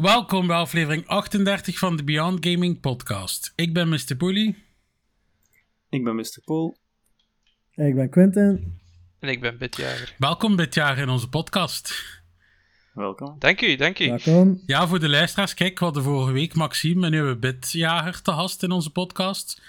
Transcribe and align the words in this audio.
Welkom 0.00 0.46
bij 0.46 0.56
aflevering 0.56 1.06
38 1.06 1.78
van 1.78 1.96
de 1.96 2.04
Beyond 2.04 2.46
Gaming 2.46 2.80
podcast. 2.80 3.52
Ik 3.56 3.72
ben 3.72 3.88
Mr. 3.88 4.16
Pooley. 4.16 4.56
Ik 5.88 6.04
ben 6.04 6.14
Mr. 6.14 6.38
Paul. 6.44 6.76
Ik 7.74 7.94
ben 7.94 8.10
Quentin. 8.10 8.80
En 9.18 9.28
ik 9.28 9.40
ben 9.40 9.58
Bitjager. 9.58 10.14
Welkom 10.18 10.56
dit 10.56 10.74
jaar 10.74 10.98
in 10.98 11.08
onze 11.08 11.28
podcast. 11.28 12.04
Welkom. 12.94 13.36
Dank 13.38 13.60
u, 13.60 13.76
dank 13.76 13.98
u. 13.98 14.06
Welkom. 14.06 14.62
Ja, 14.66 14.86
voor 14.86 15.00
de 15.00 15.08
luisteraars, 15.08 15.54
kijk, 15.54 15.78
we 15.78 15.84
hadden 15.84 16.02
vorige 16.02 16.32
week 16.32 16.54
Maxime 16.54 17.04
en 17.04 17.10
nu 17.10 17.16
hebben 17.16 17.34
we 17.34 17.40
Bitjager 17.40 18.22
te 18.22 18.32
gast 18.32 18.62
in 18.62 18.70
onze 18.70 18.90
podcast. 18.90 19.62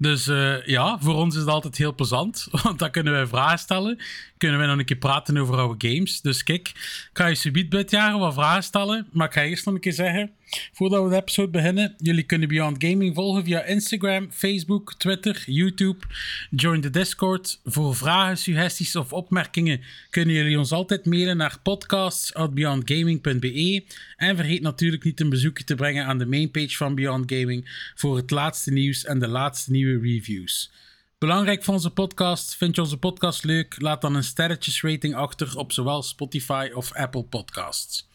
Dus 0.00 0.28
eh, 0.28 0.66
ja, 0.66 0.98
voor 1.00 1.14
ons 1.14 1.34
is 1.34 1.40
het 1.40 1.50
altijd 1.50 1.76
heel 1.76 1.94
plezant, 1.94 2.48
want 2.62 2.78
dan 2.78 2.90
kunnen 2.90 3.12
wij 3.12 3.26
vragen 3.26 3.58
stellen. 3.58 3.98
Kunnen 4.36 4.58
wij 4.58 4.68
nog 4.68 4.78
een 4.78 4.84
keer 4.84 4.96
praten 4.96 5.36
over 5.36 5.56
oude 5.56 5.88
games. 5.88 6.20
Dus 6.20 6.42
kijk, 6.42 6.68
ik 6.68 7.10
ga 7.12 7.26
je 7.26 7.34
subiet 7.34 7.68
Bitjager 7.68 8.18
wat 8.18 8.34
vragen 8.34 8.62
stellen, 8.62 9.06
maar 9.12 9.26
ik 9.26 9.32
ga 9.32 9.42
eerst 9.42 9.64
nog 9.64 9.74
een 9.74 9.80
keer 9.80 9.92
zeggen, 9.92 10.30
voordat 10.72 11.04
we 11.04 11.10
de 11.10 11.16
episode 11.16 11.50
beginnen, 11.50 11.94
jullie 11.98 12.22
kunnen 12.22 12.48
Beyond 12.48 12.84
Gaming 12.84 13.14
volgen 13.14 13.44
via 13.44 13.62
Instagram, 13.62 14.28
Facebook, 14.30 14.94
Twitter, 14.94 15.42
YouTube. 15.46 16.06
Join 16.50 16.80
de 16.80 16.90
Discord. 16.90 17.60
Voor 17.64 17.96
vragen, 17.96 18.38
suggesties 18.38 18.96
of 18.96 19.12
opmerkingen 19.12 19.80
kunnen 20.10 20.34
jullie 20.34 20.58
ons 20.58 20.72
altijd 20.72 21.06
mailen 21.06 21.36
naar 21.36 21.58
podcasts.beyondgaming.be. 21.62 23.84
En 24.16 24.36
vergeet 24.36 24.62
natuurlijk 24.62 25.04
niet 25.04 25.20
een 25.20 25.28
bezoekje 25.28 25.64
te 25.64 25.74
brengen 25.74 26.06
aan 26.06 26.18
de 26.18 26.26
mainpage 26.26 26.76
van 26.76 26.94
Beyond 26.94 27.32
Gaming 27.32 27.90
voor 27.94 28.16
het 28.16 28.30
laatste 28.30 28.72
nieuws 28.72 29.04
en 29.04 29.18
de 29.18 29.28
laatste 29.28 29.70
nieuwe 29.70 29.87
reviews. 29.96 30.70
Belangrijk 31.18 31.64
voor 31.64 31.74
onze 31.74 31.90
podcast, 31.90 32.56
vind 32.56 32.74
je 32.74 32.80
onze 32.80 32.96
podcast 32.96 33.44
leuk? 33.44 33.80
Laat 33.80 34.00
dan 34.00 34.14
een 34.14 34.24
sterretjesrating 34.24 35.14
achter 35.14 35.56
op 35.56 35.72
zowel 35.72 36.02
Spotify 36.02 36.70
of 36.74 36.92
Apple 36.92 37.24
Podcasts. 37.24 38.08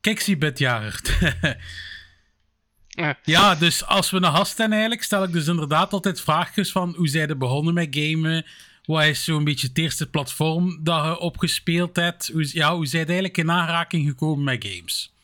Kijk, 0.00 0.20
zie. 0.20 0.38
Ja. 2.88 3.18
Ja, 3.22 3.54
dus 3.54 3.84
als 3.84 4.10
we 4.10 4.16
een 4.16 4.24
gast 4.34 4.56
zijn 4.56 4.70
eigenlijk, 4.70 5.02
stel 5.02 5.22
ik 5.22 5.32
dus 5.32 5.46
inderdaad 5.46 5.92
altijd 5.92 6.20
vraagjes 6.20 6.72
van 6.72 6.94
hoe 6.96 7.08
zij 7.08 7.26
er 7.26 7.38
begonnen 7.38 7.74
met 7.74 7.88
gamen. 7.90 8.46
Wat 8.84 9.04
is 9.04 9.24
zo'n 9.24 9.44
beetje 9.44 9.66
het 9.66 9.78
eerste 9.78 10.10
platform 10.10 10.80
dat 10.82 11.04
je 11.04 11.18
opgespeeld 11.18 11.96
hebt? 11.96 12.30
Hoe, 12.32 12.48
ja, 12.52 12.74
hoe 12.74 12.86
zij 12.86 13.04
eigenlijk 13.04 13.36
in 13.36 13.50
aanraking 13.50 14.08
gekomen 14.08 14.44
met 14.44 14.66
games? 14.68 15.15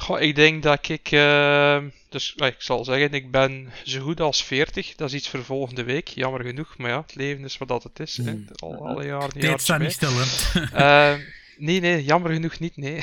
Goh, 0.00 0.20
ik 0.20 0.34
denk 0.34 0.62
dat 0.62 0.88
ik... 0.88 1.10
eh, 1.10 1.78
dus 2.08 2.34
ik 2.36 2.54
zal 2.58 2.84
zeggen, 2.84 3.12
ik 3.12 3.30
ben 3.30 3.72
zo 3.84 4.00
goed 4.00 4.20
als 4.20 4.44
40. 4.44 4.94
Dat 4.94 5.08
is 5.08 5.14
iets 5.14 5.28
voor 5.28 5.44
volgende 5.44 5.82
week, 5.82 6.08
jammer 6.08 6.44
genoeg. 6.44 6.76
Maar 6.78 6.90
ja, 6.90 7.00
het 7.00 7.14
leven 7.14 7.44
is 7.44 7.58
wat 7.58 7.68
dat 7.68 7.82
het 7.82 8.00
is. 8.00 8.16
Hè. 8.16 8.34
Al, 8.54 8.86
alle 8.86 9.04
jaren 9.04 9.40
Tijd 9.40 9.60
staat 9.60 9.80
jaartje 9.80 10.08
niet 10.08 10.24
stil, 10.24 10.60
hè? 10.62 10.68
Eh, 11.12 11.18
nee, 11.56 11.80
nee, 11.80 12.04
jammer 12.04 12.32
genoeg 12.32 12.58
niet, 12.58 12.76
nee. 12.76 13.02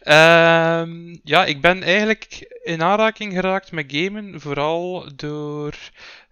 Ehm, 0.00 1.16
ja, 1.24 1.44
ik 1.44 1.60
ben 1.60 1.82
eigenlijk 1.82 2.58
in 2.62 2.82
aanraking 2.82 3.32
geraakt 3.32 3.72
met 3.72 3.84
gamen, 3.88 4.40
vooral 4.40 5.08
door 5.16 5.74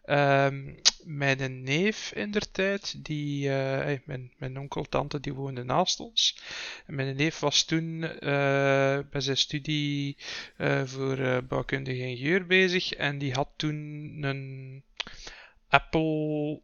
ehm, 0.08 0.72
mijn 1.04 1.62
neef 1.62 2.12
in 2.12 2.30
der 2.30 2.50
tijd, 2.50 3.04
die, 3.04 3.50
eh, 3.52 3.98
mijn, 4.04 4.32
mijn 4.38 4.58
onkel, 4.58 4.84
tante, 4.84 5.20
die 5.20 5.32
woonden 5.34 5.66
naast 5.66 6.00
ons. 6.00 6.38
En 6.86 6.94
mijn 6.94 7.16
neef 7.16 7.38
was 7.38 7.64
toen 7.64 8.02
eh 8.04 8.98
bij 9.10 9.20
zijn 9.20 9.36
studie 9.36 10.16
eh, 10.56 10.82
voor 10.84 11.44
bouwkundige 11.48 11.98
ingenieur 12.02 12.46
bezig 12.46 12.92
en 12.92 13.19
die 13.19 13.32
had 13.32 13.48
toen 13.56 13.74
een 14.20 14.82
Apple 15.69 16.60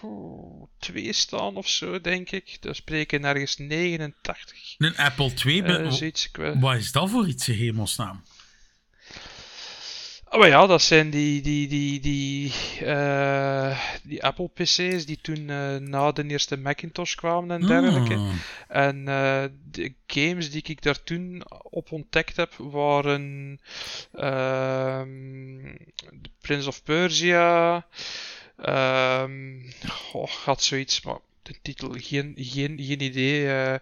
Poeh, 0.00 0.68
2 0.78 1.12
staan 1.12 1.56
of 1.56 1.68
zo, 1.68 2.00
denk 2.00 2.30
ik. 2.30 2.56
Dat 2.60 2.76
spreken 2.76 3.24
ergens 3.24 3.56
89. 3.56 4.74
Een 4.78 4.96
Apple 4.96 5.32
II. 5.44 5.60
eh 5.60 5.66
be- 5.82 5.90
zoiets. 5.92 6.26
Ik 6.28 6.36
weet- 6.36 6.60
Wat 6.60 6.76
is 6.76 6.92
dat 6.92 7.10
voor 7.10 7.28
iets, 7.28 7.48
in 7.48 7.54
hemelsnaam? 7.54 8.22
Oh, 10.36 10.42
maar 10.42 10.50
ja, 10.50 10.66
dat 10.66 10.82
zijn 10.82 11.10
die, 11.10 11.42
die, 11.42 11.68
die, 11.68 12.00
die, 12.00 12.52
eh, 12.84 13.78
die 14.02 14.24
Apple 14.24 14.48
PC's 14.48 15.06
die 15.06 15.18
toen 15.20 15.50
eh, 15.50 15.76
na 15.76 16.12
de 16.12 16.26
eerste 16.26 16.56
Macintosh 16.56 17.14
kwamen 17.14 17.50
en 17.50 17.66
dergelijke. 17.66 18.14
Ah. 18.14 18.32
En 18.68 19.08
eh, 19.08 19.44
de 19.70 19.94
games 20.06 20.50
die 20.50 20.62
ik 20.64 20.82
daar 20.82 21.02
toen 21.02 21.42
op 21.62 21.92
ontdekt 21.92 22.36
heb 22.36 22.54
waren 22.56 23.58
ehm 24.12 25.08
The 26.22 26.30
Prince 26.40 26.68
of 26.68 26.82
Persia. 26.82 27.86
goh, 29.88 30.30
had 30.44 30.62
zoiets, 30.62 31.02
maar 31.02 31.18
de 31.42 31.54
titel 31.62 31.90
geen, 31.90 32.34
geen, 32.36 32.78
geen 32.82 33.02
idee. 33.02 33.78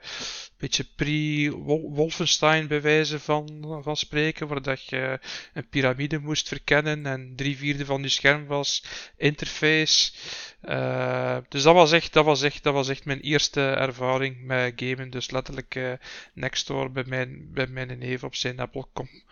Beetje 0.59 0.84
pre-Wolfenstein 0.97 2.66
bij 2.66 2.81
wijze 2.82 3.20
van, 3.20 3.78
van 3.82 3.97
spreken, 3.97 4.47
waar 4.47 4.62
dat 4.62 4.84
je 4.84 5.19
een 5.53 5.69
piramide 5.69 6.19
moest 6.19 6.48
verkennen 6.48 7.06
en 7.06 7.32
drie 7.37 7.56
vierde 7.56 7.84
van 7.84 8.03
je 8.03 8.09
scherm 8.09 8.47
was 8.47 8.84
interface. 9.16 10.12
Eh, 10.60 11.37
dus 11.48 11.62
dat 11.62 11.75
was, 11.75 11.93
echt, 11.93 12.12
dat, 12.12 12.25
was 12.25 12.43
echt, 12.43 12.62
dat 12.62 12.75
was 12.75 12.88
echt 12.88 13.04
mijn 13.04 13.20
eerste 13.20 13.60
ervaring 13.60 14.37
met 14.43 14.72
gamen. 14.76 15.10
Dus 15.10 15.31
letterlijk 15.31 15.75
eh, 15.75 15.93
next 16.34 16.66
door 16.66 16.93
bij 16.93 17.04
mijn, 17.06 17.48
bij 17.53 17.66
mijn 17.66 17.98
neef 17.98 18.22
op 18.25 18.34
zijn 18.34 18.60
Apple 18.60 18.87
com- 18.93 19.22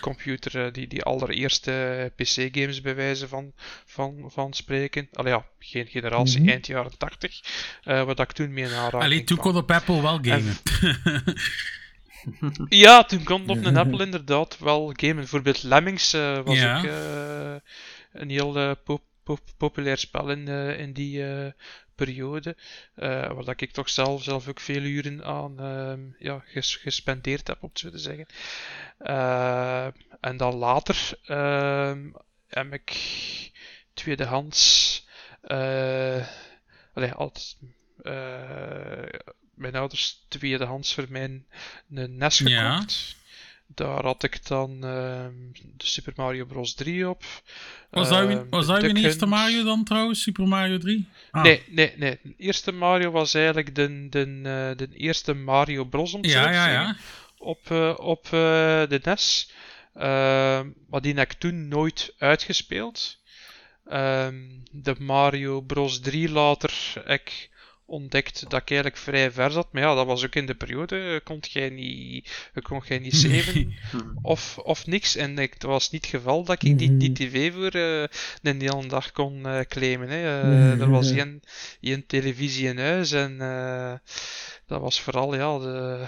computer, 0.00 0.64
eh, 0.66 0.72
die, 0.72 0.86
die 0.86 1.02
allereerste 1.02 2.12
PC-games 2.16 2.80
bij 2.80 2.94
wijze 2.94 3.28
van, 3.28 3.52
van, 3.86 4.24
van 4.26 4.52
spreken. 4.52 5.08
Allee 5.12 5.32
ja, 5.32 5.46
geen 5.58 5.86
generatie, 5.86 6.40
Mhm. 6.40 6.48
eind 6.48 6.66
jaren 6.66 6.98
80. 6.98 7.40
eh 7.84 8.02
wat 8.04 8.20
ik 8.20 8.32
toen 8.32 8.52
mee 8.52 8.64
in 8.64 8.70
aanraking 8.74 9.02
Allee, 9.02 9.24
toen 9.24 9.36
kon 9.38 9.56
op 9.56 9.70
Apple 9.70 10.02
wel 10.02 10.18
gamen. 10.22 10.56
Ja, 12.68 13.04
toen 13.04 13.24
kon 13.24 13.48
op 13.48 13.64
een 13.64 13.76
Apple 13.76 14.04
inderdaad 14.04 14.58
wel 14.58 14.92
gamen. 14.96 15.16
Bijvoorbeeld 15.16 15.62
Lemmings 15.62 16.12
eh, 16.12 16.40
was 16.40 16.58
Ja. 16.58 16.78
ook 16.78 16.84
eh, 16.84 17.54
een 18.20 18.30
heel 18.30 18.56
eh, 18.56 18.70
pop- 18.84 19.04
pop- 19.22 19.50
populair 19.56 19.98
spel 19.98 20.30
in, 20.30 20.48
in 20.78 20.92
die 20.92 21.24
periode. 21.94 22.56
waar 22.94 23.44
dat 23.44 23.60
ik 23.60 23.70
toch 23.72 23.88
zelf, 23.88 24.22
zelf 24.22 24.48
ook 24.48 24.60
veel 24.60 24.82
uren 24.82 25.24
aan 25.24 25.60
ehm, 25.60 26.00
ja, 26.18 26.42
ges- 26.46 26.76
gespendeerd 26.76 27.46
heb, 27.46 27.62
om 27.62 27.68
het 27.68 27.78
zo 27.78 27.90
te 27.90 27.98
zeggen. 27.98 28.26
En 30.20 30.36
dan 30.36 30.54
later 30.54 31.10
ehm, 31.24 32.10
heb 32.46 32.72
ik 32.72 32.96
tweedehands. 33.94 35.06
eh 35.40 36.26
allee, 36.94 37.12
altijd, 37.12 37.56
mijn 39.58 39.74
ouders 39.76 40.24
tweedehands 40.28 40.94
voor 40.94 41.06
mij 41.08 41.24
een 41.24 42.16
NES 42.16 42.38
Ja. 42.38 42.72
gekocht. 42.74 43.16
Daar 43.74 44.04
had 44.04 44.22
ik 44.22 44.46
dan 44.46 44.84
ehm, 44.84 45.32
de 45.76 45.86
Super 45.86 46.12
Mario 46.16 46.44
Bros. 46.44 46.74
3 46.74 47.08
op. 47.08 47.24
Was 47.90 48.08
dat, 48.08 48.20
uw- 48.22 48.28
Ehm, 48.28 48.48
was 48.48 48.66
dat 48.66 48.82
eerste. 48.82 49.26
Mario 49.26 49.64
dan 49.64 49.84
trouwens? 49.84 50.22
Super 50.22 50.48
Mario 50.48 50.78
3? 50.78 51.08
Ah. 51.30 51.42
Nee, 51.42 51.62
nee, 51.68 51.92
nee. 51.96 52.18
De 52.22 52.34
eerste 52.36 52.72
Mario 52.72 53.10
was 53.10 53.34
eigenlijk 53.34 53.74
de, 53.74 54.06
de, 54.08 54.20
eh, 54.20 54.76
de 54.76 54.88
eerste 54.96 55.34
Mario 55.34 55.84
Bros. 55.84 56.14
om 56.14 56.24
Ja, 56.24 56.42
te 56.46 56.52
ja, 56.52 56.96
op, 57.38 57.70
eh, 57.70 57.94
op 57.98 58.24
eh, 58.24 58.30
de 58.88 59.00
NES. 59.04 59.50
Ehm, 59.94 60.68
maar 60.88 61.00
die 61.00 61.14
heb 61.14 61.30
ik 61.32 61.38
toen 61.38 61.68
nooit 61.68 62.14
uitgespeeld. 62.18 63.18
De 64.70 64.94
Mario 64.98 65.60
Bros 65.60 66.00
3 66.00 66.30
later 66.30 66.72
ik 67.06 67.50
ontdekt 67.88 68.40
dat 68.50 68.60
ik 68.62 68.70
eigenlijk 68.70 69.00
vrij 69.00 69.30
ver 69.30 69.50
zat. 69.50 69.68
Maar 69.72 69.82
ja, 69.82 69.94
dat 69.94 70.06
was 70.06 70.24
ook 70.24 70.34
in 70.34 70.46
de 70.46 70.54
periode. 70.54 70.96
eh, 71.14 71.20
Kon 71.24 71.38
jij 71.40 71.68
niet, 71.70 72.50
eh, 72.54 72.62
kon 72.62 72.82
jij 72.86 72.98
niet 72.98 73.14
saven 73.16 73.74
of, 74.22 74.58
of 74.58 74.86
niks. 74.86 75.16
En 75.16 75.38
ik, 75.38 75.52
het 75.54 75.62
was 75.62 75.90
niet 75.90 76.06
het 76.06 76.14
geval 76.14 76.44
dat 76.44 76.62
ik 76.62 76.78
die, 76.78 76.96
die 76.96 77.12
tv 77.12 77.52
voor 77.52 77.64
eh, 77.64 77.72
de 78.42 78.54
hele 78.58 78.86
dag 78.86 79.12
kon 79.12 79.46
eh, 79.46 79.60
claimen. 79.60 80.08
Hè. 80.08 80.20
Er 80.80 80.90
was 80.90 81.10
één, 81.10 81.40
één 81.80 82.06
televisie 82.06 82.68
in 82.68 82.78
huis 82.78 83.12
en 83.12 83.40
eh, 83.40 83.92
dat 84.66 84.80
was 84.80 85.00
vooral 85.00 85.34
ja, 85.34 85.58
de, 85.58 86.04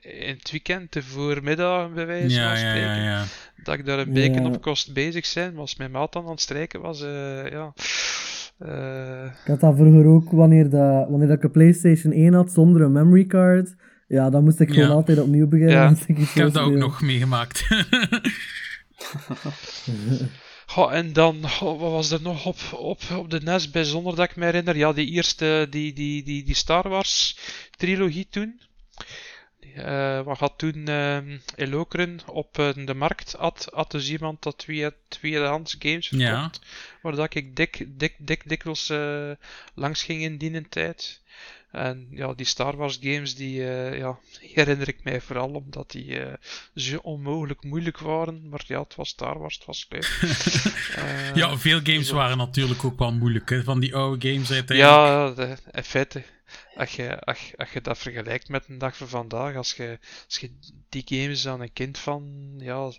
in 0.00 0.34
het 0.38 0.50
weekend, 0.50 0.92
de 0.92 1.02
voormiddag 1.02 1.92
bij 1.92 2.06
wijze 2.06 2.34
van 2.34 2.44
ja, 2.44 2.56
spreken. 2.56 2.80
ja, 2.80 3.02
ja. 3.04 3.24
Dat 3.62 3.74
ik 3.78 3.84
daar 3.86 3.98
een 3.98 4.12
beetje 4.12 4.40
Ja. 4.40 4.46
op 4.46 4.62
kost 4.62 4.92
bezig 4.92 5.26
zijn, 5.26 5.54
was 5.54 5.76
mijn 5.76 5.90
maat 5.90 6.12
dan 6.12 6.24
aan 6.24 6.30
het 6.30 6.40
strijken 6.40 6.80
was. 6.80 7.02
eh, 7.02 7.50
ja. 7.50 7.72
Eh, 8.58 9.24
Ik 9.24 9.46
had 9.46 9.60
dat 9.60 9.76
vroeger 9.76 10.06
ook 10.06 10.30
wanneer, 10.30 10.70
dat, 10.70 11.08
wanneer 11.08 11.28
dat 11.28 11.36
ik 11.36 11.42
een 11.42 11.50
PlayStation 11.50 12.12
1 12.12 12.34
had 12.34 12.52
zonder 12.52 12.82
een 12.82 12.92
memory 12.92 13.26
card. 13.26 13.74
Ja, 14.08 14.30
dan 14.30 14.44
moest 14.44 14.60
ik 14.60 14.68
gewoon 14.70 14.88
Ja. 14.88 14.94
altijd 14.94 15.20
opnieuw 15.20 15.46
beginnen. 15.48 15.74
Ja. 15.74 15.94
ik 16.06 16.28
heb 16.28 16.52
dat 16.52 16.62
ook 16.64 16.74
nog 16.74 17.02
meegemaakt. 17.02 17.66
Goh, 20.66 20.92
en 20.94 21.12
dan, 21.12 21.48
goh, 21.48 21.80
wat 21.80 21.90
was 21.90 22.10
er 22.10 22.22
nog 22.22 22.46
op, 22.46 22.56
op, 22.72 23.00
op 23.16 23.30
de 23.30 23.40
NES 23.40 23.70
bijzonder 23.70 24.16
dat 24.16 24.30
ik 24.30 24.36
me 24.36 24.44
herinner? 24.44 24.76
Ja, 24.76 24.92
die 24.92 25.06
eerste, 25.10 25.66
die, 25.70 25.92
die, 25.92 26.22
die, 26.24 26.44
die 26.44 26.54
Star 26.54 26.88
Wars 26.88 27.38
trilogie 27.76 28.26
toen. 28.30 28.60
Eh 29.84 30.22
wat 30.22 30.38
had 30.38 30.54
toen 30.56 30.88
ehm 30.88 31.38
in 31.54 31.68
Lokeren 31.68 32.18
op 32.26 32.58
eh, 32.58 32.68
de 32.74 32.94
markt 32.94 33.34
had, 33.38 33.68
had 33.72 33.90
dus 33.90 34.10
iemand 34.10 34.42
dat 34.42 34.58
twee, 34.58 34.90
tweedehands 35.08 35.76
games 35.78 36.08
verkocht. 36.08 36.58
Ja. 36.62 36.98
Waar 37.02 37.14
dat 37.14 37.34
ik 37.34 37.56
dik, 37.56 37.86
dik, 37.88 38.14
dik, 38.18 38.42
dikwijls 38.44 38.90
eh, 38.90 39.30
langs 39.74 40.02
ging 40.02 40.22
in 40.22 40.38
die 40.38 40.68
tijd. 40.68 41.20
En 41.70 42.06
ja, 42.10 42.32
die 42.34 42.46
Star 42.46 42.76
Wars 42.76 42.98
games, 43.00 43.34
die, 43.34 43.60
ja, 43.96 44.18
herinner 44.40 44.88
ik 44.88 45.04
mij 45.04 45.20
vooral 45.20 45.50
omdat 45.50 45.90
die 45.90 46.20
eh, 46.20 46.32
zo 46.74 46.98
onmogelijk 47.02 47.64
moeilijk 47.64 47.98
waren. 47.98 48.48
Maar 48.48 48.64
ja, 48.66 48.82
het 48.82 48.94
was 48.94 49.08
Star 49.08 49.38
Wars, 49.38 49.54
het 49.54 49.64
was 49.64 49.86
leuk. 49.88 50.20
Ja, 51.34 51.56
veel 51.58 51.80
games 51.82 52.06
zo. 52.06 52.14
waren 52.14 52.36
natuurlijk 52.36 52.84
ook 52.84 52.98
wel 52.98 53.12
moeilijk. 53.12 53.50
Hè? 53.50 53.62
Van 53.62 53.80
die 53.80 53.94
oude 53.94 54.28
games 54.28 54.50
uiteindelijk. 54.52 54.96
Ja, 54.96 55.30
de, 55.30 55.56
in 55.72 55.84
feite, 55.84 56.22
als 56.78 56.96
je, 56.96 57.20
als, 57.20 57.48
je- 57.48 57.56
als 57.56 57.70
je 57.72 57.80
dat 57.80 57.98
vergelijkt 57.98 58.48
met 58.48 58.64
een 58.68 58.78
dag 58.78 58.96
van 58.96 59.08
vandaag, 59.08 59.56
als 59.56 59.74
je, 59.76 59.98
als 60.26 60.38
je 60.38 60.50
die 60.88 61.02
games 61.06 61.48
aan 61.48 61.60
een 61.60 61.72
kind 61.72 61.98
van 61.98 62.24
ja, 62.58 62.90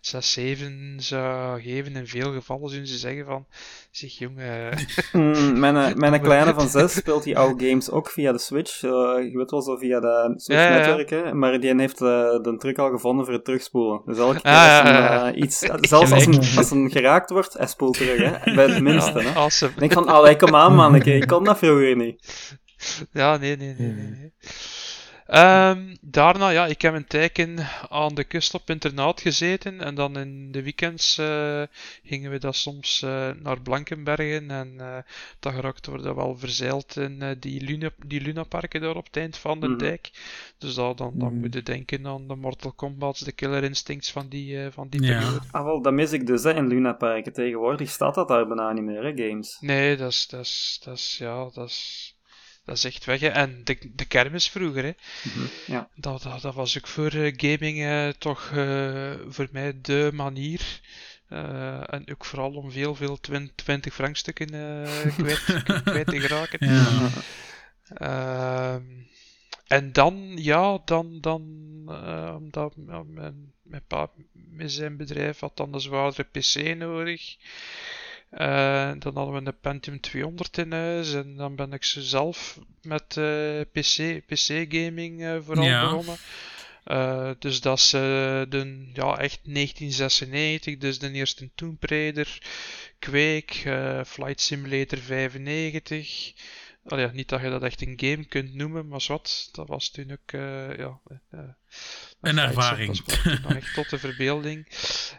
6, 0.00 0.32
7 0.32 0.94
zou 0.98 1.60
geven, 1.62 1.96
in 1.96 2.06
veel 2.06 2.32
gevallen 2.32 2.70
zullen 2.70 2.86
ze 2.86 2.98
zeggen 2.98 3.24
van, 3.24 3.46
zeg 3.90 4.10
jongen, 4.18 4.78
Mm, 5.12 5.58
mijn, 5.60 5.76
eh, 5.76 5.94
mijn 5.94 6.20
kleine 6.20 6.54
van 6.54 6.68
zes 6.68 6.94
speelt 6.94 7.22
die 7.22 7.38
oude 7.38 7.68
games 7.68 7.90
ook 7.90 8.10
via 8.10 8.32
de 8.32 8.38
Switch. 8.38 8.82
eh, 8.82 8.90
je 8.90 9.30
weet 9.34 9.50
wel 9.50 9.62
zo 9.62 9.76
via 9.76 10.00
de 10.00 10.32
Switch 10.36 10.60
Ja, 10.60 10.68
ja, 10.68 10.70
ja. 10.80 10.86
netwerk, 10.86 11.10
hè. 11.10 11.34
Maar 11.34 11.60
die 11.60 11.74
heeft 11.76 12.00
eh, 12.00 12.08
de 12.42 12.54
truc 12.58 12.78
al 12.78 12.90
gevonden 12.90 13.24
voor 13.24 13.34
het 13.34 13.44
terugspoelen. 13.44 14.00
Dus 14.06 14.18
elke 14.18 14.40
keer 14.40 14.50
Ah, 14.52 15.10
als 15.22 15.28
een, 15.34 15.42
iets... 15.42 15.58
Zelfs 15.58 16.12
als 16.12 16.26
een, 16.26 16.56
als 16.56 16.70
een 16.70 16.90
geraakt 16.90 17.30
wordt, 17.30 17.52
hij 17.54 17.66
spoelt 17.66 17.96
terug, 17.96 18.18
hè. 18.44 18.54
Bij 18.54 18.66
het 18.66 18.82
minste, 18.82 19.22
ja, 19.22 19.48
hè. 19.48 19.68
denk 19.76 19.92
van, 19.92 20.08
allee, 20.08 20.36
kom 20.36 20.54
aan, 20.54 20.74
manneke. 20.74 21.14
Ik 21.14 21.26
kon 21.26 21.44
dat 21.44 21.58
vroeger 21.58 21.96
niet. 21.96 22.26
Ja, 23.12 23.36
nee, 23.36 23.56
nee, 23.56 23.74
nee. 23.78 23.92
nee, 23.92 24.08
nee. 24.10 24.32
Ehm, 25.26 25.94
daarna, 26.00 26.48
ja, 26.48 26.66
ik 26.66 26.82
heb 26.82 26.94
een 26.94 27.06
tijdje 27.06 27.54
aan 27.88 28.14
de 28.14 28.24
kust 28.24 28.54
op 28.54 28.70
internaat 28.70 29.20
gezeten. 29.20 29.80
En 29.80 29.94
dan 29.94 30.18
in 30.18 30.52
de 30.52 30.62
weekends 30.62 31.18
eh, 31.18 31.62
gingen 32.04 32.30
we 32.30 32.38
dat 32.38 32.56
soms 32.56 33.02
eh, 33.02 33.30
naar 33.42 33.60
Blankenbergen. 33.62 34.50
En 34.50 34.74
eh 34.80 34.96
dan 35.40 35.52
geraakten 35.52 35.92
we 35.92 36.02
dat 36.02 36.14
wel 36.14 36.36
verzeild 36.38 36.96
in 36.96 37.36
die, 37.40 37.60
Luna, 37.62 37.90
die 38.06 38.20
Lunaparken 38.20 38.80
daar 38.80 38.96
op 38.96 39.06
het 39.06 39.16
eind 39.16 39.36
van 39.38 39.60
de 39.60 39.68
Mhm. 39.68 39.78
dijk. 39.78 40.10
Dus 40.58 40.74
dat, 40.74 40.98
dan, 40.98 41.12
dan 41.18 41.32
Mhm. 41.32 41.40
moet 41.40 41.54
je 41.54 41.62
denken 41.62 42.06
aan 42.06 42.28
de 42.28 42.34
Mortal 42.36 42.72
Kombats, 42.72 43.20
de 43.20 43.32
Killer 43.32 43.64
Instincts 43.64 44.10
van 44.12 44.28
die, 44.28 44.64
eh, 44.64 44.70
van 44.72 44.88
die 44.88 45.02
Ja. 45.02 45.06
periode. 45.18 45.40
Ah, 45.50 45.64
wel, 45.64 45.82
dat 45.82 45.92
mis 45.92 46.12
ik 46.12 46.26
dus, 46.26 46.42
hè, 46.42 46.54
in 46.54 46.66
Luna 46.68 46.92
Parken. 46.92 47.32
Tegenwoordig 47.32 47.90
staat 47.90 48.14
dat 48.14 48.28
daar 48.28 48.46
bijna 48.46 48.72
niet 48.72 48.84
meer, 48.84 49.04
hè, 49.04 49.28
games. 49.28 49.56
Nee, 49.60 49.96
dat 49.96 50.10
is, 50.10 50.26
dat 50.26 50.40
is, 50.40 50.80
dat 50.84 50.96
is, 50.96 51.16
ja, 51.18 51.50
dat 51.54 51.68
is, 51.68 52.16
dat 52.68 52.76
is 52.76 52.84
echt 52.84 53.04
weg. 53.04 53.20
Hè. 53.20 53.28
En 53.28 53.64
de, 53.64 53.78
de 53.94 54.04
kermis 54.04 54.48
vroeger, 54.48 54.84
hè. 54.84 54.92
Mhm, 55.22 55.46
Ja. 55.66 55.88
Dat, 55.94 56.22
dat, 56.22 56.42
dat 56.42 56.54
was 56.54 56.78
ook 56.78 56.86
voor 56.86 57.12
eh, 57.12 57.32
gaming 57.36 57.82
eh, 57.82 58.08
toch 58.08 58.50
eh, 58.54 59.12
voor 59.28 59.48
mij 59.52 59.78
de 59.80 60.10
manier. 60.14 60.80
En 61.28 62.04
ook 62.10 62.24
vooral 62.24 62.52
om 62.52 62.70
veel, 62.70 62.94
veel 62.94 63.20
20, 63.20 63.54
20 63.54 63.94
frankstukken 63.94 64.54
eh 64.54 65.16
kwijt, 65.16 65.44
kwijt 65.84 66.06
te 66.06 66.20
geraken. 66.20 66.66
Ja. 66.66 67.10
Ehm, 67.94 68.82
en 69.66 69.92
dan, 69.92 70.32
ja, 70.36 70.78
dan, 70.84 71.20
dan 71.20 71.42
omdat 72.36 72.76
mijn, 72.76 73.52
mijn 73.62 73.84
pa 73.86 74.10
met 74.32 74.72
zijn 74.72 74.96
bedrijf 74.96 75.40
had 75.40 75.56
dan 75.56 75.74
een 75.74 75.80
zwaardere 75.80 76.28
PC 76.32 76.76
nodig. 76.76 77.36
Eh, 78.30 78.92
dan 78.98 79.14
hadden 79.16 79.34
we 79.44 79.50
een 79.50 79.58
Pentium 79.60 80.00
200 80.00 80.58
in 80.58 80.72
huis 80.72 81.14
en 81.14 81.36
dan 81.36 81.56
ben 81.56 81.72
ik 81.72 81.84
zo 81.84 82.00
zelf 82.00 82.58
met 82.82 83.16
eh, 83.16 83.60
PC, 83.72 84.22
PC-gaming 84.26 85.22
eh, 85.24 85.36
vooral 85.44 85.64
Ja. 85.64 85.80
begonnen. 85.88 86.16
Dus 87.38 87.60
dat 87.60 87.78
is 87.78 87.90
de, 87.90 88.90
ja, 88.92 89.18
echt 89.18 89.40
1996, 89.42 90.76
dus 90.78 90.98
de 90.98 91.12
eerste 91.12 91.50
Tomb 91.54 91.84
Raider, 91.84 92.38
Quake, 92.98 94.02
Flight 94.06 94.40
Simulator 94.40 94.98
95. 94.98 96.32
Allee, 96.84 97.08
niet 97.12 97.28
dat 97.28 97.40
je 97.40 97.50
dat 97.50 97.62
echt 97.62 97.82
een 97.82 97.98
game 98.00 98.24
kunt 98.24 98.54
noemen, 98.54 98.88
maar 98.88 99.04
wat, 99.08 99.48
dat 99.52 99.68
was 99.68 99.90
toen 99.90 100.12
ook 100.12 100.30
ja, 100.78 101.00
eh, 101.30 101.40
Een 102.20 102.38
ervaring. 102.38 103.02
Dat 103.02 103.40
nog 103.40 103.54
echt 103.54 103.74
tot 103.74 103.90
de 103.90 103.98
verbeelding. 103.98 104.66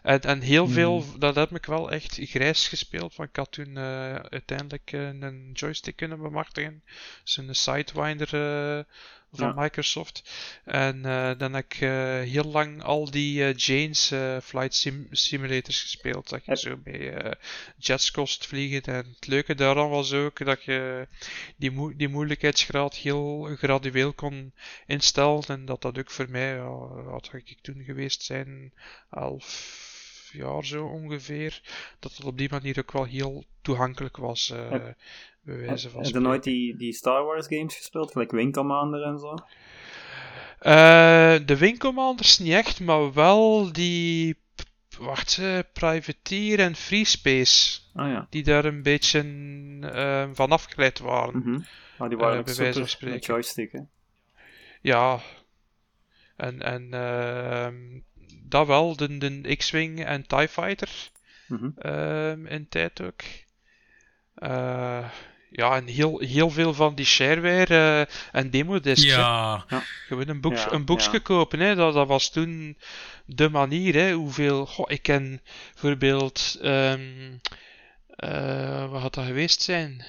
En, 0.04 0.22
en 0.22 0.42
heel 0.42 0.68
veel, 0.68 1.06
dat 1.20 1.36
heb 1.36 1.56
ik 1.56 1.66
wel 1.66 1.92
echt 1.92 2.18
grijs 2.22 2.68
gespeeld, 2.68 3.16
want 3.16 3.30
ik 3.30 3.36
had 3.36 3.52
toen 3.52 3.78
eh, 3.78 4.16
uiteindelijk 4.16 4.92
eh, 4.92 5.08
een 5.08 5.50
joystick 5.54 5.96
kunnen 5.96 6.22
bemachtigen. 6.22 6.84
Zo'n 7.24 7.54
Sidewinder 7.54 8.34
eh, 8.34 8.84
van 9.32 9.48
Ja. 9.48 9.62
Microsoft. 9.62 10.24
En 10.64 11.06
eh, 11.06 11.32
dan 11.38 11.54
heb 11.54 11.66
ik 11.66 11.82
eh, 11.82 11.90
heel 12.20 12.44
lang 12.44 12.84
al 12.84 13.12
die 13.12 13.44
eh, 13.44 13.56
Jane's 13.56 14.08
Flight 14.44 14.74
sim 14.76 15.08
simulators 15.12 15.82
gespeeld. 15.82 16.30
Dat 16.30 16.46
je 16.46 16.58
zo 16.58 16.78
bij 16.78 17.36
jets 17.78 18.12
kost 18.12 18.46
vliegen. 18.46 18.94
En 18.94 19.10
het 19.16 19.28
leuke 19.28 19.56
daaraan 19.56 19.90
was 19.90 20.14
ook 20.14 20.46
dat 20.46 20.64
je 20.64 21.08
die, 21.56 21.96
die 21.96 22.08
moeilijkheidsgraad 22.08 22.96
heel 22.96 23.56
gradueel 23.58 24.14
kon 24.14 24.54
instellen. 24.86 25.44
En 25.48 25.66
dat 25.66 25.82
dat 25.82 26.00
ook 26.00 26.12
voor 26.12 26.30
mij, 26.30 26.54
ja, 26.56 26.70
wat 27.04 27.28
had 27.28 27.42
ik 27.46 27.58
toen 27.62 27.84
geweest 27.84 28.24
zijn, 28.24 28.74
elf 29.12 30.30
jaar 30.34 30.66
zo 30.66 30.86
ongeveer. 30.86 31.62
Dat 32.00 32.16
het 32.16 32.26
op 32.26 32.38
die 32.38 32.50
manier 32.50 32.80
ook 32.80 32.92
wel 32.92 33.06
heel 33.06 33.44
toegankelijk 33.62 34.18
was. 34.18 34.54
Wijze 35.56 35.90
van 35.90 36.04
heb 36.04 36.14
je 36.14 36.20
nooit 36.20 36.44
die, 36.44 36.78
die 36.78 36.94
Star 36.94 37.24
Wars 37.24 37.48
games 37.48 37.76
gespeeld? 37.76 38.12
Gelijk 38.12 38.32
Wing 38.32 38.54
Commander 38.54 39.04
en 39.04 39.20
zo? 39.20 39.36
Eh, 40.60 41.36
de 41.46 41.58
Wing 41.58 41.80
Commanders 41.80 42.40
niet 42.40 42.54
echt, 42.54 42.80
maar 42.80 43.14
wel 43.14 43.72
die. 43.72 44.38
Wacht, 44.98 45.38
eh, 45.38 45.60
Privateer 45.74 46.60
en 46.60 46.76
Free 46.76 47.06
Space. 47.06 47.80
Ah 47.94 48.08
ja. 48.08 48.28
Die 48.30 48.44
daar 48.44 48.66
een 48.66 48.84
beetje 48.84 49.20
eh, 49.82 50.30
van 50.34 50.52
afgeleid 50.52 51.00
waren. 51.00 51.38
Mhm. 51.38 51.60
Maar 51.98 52.10
die 52.10 52.18
waren 52.18 52.40
ook 52.40 52.46
bij 52.46 52.56
wijze 52.56 52.80
van 52.80 52.88
spreken. 52.88 53.20
joystick, 53.20 53.72
hè. 53.72 53.80
Ja. 54.82 55.20
En, 56.36 56.62
en 56.62 56.94
ehm, 56.94 58.00
dat 58.44 58.68
wel, 58.68 58.96
de, 58.96 59.18
de 59.18 59.56
X-Wing 59.56 60.06
en 60.06 60.28
TIE 60.28 60.48
Fighter. 60.48 61.10
Mhm. 61.48 61.70
ehm, 61.76 62.46
in 62.46 62.68
tijd 62.70 63.02
ook. 63.02 63.22
Ja, 65.52 65.76
en 65.76 65.88
heel, 65.88 66.20
heel 66.20 66.50
veel 66.50 66.74
van 66.74 66.96
die 66.96 67.06
shareware 67.06 68.06
eh, 68.08 68.16
en 68.32 68.50
demodiscs. 68.50 69.12
hè. 69.12 69.18
Ja, 69.20 69.66
Gewoon 70.08 70.28
een, 70.28 70.42
boek, 70.42 70.56
Ja, 70.56 70.72
een 70.72 70.86
boekje 70.86 71.12
ja. 71.12 71.20
kopen, 71.20 71.60
hè. 71.60 71.76
Dat, 71.76 71.94
dat 71.94 72.08
was 72.08 72.30
toen 72.30 72.78
de 73.26 73.50
manier. 73.50 73.94
Hè. 73.94 74.14
Hoeveel... 74.14 74.66
Goh, 74.66 74.92
ik 74.92 75.02
ken 75.02 75.42
bijvoorbeeld... 75.74 76.58
ehm 76.62 77.02
eh, 78.20 78.90
wat 78.92 79.02
had 79.02 79.14
dat 79.14 79.26
geweest 79.26 79.62
zijn? 79.62 80.06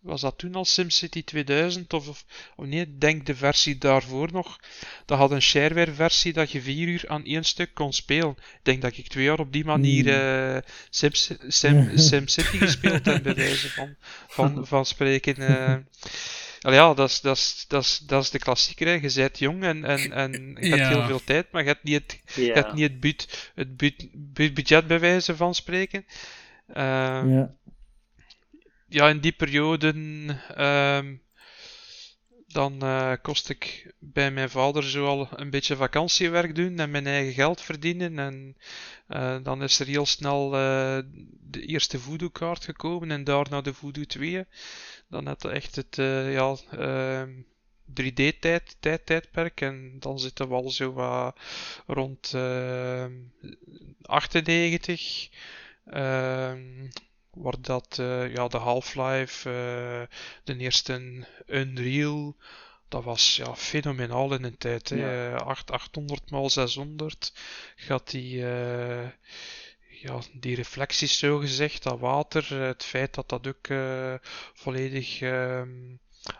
Was 0.00 0.20
dat 0.20 0.38
toen 0.38 0.54
al 0.54 0.64
SimCity 0.64 1.24
2000? 1.24 1.92
Of, 1.92 2.08
of, 2.08 2.24
of 2.56 2.66
nee, 2.66 2.80
ik 2.80 3.00
denk 3.00 3.26
de 3.26 3.34
versie 3.34 3.78
daarvoor 3.78 4.28
nog. 4.32 4.58
Dat 5.06 5.18
had 5.18 5.30
een 5.30 5.42
shareware 5.42 5.92
versie 5.92 6.32
dat 6.32 6.50
je 6.50 6.60
vier 6.62 6.88
uur 6.88 7.04
aan 7.08 7.24
één 7.24 7.44
stuk 7.44 7.74
kon 7.74 7.92
spelen. 7.92 8.30
Ik 8.30 8.58
denk 8.62 8.82
dat 8.82 8.96
ik 8.96 9.08
twee 9.08 9.24
jaar 9.24 9.38
op 9.38 9.52
die 9.52 9.64
manier 9.64 10.02
Hmm. 10.04 10.56
eh 10.56 10.62
Sims, 10.90 11.30
Sim, 11.48 11.90
SimCity 12.08 12.56
gespeeld 12.58 13.04
heb, 13.04 13.22
bij 13.22 13.34
wijze 13.34 13.70
van, 13.70 13.96
van, 14.28 14.66
van 14.66 14.86
spreken. 14.86 15.36
eh. 15.36 15.76
Wel 16.60 16.72
ja, 16.72 16.94
dat 16.94 17.08
is, 17.10 17.20
dat, 17.20 17.36
is, 17.36 17.64
dat, 17.68 17.82
is, 17.82 17.98
dat 17.98 18.22
is 18.22 18.30
de 18.30 18.38
klassieker. 18.38 18.86
Hè. 18.86 18.92
Je 18.92 19.12
bent 19.14 19.38
jong 19.38 19.62
en, 19.64 19.84
en, 19.84 20.12
en 20.12 20.56
je 20.60 20.68
hebt 20.68 20.80
Ja. 20.80 20.88
heel 20.88 21.06
veel 21.06 21.24
tijd, 21.24 21.46
maar 21.52 21.62
je 21.62 21.68
hebt 21.68 21.82
niet 21.82 21.94
het, 22.02 22.20
je 22.34 22.52
hebt 22.52 22.72
niet 22.72 22.82
het, 22.90 23.00
bud, 23.00 23.50
het 23.54 23.76
bud, 23.76 24.06
bud- 24.12 24.54
budget 24.54 24.86
bij 24.86 25.00
wijze 25.00 25.36
van 25.36 25.54
spreken. 25.54 26.04
Ehm, 26.72 27.28
Ja. 27.30 27.54
Ja, 28.90 29.08
in 29.08 29.20
die 29.20 29.32
periode 29.32 29.94
ehm, 30.54 31.14
dan 32.52 32.82
eh, 32.82 33.12
kost 33.22 33.48
ik 33.48 33.94
bij 33.98 34.30
mijn 34.30 34.50
vader 34.50 34.84
zo 34.84 35.06
al 35.06 35.28
een 35.30 35.50
beetje 35.50 35.76
vakantiewerk 35.76 36.54
doen 36.54 36.78
en 36.78 36.90
mijn 36.90 37.06
eigen 37.06 37.32
geld 37.32 37.60
verdienen. 37.60 38.18
En 38.18 38.56
eh, 39.06 39.36
dan 39.42 39.62
is 39.62 39.80
er 39.80 39.86
heel 39.86 40.06
snel 40.06 40.44
eh, 40.44 40.98
de 41.40 41.60
eerste 41.60 41.98
voodoo-kaart 41.98 42.64
gekomen 42.64 43.10
en 43.10 43.24
daarna 43.24 43.60
de 43.60 43.74
voodoo 43.74 44.04
2. 44.04 44.44
Dan 45.08 45.26
had 45.26 45.44
echt 45.44 45.76
het 45.76 45.96
ja, 46.32 46.56
3D-tijdperk 48.00 49.60
en 49.60 49.96
dan 49.98 50.18
zitten 50.18 50.48
we 50.48 50.54
al 50.54 50.70
zo 50.70 50.92
wat 50.92 51.36
rond 51.86 52.34
98. 54.02 55.28
Waar 57.30 57.60
dat 57.60 57.96
uh, 58.00 58.34
ja, 58.34 58.48
de 58.48 58.56
Half-Life, 58.56 59.48
uh, 59.48 60.16
de 60.44 60.56
eerste 60.56 61.26
Unreal, 61.46 62.36
dat 62.88 63.04
was 63.04 63.36
ja, 63.36 63.56
fenomenaal 63.56 64.34
in 64.34 64.44
een 64.44 64.58
tijd. 64.58 64.88
Ja. 64.88 65.34
8, 65.36 65.70
800 65.70 66.22
x 66.24 66.52
600 66.52 67.32
gaat 67.76 68.10
die, 68.10 68.36
uh, 68.36 69.08
ja, 69.88 70.18
die 70.32 70.56
reflecties 70.56 71.18
zo 71.18 71.38
gezegd, 71.38 71.82
dat 71.82 71.98
water, 71.98 72.54
het 72.54 72.84
feit 72.84 73.14
dat 73.14 73.28
dat 73.28 73.46
ook 73.46 73.66
volledig 74.54 75.22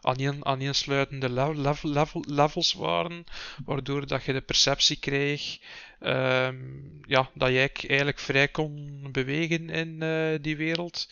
aaneen, 0.01 0.45
aaneensluitende 0.45 1.31
level, 1.31 1.91
level, 1.93 2.25
levels 2.27 2.73
waren, 2.73 3.25
waardoor 3.65 4.07
dat 4.07 4.25
je 4.25 4.33
de 4.33 4.41
perceptie 4.41 4.99
kreeg 4.99 5.59
um, 6.01 7.01
ja, 7.07 7.31
dat 7.35 7.49
jij 7.49 7.71
eigenlijk 7.73 8.19
vrij 8.19 8.49
kon 8.49 9.03
bewegen 9.13 9.71
in 9.71 10.03
uh, 10.03 10.39
die 10.41 10.57
wereld. 10.57 11.09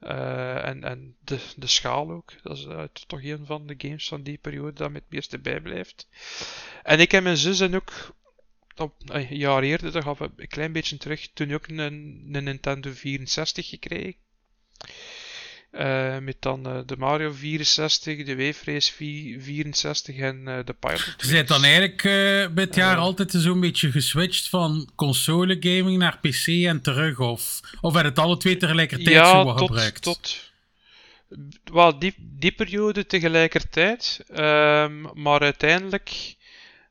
Uh, 0.00 0.66
en 0.66 0.84
en 0.84 1.16
de, 1.20 1.38
de 1.56 1.66
schaal 1.66 2.10
ook. 2.10 2.32
Dat 2.42 2.56
is 2.56 2.64
uh, 2.64 2.82
toch 3.06 3.22
een 3.22 3.46
van 3.46 3.66
de 3.66 3.74
games 3.78 4.08
van 4.08 4.22
die 4.22 4.38
periode 4.38 4.72
dat 4.72 4.90
me 4.90 4.98
het 4.98 5.10
meeste 5.10 5.38
bijblijft. 5.38 6.08
En 6.82 7.00
ik 7.00 7.12
en 7.12 7.22
mijn 7.22 7.36
zus 7.36 7.60
en 7.60 7.74
ook 7.74 8.14
een 9.04 9.36
jaar 9.36 9.62
eerder, 9.62 9.92
dat 9.92 10.02
gaf 10.02 10.20
een 10.20 10.48
klein 10.48 10.72
beetje 10.72 10.96
terug, 10.96 11.28
toen 11.32 11.54
ook 11.54 11.68
een, 11.68 11.78
een 11.78 12.44
Nintendo 12.44 12.90
64 12.92 13.68
gekregen. 13.68 14.14
Uh, 15.72 16.18
met 16.18 16.36
dan 16.38 16.68
uh, 16.68 16.78
de 16.86 16.96
Mario 16.96 17.32
64, 17.32 18.24
de 18.24 18.36
Wave-race 18.36 18.92
64 19.38 20.16
en 20.16 20.40
uh, 20.46 20.58
de 20.64 20.72
Pilot. 20.72 21.14
Je 21.18 21.32
bent 21.32 21.48
dan 21.48 21.64
eigenlijk 21.64 22.02
bij 22.54 22.64
het 22.64 22.74
jaar 22.74 22.96
altijd 22.96 23.30
zo'n 23.30 23.60
beetje 23.60 23.90
geswitcht 23.90 24.48
van 24.48 24.90
console 24.94 25.56
gaming 25.60 25.98
naar 25.98 26.18
PC 26.18 26.46
en 26.46 26.82
terug? 26.82 27.18
Of, 27.18 27.60
of 27.80 27.92
werd 27.92 28.06
het 28.06 28.18
alle 28.18 28.36
twee 28.36 28.56
tegelijkertijd 28.56 29.16
ja, 29.16 29.30
zo 29.30 29.54
tot, 29.54 29.58
gebruikt? 29.58 30.02
tot 30.02 30.52
well, 31.64 31.98
die, 31.98 32.14
die 32.18 32.52
periode 32.52 33.06
tegelijkertijd. 33.06 34.24
Um, 34.30 35.22
maar 35.22 35.40
uiteindelijk, 35.40 36.34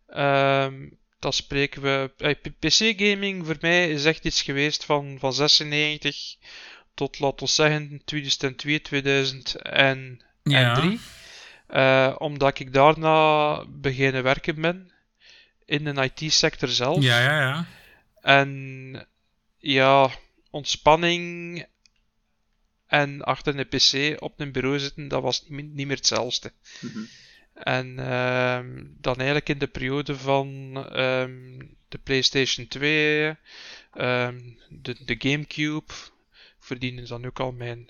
um, 0.09 0.97
dan 1.19 1.33
spreken 1.33 1.81
we. 1.81 2.11
PC-gaming 2.59 3.45
voor 3.45 3.57
mij 3.59 3.89
is 3.89 4.05
echt 4.05 4.25
iets 4.25 4.41
geweest 4.41 4.85
van, 4.85 5.17
van 5.19 5.33
96 5.33 6.35
tot, 6.93 7.19
laten 7.19 7.45
we 7.45 7.51
zeggen, 7.51 8.01
2002, 8.05 8.81
2003. 8.81 10.19
Ja. 10.43 10.97
Uh, 11.73 12.15
omdat 12.17 12.59
ik 12.59 12.73
daarna 12.73 13.65
beginnen 13.67 14.23
werken 14.23 14.61
ben 14.61 14.91
in 15.65 15.83
de 15.83 16.11
IT-sector 16.13 16.69
zelf. 16.69 17.03
Ja, 17.03 17.19
ja, 17.19 17.39
ja. 17.39 17.65
En 18.21 19.07
ja, 19.57 20.09
ontspanning 20.49 21.65
en 22.87 23.21
achter 23.21 23.59
een 23.59 23.67
PC 23.67 24.21
op 24.21 24.39
een 24.39 24.51
bureau 24.51 24.79
zitten, 24.79 25.07
dat 25.07 25.21
was 25.21 25.43
niet, 25.47 25.73
niet 25.73 25.87
meer 25.87 25.95
hetzelfde. 25.95 26.51
Mm 26.79 26.89
-hmm. 26.89 27.07
En 27.53 27.87
uh, 27.99 28.83
dan 28.97 29.15
eigenlijk 29.15 29.49
in 29.49 29.57
de 29.57 29.67
periode 29.67 30.17
van 30.17 30.47
um, 30.99 31.77
de 31.89 31.97
PlayStation 31.97 32.67
2, 32.67 33.27
um, 33.27 33.35
de, 34.69 34.95
de 35.05 35.15
GameCube, 35.17 35.93
verdienen 36.61 37.07
dan 37.07 37.25
ook 37.25 37.39
al 37.39 37.51
mijn, 37.51 37.89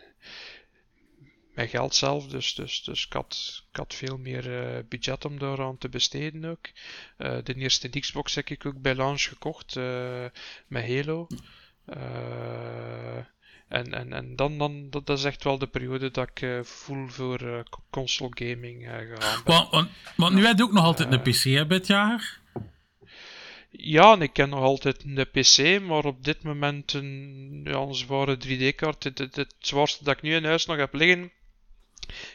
mijn 1.53 1.67
geld 1.67 1.95
zelf. 1.95 2.27
Dus, 2.27 2.53
dus, 2.53 2.83
dus 2.83 3.05
ik, 3.05 3.13
had, 3.13 3.63
ik 3.71 3.77
had 3.77 3.93
veel 3.93 4.17
meer 4.17 4.75
uh, 4.75 4.83
budget 4.89 5.25
om 5.25 5.39
daaraan 5.39 5.77
te 5.77 5.89
besteden 5.89 6.45
ook. 6.45 6.69
Uh, 7.17 7.37
de 7.43 7.53
eerste 7.53 7.89
Xbox 7.89 8.35
heb 8.35 8.49
ik 8.49 8.65
ook 8.65 8.81
bij 8.81 8.95
launch 8.95 9.21
gekocht 9.21 9.75
uh, 9.75 10.25
met 10.67 10.87
Halo. 10.87 11.27
en, 13.67 13.93
en, 13.93 14.13
en 14.13 14.35
dan, 14.35 14.57
dan 14.57 14.89
dat, 14.89 15.05
dat, 15.05 15.17
is 15.17 15.23
echt 15.23 15.43
wel 15.43 15.57
de 15.57 15.67
periode 15.67 16.11
dat 16.11 16.29
ik 16.33 16.65
voel 16.65 17.07
voor 17.07 17.63
console 17.89 18.31
gaming 18.33 18.83
gegaan 18.83 19.41
ben. 19.43 19.55
Want, 19.55 19.69
want, 19.69 19.89
want 20.15 20.33
nu 20.33 20.45
heb 20.45 20.57
je 20.57 20.63
ook 20.63 20.71
nog 20.71 20.83
altijd 20.83 21.11
een 21.11 21.21
PC 21.21 21.43
hè, 21.43 21.67
dit 21.67 21.87
jaar? 21.87 22.40
Ja, 23.83 24.13
en 24.13 24.21
ik 24.21 24.33
ken 24.33 24.49
nog 24.49 24.59
altijd 24.59 25.03
een 25.03 25.27
PC, 25.31 25.81
maar 25.81 26.05
op 26.05 26.23
dit 26.23 26.43
moment 26.43 26.93
een, 26.93 27.61
ja, 27.63 27.77
een 27.77 27.95
zware 27.95 28.37
3D-kaart. 28.37 29.03
Het, 29.03 29.17
het, 29.17 29.35
het, 29.35 29.53
zwaarste 29.59 30.03
dat 30.03 30.15
ik 30.15 30.21
nu 30.21 30.35
in 30.35 30.45
huis 30.45 30.65
nog 30.65 30.77
heb 30.77 30.93
liggen 30.93 31.31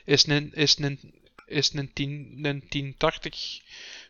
is 0.05 0.27
een, 0.27 0.55
is 0.55 0.79
een, 0.79 1.15
is 1.47 1.73
een, 1.73 1.93
10, 1.93 2.39
een 2.43 2.65
1080 2.69 3.61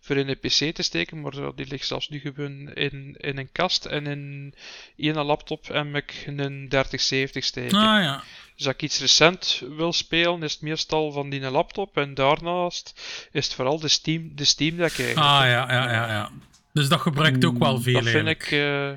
voor 0.00 0.16
in 0.16 0.28
een 0.28 0.38
PC 0.38 0.74
te 0.74 0.82
steken, 0.82 1.20
maar 1.20 1.54
die 1.54 1.66
ligt 1.66 1.86
zelfs 1.86 2.08
nu 2.08 2.20
gewoon 2.20 2.72
in, 2.72 3.16
in 3.18 3.38
een 3.38 3.52
kast. 3.52 3.84
En 3.84 4.06
in 4.06 5.16
een 5.16 5.24
laptop 5.24 5.66
heb 5.66 5.94
ik 5.94 6.24
een 6.26 6.68
3070 6.68 7.44
steken. 7.44 7.78
Ah, 7.78 8.02
ja. 8.02 8.22
Dus 8.56 8.66
als 8.66 8.74
ik 8.74 8.82
iets 8.82 9.00
recent 9.00 9.62
wil 9.68 9.92
spelen, 9.92 10.42
is 10.42 10.52
het 10.52 10.62
meestal 10.62 11.12
van 11.12 11.30
die 11.30 11.50
laptop. 11.50 11.96
En 11.96 12.14
daarnaast 12.14 13.00
is 13.32 13.44
het 13.44 13.54
vooral 13.54 13.78
de 13.78 13.88
Steam, 13.88 14.30
de 14.34 14.44
Steam 14.44 14.76
Deck 14.76 14.98
eigenlijk. 14.98 15.16
Ah 15.16 15.46
ja, 15.46 15.72
ja, 15.72 15.92
ja. 15.92 16.08
ja. 16.08 16.30
Dus 16.76 16.88
dat 16.88 17.00
gebruikt 17.00 17.44
ook 17.44 17.58
wel 17.58 17.80
veel. 17.80 17.92
Dat 17.92 18.08
vind 18.08 18.28
ik. 18.28 18.50
Uh, 18.50 18.92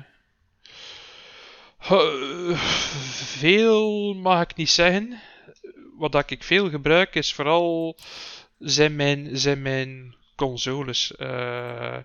veel 3.40 4.14
mag 4.14 4.42
ik 4.42 4.56
niet 4.56 4.70
zeggen. 4.70 5.20
Wat 5.98 6.30
ik 6.30 6.42
veel 6.42 6.70
gebruik 6.70 7.14
is 7.14 7.32
vooral 7.32 7.98
zijn 8.58 8.96
mijn, 8.96 9.38
zijn 9.38 9.62
mijn 9.62 10.14
consoles. 10.36 11.12
Uh, 11.18 11.96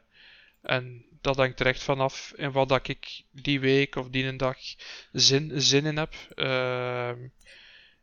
en 0.62 1.06
dat 1.22 1.36
hangt 1.36 1.60
er 1.60 1.66
echt 1.66 1.84
vanaf 1.84 2.34
in 2.36 2.52
wat 2.52 2.70
dat 2.70 2.88
ik 2.88 3.22
die 3.32 3.60
week 3.60 3.96
of 3.96 4.10
die 4.10 4.26
een 4.26 4.38
dag 4.38 4.58
zin, 5.12 5.52
zin 5.56 5.86
in 5.86 5.98
heb. 5.98 6.14
Uh, 6.36 7.12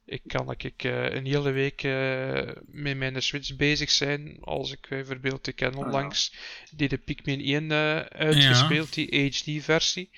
ik 0.04 0.22
kan 0.26 0.54
ik, 0.56 0.84
uh, 0.84 1.14
een 1.14 1.26
hele 1.26 1.50
week 1.50 1.82
uh, 1.82 2.50
met 2.66 2.96
mijn 2.96 3.22
Switch 3.22 3.56
bezig 3.56 3.90
zijn. 3.90 4.38
Als 4.40 4.72
ik 4.72 4.86
bijvoorbeeld, 4.88 5.46
ik 5.46 5.56
ken 5.56 5.74
onlangs 5.74 6.34
die 6.70 6.88
de 6.88 6.98
Pikmin 6.98 7.40
1 7.40 7.70
uh, 7.70 7.98
uitgespeeld, 8.00 8.94
ja. 8.94 9.06
die 9.06 9.30
HD-versie. 9.30 10.10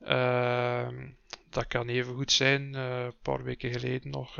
Ehm, 0.00 1.06
dat 1.50 1.66
kan 1.66 1.88
even 1.88 2.14
goed 2.14 2.32
zijn. 2.32 2.74
een 2.74 3.14
paar 3.22 3.42
weken 3.42 3.72
geleden 3.72 4.10
nog 4.10 4.36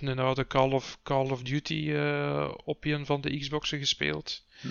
een 0.00 0.18
oude 0.18 0.46
Call 0.46 0.70
of, 0.72 0.98
Call 1.02 1.30
of 1.30 1.42
Duty 1.42 1.92
op 2.64 2.84
een 2.84 3.06
van 3.06 3.20
de 3.20 3.38
Xboxen 3.38 3.78
gespeeld. 3.78 4.44
Hm. 4.60 4.68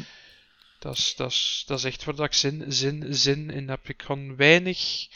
Dat 0.80 0.98
is, 0.98 1.16
dat, 1.16 1.32
is, 1.32 1.64
dat 1.66 1.78
is 1.78 1.84
echt 1.84 2.04
waar 2.04 2.16
dat 2.16 2.26
ik 2.26 2.34
zin, 2.34 2.64
zin, 2.68 3.06
zin 3.10 3.50
in 3.50 3.70
heb. 3.70 3.90
Ik 3.90 3.98
kan 3.98 4.36
weinig 4.36 5.08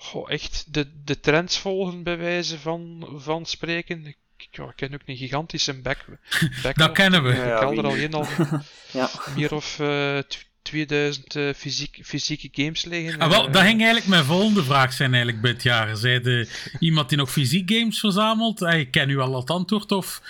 goh, 0.00 0.30
echt 0.30 0.74
de, 0.74 1.02
de 1.04 1.20
trends 1.20 1.58
volgen, 1.58 2.02
bij 2.02 2.18
wijze 2.18 2.58
van, 2.58 3.08
van 3.16 3.46
spreken. 3.46 4.06
Ik, 4.06 4.16
ja, 4.50 4.64
ik 4.64 4.76
ken 4.76 4.94
ook 4.94 5.00
een 5.04 5.16
gigantische 5.16 5.80
back, 5.80 6.04
back 6.62 6.76
Dat 6.76 6.92
kennen 6.92 7.22
we. 7.22 7.30
Ik 7.30 7.36
ja, 7.36 7.58
al 7.58 7.76
er 7.76 7.84
al 7.84 7.94
in 7.94 8.14
al 8.14 8.26
ja. 8.92 9.10
meer 9.34 9.54
of 9.54 9.78
uh, 9.78 10.18
2000 10.62 11.34
uh, 11.34 11.52
fysiek, 11.54 12.00
fysieke 12.02 12.48
games 12.52 12.84
liggen. 12.84 13.20
Ah, 13.20 13.30
wel, 13.30 13.46
uh, 13.46 13.52
dat 13.52 13.62
ging 13.62 13.78
eigenlijk 13.78 14.06
mijn 14.06 14.24
volgende 14.24 14.64
vraag 14.64 14.92
zijn 14.92 15.10
eigenlijk 15.10 15.42
bij 15.42 15.50
het 15.50 15.62
jaar. 15.62 15.96
Zij 15.96 16.20
de, 16.20 16.50
iemand 16.78 17.08
die 17.08 17.18
nog 17.18 17.30
fysiek 17.30 17.72
games 17.72 18.00
verzamelt? 18.00 18.60
Ik 18.60 18.90
ken 18.90 19.10
u 19.10 19.18
al 19.18 19.36
het 19.36 19.50
antwoord 19.50 19.92
of, 19.92 20.22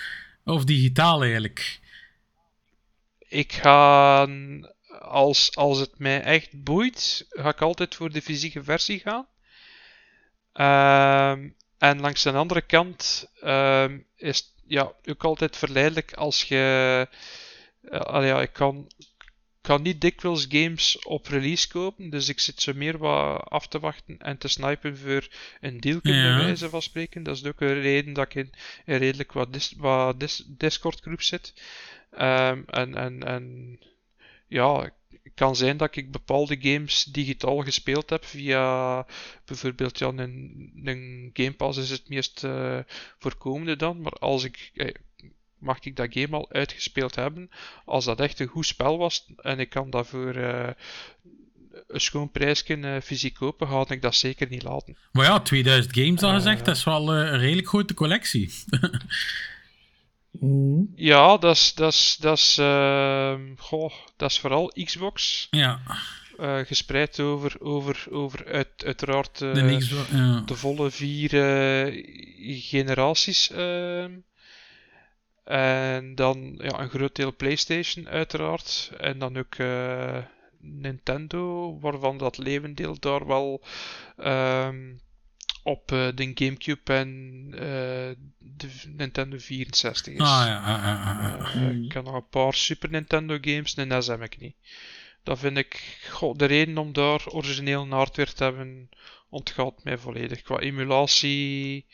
of 0.43 0.63
digitaal 0.63 1.21
eigenlijk? 1.21 1.79
Ik 3.27 3.53
ga, 3.53 4.27
als, 4.99 5.55
als 5.55 5.79
het 5.79 5.99
mij 5.99 6.21
echt 6.21 6.63
boeit, 6.63 7.25
ga 7.29 7.49
ik 7.49 7.61
altijd 7.61 7.95
voor 7.95 8.11
de 8.11 8.21
fysieke 8.21 8.63
versie 8.63 8.99
gaan. 8.99 9.25
Um, 10.53 11.55
en 11.77 11.99
langs 11.99 12.23
de 12.23 12.31
andere 12.31 12.61
kant 12.61 13.29
um, 13.43 14.05
is 14.15 14.37
het 14.37 14.51
ja, 14.67 14.91
ook 15.05 15.23
altijd 15.23 15.57
verleidelijk 15.57 16.13
als 16.13 16.43
je. 16.43 17.07
Uh, 17.81 17.99
ja, 18.09 18.41
ik 18.41 18.53
kan, 18.53 18.91
kan 19.61 19.81
niet 19.81 20.01
dikwijls 20.01 20.45
games 20.49 20.99
op 20.99 21.27
release 21.27 21.67
kopen, 21.67 22.09
dus 22.09 22.29
ik 22.29 22.39
zit 22.39 22.61
zo 22.61 22.73
meer 22.73 22.97
wat 22.97 23.43
af 23.43 23.67
te 23.67 23.79
wachten 23.79 24.17
en 24.17 24.37
te 24.37 24.47
snipen 24.47 24.97
voor 24.97 25.27
een 25.61 25.79
deal 25.79 25.99
ja. 26.01 26.11
bij 26.11 26.45
wijze 26.45 26.69
van 26.69 26.81
spreken. 26.81 27.23
Dat 27.23 27.35
is 27.35 27.45
ook 27.45 27.61
een 27.61 27.81
reden 27.81 28.13
dat 28.13 28.25
ik 28.25 28.35
in 28.35 28.53
een 28.85 28.97
redelijk 28.97 29.31
wat, 29.31 29.53
dis, 29.53 29.73
wat 29.77 30.19
dis, 30.19 30.43
Discord 30.47 30.99
groep 30.99 31.21
zit. 31.21 31.53
Um, 32.11 32.63
en, 32.67 32.95
en, 32.95 33.23
en 33.23 33.79
ja, 34.47 34.91
kan 35.35 35.55
zijn 35.55 35.77
dat 35.77 35.95
ik 35.95 36.11
bepaalde 36.11 36.57
games 36.61 37.03
digitaal 37.03 37.57
gespeeld 37.57 38.09
heb 38.09 38.25
via 38.25 39.05
bijvoorbeeld 39.45 39.99
ja, 39.99 40.07
een, 40.07 40.71
een 40.83 41.29
Game 41.33 41.53
Pass 41.53 41.77
is 41.77 41.89
het 41.89 42.09
meest 42.09 42.43
uh, 42.43 42.79
voorkomende 43.19 43.75
dan. 43.75 44.01
Maar 44.01 44.11
als 44.13 44.43
ik, 44.43 44.71
eh, 44.73 44.93
mag 45.57 45.79
ik 45.81 45.95
dat 45.95 46.13
game 46.13 46.35
al 46.37 46.51
uitgespeeld 46.51 47.15
hebben. 47.15 47.49
Als 47.85 48.05
dat 48.05 48.19
echt 48.19 48.39
een 48.39 48.47
goed 48.47 48.65
spel 48.65 48.97
was 48.97 49.25
en 49.37 49.59
ik 49.59 49.69
kan 49.69 49.89
dat 49.89 50.07
voor 50.07 50.35
eh, 50.35 50.69
een 51.87 52.01
schoon 52.01 52.31
prijsje 52.31 52.75
eh, 52.75 53.01
fysiek 53.01 53.33
kopen, 53.33 53.67
ga 53.67 53.85
ik 53.87 54.01
dat 54.01 54.15
zeker 54.15 54.47
niet 54.49 54.63
laten. 54.63 54.97
Maar 55.11 55.25
ja, 55.25 55.39
2000 55.39 55.95
games 55.95 56.21
al 56.23 56.29
Eh. 56.29 56.35
gezegd, 56.35 56.65
dat 56.65 56.75
is 56.75 56.83
wel 56.83 57.13
eh, 57.13 57.31
een 57.31 57.39
redelijk 57.39 57.67
grote 57.67 57.93
collectie. 57.93 58.53
Mhm. 60.31 60.81
Ja, 60.95 61.37
dat 61.37 61.55
is, 61.55 61.73
dat 61.73 61.93
is, 61.93 62.17
dat 62.19 62.37
is, 62.37 62.57
ehm, 62.57 63.41
goh, 63.57 63.91
dat 64.17 64.29
is 64.29 64.39
vooral 64.39 64.73
Xbox. 64.83 65.47
ja, 65.51 65.79
eh, 66.37 66.59
gespreid 66.59 67.19
over, 67.19 67.55
over, 67.59 68.05
over 68.09 68.45
uit, 68.47 68.85
uiteraard 68.85 69.41
eh, 69.41 69.53
de 69.53 69.77
Xbox, 69.77 70.09
ja. 70.11 70.41
de 70.45 70.55
volle 70.55 70.91
vier 70.91 71.33
eh, 71.33 72.03
generaties. 72.61 73.51
ehm. 73.51 74.11
en 75.43 76.15
dan 76.15 76.59
ja, 76.61 76.79
een 76.79 76.89
groot 76.89 77.15
deel 77.15 77.35
PlayStation, 77.35 78.09
uiteraard. 78.09 78.91
En 78.97 79.19
dan 79.19 79.37
ook 79.37 79.55
eh, 79.55 80.17
Nintendo, 80.59 81.77
waarvan 81.79 82.17
dat 82.17 82.37
levendeel 82.37 82.99
daar 82.99 83.27
wel 83.27 83.61
ehm, 84.17 84.93
op 85.63 85.91
eh, 85.91 86.07
de 86.15 86.31
GameCube 86.33 86.93
en 86.93 87.47
eh, 87.53 88.15
de 88.37 88.69
Nintendo 88.87 89.37
64 89.39 90.13
is. 90.13 90.19
Ah 90.19 90.43
ja, 90.45 90.57
ah, 90.57 90.85
ah, 90.85 91.39
ah. 91.39 91.55
Eh, 91.55 91.83
ik 91.83 91.91
heb 91.91 92.03
nog 92.03 92.13
een 92.13 92.29
paar 92.29 92.53
Super 92.53 92.89
Nintendo 92.89 93.37
games, 93.41 93.73
en 93.73 93.87
NES 93.87 94.07
heb 94.07 94.21
ik 94.21 94.39
niet. 94.39 94.55
Dat 95.23 95.39
vind 95.39 95.57
ik, 95.57 95.99
goh, 96.09 96.37
de 96.37 96.45
reden 96.45 96.77
om 96.77 96.93
daar 96.93 97.27
origineel 97.27 97.87
hardware 97.87 98.33
te 98.33 98.43
hebben, 98.43 98.89
ontgaat 99.29 99.83
mij 99.83 99.97
volledig. 99.97 100.41
Qua 100.41 100.59
emulatie 100.59 101.85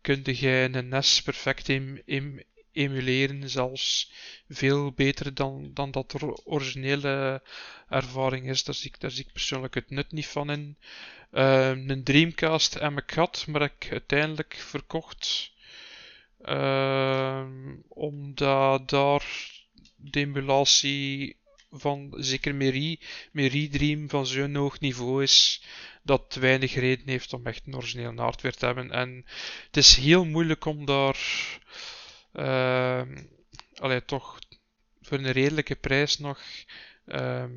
kun 0.00 0.22
je 0.24 0.68
een 0.72 0.88
NES 0.88 1.22
perfect 1.22 1.68
em- 1.68 2.02
em- 2.06 2.42
emuleren, 2.72 3.50
zelfs 3.50 4.12
veel 4.48 4.92
beter 4.92 5.34
dan, 5.34 5.70
dan 5.74 5.90
dat 5.90 6.14
originele 6.44 7.42
ervaring 7.88 8.48
is. 8.48 8.64
Daar 8.64 8.74
zie, 8.74 8.90
ik, 8.90 9.00
daar 9.00 9.32
persoonlijk 9.32 9.74
het 9.74 9.90
nut 9.90 10.12
niet 10.12 10.26
van 10.26 10.50
in. 10.50 10.76
Ehm, 11.30 11.90
een 11.90 12.04
Dreamcast 12.04 12.74
heb 12.74 12.98
ik 12.98 13.12
gehad, 13.12 13.44
maar 13.48 13.62
ik 13.62 13.88
uiteindelijk 13.90 14.54
verkocht. 14.58 15.52
Ehm, 16.42 17.76
omdat 17.88 18.88
daar 18.88 19.50
de 19.96 20.20
emulatie 20.20 21.36
van 21.70 22.14
zeker 22.16 22.54
Meri, 22.54 23.00
Meri 23.32 23.68
Dream 23.68 24.08
van 24.08 24.26
zo'n 24.26 24.54
hoog 24.54 24.80
niveau 24.80 25.22
is 25.22 25.62
dat 26.02 26.36
weinig 26.40 26.74
reden 26.74 27.08
heeft 27.08 27.32
om 27.32 27.46
echt 27.46 27.66
een 27.66 27.76
origineel 27.76 28.16
hardware 28.16 28.54
te 28.54 28.66
hebben. 28.66 28.90
En 28.90 29.24
het 29.66 29.76
is 29.76 29.96
heel 29.96 30.24
moeilijk 30.24 30.64
om 30.64 30.84
daar 30.84 31.18
allee, 33.74 34.04
toch 34.04 34.38
voor 35.02 35.18
een 35.18 35.32
redelijke 35.32 35.74
prijs 35.74 36.18
nog 36.18 36.38
ehm, 37.06 37.50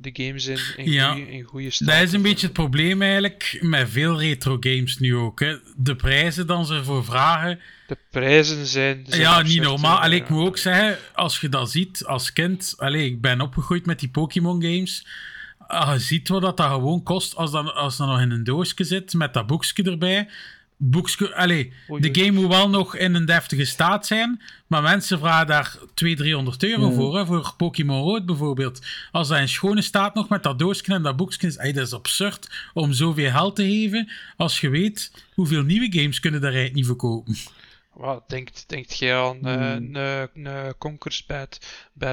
de 0.00 0.10
games 0.12 0.46
in, 0.46 0.58
in, 0.76 0.90
Ja. 0.90 1.12
goeie, 1.12 1.30
in 1.30 1.42
goede 1.42 1.70
staat. 1.70 1.88
Dat 1.88 2.00
is 2.00 2.12
een 2.12 2.22
beetje 2.22 2.46
het 2.46 2.54
probleem 2.54 3.02
eigenlijk 3.02 3.58
met 3.60 3.90
veel 3.90 4.20
retro 4.20 4.56
games 4.60 4.98
nu 4.98 5.16
ook. 5.16 5.40
Hè. 5.40 5.56
De 5.76 5.96
prijzen 5.96 6.46
dan 6.46 6.66
ze 6.66 6.74
ervoor 6.74 7.04
vragen. 7.04 7.60
De 7.86 7.96
prijzen 8.10 8.66
zijn. 8.66 9.04
zijn 9.08 9.20
Ja, 9.20 9.42
niet 9.42 9.62
normaal. 9.62 9.98
Allee, 9.98 10.20
ik 10.20 10.28
moet 10.28 10.46
ook 10.46 10.58
zeggen, 10.58 10.98
als 11.14 11.40
je 11.40 11.48
dat 11.48 11.70
ziet 11.70 12.04
als 12.04 12.32
kind. 12.32 12.74
Allee, 12.76 13.06
ik 13.06 13.20
ben 13.20 13.40
opgegroeid 13.40 13.86
met 13.86 14.00
die 14.00 14.08
Pokémon 14.08 14.62
games. 14.62 15.06
Ah, 15.58 15.92
je 15.92 15.98
ziet 15.98 16.28
wat 16.28 16.42
dat, 16.42 16.56
dat 16.56 16.70
gewoon 16.70 17.02
kost 17.02 17.36
als 17.36 17.50
dat, 17.50 17.74
als 17.74 17.96
dat 17.96 18.06
nog 18.06 18.20
in 18.20 18.30
een 18.30 18.44
doosje 18.44 18.84
zit 18.84 19.14
met 19.14 19.34
dat 19.34 19.46
boekje 19.46 19.82
erbij. 19.82 20.28
Boekje, 20.84 21.34
allee, 21.34 21.72
Oei, 21.90 22.00
de 22.02 22.08
oei. 22.08 22.18
game 22.26 22.40
moet 22.40 22.50
wel 22.50 22.68
nog 22.68 22.96
in 22.96 23.14
een 23.14 23.24
deftige 23.24 23.64
staat 23.64 24.06
zijn. 24.06 24.42
Maar 24.66 24.82
mensen 24.82 25.18
vragen 25.18 25.46
daar 25.46 25.76
200, 25.94 26.18
300 26.58 26.62
euro 26.62 26.90
voor. 26.90 27.18
Hè, 27.18 27.26
voor 27.26 27.54
Pokémon 27.56 28.02
Rood 28.02 28.26
bijvoorbeeld. 28.26 28.80
Als 29.10 29.28
dat 29.28 29.38
in 29.38 29.48
schone 29.48 29.82
staat 29.82 30.14
nog 30.14 30.28
met 30.28 30.42
dat 30.42 30.58
doosje 30.58 30.82
en 30.94 31.02
dat 31.02 31.16
boekje 31.16 31.46
is. 31.46 31.56
ey, 31.56 31.72
dat 31.72 31.86
is 31.86 31.92
absurd 31.92 32.50
om 32.74 32.92
zoveel 32.92 33.30
geld 33.30 33.56
te 33.56 33.62
geven. 33.62 34.10
Als 34.36 34.60
je 34.60 34.68
weet 34.68 35.12
hoeveel 35.34 35.62
nieuwe 35.62 35.92
games 35.98 36.20
kunnen 36.20 36.40
daar 36.40 36.52
eigenlijk 36.52 36.78
niet 36.78 36.86
verkopen. 36.86 37.36
Wat 37.94 38.28
denkt, 38.28 38.64
denkt 38.68 38.98
jij 38.98 39.16
aan 39.16 39.36
Hmm. 39.40 39.48
een 39.50 39.94
een 39.94 40.74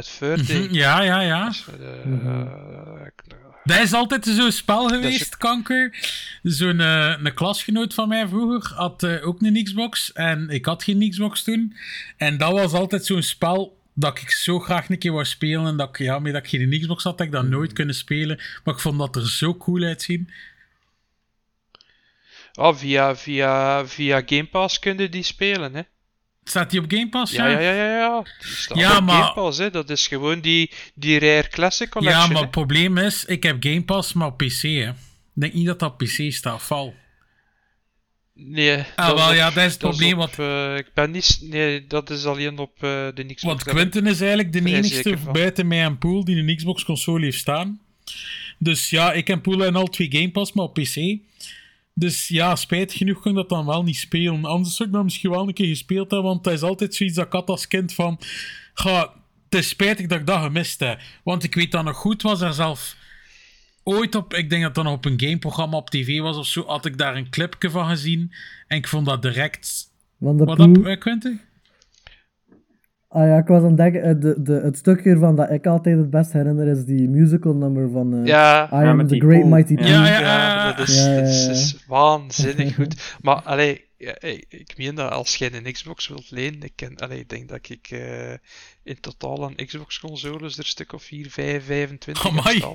Fur 0.03 0.45
Day? 0.47 0.57
Mhm, 0.65 0.73
Ja, 0.73 1.01
ja, 1.01 1.21
ja. 1.21 1.43
Dat 1.43 1.53
is, 1.53 1.65
Mhm. 2.03 2.27
eh, 2.27 3.05
ik- 3.05 3.37
Dat 3.63 3.79
is 3.79 3.93
altijd 3.93 4.25
zo'n 4.25 4.51
spel 4.51 4.87
geweest, 4.87 5.37
kanker. 5.37 5.95
Zo'n 6.43 6.79
eh, 6.79 7.15
een 7.23 7.33
klasgenoot 7.33 7.93
van 7.93 8.07
mij 8.07 8.27
vroeger 8.27 8.75
had 8.75 9.03
eh, 9.03 9.27
ook 9.27 9.41
een 9.41 9.63
Xbox. 9.63 10.13
En 10.13 10.49
ik 10.49 10.65
had 10.65 10.83
geen 10.83 11.09
Xbox 11.09 11.43
toen. 11.43 11.75
En 12.17 12.37
dat 12.37 12.51
was 12.51 12.73
altijd 12.73 13.05
zo'n 13.05 13.21
spel 13.21 13.77
dat 13.93 14.17
ik 14.19 14.29
zo 14.31 14.59
graag 14.59 14.89
een 14.89 14.97
keer 14.97 15.11
wou 15.11 15.25
spelen. 15.25 15.65
En 15.65 15.77
dat 15.77 15.89
ik, 15.89 15.97
ja, 15.97 16.19
met 16.19 16.33
dat 16.33 16.43
ik 16.43 16.49
geen 16.49 16.79
Xbox 16.79 17.03
had, 17.03 17.17
had 17.17 17.27
ik 17.27 17.31
dat 17.33 17.47
nooit 17.47 17.73
kunnen 17.73 17.95
spelen. 17.95 18.39
Maar 18.63 18.73
ik 18.73 18.79
vond 18.79 18.97
dat 18.99 19.15
er 19.15 19.29
zo 19.29 19.57
cool 19.57 19.83
uitzien. 19.83 20.29
Ah, 22.53 22.75
via, 22.75 23.15
via, 23.15 23.85
via 23.87 24.21
Game 24.25 24.45
Pass 24.45 24.79
kun 24.79 24.97
je 24.97 25.09
die 25.09 25.23
spelen, 25.23 25.73
hè? 25.75 25.81
Staat 26.43 26.69
die 26.71 26.79
op 26.79 26.85
Game 26.91 27.09
Pass? 27.09 27.31
Ja, 27.31 27.47
ja, 27.47 27.59
ja, 27.59 27.73
ja. 27.73 27.85
ja. 27.97 28.21
Die 28.23 28.51
staat 28.55 28.77
Ja, 28.77 28.97
op 28.97 29.03
maar- 29.03 29.21
Game 29.21 29.33
Pass, 29.33 29.57
hè. 29.57 29.69
Dat 29.71 29.89
is 29.89 30.07
gewoon 30.07 30.39
die, 30.41 30.71
die 30.95 31.19
Rare 31.19 31.47
Classic 31.49 31.89
Collection, 31.89 32.21
Ja, 32.21 32.27
maar 32.27 32.35
hè. 32.37 32.41
het 32.41 32.51
probleem 32.51 32.97
is, 32.97 33.25
ik 33.25 33.43
heb 33.43 33.57
Game 33.59 33.83
Pass, 33.83 34.13
maar 34.13 34.27
op 34.27 34.37
PC. 34.37 34.61
Hè. 34.61 34.89
Ik 34.89 34.95
denk 35.33 35.53
niet 35.53 35.65
dat 35.65 35.79
dat 35.79 35.91
op 35.91 35.97
PC 35.97 36.31
staat, 36.33 36.63
val. 36.63 36.93
Nee, 38.33 38.83
Ah, 38.95 39.13
wel, 39.15 39.27
op- 39.29 39.33
ja, 39.35 39.49
dat 39.51 39.65
is 39.65 39.71
het 39.71 39.81
dat 39.81 39.89
probleem. 39.89 40.19
op, 40.19 40.35
wat, 40.35 40.39
eh, 40.45 40.77
ik 40.77 40.93
ben 40.93 41.11
niet... 41.11 41.39
Nee, 41.41 41.87
dat 41.87 42.09
is 42.09 42.25
alleen 42.25 42.57
op 42.57 42.71
eh, 42.75 43.07
de 43.13 43.23
Xbox. 43.25 43.41
Want 43.43 43.63
Quentin 43.63 44.05
is 44.07 44.19
eigenlijk 44.21 44.51
de 44.53 44.65
enigste 44.65 45.17
buiten 45.31 45.67
mij 45.67 45.81
en 45.83 45.97
Poel 45.97 46.23
die 46.25 46.35
een 46.37 46.55
Xbox-console 46.55 47.23
heeft 47.25 47.37
staan. 47.37 47.81
Dus 48.57 48.89
ja, 48.89 49.13
ik 49.13 49.29
en 49.29 49.41
Poel 49.41 49.59
hebben 49.59 49.81
al 49.81 49.87
twee 49.87 50.11
Game 50.11 50.31
Pass, 50.31 50.53
maar 50.53 50.65
op 50.65 50.73
PC. 50.73 50.95
Dus 51.99 52.27
ja, 52.27 52.55
spijtig 52.55 52.97
genoeg 52.97 53.21
kan 53.21 53.33
dat 53.33 53.49
dan 53.49 53.65
wel 53.65 53.83
niet 53.83 53.97
spelen. 53.97 54.45
Anders 54.45 54.75
zou 54.75 54.89
ik 54.89 54.95
dat 54.95 55.03
misschien 55.03 55.29
wel 55.29 55.47
een 55.47 55.53
keer 55.53 55.67
gespeeld 55.67 56.11
hebben, 56.11 56.29
want 56.29 56.43
dat 56.43 56.53
is 56.53 56.61
altijd 56.61 56.95
zoiets 56.95 57.15
dat 57.15 57.25
ik 57.25 57.31
had 57.31 57.49
als 57.49 57.67
kind 57.67 57.93
van... 57.93 58.19
Ga, 58.73 59.13
het 59.49 59.59
is 59.59 59.69
spijtig 59.69 60.07
dat 60.07 60.19
ik 60.19 60.25
dat 60.25 60.41
gemist 60.41 60.79
heb. 60.79 60.99
Want 61.23 61.43
ik 61.43 61.55
weet 61.55 61.71
dat 61.71 61.83
nog 61.83 61.95
goed, 61.95 62.21
was 62.21 62.41
er 62.41 62.53
zelf 62.53 62.95
ooit 63.83 64.15
op... 64.15 64.33
Ik 64.33 64.49
denk 64.49 64.63
dat 64.63 64.75
dat 64.75 64.83
nog 64.83 64.93
op 64.93 65.05
een 65.05 65.19
gameprogramma 65.19 65.77
op 65.77 65.89
tv 65.89 66.19
was 66.19 66.37
of 66.37 66.45
zo, 66.45 66.65
had 66.65 66.85
ik 66.85 66.97
daar 66.97 67.15
een 67.15 67.29
clipje 67.29 67.69
van 67.69 67.89
gezien. 67.89 68.31
En 68.67 68.77
ik 68.77 68.87
vond 68.87 69.05
dat 69.05 69.21
direct... 69.21 69.91
Wat 70.17 70.37
dat, 70.57 70.97
Quentin? 70.97 71.41
Ah 73.11 73.27
ja, 73.27 73.37
ik 73.37 73.47
was 73.47 73.61
aan 73.61 73.67
het 73.67 73.77
denken, 73.77 74.03
eh, 74.03 74.13
de, 74.19 74.35
de, 74.41 74.53
het 74.63 74.77
stukje 74.77 75.09
ervan 75.09 75.35
dat 75.35 75.49
ik 75.49 75.65
altijd 75.67 75.97
het 75.97 76.09
best 76.09 76.31
herinner 76.33 76.67
is 76.67 76.85
die 76.85 77.09
musical 77.09 77.53
nummer 77.53 77.89
van 77.91 78.13
eh, 78.13 78.25
Ja, 78.25 78.69
I 78.73 78.85
Am 78.85 79.07
the 79.07 79.15
Great. 79.19 79.45
Mighty 79.45 79.73
Ja. 79.73 79.77
Pool. 79.79 79.87
Ja, 79.87 80.05
ja, 80.07 80.19
Ja, 80.19 80.73
dat 80.73 80.87
is, 80.87 80.95
Ja, 81.03 81.09
ja, 81.11 81.15
dat 81.19 81.27
is, 81.29 81.45
ja. 81.45 81.51
is 81.51 81.77
waanzinnig 81.87 82.75
goed. 82.79 83.15
Maar 83.21 83.35
allee, 83.41 83.85
ik, 83.97 84.45
ik 84.49 84.73
meen 84.77 84.95
dat 84.95 85.11
als 85.11 85.35
jij 85.35 85.53
een 85.53 85.71
Xbox 85.71 86.07
wilt 86.07 86.31
lenen, 86.31 86.61
ik, 86.63 86.71
ken, 86.75 86.95
allee, 86.97 87.19
ik 87.19 87.29
denk 87.29 87.49
dat 87.49 87.59
ik 87.69 87.87
eh, 87.89 88.31
in 88.83 88.99
totaal 88.99 89.43
aan 89.43 89.55
Xbox-consoles 89.65 90.53
er 90.53 90.59
een 90.59 90.65
stuk 90.65 90.93
of 90.93 91.03
4, 91.03 91.29
5, 91.29 91.65
25 91.65 92.23
heb 92.23 92.31
Amai. 92.31 92.57
staan. 92.57 92.73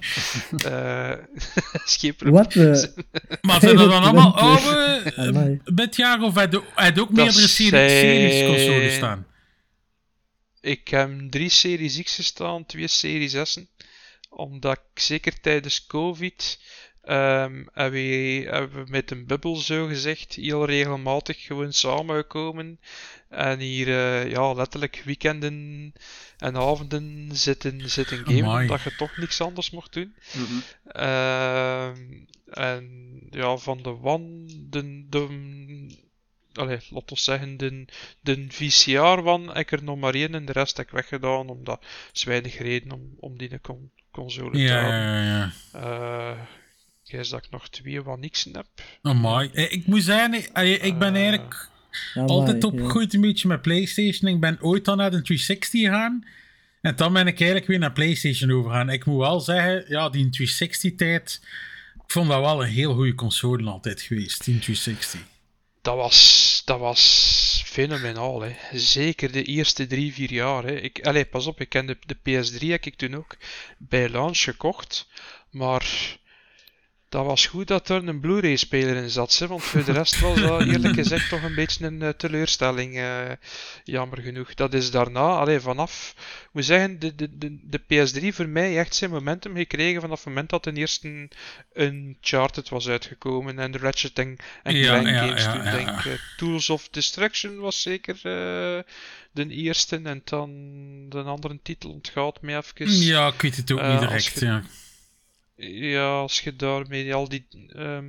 Eh, 0.72 1.18
is 1.84 1.96
geen 2.00 2.14
probleem. 2.16 2.36
Wat? 2.42 2.54
Maar 3.46 3.60
zijn 3.60 3.76
dat 3.76 3.90
dan 3.90 4.02
allemaal 4.02 4.36
oude 4.36 5.60
bedjaren 5.64 6.24
of 6.24 6.34
heb 6.34 6.52
je 6.52 6.62
heb 6.74 6.94
je 6.94 7.00
ook 7.00 7.10
meerdere 7.12 7.48
serie- 7.48 7.70
zijn- 7.70 7.90
series 7.90 8.46
consoles 8.46 8.94
staan? 8.94 9.26
Ik 10.64 10.88
heb 10.88 11.11
drie 11.31 11.48
Series 11.48 12.03
X 12.03 12.14
gestaan, 12.14 12.66
twee 12.66 12.88
Series 12.88 13.37
S'en. 13.42 13.68
Omdat 14.29 14.77
ik 14.77 15.00
zeker 15.00 15.40
tijdens 15.40 15.87
COVID 15.87 16.61
ehm, 17.03 17.64
hebben, 17.72 18.00
we, 18.00 18.46
hebben 18.50 18.85
we 18.85 18.90
met 18.90 19.11
een 19.11 19.27
bubbel 19.27 19.57
zo 19.57 19.87
gezegd 19.87 20.35
heel 20.35 20.64
regelmatig 20.64 21.42
gewoon 21.42 21.72
samengekomen. 21.72 22.81
En 23.29 23.59
hier 23.59 23.88
eh, 23.88 24.31
ja, 24.31 24.53
letterlijk 24.53 25.03
weekenden 25.05 25.92
en 26.38 26.57
avonden 26.57 27.29
zitten, 27.33 27.90
zitten 27.90 28.18
gamen, 28.24 28.44
Amai. 28.44 28.62
omdat 28.62 28.83
je 28.83 28.96
toch 28.96 29.16
niks 29.16 29.40
anders 29.40 29.70
mocht 29.70 29.92
doen. 29.92 30.14
Mhm. 30.33 30.59
Ehm, 30.85 32.24
en 32.50 33.16
ja, 33.31 33.57
van 33.57 33.83
de 33.83 34.03
one, 34.03 34.44
de, 34.70 35.07
de, 35.09 35.27
allee, 36.54 36.78
laat 36.90 37.10
ons 37.10 37.24
zeggen, 37.24 37.56
de, 37.56 37.84
de 38.20 38.46
VCR 38.48 38.98
heb 38.98 39.56
ik 39.56 39.72
er 39.72 39.82
nog 39.82 39.98
maar 39.98 40.14
één 40.14 40.34
en 40.34 40.44
de 40.44 40.52
rest 40.52 40.76
heb 40.76 40.86
ik 40.86 40.92
weggedaan, 40.92 41.48
omdat 41.48 41.80
er 41.82 41.88
is 42.12 42.24
weinig 42.24 42.58
reden 42.58 42.92
om, 42.92 43.14
om 43.20 43.38
die 43.38 43.60
con 43.60 43.90
console 44.10 44.50
te 44.50 44.58
Ja, 44.58 44.74
hebben. 44.74 44.98
ja, 45.00 45.22
ja. 45.24 45.52
Eh, 46.32 46.38
ik 47.04 47.12
is 47.12 47.28
dat 47.28 47.44
ik 47.44 47.50
nog 47.50 47.68
twee 47.68 48.02
wat 48.02 48.18
niks 48.18 48.48
heb. 48.52 48.66
Amai. 49.02 49.50
Eh, 49.52 49.72
Ik 49.72 49.86
moet 49.86 50.02
zeggen, 50.02 50.34
ik, 50.34 50.50
eh, 50.52 50.84
ik 50.84 50.98
ben 50.98 51.14
eigenlijk 51.14 51.68
amai, 52.14 52.30
altijd 52.30 52.62
ja. 52.62 52.68
opgegroeid 52.68 53.14
een 53.14 53.20
beetje 53.20 53.48
met 53.48 53.62
PlayStation. 53.62 54.30
Ik 54.34 54.40
ben 54.40 54.58
ooit 54.62 54.84
dan 54.84 54.96
naar 54.96 55.10
de 55.10 55.22
360 55.22 55.80
gegaan. 55.80 56.24
En 56.80 56.96
dan 56.96 57.12
ben 57.12 57.26
ik 57.26 57.36
eigenlijk 57.36 57.66
weer 57.66 57.78
naar 57.78 57.92
PlayStation 57.92 58.50
overgegaan. 58.50 58.90
Ik 58.90 59.04
moet 59.04 59.18
wel 59.18 59.40
zeggen, 59.40 59.84
ja, 59.88 60.08
die 60.08 60.28
360-tijd... 60.30 61.40
Ik 61.94 62.12
vond 62.12 62.28
dat 62.28 62.40
wel 62.40 62.62
een 62.62 62.68
heel 62.68 62.94
goede 62.94 63.14
console 63.14 63.70
altijd 63.70 64.00
geweest, 64.02 64.44
die 64.44 64.58
360. 64.58 65.20
Dat 65.84 65.96
was, 65.96 66.62
dat 66.64 66.78
was 66.78 67.62
fenomenaal. 67.64 68.40
Hè. 68.40 68.78
Zeker 68.78 69.32
de 69.32 69.42
eerste 69.42 69.86
drie, 69.86 70.12
vier 70.12 70.32
jaar. 70.32 70.64
Hè. 70.64 70.80
Ik, 70.80 71.06
allez, 71.06 71.24
pas 71.30 71.46
op, 71.46 71.60
ik 71.60 71.68
ken 71.68 71.86
de, 71.86 71.98
de 72.06 72.16
PS3 72.16 72.66
heb 72.66 72.84
ik 72.84 72.96
toen 72.96 73.14
ook 73.14 73.36
bij 73.78 74.08
launch 74.08 74.38
gekocht. 74.38 75.08
Maar 75.50 76.18
dat 77.14 77.24
was 77.24 77.46
goed 77.46 77.68
dat 77.68 77.88
er 77.88 78.09
een 78.09 78.20
Blu-ray-speler 78.20 78.96
in 78.96 79.11
zat. 79.11 79.38
Hè, 79.38 79.46
want 79.46 79.62
voor 79.62 79.85
de 79.85 79.92
rest 79.92 80.20
was 80.20 80.40
dat 80.40 80.61
eerlijk 80.72 80.94
gezegd 80.94 81.29
toch 81.29 81.42
een 81.42 81.55
beetje 81.55 81.87
een 81.87 82.03
uh, 82.03 82.09
teleurstelling. 82.09 82.96
Uh, 82.96 83.31
jammer 83.85 84.20
genoeg. 84.20 84.55
Dat 84.55 84.74
is 84.74 84.90
daarna, 84.90 85.20
allee, 85.20 85.61
vanaf, 85.61 86.14
ik 86.18 86.48
moet 86.53 86.64
zeggen, 86.64 86.98
de, 86.98 87.14
de, 87.14 87.38
de, 87.38 87.59
de 87.62 87.81
PS3 87.81 88.35
voor 88.35 88.48
mij 88.48 88.79
echt 88.79 88.94
zijn 88.94 89.11
momentum 89.11 89.57
gekregen 89.57 90.00
vanaf 90.00 90.16
het 90.18 90.27
moment 90.27 90.50
dat 90.50 90.62
ten 90.62 90.77
eerste 90.77 91.29
Uncharted 91.74 92.68
was 92.68 92.88
uitgekomen 92.88 93.59
en 93.59 93.70
de 93.70 93.79
Ratchet 93.79 94.18
en, 94.18 94.37
en 94.62 94.77
Ja, 94.77 94.87
Clank 94.87 95.07
ja, 95.07 95.18
games 95.27 95.44
ja, 95.44 95.53
toen. 95.53 95.62
Denk, 95.62 96.05
ik. 96.05 96.20
Tools 96.37 96.70
of 96.70 96.88
Destruction 96.88 97.59
was 97.59 97.83
zeker 97.83 98.14
eh, 98.14 98.83
de 99.33 99.48
eerste 99.48 100.00
en 100.03 100.22
dan 100.24 100.50
de 101.09 101.22
andere 101.22 101.59
titel 101.62 101.90
ontgaat 101.90 102.42
me 102.42 102.57
even. 102.57 102.90
Ja, 102.90 103.27
ik 103.29 103.42
weet 103.42 103.57
het 103.57 103.72
ook 103.72 103.79
Eh, 103.79 103.90
niet 103.90 104.09
direct. 104.09 104.40
Ja. 104.40 104.62
Ja, 105.56 106.06
als 106.18 106.40
je 106.40 106.56
daarmee 106.56 107.14
al 107.14 107.28
die. 107.28 107.46
ehm 107.68 108.04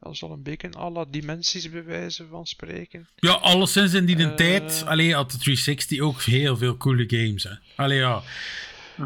dat 0.00 0.12
is 0.12 0.22
al 0.22 0.32
een 0.32 0.42
beetje 0.42 0.70
alle 0.70 1.06
dimensies 1.10 1.70
bewijzen 1.70 2.28
van 2.28 2.46
spreken. 2.46 3.08
ja, 3.16 3.32
alleszins 3.32 3.92
in 3.94 4.04
die 4.06 4.16
Eh. 4.16 4.34
tijd 4.34 4.82
alleen 4.86 5.12
had 5.12 5.30
de 5.30 5.38
360 5.38 6.00
ook 6.00 6.22
heel 6.22 6.56
veel 6.56 6.76
coole 6.76 7.04
games. 7.06 7.42
Hè. 7.42 7.50
Allee, 7.76 7.98
ja. 7.98 8.22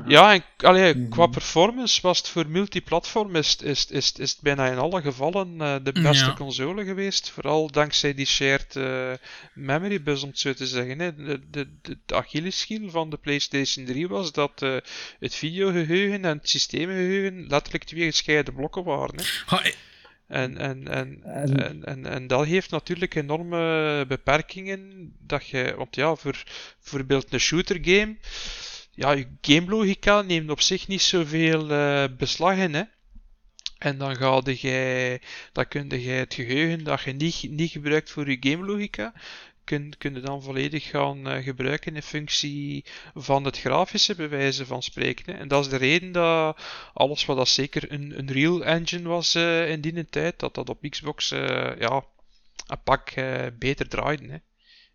Ja, 0.06 0.32
en 0.34 0.44
allee, 0.56 1.08
qua 1.08 1.26
performance 1.26 2.00
was 2.02 2.18
het 2.18 2.28
voor 2.28 2.46
multiplatform 2.48 3.36
is, 3.36 3.50
het- 3.50 3.62
is, 3.62 3.86
is, 3.90 4.12
is 4.12 4.30
het 4.30 4.40
bijna 4.40 4.66
in 4.70 4.78
alle 4.78 5.02
gevallen 5.02 5.60
eh, 5.60 5.74
de 5.82 5.92
beste 5.92 6.24
Ja. 6.24 6.34
console 6.34 6.84
geweest. 6.84 7.30
Vooral 7.30 7.70
dankzij 7.70 8.14
die 8.14 8.26
shared 8.26 8.76
eh, 8.76 9.12
memory 9.54 10.02
bus, 10.02 10.22
om 10.22 10.28
het 10.28 10.38
zo 10.38 10.52
te 10.54 10.66
zeggen. 10.66 10.98
Hè. 10.98 11.14
De, 11.14 11.40
de, 11.50 11.68
de, 11.82 11.98
de 12.06 12.14
Achilleshiel 12.14 12.90
van 12.90 13.10
de 13.10 13.16
PlayStation 13.16 13.84
3 13.86 14.08
was 14.08 14.32
dat 14.32 14.62
eh, 14.62 14.76
het 15.18 15.34
videogeheugen 15.34 16.24
en 16.24 16.38
het 16.38 16.48
systeemgeheugen 16.48 17.46
letterlijk 17.48 17.84
twee 17.84 18.04
gescheiden 18.10 18.54
blokken 18.54 18.84
waren. 18.84 19.16
Hè. 19.16 19.24
Ha, 19.46 19.62
En, 20.26 20.58
en, 20.58 20.88
en, 20.88 21.20
En- 21.24 21.64
en, 21.68 21.84
en, 21.84 22.06
en 22.06 22.26
dat 22.26 22.44
heeft 22.46 22.70
natuurlijk 22.70 23.14
enorme 23.14 24.04
beperkingen. 24.08 25.12
Dat 25.26 25.48
je, 25.48 25.74
want 25.76 25.94
ja, 25.96 26.14
voor 26.14 26.42
bijvoorbeeld 26.82 27.32
een 27.32 27.40
shooter 27.40 27.78
game, 27.82 28.16
ja, 28.94 29.12
je 29.12 29.26
gamelogica 29.40 30.22
neemt 30.22 30.50
op 30.50 30.60
zich 30.60 30.88
niet 30.88 31.02
zoveel 31.02 31.70
eh 31.70 32.04
beslag 32.16 32.56
in, 32.56 32.74
hè. 32.74 32.82
En 33.78 33.98
dan 33.98 34.16
ga 34.16 34.40
jij, 34.44 35.20
dan 35.52 35.68
kun 35.68 35.88
je 35.88 36.10
het 36.10 36.34
geheugen 36.34 36.84
dat 36.84 37.02
je 37.02 37.12
niet, 37.12 37.46
niet 37.50 37.70
gebruikt 37.70 38.10
voor 38.10 38.30
je 38.30 38.36
gamelogica, 38.40 39.12
kun, 39.64 39.94
kun 39.98 40.14
je 40.14 40.20
dan 40.20 40.42
volledig 40.42 40.88
gaan 40.88 41.28
eh, 41.28 41.44
gebruiken 41.44 41.94
in 41.94 42.02
functie 42.02 42.84
van 43.14 43.44
het 43.44 43.58
grafische, 43.58 44.14
bij 44.14 44.28
wijze 44.28 44.66
van 44.66 44.82
spreken. 44.82 45.38
En 45.38 45.48
dat 45.48 45.64
is 45.64 45.70
de 45.70 45.76
reden 45.76 46.12
dat 46.12 46.60
alles 46.92 47.24
wat 47.24 47.36
dat 47.36 47.48
zeker 47.48 47.92
een, 47.92 48.18
een 48.18 48.32
real 48.32 48.64
engine 48.64 49.08
was 49.08 49.34
eh, 49.34 49.70
in 49.70 49.80
die 49.80 50.08
tijd, 50.08 50.38
dat 50.38 50.54
dat 50.54 50.68
op 50.68 50.86
Xbox 50.90 51.28
ja, 51.78 52.04
een 52.66 52.82
pak 52.84 53.14
beter 53.58 53.88
draaide. 53.88 54.28
Hè. 54.28 54.38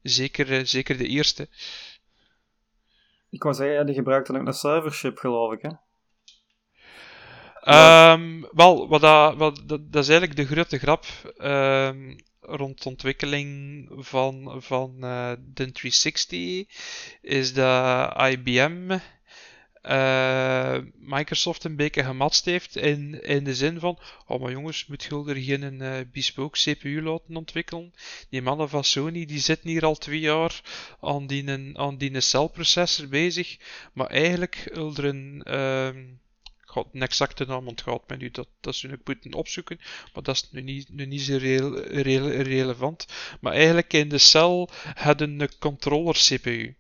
Zeker, 0.02 0.68
zeker 0.68 0.98
de 0.98 1.08
eerste. 1.08 1.50
Ik 3.30 3.44
wou 3.44 3.56
zeggen, 3.56 3.86
die 3.86 3.96
gebruikte 3.96 4.40
ook 4.40 4.48
een 4.48 4.54
servership, 4.54 5.18
geloof 5.18 5.54
ik, 5.54 5.62
hè? 5.62 5.70
Ehm, 7.62 8.42
wel, 8.52 8.88
wat 8.88 9.02
dat, 9.02 9.36
wat, 9.36 9.64
dat, 9.66 9.92
dat 9.92 10.04
is 10.04 10.10
eigenlijk 10.10 10.40
de 10.40 10.46
grote 10.46 10.78
grap 10.78 11.06
ehm, 11.38 12.18
rond 12.40 12.84
de 12.84 12.90
ontwikkeling 12.90 13.90
van, 13.96 14.62
van 14.62 15.04
eh, 15.04 15.32
de 15.40 15.72
360, 15.72 16.66
is 17.22 17.54
dat 17.54 18.22
IBM 18.22 18.98
eh, 19.88 20.78
Microsoft 20.96 21.64
een 21.64 21.76
beetje 21.76 22.04
gematst 22.04 22.46
heeft 22.46 22.76
in, 22.76 23.24
in 23.24 23.44
de 23.44 23.56
zin 23.56 23.80
van, 23.80 24.00
oh 24.26 24.42
maar 24.42 24.52
jongens, 24.52 24.86
moet 24.86 25.04
je 25.04 25.24
er 25.28 25.36
geen 25.36 25.82
eh 25.82 26.00
bespoke 26.12 26.58
CPU 26.60 27.02
laten 27.02 27.36
ontwikkelen? 27.36 27.94
Die 28.30 28.42
mannen 28.42 28.70
van 28.70 28.84
Sony, 28.84 29.26
die 29.26 29.40
zitten 29.40 29.70
hier 29.70 29.86
al 29.86 29.96
twee 29.96 30.20
jaar 30.20 30.62
aan 31.02 31.28
die, 31.28 31.78
aan 31.78 31.98
die 31.98 32.22
celprocessor 32.22 33.08
bezig, 33.08 33.58
maar 33.94 34.08
eigenlijk 34.08 34.70
wil 34.74 34.96
er 34.96 35.06
een... 35.06 35.40
ik 36.62 36.70
ga 36.70 36.84
een 36.94 37.02
exacte 37.02 37.46
naam 37.46 37.68
ontgaat 37.68 38.08
me 38.08 38.16
nu, 38.18 38.30
dat, 38.32 38.48
dat 38.62 38.76
ze 38.76 38.88
nu 38.88 39.00
moeten 39.04 39.34
opzoeken, 39.34 39.80
maar 40.14 40.24
dat 40.24 40.36
is 40.36 40.52
nu 40.52 40.62
niet, 40.62 40.90
nu 40.90 41.06
niet 41.06 41.22
zo 41.22 41.38
relevant. 41.38 43.06
Maar 43.42 43.54
eigenlijk 43.54 43.94
in 43.94 44.10
de 44.10 44.18
cel 44.18 44.70
hadden 44.94 45.40
een 45.40 45.58
controller 45.60 46.14
CPU. 46.14 46.76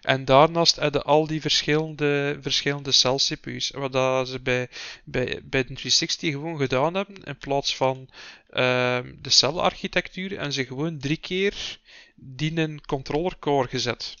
En 0.00 0.24
daarnaast 0.24 0.76
hadden 0.76 1.04
al 1.04 1.26
die 1.26 1.40
verschillende, 1.40 2.38
verschillende 2.40 2.92
cel-CPU's. 2.92 3.70
Wat 3.70 3.92
dat 3.92 4.28
ze 4.28 4.40
bij, 4.40 4.68
bij, 5.04 5.40
bij 5.44 5.64
de 5.64 5.74
360 5.74 6.30
gewoon 6.30 6.58
gedaan 6.58 6.94
hebben, 6.94 7.22
in 7.24 7.38
plaats 7.38 7.76
van 7.76 8.08
ehm, 8.50 9.14
de 9.18 9.30
celarchitectuur, 9.30 10.38
en 10.38 10.52
ze 10.52 10.66
gewoon 10.66 10.98
drie 10.98 11.16
keer 11.16 11.78
die 12.14 12.60
een 12.60 12.80
controller 12.86 13.38
core 13.38 13.68
gezet. 13.68 14.14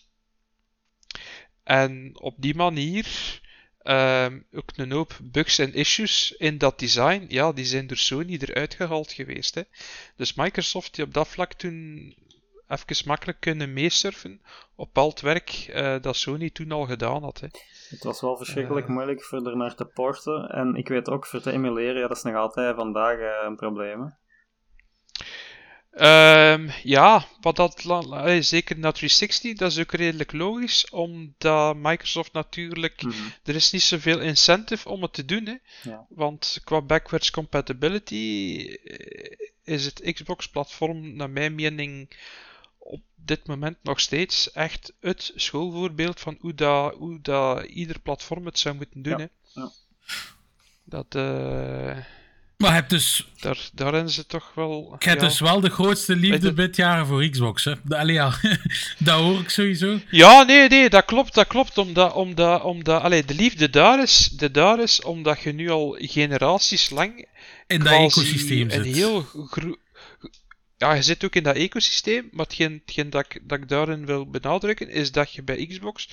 En 1.64 2.20
op 2.20 2.34
die 2.38 2.54
manier 2.54 3.06
ehm, 3.82 4.40
ook 4.52 4.70
een 4.74 4.92
hoop 4.92 5.18
bugs 5.22 5.58
en 5.58 5.74
issues 5.74 6.32
in 6.32 6.58
dat 6.58 6.78
design, 6.78 7.26
ja, 7.28 7.52
die 7.52 7.64
zijn 7.64 7.86
door 7.86 7.96
Sony 7.96 8.38
eruit 8.40 8.74
gehaald 8.74 9.12
geweest. 9.12 9.54
Hè. 9.54 9.62
Dus 10.16 10.34
Microsoft 10.34 10.94
die 10.94 11.04
op 11.04 11.14
dat 11.14 11.28
vlak 11.28 11.52
toen 11.52 12.14
even 12.68 13.06
makkelijk 13.08 13.40
kunnen 13.40 13.72
meesurfen 13.72 14.40
op 14.74 14.98
al 14.98 15.08
het 15.08 15.20
werk 15.20 15.50
eh, 15.50 15.96
dat 16.00 16.16
Sony 16.16 16.50
toen 16.50 16.72
al 16.72 16.86
gedaan 16.86 17.22
had. 17.22 17.40
Hè. 17.40 17.46
Het 17.88 18.02
was 18.04 18.20
wel 18.20 18.36
verschrikkelijk 18.36 18.86
Eh. 18.86 18.92
moeilijk 18.92 19.24
voor 19.24 19.46
er 19.46 19.56
naar 19.56 19.74
te 19.74 19.84
porten. 19.84 20.48
En 20.48 20.74
ik 20.74 20.88
weet 20.88 21.08
ook, 21.08 21.26
voor 21.26 21.40
te 21.40 21.52
emuleren, 21.52 22.00
ja, 22.00 22.08
dat 22.08 22.16
is 22.16 22.22
nog 22.22 22.34
altijd 22.34 22.76
vandaag 22.76 23.18
eh, 23.18 23.46
een 23.46 23.56
probleem. 23.56 24.00
hè. 24.02 24.08
Ehm, 25.90 26.68
ja, 26.82 27.24
wat 27.40 27.56
dat, 27.56 27.84
eh, 27.84 28.40
zeker 28.40 28.78
na 28.78 28.92
360, 28.92 29.54
dat 29.56 29.70
is 29.70 29.78
ook 29.80 29.92
redelijk 29.92 30.32
logisch, 30.32 30.90
omdat 30.90 31.76
Microsoft 31.76 32.32
natuurlijk, 32.32 33.02
Mhm. 33.02 33.14
er 33.44 33.54
is 33.54 33.70
niet 33.72 33.82
zoveel 33.82 34.20
incentive 34.20 34.88
om 34.88 35.02
het 35.02 35.12
te 35.12 35.24
doen, 35.24 35.46
hè. 35.46 35.54
Ja. 35.90 36.06
Want 36.08 36.60
qua 36.64 36.82
backwards 36.82 37.30
compatibility 37.30 38.64
is 39.64 39.84
het 39.84 40.12
Xbox-platform, 40.12 41.16
naar 41.16 41.30
mijn 41.30 41.54
mening, 41.54 42.10
op 42.90 43.00
dit 43.14 43.46
moment 43.46 43.76
nog 43.82 44.00
steeds 44.00 44.52
echt 44.52 44.92
het 45.00 45.32
schoolvoorbeeld 45.36 46.20
van 46.20 46.36
hoe, 46.40 46.54
dat, 46.54 46.94
hoe 46.94 47.18
dat 47.22 47.64
ieder 47.64 48.00
platform 48.00 48.46
het 48.46 48.58
zou 48.58 48.74
moeten 48.76 49.02
doen. 49.02 49.18
Ja, 49.18 49.28
Hè. 49.54 49.60
ja. 49.60 49.70
Dat, 50.84 51.06
eh, 51.14 51.96
Maar 52.56 52.68
je 52.70 52.74
hebt 52.74 52.90
dus, 52.90 53.28
daar, 53.40 53.68
daarin 53.72 54.10
ze 54.10 54.26
toch 54.26 54.52
wel. 54.54 54.88
hebt 54.98 55.04
ja. 55.04 55.14
dus 55.28 55.40
wel 55.40 55.60
de 55.60 55.70
grootste 55.70 56.16
liefde 56.16 56.52
dit 56.54 56.76
jaar 56.76 57.06
voor 57.06 57.28
Xbox. 57.28 57.64
Hè? 57.64 57.72
De- 57.84 57.96
Allee, 57.98 58.14
ja. 58.14 58.32
dat 58.98 59.20
hoor 59.20 59.40
ik 59.40 59.48
sowieso. 59.48 59.98
Ja, 60.10 60.42
nee, 60.42 60.68
nee, 60.68 60.88
dat 60.90 61.04
klopt, 61.04 61.34
dat 61.34 61.46
klopt. 61.46 61.78
Omdat, 61.78 62.12
omdat, 62.14 62.62
omdat 62.62 63.02
allee, 63.02 63.24
de 63.24 63.34
liefde 63.34 63.70
daar 63.70 64.02
is, 64.02 64.28
de 64.28 64.50
daar 64.50 64.80
is 64.82 65.02
omdat 65.02 65.40
je 65.40 65.52
nu 65.52 65.70
al 65.70 65.96
generaties 66.00 66.90
lang 66.90 67.26
In 67.66 67.78
dat 67.78 67.92
ecosysteem 67.92 68.70
een 68.70 68.84
zit. 68.84 68.94
heel 68.94 69.22
gro- 69.22 69.76
Ja, 70.78 70.92
je 70.94 71.02
zit 71.02 71.24
ook 71.24 71.34
in 71.34 71.42
dat 71.42 71.56
ecosysteem, 71.56 72.28
maar 72.32 72.44
hetgeen, 72.46 72.82
hetgeen 72.84 73.10
dat, 73.10 73.24
ik, 73.24 73.48
dat 73.48 73.58
ik 73.58 73.68
daarin 73.68 74.06
wil 74.06 74.30
benadrukken, 74.30 74.88
is 74.88 75.12
dat 75.12 75.32
je 75.32 75.42
bij 75.42 75.66
Xbox 75.66 76.08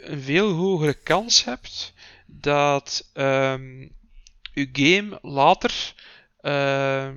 een 0.00 0.20
veel 0.22 0.50
hogere 0.52 0.94
kans 0.94 1.44
hebt 1.44 1.92
dat 2.26 3.10
ehm 3.12 3.80
je 4.52 4.68
game 4.72 5.18
later 5.22 5.94
ehm, 6.40 7.16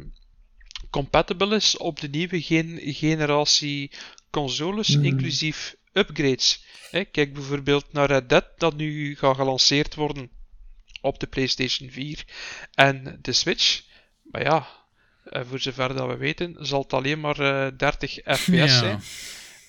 compatible 0.90 1.56
is 1.56 1.78
op 1.78 2.00
de 2.00 2.08
nieuwe 2.10 2.42
gen- 2.42 2.80
generatie 2.82 3.92
consoles, 4.32 4.96
Mhm. 4.96 5.06
inclusief 5.06 5.76
upgrades. 5.94 6.66
Hè, 6.92 7.04
kijk 7.06 7.34
bijvoorbeeld 7.34 7.94
naar 7.94 8.08
Red 8.08 8.30
Dead, 8.30 8.46
dat 8.58 8.76
nu 8.76 9.16
gaat 9.16 9.36
gelanceerd 9.36 9.96
worden 9.96 10.30
op 11.02 11.20
de 11.20 11.28
PlayStation 11.28 11.90
4 11.90 12.26
en 12.74 13.18
de 13.22 13.32
Switch. 13.34 13.82
Maar 14.24 14.44
ja, 14.44 14.68
eh, 15.24 15.42
voor 15.50 15.60
zover 15.60 15.96
dat 15.96 16.08
we 16.08 16.18
weten, 16.18 16.56
zal 16.60 16.82
het 16.82 16.94
alleen 16.94 17.20
maar 17.20 17.40
eh, 17.40 17.68
30 17.78 18.12
fps 18.12 18.46
Ja. 18.64 18.68
zijn. 18.68 19.02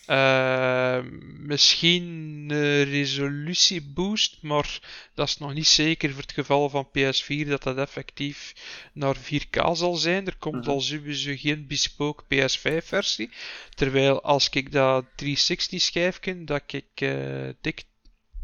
Eh, 0.07 0.99
misschien 1.39 2.05
een 2.51 2.85
resolutieboost, 2.85 4.39
maar 4.41 4.81
dat 5.15 5.29
is 5.29 5.39
nog 5.39 5.55
niet 5.55 5.67
zeker 5.67 6.11
voor 6.13 6.21
het 6.23 6.33
geval 6.33 6.69
van 6.69 6.89
PS4 6.89 7.49
dat 7.49 7.63
dat 7.63 7.77
effectief 7.79 8.53
naar 8.93 9.17
4K 9.17 9.57
zal 9.77 9.95
zijn. 9.95 10.27
Er 10.27 10.37
komt 10.39 10.61
Mhm. 10.61 10.71
al 10.71 10.81
sowieso 10.81 11.33
geen 11.37 11.67
bespoke 11.67 12.25
PS5-versie. 12.29 13.31
Terwijl 13.75 14.23
als 14.23 14.49
ik 14.49 14.73
dat 14.73 15.05
360-schijfje, 15.17 16.45
dat 16.45 16.63
ik 16.67 16.85
eh, 16.95 17.49
dik, 17.61 17.83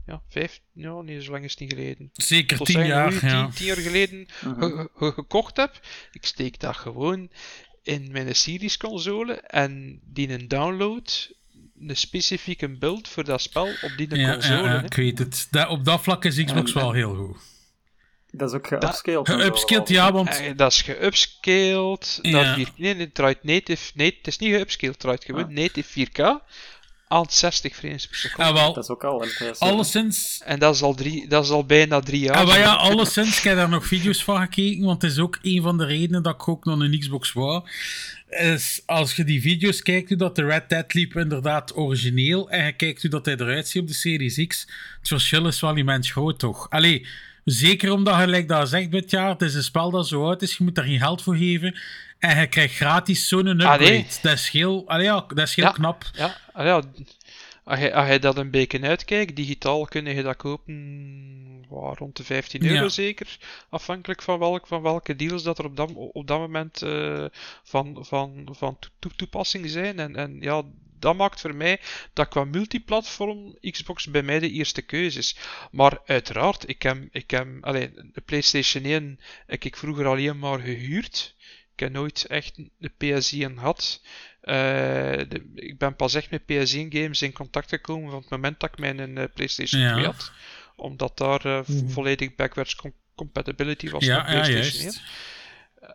ja, 0.08 0.22
vijf, 0.28 0.60
ja, 0.72 1.00
nee, 1.00 1.22
zo 1.22 1.30
lang 1.30 1.44
is 1.44 1.50
het 1.50 1.60
niet 1.60 1.72
geleden. 1.72 2.10
Zeker 2.12 2.56
Tot 2.56 2.66
tien 2.66 2.74
zeggen, 2.76 2.94
jaar. 2.94 3.12
nu, 3.12 3.18
tien, 3.18 3.28
Ja. 3.28 3.50
tien 3.54 3.66
jaar 3.66 3.76
geleden 3.76 4.26
Mhm. 4.44 4.60
ge- 4.60 4.88
ge- 4.96 5.12
gekocht 5.12 5.56
heb. 5.56 5.80
Ik 6.12 6.26
steek 6.26 6.60
dat 6.60 6.76
gewoon 6.76 7.30
in 7.82 8.08
mijn 8.12 8.34
Series 8.36 8.76
console 8.76 9.32
en 9.40 10.00
die 10.04 10.28
een 10.28 10.48
download 10.48 11.36
een 11.80 11.96
specifieke 11.96 12.68
build 12.68 13.08
voor 13.08 13.24
dat 13.24 13.40
spel 13.42 13.68
op 13.82 13.92
die 13.96 14.16
Ja, 14.16 14.32
console. 14.32 14.62
ja, 14.62 14.72
ja, 14.74 14.82
ik 14.82 14.94
weet 14.94 15.18
het. 15.18 15.46
Da- 15.50 15.68
op 15.68 15.84
dat 15.84 16.02
vlak 16.02 16.24
is 16.24 16.44
Xbox 16.44 16.72
En- 16.72 16.78
wel 16.80 16.92
heel 16.92 17.14
goed. 17.14 17.36
Dat 18.30 18.48
is 18.50 18.56
ook 18.56 18.66
geupscaled. 18.66 19.28
Geupscaled, 19.28 19.88
ja, 19.88 20.12
want... 20.12 20.28
Eh, 20.28 20.56
dat 20.56 20.72
is 20.72 20.82
geupscaled. 20.82 22.18
Ja. 22.22 22.30
Dat 22.44 22.56
nee, 22.56 22.66
nee, 22.76 22.94
het 22.94 23.14
draait 23.14 23.44
native. 23.44 23.90
Nee, 23.94 24.14
het 24.18 24.26
is 24.26 24.38
niet 24.38 24.54
geupscaled, 24.54 24.92
het 24.94 25.02
draait 25.02 25.24
gewoon 25.24 25.44
Ah. 25.44 25.50
native 25.50 25.88
4K 25.90 26.40
aan 27.08 27.26
60 27.28 27.76
frames 27.76 28.06
per 28.06 28.16
seconde. 28.16 28.50
Ah, 28.50 28.56
wel, 28.56 28.72
Dat 28.72 28.84
is 28.84 28.90
ook 28.90 29.04
al 29.04 29.22
impressive. 29.22 29.64
alleszins... 29.64 30.42
En 30.44 30.58
dat 30.58 30.74
is, 30.74 30.82
al 30.82 30.94
drie, 30.94 31.28
dat 31.28 31.44
is 31.44 31.50
al 31.50 31.64
bijna 31.64 32.00
drie 32.00 32.20
jaar. 32.20 32.36
Ah, 32.36 32.46
maar 32.46 32.58
ja, 32.58 32.74
alleszins, 32.74 33.38
ik 33.38 33.44
heb 33.44 33.56
daar 33.56 33.68
nog 33.68 33.86
video's 33.86 34.24
van 34.24 34.40
gekeken, 34.40 34.84
want 34.84 35.02
het 35.02 35.10
is 35.10 35.18
ook 35.18 35.38
een 35.42 35.62
van 35.62 35.78
de 35.78 35.84
redenen 35.84 36.22
dat 36.22 36.34
ik 36.34 36.48
ook 36.48 36.64
nog 36.64 36.80
een 36.80 36.98
Xbox 36.98 37.32
wou. 37.32 37.68
Is 38.28 38.82
als 38.86 39.16
je 39.16 39.24
die 39.24 39.40
video's 39.40 39.82
kijkt, 39.82 40.08
hoe 40.08 40.18
dat 40.18 40.36
de 40.36 40.44
Red 40.44 40.68
Dead 40.68 40.94
liep 40.94 41.16
inderdaad 41.16 41.76
origineel, 41.76 42.50
en 42.50 42.64
je 42.64 42.72
kijkt 42.72 43.02
hoe 43.02 43.10
dat 43.10 43.24
hij 43.24 43.34
eruit 43.34 43.68
ziet 43.68 43.82
op 43.82 43.88
de 43.88 43.94
Series 43.94 44.46
X, 44.46 44.60
het 44.98 45.08
verschil 45.08 45.46
is 45.46 45.60
wel 45.60 45.76
immens 45.76 46.10
groot, 46.10 46.38
toch? 46.38 46.70
Allee, 46.70 47.06
zeker 47.44 47.92
omdat 47.92 48.18
je, 48.18 48.26
like 48.26 48.46
dat 48.46 48.68
zegt 48.68 48.90
dit 48.90 49.10
jaar, 49.10 49.28
het 49.28 49.42
is 49.42 49.54
een 49.54 49.62
spel 49.62 49.90
dat 49.90 50.08
zo 50.08 50.24
oud 50.24 50.42
is, 50.42 50.56
je 50.56 50.64
moet 50.64 50.74
daar 50.74 50.84
geen 50.84 50.98
geld 50.98 51.22
voor 51.22 51.36
geven, 51.36 51.78
en 52.18 52.40
je 52.40 52.46
krijgt 52.46 52.74
gratis 52.74 53.28
zo'n 53.28 53.46
upgrade. 53.46 53.96
Ah. 53.96 54.22
Dat 54.22 54.32
is 54.32 54.48
heel, 54.48 54.88
allee, 54.88 55.04
ja, 55.04 55.24
dat 55.28 55.48
is 55.48 55.54
heel 55.54 55.64
Ja. 55.64 55.70
knap. 55.70 56.04
Ja, 56.12 56.36
ah 56.52 56.64
ja. 56.64 56.82
Als 57.64 57.78
je, 57.78 57.94
als 57.94 58.08
je 58.08 58.18
dat 58.18 58.36
een 58.36 58.50
beetje 58.50 58.80
uitkijkt, 58.80 59.36
digitaal 59.36 59.84
kun 59.84 60.04
je 60.04 60.22
dat 60.22 60.36
kopen 60.36 61.64
waar, 61.68 61.96
rond 61.98 62.16
de 62.16 62.24
15 62.24 62.62
euro 62.66 62.82
Ja. 62.82 62.88
zeker. 62.88 63.38
Afhankelijk 63.70 64.22
van, 64.22 64.38
welk, 64.38 64.66
van 64.66 64.82
welke 64.82 65.16
deals 65.16 65.42
dat 65.42 65.58
er 65.58 65.64
op 65.64 65.76
dat, 65.76 65.90
op 65.94 66.26
dat 66.26 66.38
moment 66.38 66.82
eh, 66.82 67.24
van, 67.64 67.96
van, 68.06 68.48
van 68.50 68.78
toe- 68.78 68.90
toe- 68.98 69.12
toepassing 69.16 69.70
zijn. 69.70 69.98
En, 69.98 70.16
en 70.16 70.36
ja, 70.40 70.62
dat 70.98 71.16
maakt 71.16 71.40
voor 71.40 71.54
mij 71.54 71.80
dat 72.12 72.28
qua 72.28 72.44
multiplatform 72.44 73.56
Xbox 73.60 74.06
bij 74.06 74.22
mij 74.22 74.38
de 74.38 74.50
eerste 74.50 74.82
keuze 74.82 75.18
is. 75.18 75.36
Maar 75.70 75.98
uiteraard, 76.06 76.68
ik 76.68 76.82
heb, 76.82 76.98
ik 77.10 77.30
heb 77.30 77.46
allee, 77.60 77.90
de 78.12 78.20
PlayStation 78.20 78.84
1 78.84 79.20
heb 79.46 79.64
ik 79.64 79.76
vroeger 79.76 80.06
alleen 80.06 80.38
maar 80.38 80.58
gehuurd. 80.58 81.34
Ik 81.78 81.84
heb 81.84 81.92
nooit 81.92 82.24
echt 82.26 82.54
de 82.78 82.90
PS1 82.90 83.54
gehad. 83.58 84.02
Eh, 84.40 84.54
de- 85.28 85.50
ik 85.54 85.78
ben 85.78 85.96
pas 85.96 86.14
echt 86.14 86.30
met 86.30 86.42
PS1 86.46 86.88
games 86.92 87.22
in 87.22 87.32
contact 87.32 87.68
gekomen 87.68 88.10
van 88.10 88.20
het 88.20 88.30
moment 88.30 88.60
dat 88.60 88.70
ik 88.72 88.78
mijn 88.78 89.18
eh, 89.18 89.24
PlayStation 89.34 89.80
Ja. 89.82 89.92
2 89.92 90.04
had. 90.04 90.32
Omdat 90.76 91.18
daar 91.18 91.44
eh, 91.44 91.60
Mhm. 91.66 91.88
volledig 91.88 92.34
backwards 92.34 92.74
com- 92.76 92.94
compatibility 93.14 93.90
was 93.90 94.06
met 94.06 94.16
Ja, 94.16 94.16
ja, 94.16 94.40
PlayStation 94.40 94.74
1. 94.74 94.82
juist. 94.82 95.02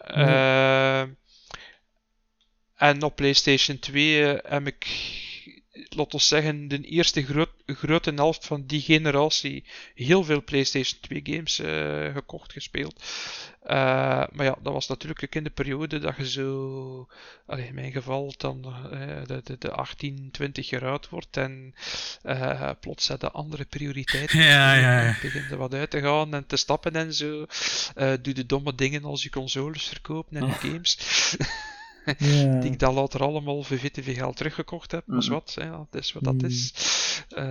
Eh, 0.07 1.01
en 2.75 3.03
op 3.03 3.15
PlayStation 3.15 3.79
2 3.79 4.33
eh, 4.33 4.51
heb 4.51 4.67
ik, 4.67 4.85
laten 5.73 6.17
we 6.17 6.23
zeggen, 6.23 6.67
de 6.67 6.81
eerste 6.81 7.23
groot, 7.23 7.49
grote 7.65 8.11
helft 8.15 8.45
van 8.45 8.65
die 8.65 8.81
generatie 8.81 9.63
heel 9.95 10.23
veel 10.23 10.43
PlayStation 10.43 10.99
2 11.01 11.21
games 11.23 11.59
eh, 11.59 12.13
gekocht, 12.13 12.51
gespeeld. 12.51 13.03
Eh, 13.63 13.75
maar 14.31 14.45
ja, 14.45 14.55
dat 14.61 14.73
was 14.73 14.87
natuurlijk 14.87 15.23
ook 15.23 15.35
in 15.35 15.43
de 15.43 15.49
periode 15.49 15.99
dat 15.99 16.15
je 16.17 16.29
zo, 16.29 17.07
allee, 17.45 17.67
in 17.67 17.73
mijn 17.73 17.91
geval, 17.91 18.33
dan 18.37 18.65
eh, 18.91 19.25
de, 19.25 19.41
de, 19.43 19.55
de 19.59 19.71
18, 19.71 20.29
20 20.31 20.69
jaar 20.69 20.85
oud 20.85 21.09
wordt 21.09 21.37
en 21.37 21.73
plots 22.79 23.07
je 23.07 23.31
andere 23.31 23.65
prioriteiten. 23.65 24.41
Ja, 24.53 24.73
ja, 24.73 25.01
ja. 25.01 25.15
Er 25.49 25.57
wat 25.57 25.73
uit 25.73 25.89
te 25.89 26.01
gaan 26.01 26.33
en 26.33 26.45
te 26.45 26.57
stappen 26.57 26.95
en 26.95 27.13
zo. 27.13 27.45
Doe 28.21 28.33
de 28.33 28.45
domme 28.45 28.75
dingen 28.75 29.03
als 29.03 29.23
je 29.23 29.29
consoles 29.29 29.87
verkopen 29.87 30.37
en 30.37 30.47
je 30.47 30.53
games. 30.53 30.97
Ja. 32.17 32.59
Die 32.59 32.71
ik 32.71 32.79
dan 32.79 32.93
later 32.93 33.21
allemaal 33.21 33.63
voor 33.63 33.77
veel 34.03 34.13
geld 34.13 34.37
teruggekocht 34.37 34.91
heb. 34.91 35.07
Maar 35.07 35.17
Mhm. 35.17 35.29
wat, 35.31 35.55
hè, 35.59 35.69
dat 35.69 35.87
is 36.01 36.13
wat 36.13 36.23
dat 36.23 36.33
Mhm. 36.35 36.45
is. 36.45 36.73
Eh, 37.29 37.45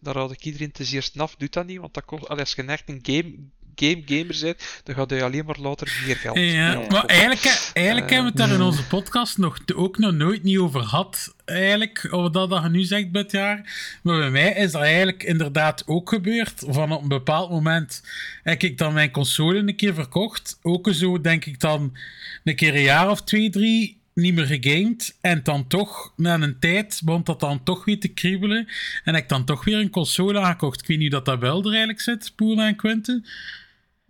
daar 0.00 0.16
had 0.16 0.32
ik 0.32 0.44
iedereen 0.44 0.72
te 0.72 0.84
zeer 0.84 1.10
af. 1.16 1.36
Doet 1.36 1.52
dat 1.52 1.66
niet, 1.66 1.78
want 1.78 1.94
dat 1.94 2.04
kost, 2.04 2.28
als 2.28 2.52
je 2.54 2.62
echt 2.62 2.88
een 2.88 3.00
game, 3.02 3.34
game 3.74 4.02
gamer 4.06 4.36
bent, 4.40 4.80
dan 4.84 4.94
gaat 4.94 5.10
je 5.10 5.22
alleen 5.22 5.44
maar 5.44 5.58
later 5.60 6.00
meer 6.06 6.16
geld. 6.16 6.36
Ja, 6.36 6.42
Ja. 6.42 6.84
maar 6.88 7.04
eigenlijk, 7.04 7.70
eigenlijk 7.72 8.06
Eh, 8.10 8.12
hebben 8.16 8.32
we 8.32 8.40
het 8.42 8.48
daar 8.50 8.58
in 8.58 8.64
onze 8.64 8.84
podcast 8.86 9.38
nog, 9.38 9.58
ook 9.74 9.98
nog 9.98 10.12
nooit 10.12 10.42
niet 10.42 10.58
over 10.58 10.80
gehad. 10.80 11.34
Eigenlijk, 11.44 12.06
over 12.10 12.32
dat 12.32 12.50
dat 12.50 12.62
je 12.62 12.68
nu 12.68 12.82
zegt 12.82 13.12
dit 13.12 13.30
jaar. 13.32 13.72
Maar 14.02 14.18
bij 14.18 14.30
mij 14.30 14.52
is 14.52 14.72
dat 14.72 14.82
eigenlijk 14.82 15.22
inderdaad 15.22 15.82
ook 15.86 16.08
gebeurd. 16.08 16.62
Van 16.66 16.92
op 16.92 17.02
een 17.02 17.08
bepaald 17.08 17.50
moment 17.50 18.02
heb 18.42 18.62
ik 18.62 18.78
dan 18.78 18.92
mijn 18.92 19.10
console 19.10 19.58
een 19.58 19.76
keer 19.76 19.94
verkocht. 19.94 20.58
Ook 20.62 20.88
zo 20.92 21.20
denk 21.20 21.44
ik 21.44 21.60
dan 21.60 21.96
een 22.44 22.56
keer 22.56 22.74
een 22.74 22.82
jaar 22.82 23.10
of 23.10 23.22
twee, 23.22 23.50
drie 23.50 23.99
niet 24.20 24.34
meer 24.34 24.46
gegamed. 24.46 25.18
En 25.20 25.40
dan 25.42 25.66
toch, 25.66 26.12
na 26.16 26.40
een 26.40 26.58
tijd, 26.58 27.02
begon 27.04 27.24
dat 27.24 27.40
dan 27.40 27.62
toch 27.62 27.84
weer 27.84 28.00
te 28.00 28.08
kriebelen. 28.08 28.66
En 29.04 29.14
heb 29.14 29.22
ik 29.22 29.28
dan 29.28 29.44
toch 29.44 29.64
weer 29.64 29.78
een 29.78 29.90
console 29.90 30.38
aangekocht. 30.40 30.80
Ik 30.80 30.86
weet 30.86 30.98
niet 30.98 31.10
dat 31.10 31.24
dat 31.24 31.38
wel 31.38 31.58
er 31.60 31.68
eigenlijk 31.70 32.00
zit, 32.00 32.32
Poel 32.36 32.58
en 32.60 32.76
Quentin. 32.76 33.24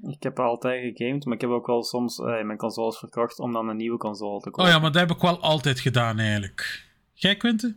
Ik 0.02 0.22
heb 0.22 0.38
altijd 0.38 0.96
gegamed, 0.96 1.24
maar 1.24 1.34
ik 1.34 1.40
heb 1.40 1.50
ook 1.50 1.66
wel 1.66 1.82
soms 1.82 2.18
eh, 2.18 2.42
mijn 2.42 2.58
consoles 2.58 2.98
verkocht 2.98 3.38
om 3.38 3.52
dan 3.52 3.68
een 3.68 3.76
nieuwe 3.76 3.98
console 3.98 4.40
te 4.40 4.50
kopen. 4.50 4.64
Oh 4.64 4.70
ja, 4.70 4.78
maar 4.78 4.92
dat 4.92 5.00
heb 5.00 5.10
ik 5.16 5.22
wel 5.22 5.40
altijd 5.40 5.80
gedaan 5.80 6.18
eigenlijk. 6.18 6.84
Jij, 7.12 7.36
Quentin? 7.36 7.76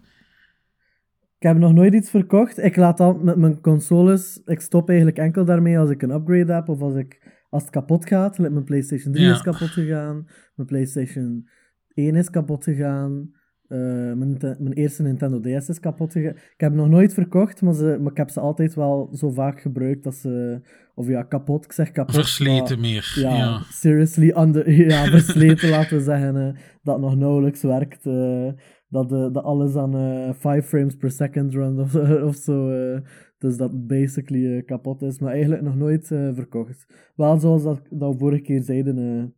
Ik 1.39 1.49
heb 1.49 1.57
nog 1.57 1.73
nooit 1.73 1.93
iets 1.93 2.09
verkocht. 2.09 2.57
Ik 2.57 2.75
laat 2.75 2.99
al 2.99 3.13
met 3.13 3.37
mijn 3.37 3.61
consoles. 3.61 4.41
Ik 4.45 4.59
stop 4.61 4.87
eigenlijk 4.87 5.17
enkel 5.17 5.45
daarmee 5.45 5.79
als 5.79 5.89
ik 5.89 6.01
een 6.01 6.11
upgrade 6.11 6.53
heb 6.53 6.69
of 6.69 6.81
als, 6.81 6.95
ik, 6.95 7.21
als 7.49 7.61
het 7.61 7.71
kapot 7.71 8.07
gaat. 8.07 8.37
Like 8.37 8.51
mijn 8.51 8.63
PlayStation 8.65 9.13
3 9.13 9.25
Ja. 9.25 9.33
is 9.33 9.41
kapot 9.41 9.67
gegaan. 9.69 10.27
Mijn 10.55 10.67
PlayStation 10.67 11.49
1 11.93 12.15
is 12.15 12.29
kapot 12.29 12.63
gegaan. 12.63 13.32
eh, 13.67 13.79
mijn, 14.13 14.38
mijn 14.39 14.73
eerste 14.73 15.03
Nintendo 15.03 15.39
DS 15.39 15.69
is 15.69 15.79
kapot 15.79 16.12
gegaan. 16.12 16.36
Ik 16.36 16.53
heb 16.58 16.73
nog 16.73 16.89
nooit 16.89 17.13
verkocht, 17.13 17.62
maar, 17.62 17.73
ze, 17.73 17.97
maar 18.01 18.12
ik 18.12 18.17
heb 18.17 18.29
ze 18.29 18.39
altijd 18.39 18.73
wel 18.73 19.10
zo 19.13 19.29
vaak 19.32 19.62
gebruikt 19.62 20.03
dat 20.03 20.15
ze. 20.15 20.62
Of 20.95 21.08
ja, 21.08 21.23
kapot. 21.23 21.65
Ik 21.65 21.71
zeg 21.71 21.91
kapot. 21.91 22.15
Versleten 22.15 22.79
maar- 22.79 22.89
meer. 22.89 23.13
ja, 23.15 23.36
Ja. 23.36 23.60
seriously, 23.69 24.34
under, 24.38 24.71
ja, 24.89 25.06
versleten 25.06 25.69
laten 25.75 25.97
we 25.97 26.03
zeggen, 26.03 26.36
eh, 26.36 26.62
dat 26.84 26.99
nog 26.99 27.15
nauwelijks 27.15 27.62
werkt. 27.62 28.06
eh, 28.06 28.51
dat, 28.89 29.10
de, 29.10 29.29
dat 29.32 29.43
alles 29.43 29.75
aan 29.75 29.95
eh 29.95 30.34
5 30.34 30.65
frames 30.65 30.95
per 30.95 31.12
second 31.12 31.53
runt 31.53 31.79
of, 31.79 31.95
of 32.23 32.36
zo. 32.36 32.69
dus 33.43 33.58
dat 33.58 33.88
basically 33.88 34.63
kapot 34.63 35.01
is, 35.01 35.19
maar 35.19 35.32
eigenlijk 35.32 35.62
nog 35.62 35.75
nooit 35.75 36.08
verkocht. 36.08 36.86
Wel 37.15 37.38
zoals 37.39 37.63
dat, 37.63 37.82
dat 37.89 38.12
we 38.13 38.17
vorige 38.19 38.41
keer 38.41 38.62
zeiden, 38.62 39.34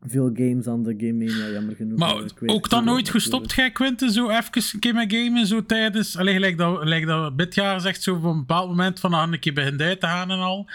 veel 0.00 0.30
games 0.32 0.66
aan 0.66 0.82
de 0.82 0.94
Game 0.96 1.12
Mania, 1.12 1.50
jammer 1.50 1.76
genoeg. 1.76 1.98
Maar 1.98 2.30
ook 2.46 2.70
dan 2.70 2.84
nooit 2.84 3.08
gestopt, 3.08 3.52
jij 3.52 3.70
Quentin, 3.70 4.10
zo 4.10 4.30
even 4.30 4.62
een 4.72 4.80
keer 4.80 4.94
met 4.94 5.12
gamen, 5.12 5.46
zo 5.46 5.66
tijdens... 5.66 6.16
Allee, 6.16 6.34
gelijk 6.34 6.58
dat, 6.58 6.78
gelijk 6.78 7.06
dat 7.06 7.38
dit 7.38 7.54
jaar 7.54 7.80
zegt, 7.80 8.02
zo 8.02 8.14
op 8.14 8.24
een 8.24 8.38
bepaald 8.38 8.68
moment 8.68 9.00
van 9.00 9.12
ah, 9.12 9.32
een 9.32 9.40
keer 9.40 9.52
begint 9.52 9.80
uit 9.80 10.00
te 10.00 10.06
gaan 10.06 10.30
en 10.30 10.38
al. 10.38 10.68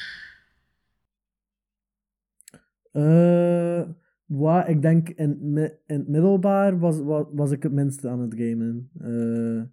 Eh, 2.92 3.82
wat, 4.26 4.68
ik 4.68 4.82
denk 4.82 5.10
in, 5.10 5.58
in 5.58 5.72
het 5.86 6.08
middelbaar 6.08 6.80
was, 6.80 7.00
was, 7.00 7.26
was 7.32 7.52
ik 7.52 7.64
het 7.64 7.72
minste 7.72 8.10
aan 8.10 8.20
het 8.20 8.36
gamen. 8.38 8.90
Eh, 9.00 9.64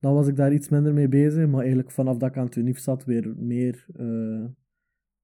dan 0.00 0.14
was 0.14 0.26
ik 0.26 0.36
daar 0.36 0.52
iets 0.52 0.68
minder 0.68 0.94
mee 0.94 1.08
bezig, 1.08 1.46
maar 1.46 1.58
eigenlijk 1.60 1.90
vanaf 1.90 2.16
dat 2.16 2.28
ik 2.28 2.36
aan 2.36 2.44
het 2.44 2.56
unief 2.56 2.78
zat 2.78 3.04
weer 3.04 3.34
meer. 3.36 3.86
eh, 3.96 4.44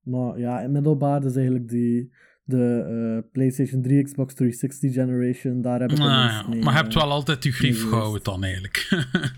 maar 0.01 0.38
ja, 0.38 0.57
in 0.57 0.62
het 0.62 0.72
middelbaar 0.72 1.25
is 1.25 1.37
eigenlijk 1.37 1.68
die, 1.68 2.12
de 2.46 2.85
eh, 3.22 3.30
PlayStation 3.32 3.82
3, 3.82 4.02
Xbox 4.02 4.35
360 4.35 4.92
generation, 4.92 5.62
daar 5.62 5.80
heb 5.80 5.90
ik 5.90 5.96
het 5.96 6.06
Nou 6.06 6.28
ja, 6.30 6.48
mee, 6.48 6.62
maar 6.62 6.72
je 6.72 6.78
hebt 6.78 6.94
eh, 6.94 7.00
wel 7.00 7.11
altijd 7.11 7.44
je 7.44 7.52
grief 7.52 7.88
gehouden 7.88 8.22
dan 8.22 8.44
eigenlijk. 8.44 8.88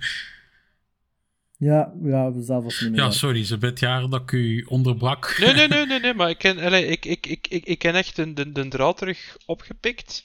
Ja, 1.61 1.93
ja, 2.03 2.33
zelf 2.41 2.65
als 2.65 2.89
ja, 2.93 3.11
sorry, 3.11 3.45
ze 3.45 3.59
dit 3.59 3.81
jaar 3.81 4.09
dat 4.09 4.21
ik 4.21 4.33
u 4.33 4.65
onderbrak. 4.69 5.37
Nee, 5.41 5.55
nee, 5.55 5.69
nee, 5.69 5.87
nee, 5.87 6.01
nee, 6.01 6.15
maar 6.15 6.31
ik 6.31 6.39
ken, 6.39 6.59
allee, 6.59 6.87
ik, 6.87 7.05
ik, 7.05 7.27
ik, 7.27 7.47
ik, 7.49 7.65
ik 7.65 7.79
ken 7.79 7.95
echt 7.95 8.19
een, 8.19 8.35
de, 8.35 8.53
de 8.53 8.69
draad 8.69 8.97
terug 8.97 9.37
opgepikt. 9.47 10.25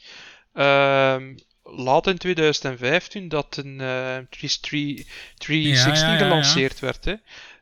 Ehm, 0.53 1.35
laat 1.63 2.07
in 2.07 2.17
2015 2.17 3.29
dat 3.29 3.57
een 3.57 3.79
eh 3.79 4.17
360 4.29 5.05
360 5.37 6.01
Ja, 6.01 6.05
ja, 6.05 6.05
ja, 6.05 6.11
ja. 6.11 6.17
gelanceerd 6.17 6.79
werd. 6.79 7.05
Hè. 7.05 7.13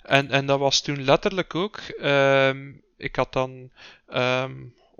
En, 0.02 0.30
en 0.30 0.46
dat 0.46 0.60
was 0.60 0.82
toen 0.82 1.04
letterlijk 1.04 1.56
ook. 1.56 1.78
ehm, 1.78 2.72
ik 2.98 3.16
had 3.16 3.34
dan 3.34 3.72
ehm, 4.08 4.52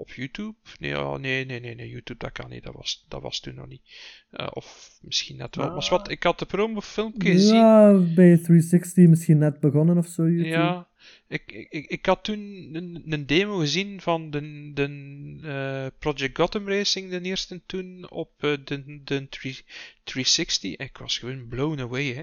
op 0.02 0.12
YouTube. 0.14 0.56
Nee, 0.80 1.00
oh, 1.00 1.16
nee, 1.18 1.46
nee, 1.46 1.60
nee, 1.60 1.76
nee, 1.76 1.90
YouTube 1.90 2.20
dat 2.20 2.32
kan 2.32 2.50
niet. 2.50 2.64
Dat 2.64 2.74
was, 2.74 3.06
dat 3.08 3.22
was 3.22 3.40
toen 3.40 3.56
nog 3.56 3.68
niet. 3.68 3.82
Eh, 4.30 4.48
of 4.54 4.90
misschien 5.02 5.38
net 5.38 5.56
wel. 5.56 5.72
Maar 5.76 5.88
wat, 5.90 6.10
ik 6.10 6.24
had 6.24 6.40
de 6.40 6.46
promofilmpje 6.46 7.32
gezien. 7.32 7.56
Ja, 7.56 7.92
bij 7.94 8.38
360 8.38 9.08
misschien 9.08 9.38
net 9.38 9.60
begonnen 9.60 9.98
of 9.98 10.08
zo. 10.08 10.24
YouTube. 10.24 10.48
Ja, 10.50 10.88
ik, 11.28 11.52
ik, 11.70 11.86
ik- 11.88 12.06
had 12.06 12.24
toen 12.24 12.70
een, 12.74 13.04
een 13.06 13.26
demo 13.26 13.58
gezien 13.58 14.02
van 14.02 14.30
de, 14.32 14.72
de 14.74 15.40
eh, 15.44 16.00
Project 16.00 16.38
Gotham 16.38 16.68
Racing, 16.70 17.10
de 17.10 17.22
eerste 17.22 17.62
toen, 17.66 18.10
op 18.12 18.32
eh, 18.38 18.58
de, 18.66 19.02
de 19.04 19.28
3 19.30 19.60
360. 20.04 20.76
Ik 20.76 20.98
was 20.98 21.18
gewoon 21.18 21.48
blown 21.48 21.80
away, 21.80 22.14
hè. 22.14 22.22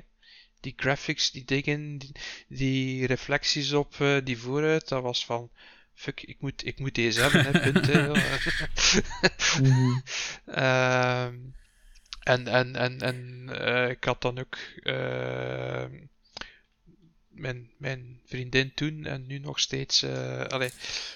Die 0.60 0.72
graphics, 0.76 1.30
die 1.30 1.44
dingen, 1.44 1.98
die, 1.98 2.12
die 2.48 3.06
reflecties 3.06 3.72
op 3.72 3.96
die 4.24 4.38
vooruit, 4.38 4.88
dat 4.88 5.02
was 5.02 5.24
van 5.24 5.50
fuck, 5.98 6.22
ik 6.22 6.37
moet, 6.40 6.66
ik 6.66 6.78
moet 6.78 6.94
deze 6.94 7.20
hebben, 7.20 7.44
hè, 7.44 7.61
punt. 7.70 7.87
hè. 7.87 8.12
Ehm, 10.46 11.34
en 12.22 12.46
en, 12.48 12.76
en, 12.76 13.00
en 13.00 13.48
eh, 13.52 13.88
ik 13.90 14.04
had 14.04 14.22
dan 14.22 14.38
ook 14.38 14.56
ehm, 14.82 15.90
mijn, 17.28 17.70
mijn 17.78 18.20
vriendin 18.26 18.72
toen 18.74 19.04
en 19.04 19.26
nu 19.26 19.38
nog 19.38 19.61
steeds, 19.61 20.02
eh 20.02 20.44
allee, 20.44 20.70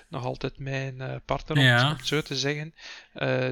nog 0.09 0.25
altijd 0.25 0.59
mijn 0.59 1.01
eh, 1.01 1.16
partner, 1.25 1.57
om, 1.57 1.62
Ja. 1.64 1.97
het 1.97 2.07
zo 2.07 2.21
te 2.21 2.37
zeggen. 2.37 2.75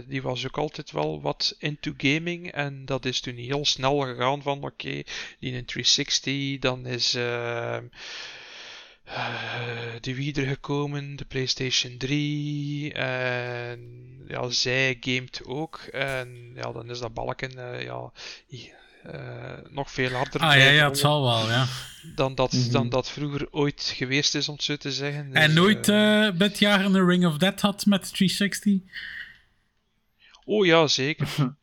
die 0.07 0.23
was 0.23 0.47
ook 0.47 0.59
altijd 0.59 0.91
wel 0.91 1.21
wat 1.21 1.57
into 1.59 1.95
gaming 1.97 2.53
en 2.53 2.85
dat 2.85 3.05
is 3.05 3.21
toen 3.21 3.37
heel 3.37 3.65
snel 3.65 3.99
gegaan 4.01 4.43
van 4.43 4.63
oké, 4.65 5.03
die 5.41 5.55
een 5.55 5.65
360, 5.65 6.59
dan 6.59 6.87
is 6.87 7.15
ehm, 7.15 7.85
eh, 7.85 7.91
de 10.01 10.15
Wii 10.15 10.33
er 10.33 10.47
gekomen, 10.47 11.17
de 11.17 11.25
PlayStation 11.25 11.97
3 11.97 12.93
en 12.93 13.79
ja, 14.29 14.49
zij 14.51 14.97
gamet 15.01 15.41
ook 15.45 15.79
en 15.93 16.51
ja, 16.55 16.73
dan 16.73 16.91
is 16.91 16.99
dat 17.01 17.15
balken 17.15 17.59
eh, 17.79 17.83
ja, 17.85 18.13
eh, 19.03 19.59
nog 19.71 19.91
veel 19.91 20.11
harder 20.11 20.41
Ah 20.41 20.57
ja, 20.57 20.69
ja, 20.71 20.89
het 20.89 20.99
zal 20.99 21.23
wel, 21.23 21.49
ja. 21.51 21.67
dan, 22.15 22.35
dat, 22.35 22.53
Mhm. 22.53 22.71
dan 22.71 22.89
dat 22.89 23.11
vroeger 23.11 23.49
ooit 23.51 23.93
geweest 23.97 24.35
is, 24.35 24.49
om 24.49 24.55
het 24.55 24.63
zo 24.65 24.77
te 24.77 24.93
zeggen. 24.93 25.35
En 25.35 25.47
Dus, 25.47 25.55
nooit 25.55 25.89
eh, 25.89 26.27
eh 26.27 26.39
dit 26.39 26.59
jaar 26.59 26.85
een 26.85 27.07
Ring 27.07 27.27
of 27.27 27.37
Death 27.37 27.61
had 27.61 27.87
met 27.87 28.05
de 28.05 28.11
360? 28.11 28.79
Oh 30.45 30.67
ja, 30.67 30.87
zeker. 30.87 31.29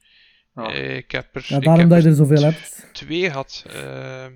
Ja. 0.56 0.74
Eh, 0.74 0.96
ik 0.96 1.12
heb 1.12 1.36
er, 1.36 1.46
Ja, 1.48 1.58
ik 1.58 1.64
daarom 1.64 1.80
heb 1.82 1.90
dat 1.90 1.98
je 2.02 2.04
er 2.06 2.10
er 2.12 2.16
zoveel 2.18 2.44
hebt. 2.44 2.88
twee 2.94 3.26
gehad. 3.26 3.64
ehm, 3.68 4.32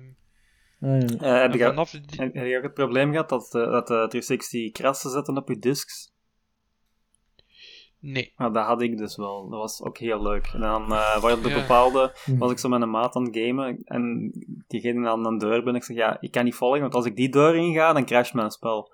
Ah, 0.82 1.00
ja. 1.00 1.06
Eh, 1.18 1.40
heb, 1.42 1.52
je, 1.52 1.64
vanaf 1.64 1.90
die- 1.90 2.20
heb 2.32 2.34
je 2.46 2.56
ook 2.56 2.62
het 2.62 2.74
probleem 2.74 3.10
gehad 3.10 3.28
dat, 3.28 3.54
eh, 3.54 3.70
dat 3.70 3.86
de 3.86 3.94
360 4.08 4.72
krassen 4.72 5.10
zetten 5.10 5.36
op 5.36 5.48
je 5.48 5.58
discs? 5.58 6.10
Nee. 7.98 8.32
Nou, 8.36 8.52
dat 8.52 8.66
had 8.66 8.82
ik 8.82 8.98
dus 8.98 9.16
wel. 9.16 9.48
Dat 9.48 9.58
was 9.60 9.82
ook 9.82 9.98
heel 9.98 10.22
leuk. 10.22 10.50
En 10.54 10.60
dan 10.60 10.82
eh 10.82 11.20
waar 11.22 11.32
op 11.32 11.42
de 11.42 11.48
Ja. 11.48 11.60
bepaalde 11.60 12.12
Mhm. 12.26 12.38
was 12.38 12.50
ik 12.50 12.58
zo 12.58 12.68
met 12.68 12.82
een 12.82 12.90
maat 12.90 13.16
aan 13.16 13.24
het 13.24 13.36
gamen 13.38 13.78
en 13.84 14.30
die 14.66 14.80
ging 14.80 15.06
aan 15.08 15.26
een 15.26 15.38
deur 15.38 15.54
binnen. 15.56 15.74
Ik 15.74 15.84
zeg, 15.84 15.96
ja, 15.96 16.16
ik 16.20 16.30
kan 16.30 16.44
niet 16.44 16.54
volgen, 16.54 16.80
want 16.80 16.94
als 16.94 17.06
ik 17.06 17.16
die 17.16 17.28
deur 17.28 17.54
inga, 17.56 17.92
dan 17.92 18.04
crasht 18.04 18.34
mijn 18.34 18.50
spel. 18.50 18.92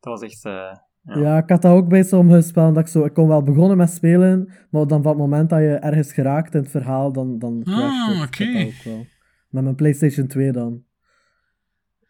Dat 0.00 0.20
was 0.20 0.22
echt... 0.30 0.44
eh, 0.44 0.52
ja. 0.52 1.18
Ja, 1.18 1.38
ik 1.38 1.48
had 1.48 1.62
dat 1.62 1.72
ook 1.72 1.88
bij 1.88 2.02
sommige 2.02 2.42
spellen. 2.42 2.74
Dat 2.74 2.82
ik, 2.82 2.88
zo, 2.88 3.04
ik 3.04 3.14
kon 3.14 3.28
wel 3.28 3.42
begonnen 3.42 3.76
met 3.76 3.90
spelen, 3.90 4.52
maar 4.70 4.86
dan 4.86 5.02
van 5.02 5.10
het 5.12 5.20
moment 5.20 5.50
dat 5.50 5.58
je 5.60 5.74
ergens 5.74 6.12
geraakt 6.12 6.54
in 6.54 6.60
het 6.60 6.70
verhaal, 6.70 7.12
dan, 7.12 7.38
dan 7.38 7.62
Ah, 7.64 7.74
crasht 7.74 8.06
het. 8.06 8.14
Ik 8.14 8.18
had 8.18 8.28
oké. 8.48 8.52
dat 8.52 8.66
ook 8.66 8.82
wel. 8.84 9.06
Met 9.54 9.62
mijn 9.62 9.74
PlayStation 9.74 10.26
2 10.26 10.52
dan. 10.52 10.84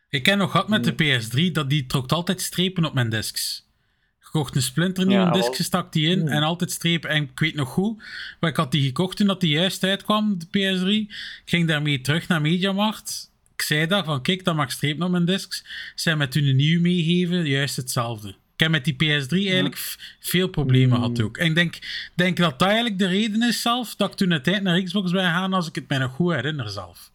Ik 0.09 0.23
ken 0.23 0.39
nog 0.39 0.51
gehad 0.51 0.69
met 0.69 0.85
de 0.85 0.93
PS3, 0.93 1.53
dat 1.53 1.71
die 1.71 1.87
trok 1.87 2.13
altijd 2.13 2.41
strepen 2.41 2.85
op 2.85 2.95
mijn 2.95 3.09
discs. 3.09 3.69
Ik 4.21 4.27
kocht 4.31 4.57
een 4.57 4.63
splinternieuwe 4.63 5.25
Ja, 5.25 5.31
disc, 5.31 5.47
wel. 5.47 5.57
je 5.57 5.63
stak 5.63 5.93
die 5.93 6.09
in 6.11 6.19
Hmm. 6.21 6.29
en 6.29 6.43
altijd 6.43 6.71
strepen. 6.71 7.11
En 7.11 7.23
ik 7.23 7.39
weet 7.41 7.55
nog 7.55 7.69
goed, 7.69 8.03
maar 8.41 8.51
ik 8.51 8.57
had 8.57 8.73
die 8.73 8.83
gekocht 8.87 9.17
toen 9.17 9.27
dat 9.27 9.41
die 9.41 9.51
juist 9.51 9.85
uitkwam, 9.85 10.39
de 10.39 10.47
PS3. 10.47 10.91
Ik 11.11 11.43
ging 11.45 11.69
daarmee 11.69 12.01
terug 12.01 12.29
naar 12.29 12.41
Mediamarkt. 12.41 13.31
Ik 13.57 13.63
zei 13.63 13.87
daar 13.87 14.05
van, 14.05 14.23
kijk, 14.23 14.45
dat 14.45 14.55
mag 14.57 14.71
strepen 14.73 15.05
op 15.05 15.11
mijn 15.11 15.25
discs. 15.25 15.65
Zij 15.95 16.17
met 16.17 16.33
toen 16.33 16.45
een 16.45 16.57
nieuw 16.57 16.81
meegeven, 16.81 17.47
juist 17.47 17.77
hetzelfde. 17.77 18.29
Ik 18.29 18.61
heb 18.61 18.71
met 18.71 18.85
die 18.85 18.95
PS3 18.95 19.29
eigenlijk 19.31 19.97
veel 20.21 20.49
problemen 20.49 20.97
gehad 20.97 21.21
ook. 21.23 21.37
En 21.37 21.47
ik 21.47 21.55
denk, 21.55 21.79
denk 22.15 22.37
dat 22.37 22.59
dat 22.59 22.69
eigenlijk 22.69 22.99
de 22.99 23.07
reden 23.07 23.43
is 23.43 23.63
zelf, 23.63 23.95
dat 23.97 24.11
ik 24.11 24.17
toen 24.17 24.33
uiteindelijk 24.33 24.75
naar 24.77 24.85
Xbox 24.85 25.11
ben 25.11 25.25
gegaan, 25.25 25.53
als 25.53 25.69
ik 25.69 25.75
het 25.75 25.89
mij 25.89 25.99
nog 25.99 26.13
goed 26.13 26.33
herinner 26.35 26.69
zelf. 26.69 27.13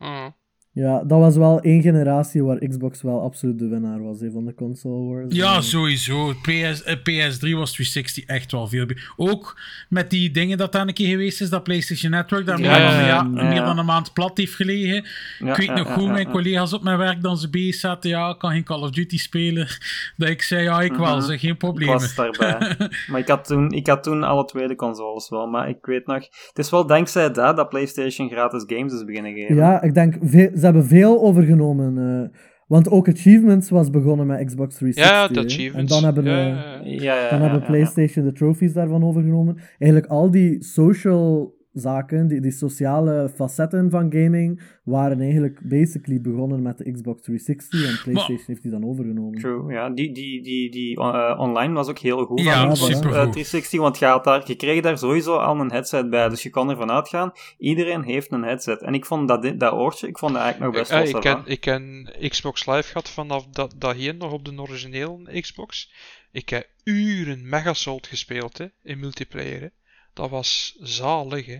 Ah. 0.00 0.32
Ja, 0.76 1.04
dat 1.04 1.18
was 1.18 1.36
wel 1.36 1.60
één 1.60 1.82
generatie 1.82 2.42
waar 2.44 2.58
Xbox 2.68 3.02
wel 3.02 3.20
absoluut 3.22 3.58
de 3.58 3.68
winnaar 3.68 4.02
was 4.02 4.20
hè, 4.20 4.30
van 4.30 4.44
de 4.44 4.54
console 4.54 5.04
wars. 5.14 5.34
Ja, 5.36 5.60
sowieso. 5.60 6.32
PS, 6.42 6.82
eh, 6.82 6.96
PS3 6.96 7.54
was 7.56 7.72
360 7.72 8.24
echt 8.24 8.52
wel 8.52 8.66
veel. 8.68 8.86
Ook 9.16 9.60
met 9.88 10.10
die 10.10 10.30
dingen 10.30 10.58
dat 10.58 10.72
dan 10.72 10.88
een 10.88 10.94
keer 10.94 11.08
geweest 11.08 11.40
is, 11.40 11.50
dat 11.50 11.62
PlayStation 11.62 12.10
Network 12.10 12.46
daar 12.46 12.58
Ja, 12.60 12.70
meer, 12.70 12.78
dan, 12.80 12.88
ja, 13.06 13.20
een 13.20 13.32
ja, 13.34 13.36
ja- 13.40 13.42
ja. 13.42 13.48
meer 13.52 13.60
dan 13.64 13.78
een 13.78 13.84
maand 13.84 14.12
plat 14.12 14.38
heeft 14.38 14.54
gelegen. 14.54 15.04
Ja, 15.38 15.50
ik 15.50 15.56
weet 15.56 15.66
ja, 15.66 15.74
nog 15.74 15.92
goed, 15.92 16.04
ja, 16.04 16.10
mijn 16.12 16.26
ja. 16.26 16.32
collega's 16.32 16.72
op 16.72 16.82
mijn 16.82 16.98
werk 16.98 17.22
dan 17.22 17.36
ze 17.36 17.50
bezig 17.50 17.74
zaten. 17.74 18.10
Ja, 18.10 18.30
ik 18.30 18.38
kan 18.38 18.50
geen 18.50 18.64
Call 18.64 18.80
of 18.82 18.90
Duty 18.90 19.18
spelen. 19.18 19.66
Dat 20.16 20.28
ik 20.28 20.42
zei, 20.42 20.62
ja, 20.62 20.80
ik 20.80 20.94
wel, 20.94 21.16
Mhm. 21.16 21.26
zeg, 21.26 21.40
geen 21.40 21.50
Ik 21.52 21.58
probleem. 21.58 21.88
was 21.88 22.14
daarbij. 22.14 22.76
maar 23.10 23.20
ik 23.20 23.28
had, 23.28 23.44
toen, 23.46 23.70
ik 23.72 23.86
had 23.86 24.02
toen 24.02 24.22
alle 24.22 24.44
twee 24.44 24.68
de 24.68 24.76
consoles 24.76 25.28
wel. 25.28 25.46
Maar 25.46 25.68
ik 25.68 25.78
weet 25.86 26.06
nog... 26.06 26.16
Het 26.48 26.58
is 26.58 26.70
wel 26.70 26.86
dankzij 26.86 27.30
dat 27.32 27.56
dat 27.56 27.68
PlayStation 27.68 28.28
gratis 28.28 28.64
games 28.66 28.92
is 28.92 29.04
beginnen 29.04 29.32
geven. 29.32 29.54
Ja, 29.56 29.82
ik 29.82 29.94
denk, 29.94 30.14
ve- 30.22 30.50
ze 30.56 30.63
hebben 30.64 30.84
veel 30.84 31.22
overgenomen. 31.22 31.98
eh, 31.98 32.38
want 32.66 32.90
ook 32.90 33.08
Achievements 33.08 33.70
was 33.70 33.90
begonnen 33.90 34.26
met 34.26 34.44
Xbox 34.46 34.76
360. 34.76 35.14
Ja, 35.14 35.28
de 35.28 35.46
achievements. 35.48 35.92
En 35.92 36.00
dan 36.00 36.04
hebben, 36.04 36.24
ja, 36.24 36.38
eh, 36.38 36.46
ja, 36.46 36.82
ja. 36.84 37.14
ja, 37.14 37.22
ja, 37.22 37.30
dan 37.30 37.38
ja, 37.38 37.44
hebben 37.44 37.60
ja, 37.60 37.66
PlayStation 37.66 38.24
de 38.24 38.32
trophies 38.32 38.72
daarvan 38.72 39.04
overgenomen. 39.04 39.56
Eigenlijk 39.78 40.12
al 40.12 40.30
die 40.30 40.62
social 40.62 41.54
zaken, 41.74 42.28
die, 42.28 42.40
die 42.40 42.50
sociale 42.50 43.30
facetten 43.34 43.90
van 43.90 44.12
gaming, 44.12 44.60
waren 44.84 45.20
eigenlijk 45.20 45.60
basically 45.62 46.20
begonnen 46.20 46.62
met 46.62 46.78
de 46.78 46.92
Xbox 46.92 47.22
360 47.22 47.88
en 47.88 48.00
PlayStation 48.02 48.44
heeft 48.46 48.62
die 48.62 48.70
dan 48.70 48.84
overgenomen. 48.84 49.40
True, 49.40 49.72
ja. 49.72 49.90
Die, 49.90 50.12
die, 50.12 50.42
die, 50.42 50.70
die 50.70 50.96
eh, 51.00 51.34
online 51.38 51.72
was 51.74 51.88
ook 51.88 51.98
heel 51.98 52.24
goed. 52.24 52.40
Ja, 52.40 52.60
van 52.60 52.72
Xbox, 52.72 52.92
supergoed. 52.92 53.16
eh, 53.16 53.30
360, 53.30 53.80
want 53.80 53.98
je, 53.98 54.04
had 54.04 54.24
daar, 54.24 54.42
je 54.46 54.54
kreeg 54.54 54.80
daar 54.82 54.98
sowieso 54.98 55.36
al 55.36 55.60
een 55.60 55.70
headset 55.72 56.10
bij. 56.10 56.28
Dus 56.28 56.42
je 56.42 56.50
kon 56.50 56.70
ervan 56.70 56.90
uitgaan, 56.90 57.32
iedereen 57.58 58.02
heeft 58.02 58.32
een 58.32 58.42
headset. 58.44 58.82
En 58.82 58.94
ik 58.94 59.06
vond 59.06 59.28
dat, 59.28 59.42
dit- 59.42 59.60
dat 59.60 59.72
oortje, 59.72 60.08
ik 60.08 60.18
vond 60.18 60.32
dat 60.32 60.42
eigenlijk 60.42 60.72
nog 60.72 60.80
best 60.82 60.92
wel 61.12 61.22
ik, 61.22 61.30
ken, 61.44 61.52
ik 61.52 61.60
ken 61.60 62.28
Xbox 62.28 62.66
Live 62.66 62.82
gehad 62.88 63.10
vanaf 63.10 63.46
dat, 63.46 63.74
dat 63.78 63.94
hier 63.94 64.14
nog 64.14 64.32
op 64.32 64.44
de 64.44 64.60
originele 64.60 65.40
Xbox. 65.40 65.92
Ik 66.32 66.48
heb 66.48 66.68
uren 66.84 67.48
Megasalt 67.48 68.06
gespeeld 68.06 68.58
hè, 68.58 68.66
in 68.82 68.98
multiplayer. 68.98 69.60
Hè. 69.60 69.68
Dat 70.14 70.30
was 70.30 70.76
zalig. 70.80 71.46
Hè. 71.46 71.58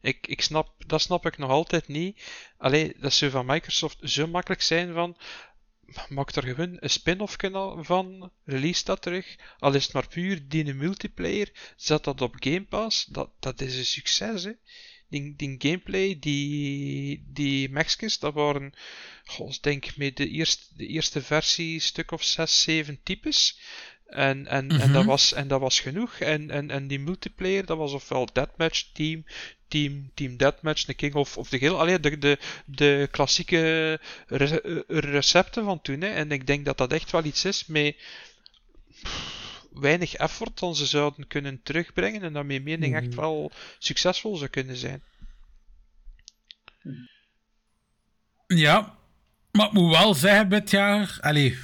Ik, 0.00 0.26
ik 0.26 0.40
snap, 0.40 0.74
dat 0.86 1.00
snap 1.00 1.26
ik 1.26 1.38
nog 1.38 1.50
altijd 1.50 1.88
niet. 1.88 2.22
Allee, 2.56 2.94
dat 2.98 3.12
ze 3.12 3.30
van 3.30 3.46
Microsoft 3.46 3.98
zo 4.02 4.26
makkelijk 4.26 4.62
zijn 4.62 4.92
van. 4.92 5.16
Maak 6.08 6.30
er 6.30 6.42
gewoon 6.42 6.76
een 6.80 6.90
spin-off 6.90 7.36
van. 7.84 8.32
Release 8.44 8.84
dat 8.84 9.02
terug. 9.02 9.36
Al 9.58 9.74
is 9.74 9.84
het 9.84 9.92
maar 9.92 10.08
puur 10.08 10.48
die 10.48 10.74
multiplayer. 10.74 11.72
Zet 11.76 12.04
dat 12.04 12.20
op 12.20 12.34
Game 12.38 12.64
Pass. 12.64 13.04
Dat, 13.04 13.30
dat 13.38 13.60
is 13.60 13.76
een 13.76 13.84
succes. 13.84 14.44
Hè. 14.44 14.52
Die, 15.08 15.36
die 15.36 15.54
gameplay, 15.58 16.18
die, 16.18 17.24
die 17.26 17.70
dat 18.18 18.34
waren. 18.34 18.72
Goh, 19.24 19.50
ik 19.50 19.62
denk 19.62 19.96
met 19.96 20.16
de 20.16 20.28
eerste, 20.28 20.64
de 20.76 20.86
eerste 20.86 21.22
versie 21.22 21.80
stuk 21.80 22.10
of 22.10 22.22
6, 22.22 22.62
7 22.62 23.02
types. 23.02 23.58
En, 24.08 24.46
en, 24.46 24.70
en, 24.70 24.92
dat 24.92 25.02
Mhm. 25.02 25.06
was, 25.06 25.32
en 25.32 25.48
dat 25.48 25.60
was 25.60 25.80
genoeg. 25.80 26.18
En, 26.18 26.50
en, 26.50 26.70
en 26.70 26.86
die 26.86 26.98
multiplayer, 27.00 27.66
dat 27.66 27.78
was 27.78 27.92
ofwel 27.92 28.28
Deathmatch, 28.32 28.84
Team, 28.92 29.24
Team, 29.68 30.10
team 30.14 30.36
Deathmatch, 30.36 30.84
de 30.84 30.94
King 30.94 31.14
of, 31.14 31.36
of 31.36 31.48
de 31.48 31.58
Geel. 31.58 31.78
Allee, 31.80 32.00
de, 32.00 32.18
de, 32.18 32.38
de 32.66 33.08
klassieke 33.10 34.00
re- 34.26 34.60
eh, 34.60 34.80
recepten 34.88 35.64
van 35.64 35.80
toen. 35.80 36.00
Hè. 36.00 36.08
En 36.08 36.32
ik 36.32 36.46
denk 36.46 36.64
dat 36.64 36.78
dat 36.78 36.92
echt 36.92 37.10
wel 37.10 37.24
iets 37.24 37.44
is 37.44 37.66
met 37.66 37.96
weinig 39.72 40.14
effort 40.14 40.58
dan 40.58 40.76
ze 40.76 40.86
zouden 40.86 41.26
kunnen 41.26 41.60
terugbrengen. 41.62 42.22
En 42.22 42.32
dat 42.32 42.44
mijn 42.44 42.62
mening 42.62 42.94
echt 42.94 43.06
Mhm. 43.08 43.16
wel 43.20 43.50
succesvol 43.78 44.36
zou 44.36 44.50
kunnen 44.50 44.76
zijn. 44.76 45.02
Ja, 48.46 48.96
maar 49.52 49.66
ik 49.66 49.72
moet 49.72 49.90
wel 49.96 50.14
zeggen, 50.14 50.48
dit 50.48 50.70
jaar... 50.70 51.18
Allee, 51.20 51.58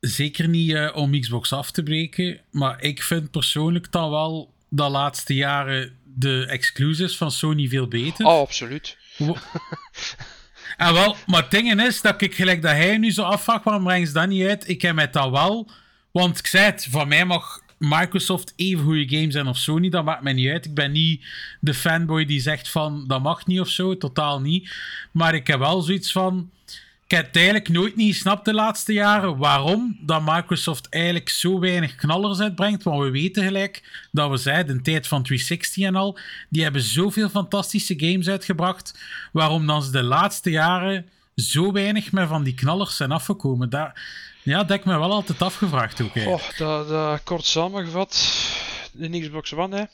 zeker 0.00 0.48
niet 0.48 0.72
eh, 0.72 0.96
om 0.96 1.20
Xbox 1.20 1.52
af 1.52 1.70
te 1.70 1.82
breken, 1.82 2.40
maar 2.50 2.82
ik 2.82 3.02
vind 3.02 3.30
persoonlijk 3.30 3.92
dan 3.92 4.10
wel 4.10 4.54
de 4.68 4.88
laatste 4.88 5.34
jaren 5.34 5.96
de 6.14 6.46
exclusives 6.46 7.16
van 7.16 7.30
Sony 7.30 7.68
veel 7.68 7.88
beter. 7.88 8.26
Oh, 8.26 8.40
absoluut. 8.40 8.96
En 10.76 10.92
wel, 10.92 11.16
maar 11.26 11.42
het 11.42 11.50
ding 11.50 11.82
is 11.82 12.00
dat 12.00 12.22
ik 12.22 12.34
gelijk 12.34 12.62
dat 12.62 12.70
hij 12.70 12.98
nu 12.98 13.10
zo 13.10 13.22
afvraagt, 13.22 13.64
waarom 13.64 13.84
brengen 13.84 14.06
ze 14.06 14.12
dat 14.12 14.28
niet 14.28 14.46
uit? 14.46 14.68
Ik 14.68 14.82
heb 14.82 14.96
het 14.96 15.12
dat 15.12 15.30
wel. 15.30 15.70
Want 16.10 16.38
ik 16.38 16.46
zei 16.46 16.64
het, 16.64 16.86
van 16.90 17.08
mij 17.08 17.24
mag 17.24 17.62
Microsoft 17.78 18.52
even 18.56 18.84
goede 18.84 19.08
games 19.08 19.32
zijn 19.32 19.46
of 19.46 19.56
Sony, 19.56 19.88
dat 19.88 20.04
maakt 20.04 20.22
mij 20.22 20.32
niet 20.32 20.48
uit. 20.48 20.64
Ik 20.64 20.74
ben 20.74 20.92
niet 20.92 21.24
de 21.60 21.74
fanboy 21.74 22.24
die 22.24 22.40
zegt 22.40 22.68
van, 22.68 23.04
dat 23.06 23.22
mag 23.22 23.46
niet 23.46 23.60
of 23.60 23.68
zo, 23.68 23.96
totaal 23.96 24.40
niet. 24.40 24.74
Maar 25.12 25.34
ik 25.34 25.46
heb 25.46 25.58
wel 25.58 25.80
zoiets 25.80 26.12
van, 26.12 26.50
ik 27.08 27.16
heb 27.16 27.26
het 27.26 27.36
eigenlijk 27.36 27.68
nooit 27.68 27.96
niet 27.96 28.12
gesnapt 28.12 28.44
de 28.44 28.54
laatste 28.54 28.92
jaren 28.92 29.36
waarom 29.36 29.98
dat 30.00 30.22
Microsoft 30.24 30.88
eigenlijk 30.88 31.28
zo 31.28 31.58
weinig 31.58 31.94
knallers 31.94 32.40
uitbrengt. 32.40 32.82
Want 32.82 33.02
we 33.02 33.10
weten 33.10 33.44
gelijk 33.44 34.06
dat 34.12 34.30
we 34.30 34.36
zeiden, 34.36 34.76
de 34.76 34.82
tijd 34.82 35.06
van 35.06 35.22
360 35.22 35.84
en 35.84 35.96
al, 35.96 36.18
die 36.48 36.62
hebben 36.62 36.82
zoveel 36.82 37.28
fantastische 37.28 37.94
games 37.98 38.28
uitgebracht. 38.28 38.98
Waarom 39.32 39.66
dan 39.66 39.82
ze 39.82 39.90
de 39.90 40.02
laatste 40.02 40.50
jaren 40.50 41.08
zo 41.34 41.72
weinig 41.72 42.12
met 42.12 42.28
van 42.28 42.42
die 42.42 42.54
knallers 42.54 42.96
zijn 42.96 43.12
afgekomen. 43.12 43.70
Daar, 43.70 44.02
ja, 44.42 44.58
dat 44.58 44.68
heb 44.68 44.78
ik 44.78 44.84
me 44.84 44.98
wel 44.98 45.12
altijd 45.12 45.42
afgevraagd 45.42 46.00
ook. 46.00 46.16
Oh, 46.16 46.42
dat, 46.56 46.88
dat 46.88 47.22
kort 47.22 47.44
samengevat. 47.44 48.32
De 48.92 49.20
Xbox 49.20 49.54
One, 49.54 49.76
hè. 49.76 49.84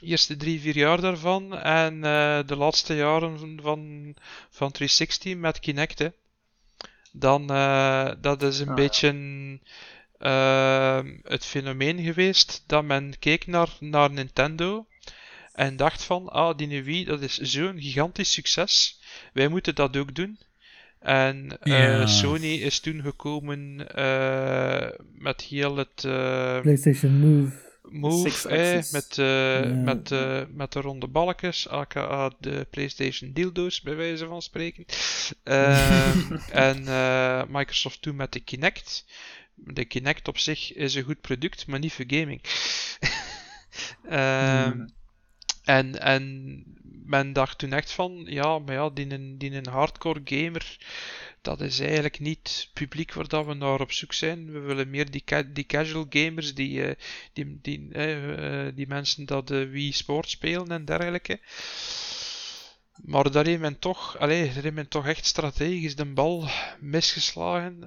Eerste 0.00 0.36
drie, 0.36 0.60
vier 0.60 0.76
jaar 0.76 1.00
daarvan. 1.00 1.58
En 1.58 2.04
eh, 2.04 2.38
de 2.46 2.56
laatste 2.56 2.94
jaren 2.94 3.38
van, 3.38 3.58
van, 3.62 4.14
van 4.50 4.70
360 4.70 5.36
met 5.36 5.60
Kinect, 5.60 5.98
hè. 5.98 6.08
dan 7.12 7.42
uh, 7.50 8.10
dat 8.20 8.42
is 8.42 8.60
een 8.60 8.68
Ah, 8.68 8.74
beetje 8.74 9.12
uh, 10.18 11.00
het 11.22 11.44
fenomeen 11.44 12.02
geweest 12.02 12.64
dat 12.66 12.84
men 12.84 13.18
keek 13.18 13.46
naar, 13.46 13.68
naar 13.80 14.10
Nintendo 14.10 14.86
en 15.52 15.76
dacht 15.76 16.04
van, 16.04 16.28
ah, 16.28 16.56
die 16.56 16.82
Wii, 16.82 17.04
dat 17.04 17.20
is 17.20 17.36
zo'n 17.36 17.80
gigantisch 17.80 18.32
succes. 18.32 19.00
Wij 19.32 19.48
moeten 19.48 19.74
dat 19.74 19.96
ook 19.96 20.14
doen. 20.14 20.38
En 21.00 21.58
uh, 21.62 21.78
Ja. 21.78 22.06
Sony 22.06 22.54
is 22.54 22.80
toen 22.80 23.02
gekomen 23.02 23.86
uh, 23.96 24.88
met 25.14 25.40
heel 25.40 25.76
het 25.76 26.04
uh, 26.06 26.60
PlayStation 26.60 27.12
Move. 27.12 27.67
Move, 27.90 28.48
eh, 28.48 28.92
met, 28.92 29.16
uh, 29.18 29.64
Ja. 29.64 29.74
met, 29.74 30.10
uh, 30.10 30.42
met 30.48 30.72
de 30.72 30.80
ronde 30.80 31.06
balkjes, 31.06 31.68
aka 31.68 32.32
de 32.38 32.66
PlayStation 32.70 33.32
dildo's, 33.32 33.80
bij 33.80 33.96
wijze 33.96 34.26
van 34.26 34.42
spreken. 34.42 34.84
Ehm, 35.44 36.36
en 36.50 36.82
uh, 36.82 37.42
Microsoft 37.48 38.02
toen 38.02 38.16
met 38.16 38.32
de 38.32 38.40
Kinect. 38.40 39.04
De 39.54 39.84
Kinect 39.84 40.28
op 40.28 40.38
zich 40.38 40.74
is 40.74 40.94
een 40.94 41.04
goed 41.04 41.20
product, 41.20 41.66
maar 41.66 41.78
niet 41.78 41.92
voor 41.92 42.04
gaming. 42.08 42.40
Ehm, 44.08 44.86
en, 45.64 46.00
en 46.00 46.64
men 47.04 47.32
dacht 47.32 47.58
toen 47.58 47.72
echt 47.72 47.92
van, 47.92 48.24
ja, 48.26 48.58
maar 48.58 48.74
ja, 48.74 48.90
die 48.90 49.12
een, 49.12 49.38
die 49.38 49.52
een 49.52 49.66
hardcore 49.66 50.20
gamer, 50.24 50.78
dat 51.48 51.60
is 51.60 51.80
eigenlijk 51.80 52.20
niet 52.20 52.38
het 52.42 52.70
publiek 52.72 53.12
waar 53.12 53.28
dat 53.28 53.46
we 53.46 53.54
naar 53.54 53.80
op 53.80 53.92
zoek 53.92 54.12
zijn. 54.12 54.52
We 54.52 54.58
willen 54.58 54.90
meer 54.90 55.10
die, 55.10 55.24
die 55.52 55.66
casual 55.66 56.06
gamers, 56.10 56.54
die, 56.54 56.84
eh, 56.84 56.94
die, 57.32 57.58
die, 57.62 57.88
eh, 57.92 58.66
eh, 58.66 58.74
die 58.76 58.86
mensen 58.86 59.26
dat 59.26 59.48
Wii 59.48 59.92
Sport 59.92 60.30
spelen 60.30 60.68
en 60.68 60.84
dergelijke. 60.84 61.40
Maar 63.04 63.30
daar 63.30 63.46
heeft 63.46 63.60
men 63.60 63.78
toch, 63.78 64.18
allee, 64.18 64.44
daar 64.52 64.62
heeft 64.62 64.74
men 64.74 64.88
toch 64.88 65.06
echt 65.06 65.26
strategisch 65.26 65.96
de 65.96 66.04
bal 66.04 66.48
misgeslagen. 66.80 67.78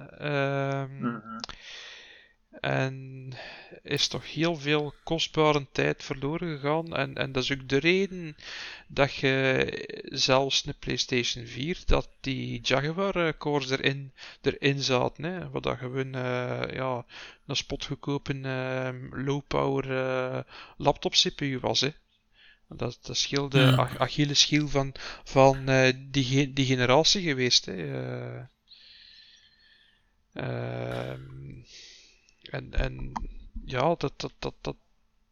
Mhm. 0.98 1.20
En 2.62 3.28
is 3.82 4.08
toch 4.08 4.32
heel 4.32 4.56
veel 4.56 4.94
kostbare 5.04 5.66
tijd 5.72 6.02
verloren 6.04 6.58
gegaan. 6.58 6.96
En, 6.96 7.14
en 7.14 7.32
dat 7.32 7.42
is 7.42 7.52
ook 7.52 7.68
de 7.68 7.78
reden 7.78 8.36
dat 8.86 9.14
je 9.14 10.04
zelfs 10.04 10.66
een 10.66 10.74
PlayStation 10.78 11.46
4, 11.46 11.78
dat 11.86 12.08
die 12.20 12.60
Jaguar 12.62 13.16
eh, 13.16 13.70
erin, 13.70 14.12
erin 14.42 14.80
zaten. 14.82 15.24
Hè, 15.24 15.50
wat 15.50 15.62
dat 15.62 15.78
gewoon 15.78 16.14
eh, 16.14 16.74
ja, 16.74 17.04
een 17.46 17.56
spotgoedkope 17.56 18.40
eh, 18.40 19.24
low-power 19.24 19.96
eh, 19.96 20.40
laptop 20.76 21.12
CPU 21.12 21.58
was. 21.60 21.80
Hè. 21.80 21.90
Dat, 22.68 22.98
dat 23.02 23.16
is 23.16 23.26
heel 23.26 23.48
de 23.48 23.58
Ja. 23.58 23.74
Ach- 23.74 23.98
Achilleshiel 23.98 24.68
van, 24.68 24.94
van 25.24 25.64
die, 26.10 26.52
die 26.52 26.66
generatie 26.66 27.22
geweest. 27.22 27.64
Hè. 27.66 27.74
En, 32.52 32.72
en 32.72 33.12
ja, 33.64 33.94
dat, 33.98 34.12
dat, 34.16 34.32
dat, 34.38 34.54
dat, 34.60 34.76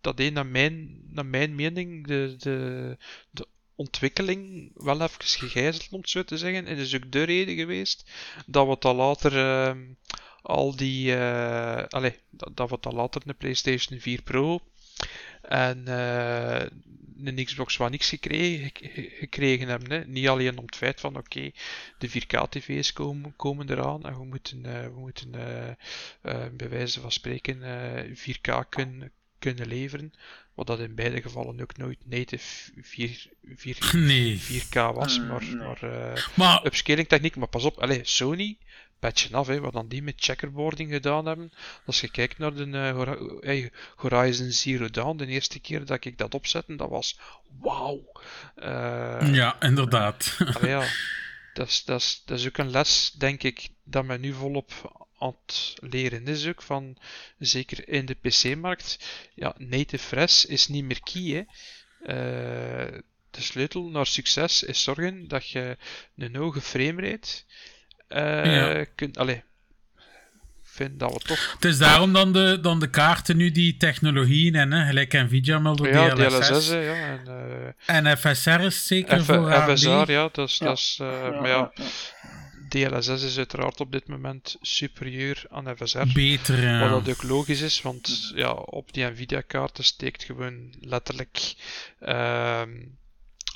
dat 0.01 0.16
deed 0.16 0.33
naar 0.33 0.47
mijn, 0.47 1.01
naar 1.09 1.27
mijn 1.27 1.55
mening 1.55 2.07
de, 2.07 2.35
de, 2.39 2.97
de 3.31 3.47
ontwikkeling 3.75 4.71
wel 4.75 5.01
even 5.01 5.25
gegijzeld, 5.25 5.89
om 5.91 6.01
het 6.01 6.11
zo 6.11 6.25
te 6.25 6.39
zeggen. 6.39 6.66
En 6.66 6.77
dat 6.77 6.87
is 6.87 6.95
ook 6.95 7.12
de 7.12 7.23
reden 7.23 7.55
geweest 7.55 8.11
dat 8.47 8.66
we 8.66 8.77
dan 8.79 8.97
later 8.97 9.37
ehm, 9.37 9.81
al 10.43 10.77
die. 10.77 11.16
allee, 11.89 12.18
dat, 12.31 12.57
dat 12.57 12.71
we 12.71 12.79
dan 12.81 12.95
later 12.95 13.23
een 13.25 13.37
PlayStation 13.37 14.01
4 14.01 14.23
Pro 14.23 14.61
en 15.43 15.89
eh, 15.89 16.66
een 17.25 17.45
Xbox 17.45 17.79
One 17.81 17.97
X 17.97 18.09
gekregen, 18.09 18.71
ge- 18.75 19.12
gekregen 19.18 19.68
hebben. 19.68 19.91
Hè. 19.91 20.07
Niet 20.07 20.29
alleen 20.29 20.59
om 20.59 20.64
het 20.66 20.77
feit 20.77 21.01
van 21.01 21.16
oké, 21.16 21.51
de 21.99 22.09
4K-tv's 22.11 22.93
komen, 22.93 23.37
komen 23.37 23.71
eraan 23.71 24.03
en 24.05 24.18
we 24.18 24.25
moeten, 24.25 24.64
eh, 24.66 24.83
we 24.85 24.99
moeten 24.99 25.35
eh, 25.35 25.68
eh, 26.23 26.53
bij 26.53 26.68
wijze 26.68 27.01
van 27.01 27.12
spreken 27.12 27.62
eh, 27.62 28.14
4K 28.16 28.68
kunnen, 28.68 29.12
kunnen 29.39 29.66
leveren. 29.66 30.12
Wat 30.55 30.66
dat 30.66 30.81
in 30.81 30.95
beide 30.95 31.23
gevallen 31.23 31.61
ook 31.61 31.77
nooit 31.77 31.99
native 32.05 32.73
4, 32.83 33.27
4, 33.55 33.91
Nee. 33.93 34.39
4K 34.41 34.75
was, 34.95 35.18
Mm, 35.18 35.27
maar, 35.27 35.43
nee. 35.45 35.55
maar 35.55 35.83
eh, 35.83 36.27
Maar 36.37 36.66
upscaling 36.66 37.09
techniek. 37.09 37.37
Maar 37.37 37.49
pas 37.49 37.64
op, 37.64 37.79
allez, 37.79 38.11
Sony, 38.16 38.59
patchen 39.01 39.35
af, 39.35 39.47
hè, 39.47 39.61
wat 39.61 39.73
dan 39.73 39.89
die 39.89 40.03
met 40.03 40.15
checkerboarding 40.17 40.91
gedaan 40.91 41.27
hebben. 41.27 41.53
Als 41.87 42.01
je 42.01 42.11
kijkt 42.11 42.39
naar 42.39 42.55
de 42.55 43.41
eh, 43.41 43.67
Horizon 43.97 44.51
Zero 44.51 44.91
Dawn, 44.91 45.17
de 45.17 45.27
eerste 45.27 45.61
keer 45.61 45.85
dat 45.85 46.05
ik 46.05 46.19
dat 46.19 46.35
opzette, 46.35 46.77
dat 46.77 46.89
was 46.89 47.19
wauw. 47.61 48.13
Eh, 48.55 49.35
ja, 49.35 49.61
inderdaad. 49.61 50.37
Ja, 50.61 50.87
dat 51.55 51.69
is, 51.69 51.85
dat, 51.85 52.01
is, 52.01 52.23
dat 52.25 52.39
is 52.39 52.47
ook 52.47 52.59
een 52.59 52.71
les, 52.71 53.15
denk 53.19 53.43
ik, 53.43 53.69
dat 53.85 54.05
men 54.05 54.21
nu 54.21 54.33
volop 54.33 54.99
aan 55.19 55.37
het 55.47 55.75
leren 55.81 56.27
is 56.27 56.47
ook 56.47 56.63
van, 56.63 56.97
zeker 57.39 57.89
in 57.89 58.07
de 58.07 58.15
PC-markt, 58.15 58.99
ja, 59.35 59.55
native 59.59 60.05
fresh 60.05 60.45
is 60.45 60.69
niet 60.69 60.85
meer 60.85 61.01
key, 61.03 61.23
hè. 61.23 61.43
Eh, 62.01 62.99
de 63.31 63.43
sleutel 63.43 63.89
naar 63.89 64.07
succes 64.07 64.63
is 64.63 64.83
zorgen 64.83 65.29
dat 65.29 65.49
je 65.49 65.77
een 66.17 66.37
hoge 66.37 66.61
framerate 66.61 67.43
Ja. 68.15 68.85
kunt, 68.95 69.19
allee, 69.19 69.35
ik 69.37 70.77
vind 70.87 70.99
dat 71.01 71.13
we 71.13 71.19
toch, 71.19 71.53
Het 71.53 71.65
is 71.65 71.79
daarom 71.79 72.13
dan 72.13 72.33
de, 72.33 72.59
dan 72.61 72.81
de 72.81 72.91
kaarten 72.91 73.37
nu 73.37 73.51
die 73.51 73.77
technologieën 73.77 74.55
en 74.55 74.73
hè, 74.73 74.87
gelijk 74.87 75.13
Nvidia 75.13 75.59
meldde 75.59 75.89
ja, 75.89 76.15
DLSS. 76.15 76.69
Ja, 76.69 76.77
en 76.77 77.21
eh, 77.87 78.07
En 78.07 78.17
FSR 78.19 78.61
is 78.61 78.87
zeker 78.87 79.21
F- 79.23 79.25
voor 79.27 79.55
AMD. 79.55 79.79
FSR, 79.79 80.11
ja, 80.11 80.29
dat 80.33 80.49
is, 80.49 80.59
Ja. 80.59 80.67
dat 80.67 80.79
is 80.79 80.99
eh, 81.01 81.41
maar 81.41 81.49
ja, 81.49 81.73
DLSS 82.69 83.23
is 83.23 83.37
uiteraard 83.39 83.81
op 83.81 83.93
dit 83.93 84.09
moment 84.09 84.57
superieur 84.61 85.43
aan 85.49 85.77
FSR. 85.77 85.99
Beter, 86.15 86.63
ja. 86.63 86.89
Wat 86.89 87.05
dat 87.05 87.15
ook 87.15 87.23
logisch 87.23 87.61
is, 87.61 87.83
want 87.83 88.33
ja, 88.35 88.51
op 88.53 88.93
die 88.93 89.05
Nvidia-kaarten 89.05 89.85
steekt 89.85 90.25
gewoon 90.25 90.75
letterlijk 90.81 91.55
ehm, 92.01 92.71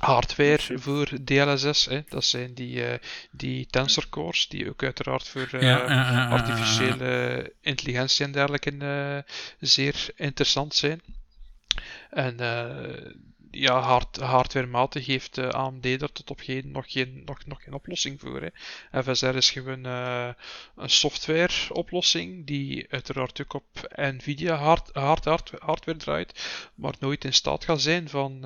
hardware 0.05 0.79
voor 0.79 1.09
DLSS. 1.25 1.85
Hè. 1.85 2.01
Dat 2.09 2.25
zijn 2.25 2.55
die, 2.55 2.87
eh, 2.87 2.99
die 3.31 3.67
tensor 3.67 4.09
cores, 4.09 4.49
die 4.49 4.69
ook 4.69 4.83
uiteraard 4.83 5.29
voor 5.29 5.49
eh, 5.53 5.61
Ja, 5.61 6.29
artificiële 6.29 7.53
intelligentie 7.61 8.25
en 8.25 8.33
dergelijke 8.33 8.77
eh, 8.79 9.33
zeer 9.61 10.07
interessant 10.17 10.75
zijn. 10.75 11.03
En 12.11 12.37
ja, 13.55 13.81
hard, 13.81 14.17
hardwarematig 14.17 15.07
heeft 15.07 15.39
AMD 15.39 15.85
er 15.85 16.13
tot 16.13 16.31
op 16.31 16.41
heden 16.41 16.71
nog 16.71 16.93
geen, 16.93 17.23
nog, 17.25 17.47
nog 17.47 17.63
geen 17.63 17.75
oplossing 17.75 18.21
voor. 18.21 18.51
Hè. 18.91 19.03
FSR 19.03 19.35
is 19.35 19.51
gewoon 19.51 19.87
eh, 19.87 20.29
een 20.77 20.91
software-oplossing 20.91 22.47
die 22.47 22.87
uiteraard 22.91 23.41
ook 23.43 23.55
op 23.55 23.95
Nvidia 23.97 24.57
hard, 24.57 24.91
hard, 24.93 25.25
hard, 25.25 25.51
hardware 25.59 25.99
draait, 25.99 26.71
maar 26.75 26.95
nooit 27.01 27.25
in 27.25 27.33
staat 27.33 27.65
gaat 27.65 27.81
zijn 27.81 28.09
van 28.09 28.45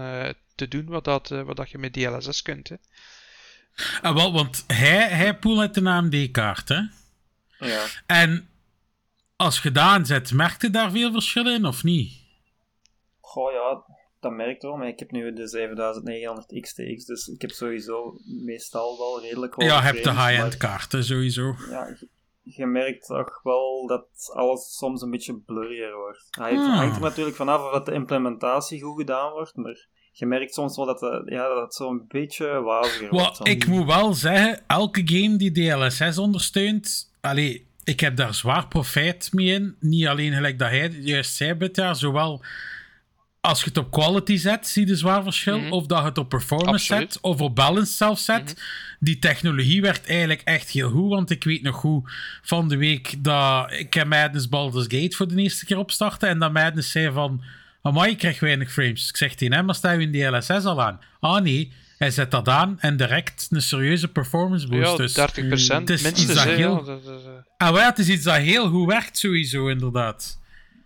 te 0.58 0.68
doen 0.68 0.86
wat, 0.86 1.04
dat, 1.04 1.30
eh, 1.30 1.42
wat 1.42 1.56
dat 1.56 1.70
je 1.70 1.78
met 1.78 1.92
DLSS 1.92 2.42
kunt. 2.42 2.68
Hè. 2.68 2.76
Ah, 4.02 4.14
wel, 4.14 4.32
want 4.32 4.64
hij, 4.66 5.08
hij 5.08 5.38
poelt 5.38 5.60
uit 5.60 5.76
een 5.76 5.86
AMD-kaart, 5.86 6.68
hè. 6.68 6.80
Ja. 7.58 7.84
En 8.06 8.48
als 9.36 9.62
je 9.62 9.72
dat 9.72 9.82
aanzet, 9.82 10.32
merk 10.32 10.62
je 10.62 10.70
daar 10.70 10.90
veel 10.90 11.12
verschil 11.12 11.48
in, 11.48 11.66
of 11.66 11.82
niet? 11.82 12.12
Goh, 13.20 13.52
ja, 13.52 13.84
dat 14.20 14.32
merkt 14.32 14.62
wel, 14.62 14.76
maar 14.76 14.88
ik 14.88 14.98
heb 14.98 15.10
nu 15.10 15.32
de 15.32 15.48
7900 15.48 16.60
XTX, 16.60 17.04
dus 17.04 17.26
ik 17.26 17.40
heb 17.40 17.50
sowieso 17.50 18.18
meestal 18.44 18.98
wel 18.98 19.20
redelijk 19.20 19.54
hoge 19.54 19.68
ja, 19.68 19.76
je 19.76 19.82
hebt 19.82 20.04
de 20.04 20.10
high-end 20.10 20.56
kaarten, 20.56 21.04
sowieso. 21.04 21.54
Ja, 21.70 21.96
je, 22.42 22.66
merkt 22.66 23.06
toch 23.06 23.42
wel 23.42 23.86
dat 23.86 24.06
alles 24.32 24.76
soms 24.76 25.02
een 25.02 25.10
beetje 25.10 25.40
blurrier 25.40 25.96
wordt. 25.96 26.26
Hij 26.30 26.54
Hmm. 26.54 26.70
hangt 26.70 26.96
er 26.96 27.02
natuurlijk 27.02 27.36
vanaf 27.36 27.62
of 27.62 27.72
dat 27.72 27.86
de 27.86 27.92
implementatie 27.92 28.82
goed 28.82 28.98
gedaan 28.98 29.32
wordt, 29.32 29.56
maar 29.56 29.88
je 30.18 30.26
merkt 30.26 30.54
soms 30.54 30.76
wel 30.76 30.86
dat, 30.86 30.98
de, 30.98 31.22
ja, 31.26 31.48
dat 31.48 31.62
het 31.62 31.74
zo'n 31.74 32.04
beetje 32.08 32.60
waziger 32.60 33.08
wordt. 33.10 33.48
Ik 33.48 33.66
moet 33.66 33.86
wel 33.86 34.14
zeggen, 34.14 34.60
elke 34.66 35.02
game 35.04 35.36
die 35.36 35.52
DLSS 35.52 36.18
ondersteunt, 36.18 37.12
allee, 37.20 37.66
ik 37.84 38.00
heb 38.00 38.16
daar 38.16 38.34
zwaar 38.34 38.68
profijt 38.68 39.32
mee 39.32 39.46
in. 39.46 39.76
Niet 39.80 40.06
alleen 40.06 40.32
gelijk 40.32 40.58
dat 40.58 40.68
hij 40.68 40.88
juist 40.88 41.34
zei, 41.34 41.70
jaar, 41.72 41.96
zowel 41.96 42.42
als 43.40 43.60
je 43.60 43.68
het 43.68 43.76
op 43.76 43.90
quality 43.90 44.36
zet, 44.36 44.66
zie 44.66 44.86
je 44.86 44.96
zwaar 44.96 45.22
verschil. 45.22 45.58
Mhm. 45.58 45.72
Of 45.72 45.86
dat 45.86 45.98
je 45.98 46.04
het 46.04 46.18
op 46.18 46.28
performance 46.28 46.92
Absoluut. 46.92 47.12
zet, 47.12 47.22
of 47.22 47.40
op 47.40 47.54
balance 47.54 47.92
zelf 47.92 48.18
zet. 48.18 48.62
Die 49.00 49.18
technologie 49.18 49.80
werkt 49.80 50.08
eigenlijk 50.08 50.40
echt 50.44 50.70
heel 50.70 50.90
goed. 50.90 51.10
Want 51.10 51.30
ik 51.30 51.44
weet 51.44 51.62
nog 51.62 51.76
goed 51.76 52.10
van 52.42 52.68
de 52.68 52.76
week 52.76 53.14
dat 53.24 53.72
ik 53.72 54.04
Madness 54.06 54.48
Baldur's 54.48 54.86
Gate 54.88 55.16
voor 55.16 55.28
de 55.28 55.42
eerste 55.42 55.64
keer 55.64 55.78
opstartte. 55.78 56.26
En 56.26 56.38
dat 56.38 56.52
Madness 56.52 56.90
zei 56.90 57.12
van, 57.12 57.42
amai, 57.82 58.10
ik 58.10 58.18
krijg 58.18 58.40
weinig 58.40 58.72
frames. 58.72 59.08
Ik 59.08 59.16
zeg 59.16 59.34
tegen 59.34 59.54
hem, 59.54 59.64
maar 59.64 59.74
sta 59.74 59.90
je 59.90 60.08
in 60.10 60.12
DLSS 60.32 60.64
al 60.64 60.82
aan? 60.82 61.00
Ah 61.20 61.42
nee, 61.42 61.72
hij 61.98 62.10
zet 62.10 62.30
dat 62.30 62.48
aan 62.48 62.80
en 62.80 62.96
direct 62.96 63.46
een 63.50 63.62
serieuze 63.62 64.08
performance 64.08 64.68
boost. 64.68 64.90
Ja, 64.90 64.96
dus, 64.96 65.12
30% 65.14 65.78
het 65.78 65.90
is 65.90 66.02
minstens. 66.02 66.22
iets 66.22 66.34
dat 66.34 66.44
heel- 66.44 66.76
ja, 66.78 66.82
dat 66.84 67.00
is, 67.02 67.24
eh, 67.24 67.30
Ah, 67.56 67.72
wel, 67.74 67.84
het 67.84 67.98
is 67.98 68.08
iets 68.08 68.24
dat 68.24 68.36
heel 68.36 68.68
goed 68.70 68.86
werkt, 68.88 69.18
sowieso, 69.18 69.68
inderdaad. 69.68 70.38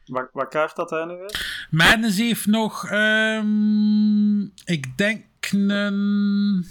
Wat, 0.06 0.28
wat 0.32 0.48
kaart 0.48 0.76
dat 0.76 0.90
hij 0.90 1.04
nu 1.04 1.14
weer? 1.16 1.66
Madness 1.70 2.18
heeft 2.18 2.46
nog, 2.46 2.86
ehm, 2.90 4.42
ik 4.64 4.96
denk 4.96 5.24
een 5.50 6.66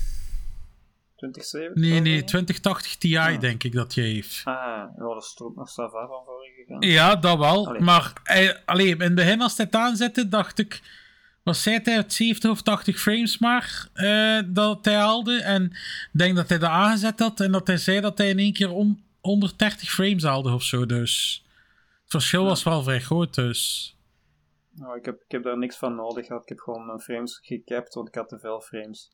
2070? 1.21 1.83
Nee, 1.83 1.91
nee, 1.91 2.01
denk 2.03 2.21
ik? 2.21 2.27
2080 2.27 2.97
Ti 2.97 3.09
Ja. 3.09 3.37
denk 3.37 3.63
ik 3.63 3.73
dat 3.73 3.93
jij 3.93 4.05
heeft. 4.05 4.41
Ah, 4.45 4.53
ja, 4.53 4.93
dat 4.97 5.23
is 5.23 5.33
toch 5.33 5.55
nog 5.55 5.69
Sava 5.69 6.07
van 6.07 6.23
vorige 6.25 6.53
gegaan. 6.65 6.81
Ja, 6.89 7.15
dat 7.15 7.37
wel. 7.37 7.67
Allee. 7.67 7.81
Maar 7.81 8.13
eh, 8.23 8.49
allee, 8.65 8.87
in 8.87 9.01
het 9.01 9.15
begin, 9.15 9.41
als 9.41 9.57
hij 9.57 9.65
het 9.65 9.75
aanzette, 9.75 10.27
dacht 10.27 10.59
ik. 10.59 10.81
Was 11.43 11.63
zei 11.63 11.79
hij 11.83 11.93
het 11.95 12.13
70 12.13 12.51
of 12.51 12.61
80 12.61 12.99
frames 12.99 13.37
maar 13.37 13.87
eh, 13.93 14.39
dat 14.47 14.85
hij 14.85 14.95
haalde? 14.95 15.41
En 15.41 15.63
ik 15.63 16.09
denk 16.11 16.35
dat 16.35 16.49
hij 16.49 16.57
dat 16.57 16.69
aangezet 16.69 17.19
had 17.19 17.39
en 17.39 17.51
dat 17.51 17.67
hij 17.67 17.77
zei 17.77 17.99
dat 18.01 18.17
hij 18.17 18.29
in 18.29 18.39
één 18.39 18.53
keer 18.53 18.69
on- 18.71 19.03
130 19.21 19.89
frames 19.91 20.23
haalde 20.23 20.53
of 20.53 20.63
zo. 20.63 20.85
Dus 20.85 21.43
het 22.01 22.11
verschil 22.11 22.43
was 22.45 22.63
wel 22.63 22.83
vrij 22.83 22.99
groot. 22.99 23.35
Dus. 23.35 23.95
Nou, 24.75 24.97
ik, 24.97 25.05
heb, 25.05 25.15
ik 25.15 25.31
heb 25.31 25.43
daar 25.43 25.57
niks 25.57 25.77
van 25.77 25.95
nodig 25.95 26.25
gehad. 26.25 26.41
Ik 26.41 26.49
heb 26.49 26.59
gewoon 26.59 26.85
mijn 26.85 26.99
frames 26.99 27.39
gecapt, 27.43 27.93
want 27.93 28.07
ik 28.07 28.15
had 28.15 28.29
te 28.29 28.39
veel 28.39 28.61
frames. 28.61 29.11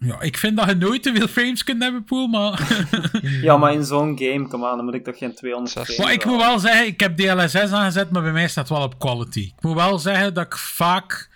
Ja, 0.00 0.20
ik 0.20 0.36
vind 0.36 0.56
dat 0.56 0.68
je 0.68 0.74
nooit 0.74 1.02
te 1.02 1.14
veel 1.14 1.28
frames 1.28 1.64
kunt 1.64 1.82
hebben, 1.82 2.04
Poel, 2.04 2.26
maar. 2.26 2.68
Ja, 3.42 3.56
maar 3.56 3.72
in 3.72 3.84
zo'n 3.84 4.18
game, 4.18 4.48
kom 4.48 4.64
aan, 4.64 4.76
dan 4.76 4.84
moet 4.84 4.94
ik 4.94 5.04
toch 5.04 5.18
geen 5.18 5.34
200 5.34 5.72
Zes. 5.72 5.84
frames 5.84 6.04
Maar 6.04 6.12
ik 6.12 6.24
moet 6.24 6.36
wel 6.36 6.58
zeggen, 6.58 6.86
ik 6.86 7.00
heb 7.00 7.16
DLSS 7.16 7.72
aangezet, 7.72 8.10
maar 8.10 8.22
bij 8.22 8.32
mij 8.32 8.48
staat 8.48 8.68
wel 8.68 8.82
op 8.82 8.98
quality. 8.98 9.52
Ik 9.56 9.62
moet 9.62 9.74
wel 9.74 9.98
zeggen 9.98 10.34
dat 10.34 10.46
ik 10.46 10.56
vaak, 10.56 11.30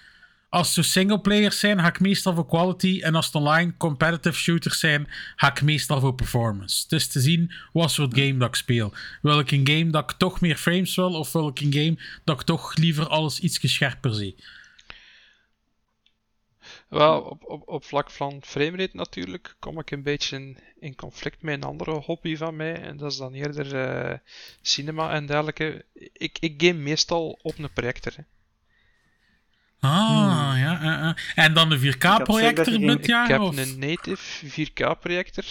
als 0.48 0.76
het 0.76 0.84
singleplayers 0.84 1.58
zijn, 1.58 1.80
ga 1.80 1.86
ik 1.88 2.00
meestal 2.00 2.34
voor 2.34 2.46
quality. 2.46 3.00
En 3.02 3.14
als 3.14 3.26
het 3.26 3.34
online 3.34 3.74
competitive 3.76 4.36
shooters 4.36 4.78
zijn, 4.78 5.08
ga 5.36 5.50
ik 5.50 5.62
meestal 5.62 6.00
voor 6.00 6.14
performance. 6.14 6.82
Het 6.82 6.92
is 6.92 7.08
te 7.08 7.20
zien 7.20 7.52
wat 7.72 7.90
soort 7.90 8.18
game 8.18 8.36
dat 8.36 8.48
ik 8.48 8.54
speel. 8.54 8.92
Wil 9.22 9.38
ik 9.38 9.50
een 9.50 9.68
game 9.68 9.90
dat 9.90 10.10
ik 10.10 10.16
toch 10.18 10.40
meer 10.40 10.56
frames 10.56 10.94
wil, 10.94 11.12
of 11.12 11.32
wil 11.32 11.48
ik 11.48 11.60
een 11.60 11.72
game 11.72 11.98
dat 12.24 12.40
ik 12.40 12.46
toch 12.46 12.76
liever 12.76 13.08
alles 13.08 13.40
iets 13.40 13.58
scherper 13.62 14.14
zie? 14.14 14.36
Wel, 16.94 17.20
op, 17.20 17.44
op, 17.44 17.68
op 17.68 17.84
vlak 17.84 18.10
van 18.10 18.40
framerate 18.44 18.96
natuurlijk 18.96 19.56
kom 19.58 19.78
ik 19.78 19.90
een 19.90 20.02
beetje 20.02 20.36
in, 20.36 20.58
in 20.78 20.94
conflict 20.96 21.42
met 21.42 21.54
een 21.54 21.62
andere 21.62 21.90
hobby 21.90 22.36
van 22.36 22.56
mij. 22.56 22.74
En 22.80 22.96
dat 22.96 23.10
is 23.12 23.16
dan 23.18 23.32
eerder 23.32 23.74
eh, 23.84 24.18
cinema 24.62 25.10
en 25.12 25.26
dergelijke. 25.26 25.84
Ik, 26.12 26.38
ik 26.40 26.54
game 26.62 26.78
meestal 26.78 27.38
op 27.42 27.58
een 27.58 27.72
projector. 27.72 28.12
hè. 28.16 28.22
Ah, 29.88 30.54
ja. 30.58 30.80
eh, 30.82 31.08
eh. 31.08 31.44
En 31.44 31.54
dan 31.54 31.68
de 31.68 31.78
gezegd 31.78 32.00
dat 32.02 32.20
4K-projector 32.20 32.72
je 32.72 32.78
met 32.78 32.88
geen- 32.94 32.98
Ik 33.02 33.06
ja? 33.06 33.26
heb 33.26 33.40
Of? 33.40 33.56
een 33.56 33.78
native 33.78 34.46
4K-projector, 34.46 35.44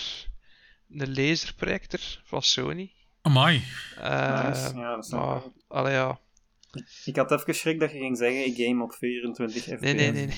een 0.90 1.14
laserprojector 1.14 2.00
van 2.24 2.42
Sony. 2.42 2.92
Amai. 3.22 3.64
Eh, 3.98 4.48
Nice. 4.50 4.76
Ja, 4.76 4.96
dat 4.96 5.06
ik 5.06 5.12
maar, 5.12 5.42
allee, 5.68 5.94
ja. 5.94 6.20
Ik 7.06 7.16
had 7.16 7.32
even 7.32 7.56
schrik 7.56 7.80
dat 7.80 7.92
je 7.92 7.98
ging 7.98 8.18
zeggen, 8.18 8.46
ik 8.46 8.56
game 8.68 8.84
op 8.84 8.94
24 8.94 9.62
fps. 9.64 9.80
Nee, 9.82 9.94
nee, 9.94 10.12
nee. 10.12 10.26
nee. 10.26 10.38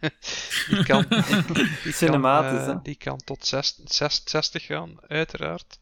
die 0.68 0.84
kan, 0.84 1.06
die 1.84 1.92
Cinematisch, 1.92 2.50
kan, 2.50 2.68
eh, 2.68 2.74
hè? 2.74 2.82
die 2.82 2.94
kan 2.94 3.18
tot 3.24 3.46
6, 3.46 3.80
6, 3.84 4.22
60 4.24 4.64
gaan, 4.66 4.96
uiteraard. 5.08 5.78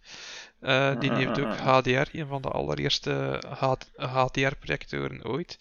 Eh, 0.60 1.00
die 1.00 1.10
Ja, 1.10 1.16
heeft 1.16 1.36
ja, 1.36 1.42
ook 1.42 1.56
ja. 1.56 1.80
HDR, 1.80 2.18
een 2.18 2.26
van 2.26 2.42
de 2.42 2.48
allereerste 2.48 3.42
HDR-projectoren 3.96 5.24
ooit. 5.24 5.58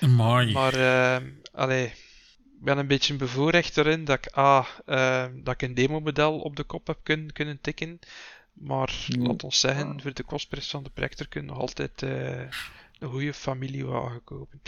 Amai. 0.00 0.52
Maar, 0.52 0.74
eh, 0.74 1.22
allee, 1.52 1.84
ik 2.62 2.68
ben 2.68 2.78
een 2.78 2.86
beetje 2.86 3.14
bevoorrecht 3.16 3.76
erin 3.76 4.04
dat 4.04 4.18
ik, 4.18 4.32
ah, 4.32 4.66
eh, 4.86 5.26
dat 5.34 5.54
ik 5.54 5.62
een 5.62 5.74
demo-model 5.74 6.38
op 6.40 6.56
de 6.56 6.64
kop 6.64 6.86
heb 6.86 6.98
kunnen, 7.02 7.32
kunnen 7.32 7.60
tikken. 7.60 7.98
Maar 8.52 9.06
laat 9.08 9.44
ons 9.44 9.60
zeggen, 9.60 10.00
voor 10.00 10.14
de 10.14 10.22
kostprijs 10.22 10.70
van 10.70 10.82
de 10.82 10.90
projector 10.90 11.28
kun 11.28 11.40
je 11.40 11.46
nog 11.46 11.58
altijd 11.58 12.02
eh, 12.02 12.40
een 12.98 13.08
goede 13.08 13.34
familiewagen 13.34 14.24
kopen. 14.24 14.60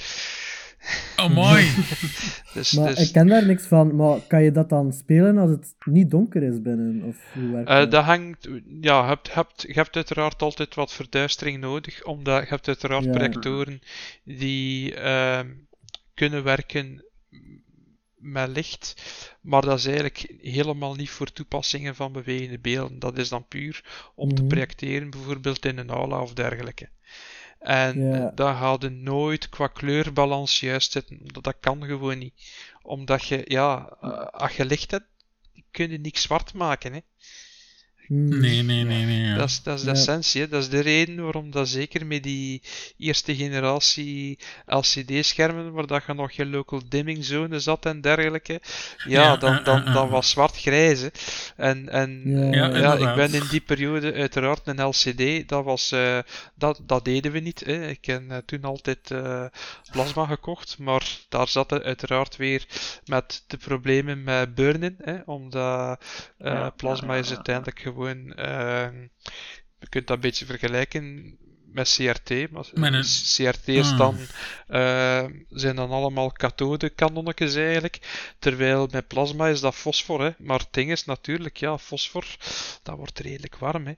Amai. 1.16 1.66
Dus, 2.54 2.72
Maar 2.72 2.94
dus 2.94 3.06
ik 3.06 3.12
ken 3.12 3.26
daar 3.26 3.46
niks 3.46 3.66
van. 3.66 3.96
Maar 3.96 4.20
kan 4.20 4.42
je 4.42 4.50
dat 4.52 4.68
dan 4.68 4.92
spelen 4.92 5.38
als 5.38 5.50
het 5.50 5.74
niet 5.84 6.10
donker 6.10 6.42
is 6.42 6.62
binnen? 6.62 7.02
Of 7.02 7.16
hoe 7.32 7.52
werkt 7.52 7.68
Eh, 7.68 7.76
dat? 7.76 7.90
dat 7.90 8.04
hangt, 8.04 8.48
ja, 8.80 9.00
je 9.02 9.06
hebt, 9.06 9.34
hebt, 9.34 9.62
je 9.66 9.72
hebt 9.72 9.96
uiteraard 9.96 10.42
altijd 10.42 10.74
wat 10.74 10.92
verduistering 10.92 11.60
nodig, 11.60 12.04
omdat 12.04 12.42
je 12.42 12.48
hebt 12.48 12.68
uiteraard 12.68 13.04
Ja. 13.04 13.10
projectoren 13.10 13.80
die 14.24 14.94
ehm, 14.94 15.48
kunnen 16.14 16.42
werken 16.44 17.04
met 18.16 18.48
licht, 18.48 18.94
maar 19.40 19.62
dat 19.62 19.78
is 19.78 19.86
eigenlijk 19.86 20.34
helemaal 20.40 20.94
niet 20.94 21.10
voor 21.10 21.32
toepassingen 21.32 21.94
van 21.94 22.12
bewegende 22.12 22.58
beelden. 22.58 22.98
Dat 22.98 23.18
is 23.18 23.28
dan 23.28 23.48
puur 23.48 23.84
om 24.14 24.34
te 24.34 24.42
Mhm. 24.42 24.50
projecteren, 24.50 25.10
bijvoorbeeld 25.10 25.66
in 25.66 25.78
een 25.78 25.90
aula 25.90 26.20
of 26.22 26.32
dergelijke. 26.34 26.88
En 27.64 28.00
Ja. 28.08 28.32
gaat 28.56 28.82
je 28.82 28.88
nooit 28.90 29.48
qua 29.48 29.66
kleurbalans 29.66 30.60
juist 30.60 30.92
zitten. 30.92 31.20
Dat, 31.22 31.44
dat 31.44 31.56
kan 31.60 31.82
gewoon 31.84 32.18
niet. 32.18 32.34
Omdat 32.82 33.26
je, 33.26 33.42
ja, 33.44 33.96
eh, 34.00 34.10
als 34.26 34.56
je 34.56 34.64
licht 34.64 34.90
hebt, 34.90 35.06
kun 35.70 35.90
je 35.90 35.98
niks 35.98 36.22
zwart 36.22 36.54
maken. 36.54 36.92
Hè. 36.92 37.00
Hmm. 38.06 38.40
Nee, 38.40 38.62
nee, 38.62 38.84
nee, 38.84 39.04
nee. 39.04 39.20
ja. 39.22 39.36
Dat 39.36 39.48
is, 39.48 39.62
dat 39.62 39.74
is 39.78 39.84
de 39.84 39.90
Ja. 39.90 39.92
essentie. 39.96 40.40
Hè. 40.40 40.48
Dat 40.48 40.62
is 40.62 40.68
de 40.68 40.80
reden 40.80 41.22
waarom 41.22 41.50
dat 41.50 41.68
zeker 41.68 42.06
met 42.06 42.22
die 42.22 42.62
eerste 42.98 43.36
generatie 43.36 44.38
LCD-schermen, 44.66 45.72
waar 45.72 45.86
dat 45.86 46.02
je 46.06 46.12
nog 46.14 46.32
je 46.32 46.46
local 46.46 46.82
dimming 46.88 47.24
zone 47.24 47.58
zat 47.60 47.86
en 47.86 48.00
dergelijke, 48.00 48.60
ja, 49.06 49.22
Ja, 49.22 49.36
dan, 49.36 49.58
eh, 49.58 49.64
dan, 49.64 49.80
eh, 49.82 49.86
eh, 49.88 49.94
dan 49.94 50.08
was 50.08 50.30
zwart-grijs. 50.30 51.08
En, 51.56 51.88
en 51.88 52.22
Ja, 52.24 52.40
Ja, 52.40 52.76
ja, 52.78 52.96
inderdaad. 52.96 53.00
ik 53.00 53.14
ben 53.14 53.34
in 53.42 53.48
die 53.50 53.60
periode 53.60 54.12
uiteraard 54.12 54.66
een 54.66 54.82
LCD, 54.82 55.48
dat, 55.48 55.64
was, 55.64 55.92
eh, 55.92 56.18
dat, 56.54 56.80
dat 56.86 57.04
deden 57.04 57.32
we 57.32 57.38
niet. 57.40 57.60
Hè. 57.64 57.88
Ik 57.88 58.04
heb 58.04 58.42
toen 58.46 58.62
altijd 58.64 59.10
eh, 59.10 59.44
plasma 59.92 60.26
gekocht, 60.26 60.78
maar 60.78 61.06
daar 61.28 61.48
zat 61.48 61.70
het 61.70 61.82
uiteraard 61.82 62.36
weer 62.36 62.66
met 63.04 63.44
de 63.46 63.56
problemen 63.56 64.22
met 64.22 64.54
burnen, 64.54 64.96
hè, 65.02 65.16
omdat 65.24 66.00
eh, 66.38 66.52
Ja, 66.52 66.70
plasma 66.70 67.12
ja, 67.14 67.20
is 67.20 67.28
ja. 67.28 67.34
uiteindelijk 67.34 67.78
gewoon. 67.94 68.32
eh, 68.34 68.88
je 69.78 69.88
kunt 69.88 70.06
dat 70.06 70.16
een 70.16 70.22
beetje 70.22 70.46
vergelijken 70.46 71.36
met 71.72 71.88
CRT. 71.96 72.50
Maar 72.50 72.64
een- 72.74 73.04
CRT 73.36 73.68
is 73.68 73.90
Ah. 73.90 73.98
dan, 73.98 74.18
eh, 74.66 75.24
zijn 75.48 75.76
dan 75.76 75.90
allemaal 75.90 76.32
kathode-kanonnetjes 76.32 77.54
eigenlijk. 77.54 77.98
Terwijl 78.38 78.88
met 78.90 79.06
plasma 79.08 79.48
is 79.48 79.60
dat 79.60 79.74
fosfor. 79.74 80.20
Hè. 80.22 80.30
Maar 80.38 80.58
het 80.58 80.72
ding 80.72 80.90
is 80.90 81.04
natuurlijk, 81.04 81.56
ja, 81.56 81.78
fosfor, 81.78 82.24
dat 82.82 82.96
wordt 82.96 83.18
redelijk 83.18 83.56
warm. 83.56 83.86
Hè. 83.86 83.92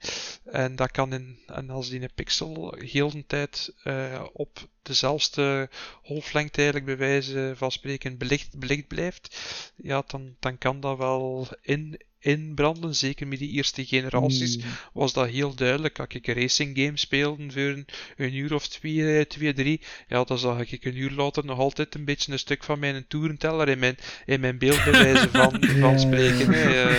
En, 0.44 0.76
dat 0.76 0.90
kan 0.90 1.12
in, 1.12 1.38
en 1.46 1.70
als 1.70 1.88
die 1.88 2.00
een 2.02 2.10
pixel 2.14 2.74
heel 2.78 3.10
de 3.10 3.26
tijd 3.26 3.72
eh, 3.82 4.24
op 4.32 4.68
dezelfde 4.82 5.68
golflengte 6.02 6.56
eigenlijk 6.56 6.86
bij 6.86 7.08
wijze 7.08 7.52
van 7.56 7.70
spreken 7.72 8.18
belicht, 8.18 8.58
belicht 8.58 8.86
blijft, 8.86 9.36
ja, 9.76 10.02
dan, 10.06 10.36
dan 10.40 10.58
kan 10.58 10.80
dat 10.80 10.98
wel 10.98 11.48
in, 11.62 12.00
inbranden. 12.26 12.94
Zeker 12.94 13.26
met 13.26 13.38
die 13.38 13.50
eerste 13.50 13.84
generaties 13.86 14.54
Hmm. 14.54 14.64
was 14.92 15.12
dat 15.12 15.28
heel 15.28 15.54
duidelijk. 15.54 15.98
Als 15.98 16.08
ik 16.08 16.26
een 16.26 16.34
racing 16.34 16.78
game 16.78 16.96
speelde 16.96 17.50
voor 17.50 17.62
een, 17.62 17.86
een 18.16 18.34
uur 18.34 18.54
of 18.54 18.68
twee, 18.68 19.18
eh, 19.18 19.24
twee, 19.24 19.52
drie, 19.52 19.80
ja, 20.08 20.24
dan 20.24 20.38
zag 20.38 20.72
ik 20.72 20.84
een 20.84 20.96
uur 20.96 21.10
later 21.10 21.44
nog 21.44 21.58
altijd 21.58 21.94
een 21.94 22.04
beetje 22.04 22.32
een 22.32 22.38
stuk 22.38 22.64
van 22.64 22.78
mijn 22.78 23.04
toerenteller 23.08 23.68
in 23.68 23.78
mijn, 23.78 23.96
in 24.26 24.40
mijn 24.40 24.58
beeld 24.58 24.84
bij 24.84 24.92
wijze 24.92 25.30
van, 25.30 25.64
van 25.84 26.00
spreken. 26.00 26.52
hè. 26.52 26.70
Eh, 26.70 26.96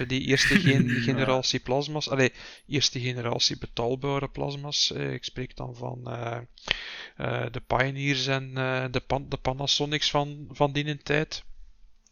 eh, 0.00 0.08
die 0.08 0.20
eerste 0.20 0.60
gen- 0.64 0.88
generatie 0.90 1.60
plasma's, 1.60 2.08
allee, 2.08 2.32
eerste 2.68 3.00
generatie 3.00 3.58
betaalbare 3.58 4.28
plasma's. 4.28 4.90
ik 4.90 5.24
spreek 5.24 5.56
dan 5.56 5.74
van 5.76 6.00
de 7.52 7.62
Pioneers 7.66 8.26
en 8.26 8.54
de, 8.90 9.02
Pan- 9.06 9.28
de 9.28 9.36
Panasonics 9.36 10.10
van, 10.10 10.48
van 10.50 10.72
die 10.72 10.96
tijd. 11.02 11.44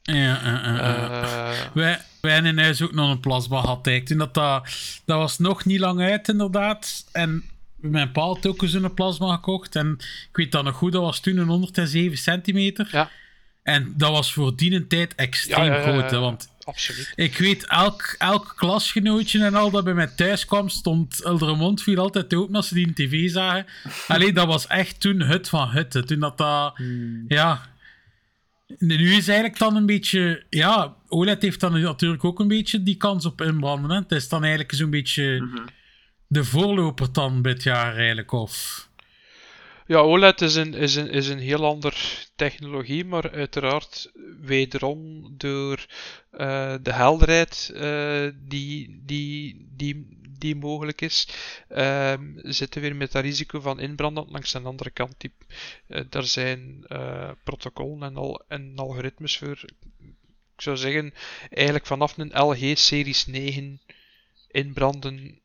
Ja, 0.03 0.15
ja. 0.15 0.81
Eh, 1.23 1.73
Wij, 1.75 2.01
wij 2.21 2.43
in 2.43 2.59
huis 2.59 2.83
ook 2.83 2.93
nog 2.93 3.11
een 3.11 3.21
plasma 3.21 3.57
eigenlijk. 3.65 4.07
Toen 4.07 4.19
dat, 4.19 4.35
dat, 4.35 4.69
dat 5.05 5.19
was 5.19 5.39
nog 5.39 5.65
niet 5.65 5.81
lang 5.81 6.01
uit, 6.01 6.29
inderdaad. 6.29 7.05
En 7.13 7.45
mijn 7.77 8.13
pa 8.13 8.21
had 8.21 8.47
ook 8.47 8.63
zo'n 8.65 8.95
plasma 8.95 9.35
gekocht. 9.35 9.77
En 9.77 9.97
ik 10.01 10.37
weet 10.37 10.53
dat 10.53 10.65
nog 10.65 10.77
goed, 10.77 10.93
dat 10.93 11.03
was 11.03 11.21
toen 11.21 11.37
een 11.37 11.49
107 11.49 12.19
centimeter. 12.19 12.89
Ja. 12.91 13.11
En 13.63 13.95
dat 13.97 14.11
was 14.11 14.33
voor 14.33 14.57
die 14.57 14.87
tijd 14.87 15.15
extreem 15.15 15.65
Ja, 15.65 15.73
ja, 15.73 15.77
ja, 15.77 15.83
groot. 15.83 16.11
Hè, 16.11 16.19
want 16.19 16.49
absoluut. 16.65 17.13
ik 17.15 17.39
weet, 17.39 17.67
elk, 17.67 18.15
elk 18.19 18.53
klasgenootje 18.57 19.45
en 19.45 19.55
al 19.55 19.71
dat 19.71 19.85
bij 19.85 19.95
mij 19.95 20.07
thuis 20.07 20.45
kwam, 20.45 20.69
stond 20.69 21.17
de 21.17 21.55
mond 21.59 21.83
viel 21.83 21.99
altijd 21.99 22.35
open 22.35 22.55
als 22.55 22.69
ze 22.69 22.75
die 22.75 22.87
in 22.87 22.95
tv 22.95 23.31
zagen. 23.31 23.67
Alleen 24.09 24.35
dat 24.35 24.47
was 24.47 24.67
echt 24.67 25.01
toen 25.01 25.21
het 25.21 25.49
van 25.49 25.71
het. 25.71 25.93
hè. 25.93 26.05
Toen 26.05 26.21
dat 26.21 26.39
dat... 26.39 26.77
Hmm. 26.77 27.25
Ja. 27.29 27.71
Nu 28.79 29.15
is 29.15 29.29
eigenlijk 29.29 29.59
dan 29.59 29.77
een 29.77 29.87
beetje... 29.87 30.47
Ja, 30.51 30.97
OLED 31.09 31.43
heeft 31.43 31.61
dan 31.61 31.81
natuurlijk 31.81 32.25
ook 32.25 32.41
een 32.41 32.49
beetje 32.49 32.83
die 32.83 32.97
kans 32.97 33.27
op 33.27 33.41
inbranden. 33.41 33.91
Hè. 33.91 33.97
Het 33.97 34.13
is 34.13 34.29
dan 34.29 34.41
eigenlijk 34.43 34.73
zo'n 34.75 34.91
beetje 34.91 35.41
Mhm. 35.41 35.67
de 36.27 36.45
voorloper 36.45 37.13
dan 37.13 37.43
dit 37.43 37.63
jaar 37.63 37.97
eigenlijk. 37.97 38.33
Of... 38.33 38.89
Ja, 39.87 39.99
OLED 39.99 40.41
is 40.41 40.55
een, 40.55 40.75
is, 40.75 40.97
een, 40.97 41.11
is 41.11 41.29
een 41.29 41.39
heel 41.39 41.65
ander 41.65 41.95
technologie, 42.37 43.05
maar 43.05 43.33
uiteraard 43.33 44.13
wederom 44.41 45.25
door 45.37 45.87
eh, 46.31 46.75
de 46.83 46.93
helderheid 46.93 47.73
eh, 47.75 48.27
die, 48.49 49.03
die, 49.07 49.67
die, 49.77 50.21
die 50.43 50.57
mogelijk 50.57 51.01
is, 51.01 51.29
ehm, 51.69 52.33
zitten 52.37 52.81
we 52.81 52.89
weer 52.89 52.97
met 52.97 53.13
dat 53.13 53.23
risico 53.23 53.61
van 53.61 53.81
inbranden. 53.81 54.27
Langs 54.29 54.53
de 54.53 54.61
andere 54.61 54.91
kant, 54.91 55.15
die, 55.19 55.33
eh, 55.87 56.05
er 56.11 56.27
zijn 56.27 56.85
eh, 56.87 57.31
protocollen 57.45 58.03
en, 58.03 58.17
al, 58.17 58.45
en 58.49 58.73
algoritmes 58.77 59.39
voor. 59.39 59.65
Ik 60.55 60.61
zou 60.61 60.77
zeggen, 60.77 61.15
eigenlijk 61.51 61.87
vanaf 61.87 62.19
een 62.19 62.33
LG 62.35 62.79
Series 62.79 63.27
9 63.27 63.81
inbranden 64.51 65.41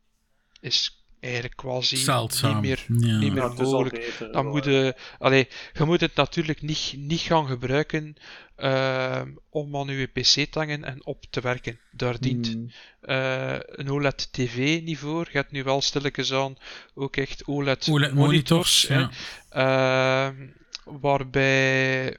is 0.60 1.07
eigenlijk 1.28 1.56
quasi 1.56 1.98
Zeldzaam. 1.98 2.54
niet 2.54 2.62
meer, 2.62 3.08
Ja. 3.08 3.18
niet 3.18 3.34
meer 3.34 3.42
Ja, 3.44 3.48
al 3.50 3.54
mogelijk. 3.56 3.96
beter. 3.96 4.32
Dan 4.32 4.44
wel, 4.44 4.54
moet 4.54 4.66
hè. 4.66 4.72
je, 4.72 4.96
allee, 5.20 5.48
je 5.74 5.84
moet 5.84 6.00
het 6.02 6.16
natuurlijk 6.16 6.62
niet, 6.62 6.94
niet 6.98 7.20
gaan 7.22 7.48
gebruiken 7.48 8.16
ehm, 8.56 9.32
om 9.50 9.76
aan 9.78 9.88
je 9.88 10.06
PC 10.08 10.24
te 10.24 10.48
hangen 10.52 10.84
en 10.84 11.06
op 11.06 11.24
te 11.30 11.42
werken. 11.42 11.80
Daar 11.92 12.20
dient 12.20 12.48
Hmm. 12.48 12.72
eh, 13.02 13.56
een 13.60 13.90
OLED 13.92 14.28
TV 14.32 14.82
niet 14.84 14.98
voor. 14.98 15.28
Je 15.32 15.38
hebt 15.38 15.52
nu 15.52 15.64
wel 15.64 15.82
stilletjes 15.82 16.34
aan 16.34 16.56
ook 16.94 17.18
echt 17.18 17.46
OLED, 17.48 17.88
OLED 17.90 18.14
monitors. 18.14 18.82
ja. 18.88 19.10
Ehm, 19.50 20.48
waarbij 20.84 22.18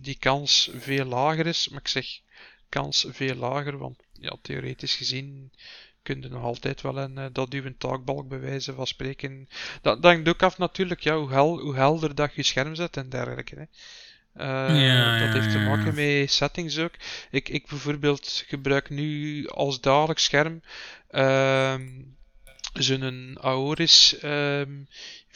die 0.00 0.16
kans 0.18 0.70
veel 0.78 1.04
lager 1.04 1.46
is. 1.46 1.68
Maar 1.68 1.80
ik 1.80 1.88
zeg 1.88 2.06
kans 2.68 3.06
veel 3.08 3.34
lager, 3.34 3.78
want 3.78 3.96
ja, 4.12 4.36
theoretisch 4.42 4.94
gezien 4.96 5.52
kun 6.08 6.22
je 6.22 6.28
nog 6.28 6.42
altijd 6.42 6.80
wel 6.80 6.98
een, 6.98 7.18
eh, 7.18 7.24
dat 7.32 7.52
uw 7.52 7.72
taakbalk 7.78 8.28
bij 8.28 8.40
wijze 8.40 8.74
van 8.74 8.86
spreken. 8.86 9.48
Dat, 9.82 10.02
dat 10.02 10.12
hangt 10.12 10.28
ook 10.28 10.42
af 10.42 10.58
natuurlijk 10.58 11.00
ja, 11.00 11.16
hoe, 11.16 11.30
hel, 11.30 11.60
hoe 11.60 11.74
helder 11.74 12.14
dat 12.14 12.34
je 12.34 12.42
scherm 12.42 12.74
zet 12.74 12.96
en 12.96 13.08
dergelijke. 13.08 13.54
Hè. 13.54 13.64
Eh, 14.32 14.86
Ja, 14.86 15.18
dat 15.18 15.32
heeft 15.32 15.50
te 15.50 15.58
maken 15.58 15.94
met 15.94 16.30
settings 16.30 16.78
ook. 16.78 16.94
Ik, 17.30 17.48
ik 17.48 17.66
bijvoorbeeld 17.66 18.44
gebruik 18.46 18.90
nu 18.90 19.46
als 19.48 19.80
dagelijks 19.80 20.24
scherm 20.24 20.62
ehm 21.10 21.82
zo'n 22.72 23.38
Aoris 23.40 24.18
ehm 24.18 24.70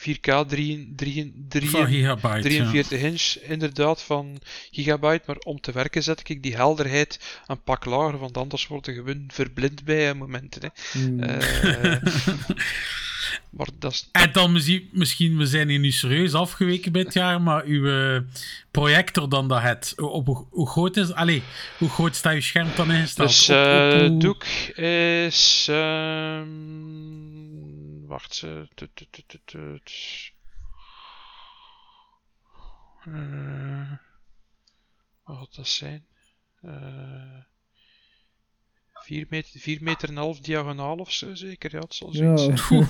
4K 0.03 0.45
3, 0.47 0.93
3, 0.95 1.33
3, 1.49 1.69
Van 1.69 1.87
gigabyte. 1.87 2.41
43 2.41 3.01
inch, 3.01 3.35
inderdaad, 3.41 4.03
van 4.03 4.39
gigabyte. 4.71 5.23
Maar 5.25 5.37
om 5.37 5.61
te 5.61 5.71
werken 5.71 6.03
zet 6.03 6.29
ik 6.29 6.43
die 6.43 6.55
helderheid 6.55 7.41
een 7.47 7.63
pak 7.63 7.85
lager, 7.85 8.17
want 8.19 8.37
anders 8.37 8.67
word 8.67 8.85
je 8.85 8.93
gewoon 8.93 9.23
verblind 9.27 9.83
bij 9.83 10.13
momenten. 10.13 10.61
Hè. 10.61 10.99
Hmm. 10.99 11.19
Eh, 11.19 11.97
maar 13.49 13.67
dat. 13.79 14.09
En 14.11 14.31
dan 14.31 14.51
misschien, 14.51 14.89
misschien, 14.91 15.37
we 15.37 15.45
zijn 15.45 15.69
hier 15.69 15.79
nu 15.79 15.91
serieus 15.91 16.33
afgeweken 16.33 16.97
het 16.97 17.13
jaar, 17.13 17.41
maar 17.41 17.63
uw 17.63 18.15
eh, 18.15 18.21
projector 18.71 19.29
dan 19.29 19.47
dat 19.47 19.61
het, 19.61 19.93
op, 19.97 20.25
hoe, 20.25 20.45
hoe 20.49 20.69
groot 20.69 20.97
is, 20.97 21.13
allee, 21.13 21.43
hoe 21.77 21.89
groot 21.89 22.15
staat 22.15 22.33
uw 22.33 22.41
scherm 22.41 22.69
dan 22.75 22.91
ingesteld? 22.91 23.29
Dus 23.29 23.49
Op- 23.49 23.55
op 23.55 24.09
hoe- 24.09 24.19
doek 24.19 24.43
is... 25.25 25.67
ehm 25.69 26.47
wacht, 28.07 28.39
tut, 28.75 28.89
tut, 28.93 29.39
tut. 29.45 30.31
Eh, 33.05 33.91
wat 35.23 35.37
gaat 35.37 35.55
dat 35.55 35.67
zijn? 35.67 36.05
Eh 36.61 36.71
4 39.03 39.25
meter, 39.29 39.59
4 39.59 39.77
meter 39.81 40.09
en 40.09 40.15
een 40.15 40.21
half 40.21 40.39
diagonaal 40.39 40.95
of 40.97 41.11
zo, 41.11 41.35
zeker? 41.35 41.71
Ja, 41.73 41.79
het 41.79 41.93
zal 41.95 42.09
Ja. 42.15 42.37
zoiets 42.37 42.67
zijn. 42.67 42.87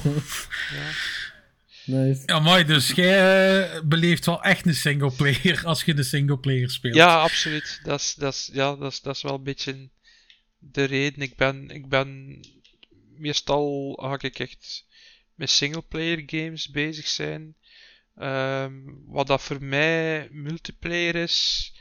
Ja. 0.73 0.91
nice. 1.85 2.21
Ja, 2.25 2.39
mooi, 2.39 2.63
dus 2.63 2.91
jij 2.91 3.71
eh, 3.73 3.81
beleeft 3.83 4.25
wel 4.25 4.43
echt 4.43 4.65
een 4.65 4.75
singleplayer 4.75 5.61
als 5.65 5.83
je 5.83 5.93
de 5.93 6.03
singleplayer 6.03 6.69
speelt. 6.69 6.95
Ja, 6.95 7.21
absoluut. 7.21 7.79
Dat 7.83 7.99
is, 7.99 8.13
dat 8.13 8.33
is, 8.33 8.49
ja, 8.53 8.75
dat 8.75 8.91
is, 8.91 9.01
dat 9.01 9.15
is 9.15 9.21
wel 9.21 9.33
een 9.33 9.43
beetje 9.43 9.89
de 10.57 10.83
reden. 10.83 11.21
Ik 11.21 11.35
ben, 11.35 11.69
ik 11.69 11.87
ben 11.89 12.39
meestal 13.17 13.93
ga 14.01 14.27
ik 14.27 14.39
echt 14.39 14.85
met 15.35 15.49
singleplayer 15.49 16.23
games 16.25 16.69
bezig 16.69 17.07
zijn. 17.07 17.55
Ehm, 18.15 18.73
wat 19.05 19.27
dat 19.27 19.41
voor 19.41 19.63
mij 19.63 20.27
multiplayer 20.31 21.15
is, 21.15 21.71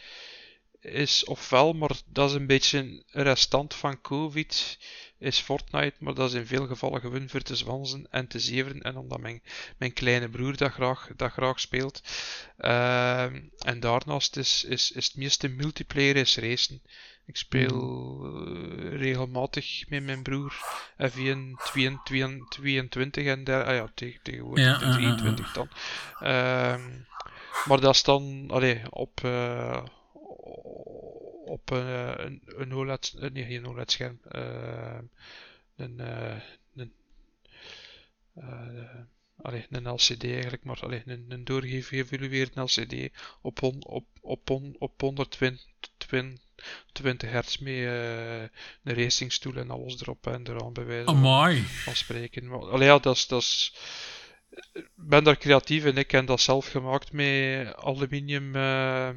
is 0.83 1.25
ofwel, 1.25 1.73
maar 1.73 1.91
dat 2.07 2.29
is 2.31 2.37
een 2.37 2.47
beetje 2.47 2.79
een 2.79 3.03
restant 3.11 3.75
van 3.75 4.01
COVID, 4.01 4.79
is 5.19 5.39
Fortnite, 5.39 5.95
maar 5.99 6.15
dat 6.15 6.29
is 6.29 6.35
in 6.35 6.47
veel 6.47 6.67
gevallen 6.67 7.01
gewoon 7.01 7.29
voor 7.29 7.41
te 7.41 7.57
zwansen 7.57 8.07
en 8.11 8.27
te 8.27 8.39
zeveren. 8.39 8.83
En 8.83 8.97
omdat 8.97 9.21
mijn, 9.21 9.43
mijn 9.77 9.93
kleine 9.93 10.29
broer 10.29 10.57
dat 10.57 10.73
graag, 10.73 11.09
dat 11.17 11.33
graag 11.33 11.61
speelt. 11.61 12.03
Ehm, 12.57 13.41
en 13.59 13.81
daarnaast 13.81 14.37
is, 14.37 14.65
is, 14.65 14.93
is 14.93 15.07
het 15.07 15.17
meeste 15.17 15.49
multiplayer 15.49 16.17
is 16.17 16.37
racen. 16.37 16.83
Ik 17.27 17.37
speel 17.37 17.77
eh, 18.25 18.99
regelmatig 18.99 19.89
met 19.89 20.03
mijn 20.03 20.23
broer 20.23 20.55
F1 21.11 21.63
22, 21.65 22.49
22 22.49 23.27
en 23.27 23.45
der, 23.45 23.65
ah 23.65 23.75
ja, 23.75 23.91
tegen, 23.95 24.21
tegenwoordig 24.23 24.65
Ja, 24.65 24.73
ah. 24.73 24.95
23 24.95 25.53
dan. 25.53 25.69
Ehm, 26.21 26.83
maar 27.65 27.81
dat 27.81 27.95
is 27.95 28.03
dan 28.03 28.45
allee, 28.51 28.91
op, 28.91 29.25
eh, 29.25 29.83
op 31.45 31.71
eh, 31.71 32.13
een, 32.17 32.43
een 32.47 32.75
OLED, 32.75 33.15
eh, 33.21 33.31
nee, 33.31 33.45
geen 33.45 33.67
OLED 33.67 33.91
scherm. 33.93 34.19
eh, 34.29 34.99
een, 35.77 35.99
een, 36.75 36.93
allee, 39.43 39.67
een 39.71 39.89
LCD 39.89 40.25
eigenlijk, 40.25 40.65
maar 40.65 40.79
allee, 40.81 41.03
een, 41.07 41.25
een 41.29 41.45
doorgeëvalueerde 41.45 42.61
LCD 42.61 43.11
op, 43.43 43.63
on, 43.63 43.85
op, 43.87 44.07
op, 44.21 44.51
on, 44.51 44.77
op 44.79 45.01
120 45.01 45.65
20 46.93 47.31
hertz 47.31 47.57
met 47.59 47.73
een 47.75 48.95
racingstoel 48.95 49.55
en 49.57 49.71
alles 49.71 50.01
erop 50.01 50.27
en 50.27 50.49
eraan 50.49 50.73
wijze 50.73 51.11
Oh, 51.11 51.21
van- 51.85 51.95
spreken. 51.97 52.47
Maar, 52.49 52.59
allee, 52.59 52.89
ja, 52.89 52.99
dat 52.99 53.17
is, 53.17 53.27
dat 53.27 53.41
is, 53.43 53.75
ik 54.73 54.89
ben 54.95 55.25
daar 55.25 55.37
creatief 55.39 55.85
in. 55.85 55.97
Ik 55.97 56.11
heb 56.11 56.27
dat 56.27 56.41
zelf 56.41 56.71
gemaakt 56.71 57.13
met 57.13 57.75
aluminium 57.77 58.57
ehm, 58.57 59.17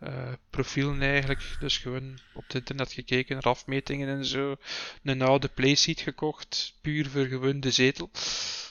eh, 0.00 0.32
profielen 0.50 1.02
eigenlijk. 1.02 1.56
Dus 1.60 1.78
gewoon 1.78 2.18
op 2.34 2.42
het 2.46 2.54
internet 2.54 2.92
gekeken 2.92 3.34
naar 3.34 3.52
afmetingen 3.52 4.08
en 4.08 4.24
zo. 4.24 4.56
Een 5.02 5.22
oude 5.22 5.48
playseat 5.48 6.00
gekocht, 6.00 6.74
puur 6.80 7.10
voor 7.10 7.26
gewoon 7.26 7.60
de 7.60 7.70
zetel. 7.70 8.10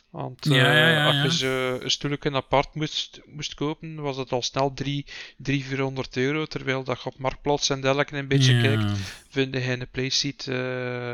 Want 0.09 0.45
Ja, 0.45 0.55
ja, 0.55 0.87
eh, 0.87 0.93
ja, 0.93 1.05
als 1.05 1.21
je 1.21 1.37
ze 1.37 1.79
een 1.81 1.91
stoelje 1.91 2.31
apart 2.31 2.73
moest, 2.73 3.21
moest 3.25 3.53
kopen, 3.53 3.95
was 3.95 4.17
het 4.17 4.31
al 4.31 4.41
snel 4.41 4.73
3 4.73 5.05
400 5.43 6.17
euro. 6.17 6.45
Terwijl 6.45 6.83
dat 6.83 7.01
je 7.01 7.09
op 7.09 7.17
Marktplaats 7.17 7.69
en 7.69 7.81
dergelijke 7.81 8.17
een 8.17 8.27
beetje 8.27 8.61
kijkt, 8.61 8.91
vind 9.29 9.53
je 9.53 9.71
een 9.71 9.89
playseat 9.91 10.47
eh, 10.47 11.13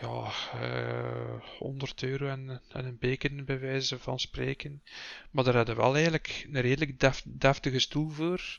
ja, 0.00 0.32
eh 0.60 1.40
100 1.58 2.02
euro 2.02 2.28
en, 2.28 2.60
en 2.72 2.84
een 2.84 2.98
beker 2.98 3.44
bij 3.44 3.60
wijze 3.60 3.98
van 3.98 4.18
spreken. 4.18 4.82
Maar 5.30 5.44
daar 5.44 5.54
hadden 5.56 5.76
we 5.76 5.82
wel 5.82 5.94
eigenlijk 5.94 6.46
een 6.52 6.60
redelijk 6.60 7.00
def- 7.00 7.24
deftige 7.26 7.78
stoel 7.78 8.08
voor. 8.10 8.58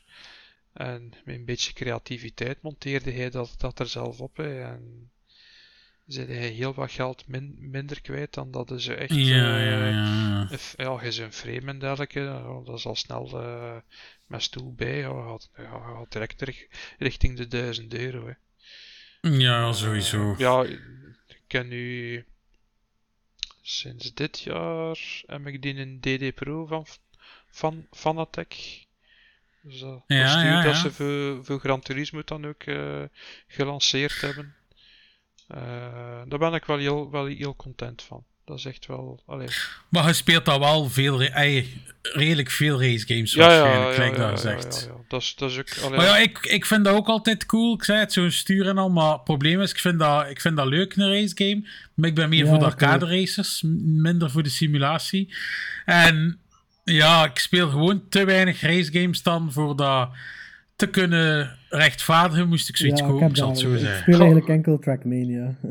En 0.72 1.12
met 1.24 1.34
een 1.36 1.44
beetje 1.44 1.72
creativiteit 1.72 2.62
monteerde 2.62 3.10
hij 3.12 3.30
dat, 3.30 3.54
dat 3.58 3.78
er 3.78 3.86
zelf 3.88 4.20
op. 4.20 4.36
Hè. 4.36 4.62
En 4.62 5.10
zit 6.06 6.26
hij 6.28 6.48
heel 6.48 6.74
wat 6.74 6.90
geld 6.90 7.26
min- 7.28 7.56
minder 7.58 8.00
kwijt 8.00 8.34
dan 8.34 8.50
dat 8.50 8.72
ze 8.76 8.94
echt... 8.94 9.14
Ja, 9.14 9.58
eh, 9.58 9.70
ja, 9.70 9.86
ja. 9.88 10.46
Ja, 10.76 11.02
je 11.04 11.22
een 11.22 11.32
frame 11.32 11.66
en 11.70 11.78
dergelijke, 11.78 12.20
ja, 12.20 12.62
dat 12.64 12.78
is 12.78 12.86
al 12.86 12.96
snel 12.96 13.42
eh, 13.42 13.76
met 14.26 14.42
stoel 14.42 14.74
bij. 14.74 14.98
Ja, 14.98 15.38
ja, 15.56 15.62
je 15.62 15.94
gaat 15.96 16.12
direct 16.12 16.42
ri- 16.42 16.68
richting 16.98 17.36
de 17.36 17.46
1000 17.48 17.94
euro. 17.94 18.26
Hè. 18.26 18.32
Ja, 19.30 19.72
sowieso. 19.72 20.34
Ja, 20.38 20.64
ik 20.64 21.42
ken 21.46 21.68
nu 21.68 22.24
sinds 23.62 24.14
dit 24.14 24.40
jaar 24.40 25.22
heb 25.26 25.46
ik 25.46 25.62
die 25.62 25.76
een 25.76 26.00
DD 26.00 26.34
Pro 26.34 26.66
van, 26.66 26.86
van 27.50 27.86
Fanatec. 27.90 28.54
Dus 29.60 29.80
dat, 29.80 30.04
Ja, 30.06 30.22
dat 30.22 30.30
stuur 30.30 30.44
ja, 30.44 30.62
dat 30.62 30.74
ja. 30.74 30.80
ze 30.80 30.92
voor, 30.92 31.44
voor 31.44 31.60
Gran 31.60 31.80
Turismo 31.80 32.22
dan 32.24 32.46
ook 32.46 32.62
eh, 32.62 33.02
gelanceerd 33.46 34.20
hebben. 34.20 34.54
Eh, 35.46 36.22
daar 36.26 36.38
ben 36.38 36.54
ik 36.54 36.64
wel 36.64 36.78
heel, 36.78 37.10
wel 37.10 37.26
heel 37.26 37.56
content 37.56 38.02
van. 38.02 38.24
Dat 38.44 38.58
is 38.58 38.64
echt 38.64 38.86
wel. 38.86 39.22
Allee. 39.26 39.48
Maar 39.88 40.06
je 40.06 40.12
speelt 40.12 40.44
dan 40.44 40.60
wel 40.60 40.88
veel, 40.88 41.22
redelijk 42.02 42.50
veel 42.50 42.80
race 42.82 43.06
games 43.06 43.32
Ja, 43.32 43.40
waarschijnlijk, 43.46 43.88
ja, 43.88 43.94
gelijk 43.94 44.16
ja, 44.16 44.30
dat 44.30 44.42
ja, 44.42 44.50
zegt. 44.50 44.80
ja, 44.86 44.92
ja. 44.92 45.00
Dat, 45.08 45.20
is, 45.22 45.34
dat 45.34 45.50
is 45.50 45.58
ook. 45.58 45.68
allee, 45.84 45.96
Maar 45.96 46.06
ja, 46.06 46.18
ik, 46.18 46.38
ik 46.38 46.66
vind 46.66 46.84
dat 46.84 46.94
ook 46.94 47.06
altijd 47.08 47.46
cool. 47.46 47.74
Ik 47.74 47.84
zei 47.84 47.98
het, 47.98 48.12
zo'n 48.12 48.30
stuur 48.30 48.68
en 48.68 48.78
al. 48.78 48.90
Maar 48.90 49.12
het 49.12 49.24
probleem 49.24 49.60
is, 49.60 49.70
ik 49.70 49.78
vind 49.78 49.98
dat, 49.98 50.28
ik 50.30 50.40
vind 50.40 50.56
dat 50.56 50.66
leuk, 50.66 50.96
een 50.96 51.08
race 51.08 51.32
game. 51.34 51.68
Maar 51.94 52.08
ik 52.08 52.14
ben 52.14 52.28
meer 52.28 52.44
Ja, 52.44 52.50
voor 52.50 52.58
de 52.58 52.64
arcade 52.64 53.06
races, 53.06 53.62
m- 53.62 54.00
minder 54.00 54.30
voor 54.30 54.42
de 54.42 54.48
simulatie. 54.48 55.34
En 55.84 56.38
ja, 56.84 57.24
ik 57.24 57.38
speel 57.38 57.70
gewoon 57.70 58.08
te 58.08 58.24
weinig 58.24 58.60
race 58.60 58.92
games 58.92 59.22
dan 59.22 59.52
voor 59.52 59.76
dat 59.76 60.10
te 60.76 60.86
kunnen 60.86 61.58
rechtvaardigen. 61.68 62.48
Moest 62.48 62.68
ik 62.68 62.76
zoiets 62.76 63.02
kopen, 63.02 63.36
zal 63.36 63.48
het 63.48 63.58
zo 63.58 63.68
al. 63.68 63.74
Ik 63.74 63.94
speel 64.00 64.14
eigenlijk 64.18 64.48
enkel 64.48 64.78
Trackmania. 64.78 65.54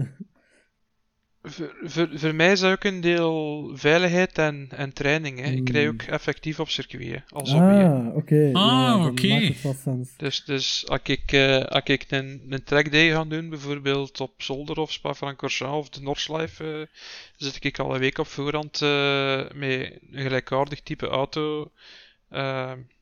Voor, 1.43 1.75
voor, 1.83 2.09
voor 2.13 2.35
mij 2.35 2.51
is 2.51 2.59
dat 2.59 2.71
ook 2.71 2.83
een 2.83 3.01
deel 3.01 3.69
veiligheid 3.73 4.37
en, 4.37 4.67
en 4.75 4.93
training. 4.93 5.39
Hè. 5.39 5.51
Ik 5.51 5.69
rij 5.69 5.81
Hmm. 5.83 5.91
ook 5.91 6.01
effectief 6.01 6.59
op 6.59 6.69
circuit, 6.69 7.23
als 7.29 7.51
hobby. 7.51 7.65
ah, 7.73 8.15
oké. 8.15 8.35
ja, 8.35 8.51
Ah, 8.51 9.01
dan 9.01 9.09
oké. 9.09 9.53
sens. 9.83 10.13
Dus, 10.17 10.43
dus 10.45 10.87
als 10.87 10.99
ik, 11.03 11.31
eh, 11.31 11.57
als 11.65 11.83
ik 11.83 12.05
een, 12.11 12.45
een 12.49 12.63
trackday 12.63 13.09
ga 13.11 13.23
doen, 13.25 13.49
bijvoorbeeld 13.49 14.19
op 14.19 14.41
Zolder 14.41 14.77
of 14.77 14.91
Spa-Francorchamps 14.91 15.77
of 15.77 15.89
de 15.89 16.01
Norslife, 16.01 16.63
eh 16.81 16.97
zit 17.37 17.63
ik 17.63 17.79
al 17.79 17.93
een 17.93 17.99
week 17.99 18.17
op 18.17 18.27
voorhand 18.27 18.81
eh, 18.81 19.37
met 19.53 19.99
een 20.11 20.21
gelijkaardig 20.21 20.81
type 20.81 21.07
auto 21.07 21.71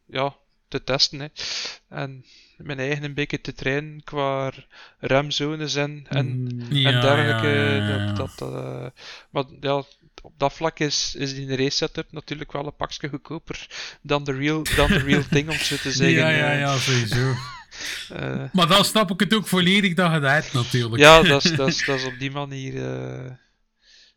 ja, 0.05 0.35
te 0.67 0.83
testen. 0.83 1.19
Hè. 1.19 1.27
En 1.89 2.25
mijn 2.63 2.79
eigen 2.79 3.03
een 3.03 3.13
beetje 3.13 3.41
te 3.41 3.53
trainen 3.53 4.03
qua 4.03 4.51
remzones 4.99 5.75
en, 5.75 6.05
en, 6.09 6.27
Mm. 6.41 6.65
Ja, 6.69 6.89
en 6.91 7.01
dergelijke. 7.01 7.47
ja, 7.47 7.75
ja, 7.75 7.87
ja. 7.97 8.13
Dat, 8.13 8.37
dat, 8.37 8.53
eh, 8.53 8.85
maar 9.29 9.43
ja, 9.59 9.83
op 10.21 10.33
dat 10.37 10.53
vlak 10.53 10.79
is, 10.79 11.15
is 11.15 11.35
die 11.35 11.55
race 11.55 11.69
setup 11.69 12.11
natuurlijk 12.11 12.51
wel 12.51 12.65
een 12.65 12.75
pakje 12.75 13.09
goedkoper 13.09 13.67
dan 14.01 14.23
de 14.23 14.31
real, 14.33 14.63
dan 14.75 14.87
de 14.87 14.99
real 14.99 15.23
thing, 15.29 15.47
om 15.49 15.55
het 15.55 15.65
zo 15.65 15.75
te 15.75 15.91
zeggen. 16.01 16.17
ja, 16.17 16.29
ja, 16.29 16.51
eh. 16.53 16.59
ja, 16.59 16.77
sowieso. 16.77 17.33
Eh, 18.09 18.43
Maar 18.53 18.67
dan 18.67 18.85
snap 18.85 19.11
ik 19.11 19.19
het 19.19 19.33
ook 19.33 19.47
volledig 19.47 19.93
dat 19.93 20.11
je 20.13 20.19
dat 20.19 20.31
hebt, 20.31 20.53
natuurlijk. 20.53 21.01
ja, 21.01 21.21
dat 21.21 21.45
is, 21.45 21.55
dat, 21.61 21.67
is, 21.67 21.85
dat 21.85 21.99
is 21.99 22.05
op 22.05 22.19
die 22.19 22.31
manier. 22.31 22.85
eh 22.85 23.31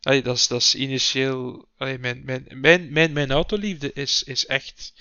allee, 0.01 0.21
dat, 0.21 0.35
is, 0.37 0.47
dat 0.47 0.61
is 0.61 0.75
initieel. 0.75 1.67
allee, 1.77 1.97
mijn, 1.99 2.21
mijn, 2.25 2.47
mijn, 2.53 2.91
mijn, 2.91 3.13
mijn 3.13 3.31
autoliefde 3.31 3.91
is, 3.93 4.23
is 4.23 4.45
echt 4.45 4.93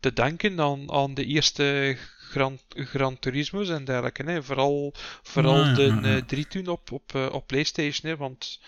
te 0.00 0.12
danken 0.12 0.60
aan, 0.60 0.92
aan 0.92 1.14
de 1.14 1.24
eerste 1.24 1.96
Gran, 2.32 2.58
Gran 2.68 3.18
Turismo's 3.18 3.68
en 3.68 3.84
dergelijke. 3.84 4.22
Hè. 4.22 4.42
Vooral, 4.42 4.94
vooral 5.22 5.64
Ja, 5.64 5.74
de 5.74 5.82
ja, 5.82 6.00
ja. 6.00 6.16
eh, 6.16 6.22
drie 6.22 6.46
toen 6.46 6.66
op, 6.66 6.92
op, 6.92 7.14
eh, 7.14 7.28
op 7.32 7.46
PlayStation. 7.46 8.10
Hè, 8.10 8.16
want 8.16 8.60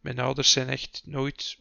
mijn 0.00 0.18
ouders 0.18 0.52
zijn 0.52 0.68
echt 0.68 1.02
nooit 1.04 1.58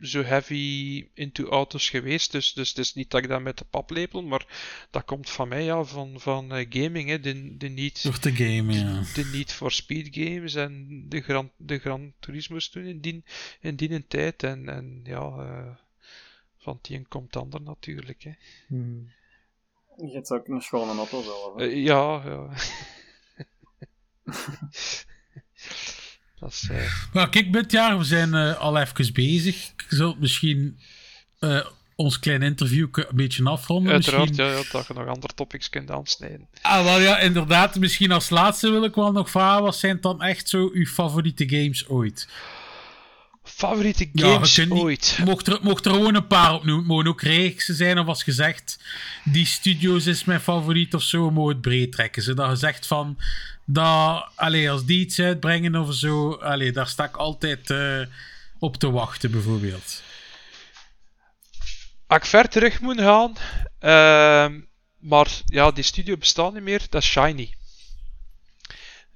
zo 0.00 0.22
heavy 0.22 1.06
into 1.14 1.48
auto's 1.48 1.90
geweest. 1.90 2.32
Dus, 2.32 2.52
dus 2.52 2.68
het 2.68 2.78
is 2.78 2.94
niet 2.94 3.10
dat 3.10 3.22
ik 3.22 3.28
dat 3.28 3.42
met 3.42 3.58
de 3.58 3.64
paplepel, 3.64 4.22
maar 4.22 4.46
dat 4.90 5.04
komt 5.04 5.30
van 5.30 5.48
mij, 5.48 5.64
ja, 5.64 5.84
van, 5.84 6.20
van 6.20 6.52
eh, 6.52 6.66
gaming. 6.68 7.08
Hè. 7.08 7.20
De, 7.20 7.56
de 7.56 7.68
niet 7.68 8.02
Door 8.02 8.18
te 8.18 8.32
game, 8.32 8.72
ja. 8.72 9.02
de 9.14 9.30
Need 9.32 9.52
for 9.52 9.72
Speed 9.72 10.08
games 10.10 10.54
en 10.54 11.04
de 11.08 11.20
Gran, 11.20 11.50
de 11.56 11.78
Gran 11.78 12.12
Turismo's 12.20 12.68
toen 12.68 12.84
in 12.84 13.00
die, 13.00 13.24
in 13.60 13.76
die 13.76 14.06
tijd. 14.06 14.42
En, 14.42 14.68
en 14.68 15.00
ja, 15.04 15.20
eh, 15.20 15.76
van 16.58 16.78
die 16.82 16.96
een 16.96 17.08
komt 17.08 17.32
de 17.32 17.38
ander 17.38 17.62
natuurlijk. 17.62 18.22
Hè. 18.22 18.32
Mm. 18.68 19.10
Je 20.06 20.10
hebt 20.12 20.30
ook 20.30 20.48
een 20.48 20.60
schone 20.60 20.92
auto 20.96 21.22
zelf. 21.22 21.54
hè. 21.56 21.66
Eh, 21.66 21.84
ja, 21.84 22.22
ja. 22.24 22.48
dat 26.40 26.50
is, 26.50 26.68
eh, 26.70 26.92
Maar 27.12 27.28
kijk, 27.28 27.52
dit 27.52 27.72
jaar, 27.72 27.98
we 27.98 28.04
zijn 28.04 28.34
eh, 28.34 28.58
al 28.58 28.78
even 28.78 29.12
bezig. 29.12 29.68
Ik 29.76 29.86
zal 29.88 30.16
misschien 30.18 30.78
eh, 31.38 31.66
ons 31.96 32.18
klein 32.18 32.42
interview 32.42 32.88
een 32.92 33.06
beetje 33.14 33.44
afronden. 33.44 33.92
uiteraard, 33.92 34.28
misschien. 34.28 34.46
ja, 34.46 34.52
ja, 34.52 34.62
dat 34.72 34.86
je 34.86 34.94
nog 34.94 35.06
andere 35.06 35.34
topics 35.34 35.68
kunt 35.68 35.90
aansnijden. 35.90 36.48
Ah, 36.62 36.84
wel 36.84 37.00
ja, 37.00 37.18
inderdaad. 37.18 37.76
Misschien 37.78 38.12
als 38.12 38.30
laatste 38.30 38.70
wil 38.70 38.84
ik 38.84 38.94
wel 38.94 39.12
nog 39.12 39.30
vragen, 39.30 39.62
wat 39.62 39.76
zijn 39.76 40.00
dan 40.00 40.22
echt 40.22 40.48
zo 40.48 40.70
uw 40.72 40.86
favoriete 40.86 41.48
games 41.48 41.88
ooit? 41.88 42.28
Favoriete 43.54 44.08
Ja, 44.12 44.32
games 44.32 44.56
niet- 44.56 44.70
ooit? 44.70 45.18
Mocht 45.24 45.46
er, 45.46 45.58
mocht 45.62 45.86
er 45.86 45.92
gewoon 45.92 46.14
een 46.14 46.26
paar 46.26 46.54
opnoemen. 46.54 46.86
Mogen 46.86 47.06
ook 47.06 47.22
reeksen 47.22 47.74
zijn, 47.74 47.98
of 47.98 48.06
als 48.06 48.24
je 48.24 48.32
zegt, 48.32 48.78
die 49.24 49.46
studios 49.46 50.06
is 50.06 50.24
mijn 50.24 50.40
favoriet 50.40 50.94
of 50.94 51.02
zo, 51.02 51.30
mogen 51.30 51.52
het 51.52 51.60
breed 51.60 51.92
trekken. 51.92 52.22
Zodat 52.22 52.50
je 52.50 52.56
zegt 52.56 52.86
van, 52.86 53.18
dat, 53.64 54.26
allee, 54.34 54.70
als 54.70 54.84
die 54.84 55.00
iets 55.00 55.18
uitbrengen 55.20 55.74
of 55.76 55.94
zo, 55.94 56.32
allee, 56.32 56.72
daar 56.72 56.86
sta 56.86 57.04
ik 57.04 57.16
altijd 57.16 57.70
eh, 57.70 58.00
op 58.58 58.76
te 58.76 58.90
wachten, 58.90 59.30
bijvoorbeeld. 59.30 60.02
Als 62.06 62.18
ik 62.18 62.24
ver 62.26 62.48
terug 62.48 62.80
moet 62.80 62.98
gaan, 63.00 63.32
ehm, 63.78 64.60
maar 64.98 65.28
ja, 65.44 65.70
die 65.70 65.84
studio 65.84 66.16
bestaat 66.16 66.52
niet 66.54 66.62
meer, 66.62 66.82
dat 66.90 67.02
is 67.02 67.08
Shiny. 67.08 67.54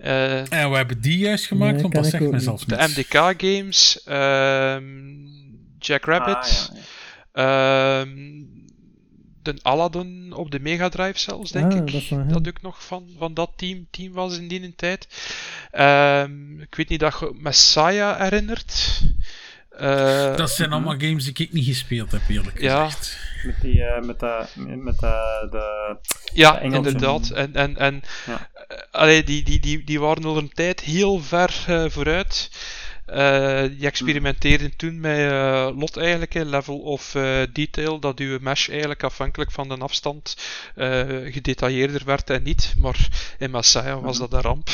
Eh, 0.03 0.53
En 0.53 0.71
we 0.71 0.77
hebben 0.77 1.01
die 1.01 1.19
juist 1.19 1.47
gemaakt, 1.47 1.73
Nee, 1.73 1.83
want 1.83 1.95
dat 1.95 2.05
ik 2.05 2.11
zegt 2.11 2.23
ook 2.23 2.29
me 2.31 2.35
niet. 2.37 2.45
zelfs 2.45 2.65
de. 2.65 2.77
MDK 2.77 3.43
games, 3.43 4.03
ehm 4.05 5.31
Jack 5.79 6.05
Rabbit, 6.05 6.37
Ah, 6.37 6.77
ja, 7.33 7.43
ja. 7.43 8.01
ehm, 8.01 8.11
de 9.43 9.55
Aladdin 9.63 10.33
op 10.37 10.51
de 10.51 10.61
Mega 10.61 10.89
Drive 10.89 11.19
zelfs, 11.19 11.51
denk 11.53 11.73
Ah, 11.73 11.79
ik. 11.79 12.29
dat 12.29 12.49
ook 12.49 12.63
nog 12.63 12.85
van, 12.85 13.09
van 13.19 13.35
dat 13.35 13.51
team, 13.57 13.87
team 13.91 14.13
was 14.13 14.39
in 14.39 14.49
die 14.49 14.75
tijd. 14.77 15.07
Ehm, 15.71 16.61
ik 16.61 16.75
weet 16.75 16.89
niet 16.89 17.01
dat 17.01 17.17
je 17.21 17.33
Messiah 17.39 18.21
herinnert. 18.21 19.01
Eh, 19.79 20.37
Dat 20.37 20.51
zijn 20.51 20.73
allemaal 20.73 20.99
games 20.99 21.25
die 21.25 21.47
ik 21.47 21.53
niet 21.53 21.65
gespeeld 21.67 22.13
heb, 22.13 22.21
eerlijk 22.29 22.61
Ja. 22.61 22.85
gezegd. 22.85 23.19
Met, 23.43 23.61
die, 23.61 23.83
eh, 23.83 24.03
met, 24.03 24.21
de, 24.21 24.47
met 24.57 24.99
de, 24.99 25.47
de... 25.51 25.97
Ja, 26.33 26.59
inderdaad. 26.61 27.31
En, 27.31 27.55
en, 27.55 27.77
en 27.77 28.03
Ja. 28.27 28.49
eh, 28.69 28.77
allee, 28.91 29.25
die, 29.25 29.43
die, 29.43 29.61
die, 29.61 29.85
die 29.85 30.01
waren 30.01 30.25
al 30.25 30.37
een 30.37 30.53
tijd 30.55 30.81
heel 30.81 31.21
ver 31.21 31.65
eh, 31.67 31.85
vooruit. 31.89 32.51
Eh, 33.07 33.63
die 33.63 33.87
experimenteerden 33.87 34.77
toen 34.77 35.01
met 35.01 35.19
eh, 35.19 35.69
lot 35.77 35.97
eigenlijk, 35.97 36.35
level 36.35 36.79
of 36.79 37.15
eh, 37.15 37.41
detail, 37.53 37.99
dat 37.99 38.19
uw 38.19 38.39
mesh 38.41 38.69
eigenlijk 38.69 39.03
afhankelijk 39.03 39.51
van 39.51 39.69
de 39.69 39.77
afstand 39.77 40.37
eh, 40.75 41.01
gedetailleerder 41.33 42.03
werd 42.05 42.31
en 42.31 42.43
niet. 42.43 42.75
Maar 42.79 43.09
in 43.39 43.51
Messiah 43.51 44.03
was 44.03 44.19
dat 44.19 44.33
een 44.33 44.41
ramp. 44.41 44.69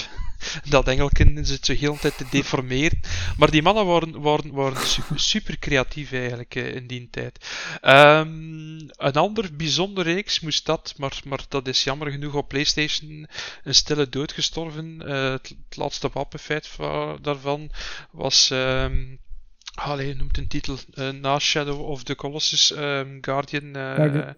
Dat 0.71 0.89
engelken 0.89 1.47
zit 1.47 1.67
zo 1.67 1.73
heel 1.75 1.93
de 1.93 1.99
tijd 1.99 2.17
te 2.17 2.25
deformeren. 2.31 3.01
Maar 3.37 3.51
die 3.51 3.63
mannen 3.63 3.87
waren, 3.87 4.21
waren, 4.21 4.53
waren 4.53 4.77
super, 5.15 5.59
creatief 5.59 6.13
eigenlijk 6.13 6.55
eh, 6.55 6.75
in 6.75 6.87
die 6.87 7.09
tijd. 7.11 7.47
Ehm, 7.81 8.27
een 8.97 9.13
ander 9.13 9.57
bijzonder 9.57 10.05
reeks 10.05 10.41
moest 10.41 10.67
dat, 10.67 10.95
maar, 10.97 11.21
maar 11.25 11.41
dat 11.49 11.69
is 11.69 11.85
jammer 11.85 12.11
genoeg 12.11 12.35
op 12.35 12.49
PlayStation 12.49 13.29
een 13.65 13.75
stille 13.75 14.09
dood 14.09 14.33
gestorven. 14.33 15.03
Eh, 15.07 15.31
het, 15.31 15.49
het 15.69 15.77
laatste 15.77 16.11
wapenfeit 16.13 16.67
va- 16.67 17.17
daarvan 17.23 17.71
was. 18.11 18.51
ehm 18.51 18.97
Allee, 19.75 20.15
noemt 20.17 20.39
een 20.39 20.49
titel. 20.49 20.77
eh, 20.95 21.09
na 21.11 21.39
Shadow 21.39 21.81
of 21.81 22.03
the 22.03 22.15
Colossus, 22.15 22.73
ehm, 22.73 23.19
Guardian. 23.21 23.75
Guardian- 23.97 24.35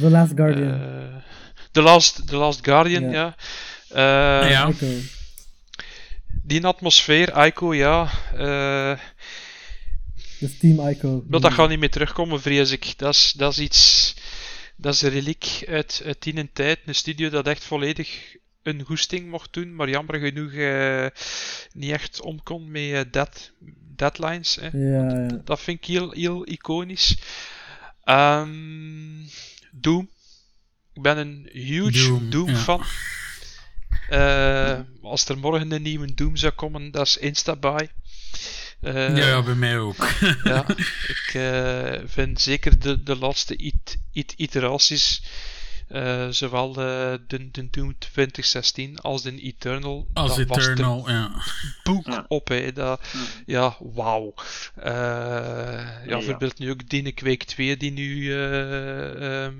The 0.00 0.10
Last 0.10 0.32
Guardian. 0.36 1.22
the, 1.70 1.82
Last, 1.82 2.26
the 2.26 2.36
Last 2.36 2.64
Guardian, 2.64 3.02
Ja. 3.10 3.10
ja. 3.10 3.36
Eh. 4.42 4.50
Die 6.42 6.66
atmosfeer, 6.66 7.46
Ico, 7.46 7.74
ja. 7.74 8.10
eh, 8.36 8.98
Dus 10.40 10.58
Team 10.58 10.88
Ico. 10.88 11.24
maar 11.28 11.40
dat 11.40 11.52
gaat 11.52 11.68
niet 11.68 11.78
meer 11.78 11.90
terugkomen, 11.90 12.40
vrees 12.40 12.70
ik. 12.70 12.94
Dat 12.96 13.14
is, 13.14 13.32
dat 13.36 13.52
is 13.52 13.58
iets. 13.58 14.14
Dat 14.76 14.94
is 14.94 15.02
een 15.02 15.10
reliek 15.10 15.64
uit, 15.68 16.02
uit 16.06 16.22
die 16.22 16.50
tijd. 16.52 16.78
Een 16.86 16.94
studio 16.94 17.28
dat 17.30 17.46
echt 17.46 17.64
volledig 17.64 18.36
een 18.62 18.82
goesting 18.82 19.28
mocht 19.30 19.52
doen, 19.52 19.74
maar 19.74 19.88
jammer 19.88 20.18
genoeg 20.18 20.52
eh, 20.52 21.06
niet 21.72 21.90
echt 21.90 22.20
om 22.20 22.42
kon 22.42 22.70
met 22.70 22.92
eh, 22.92 23.00
dead, 23.10 23.50
deadlines. 23.96 24.58
Hè. 24.60 24.68
Ja, 24.72 25.26
ja. 25.28 25.40
Dat 25.44 25.60
vind 25.60 25.78
ik 25.78 25.84
heel, 25.84 26.10
heel 26.10 26.48
iconisch. 26.48 27.16
Ehm, 28.04 29.24
Doom. 29.70 30.10
Ik 30.92 31.02
ben 31.02 31.18
een 31.18 31.48
huge 31.52 32.08
Doom, 32.08 32.30
Doom, 32.30 32.54
Eh, 34.08 34.78
als 35.02 35.28
er 35.28 35.38
morgen 35.38 35.72
een 35.72 35.82
nieuwe 35.82 36.14
Doom 36.14 36.36
zou 36.36 36.52
komen, 36.52 36.90
dat 36.90 37.06
is 37.06 37.16
insta-buy. 37.16 37.88
Eh, 38.80 39.16
ja, 39.16 39.26
ja, 39.26 39.42
bij 39.42 39.54
mij 39.54 39.78
ook. 39.78 40.06
ja, 40.44 40.64
ik 41.14 41.30
eh, 41.34 42.00
vind 42.06 42.40
zeker 42.40 42.78
de, 42.78 43.02
de 43.02 43.16
laatste 43.16 43.56
it, 43.56 43.96
it- 44.12 44.34
iteraties, 44.36 45.22
eh, 45.88 46.28
zowel 46.28 46.72
de, 46.72 47.20
de, 47.26 47.50
de 47.50 47.70
Doom 47.70 47.98
2016 47.98 48.98
als 48.98 49.22
de 49.22 49.40
Eternal, 49.40 50.08
Als 50.12 50.36
dat 50.36 50.46
was 50.46 50.64
de 50.64 50.70
Eternal, 50.70 51.10
ja. 51.10 51.30
boek 51.82 52.06
Ja. 52.06 52.24
op. 52.28 52.48
Hè. 52.48 52.72
Dat, 52.72 53.00
ja, 53.46 53.76
wauw. 53.80 54.34
Eh, 54.76 54.92
ja, 54.92 56.00
ja. 56.06 56.16
bijvoorbeeld 56.16 56.58
nu 56.58 56.70
ook 56.70 56.88
die 56.88 57.12
Quake 57.12 57.44
2 57.44 57.76
die 57.76 57.92
nu 57.92 58.32
eh, 58.32 59.44
ehm, 59.44 59.54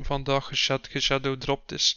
vandaag 0.00 0.46
geshad- 0.46 0.88
geshadowdropt 0.90 1.72
is. 1.72 1.96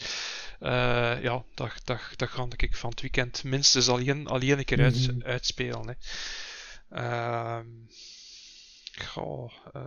Eh, 0.59 1.23
ja, 1.23 1.43
dat, 1.53 1.71
dat, 1.83 1.99
dat 2.15 2.29
ga 2.29 2.45
ik 2.57 2.75
van 2.75 2.89
het 2.89 3.01
weekend 3.01 3.43
minstens 3.43 3.89
alleen, 3.89 4.27
alleen 4.27 4.57
een 4.57 4.65
keer 4.65 4.81
uit, 4.83 5.07
Mhm. 5.11 5.25
uitspelen. 5.27 5.87
Hè. 5.87 5.93
Ehm, 6.89 7.65
goh, 9.05 9.51
eh, 9.73 9.81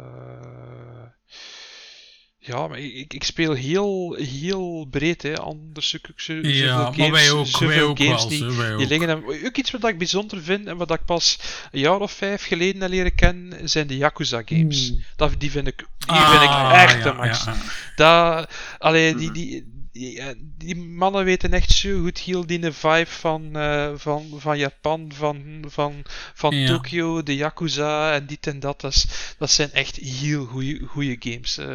ja, 2.38 2.66
maar 2.68 2.78
ik, 2.78 3.14
ik 3.14 3.24
speel 3.24 3.52
heel, 3.52 4.14
heel 4.14 4.86
breed, 4.90 5.22
hè. 5.22 5.36
Anders 5.38 5.88
zoek 5.88 6.08
ik 6.08 6.20
zo, 6.20 6.32
Ja, 6.32 6.92
games, 6.92 7.10
wij 7.10 7.30
ook, 7.30 7.58
wij 7.58 7.82
ook 7.82 7.98
games 7.98 8.20
wel, 8.20 8.28
die, 8.28 8.38
die 8.38 8.72
ook. 8.72 8.78
liggen. 8.88 9.08
En 9.08 9.24
ook 9.46 9.56
iets 9.56 9.70
wat 9.70 9.84
ik 9.88 9.98
bijzonder 9.98 10.42
vind 10.42 10.66
en 10.66 10.76
wat 10.76 10.90
ik 10.90 11.04
pas 11.04 11.38
een 11.72 11.80
jaar 11.80 12.00
of 12.00 12.12
vijf 12.12 12.44
geleden 12.46 12.80
heb 12.82 12.90
leren 12.90 13.14
kennen, 13.14 13.68
zijn 13.68 13.86
de 13.86 13.96
Yakuza 13.96 14.42
games. 14.44 14.88
Hmm. 14.88 15.02
Dat, 15.16 15.34
die 15.40 15.50
vind 15.50 15.66
ik, 15.66 15.76
die 15.98 16.16
vind 16.16 16.42
ik 16.42 16.48
Ah, 16.48 16.82
echt 16.82 16.96
ja, 16.96 17.02
de 17.02 17.12
max. 17.12 17.44
ja, 17.44 17.52
ja. 17.96 18.36
Dat, 18.36 18.50
allee, 18.78 19.14
die, 19.14 19.32
die, 19.32 19.76
die, 19.98 20.22
die 20.56 20.76
mannen 20.76 21.24
weten 21.24 21.52
echt 21.52 21.70
zo 21.70 22.00
goed 22.00 22.18
heel 22.18 22.46
die 22.46 22.72
vibe 22.72 23.06
van, 23.06 23.56
eh, 23.56 23.92
van, 23.96 24.30
van 24.36 24.58
Japan, 24.58 25.12
van, 25.14 25.64
van, 25.68 26.04
van 26.34 26.56
Ja. 26.56 26.66
Tokyo, 26.66 27.22
de 27.22 27.36
Yakuza 27.36 28.12
en 28.14 28.26
dit 28.26 28.46
en 28.46 28.60
dat. 28.60 28.80
Dat, 28.80 28.92
is- 28.94 29.34
dat 29.38 29.50
zijn 29.50 29.72
echt 29.72 29.96
heel 29.96 30.44
goede 30.86 31.16
games. 31.18 31.58
eh 31.58 31.66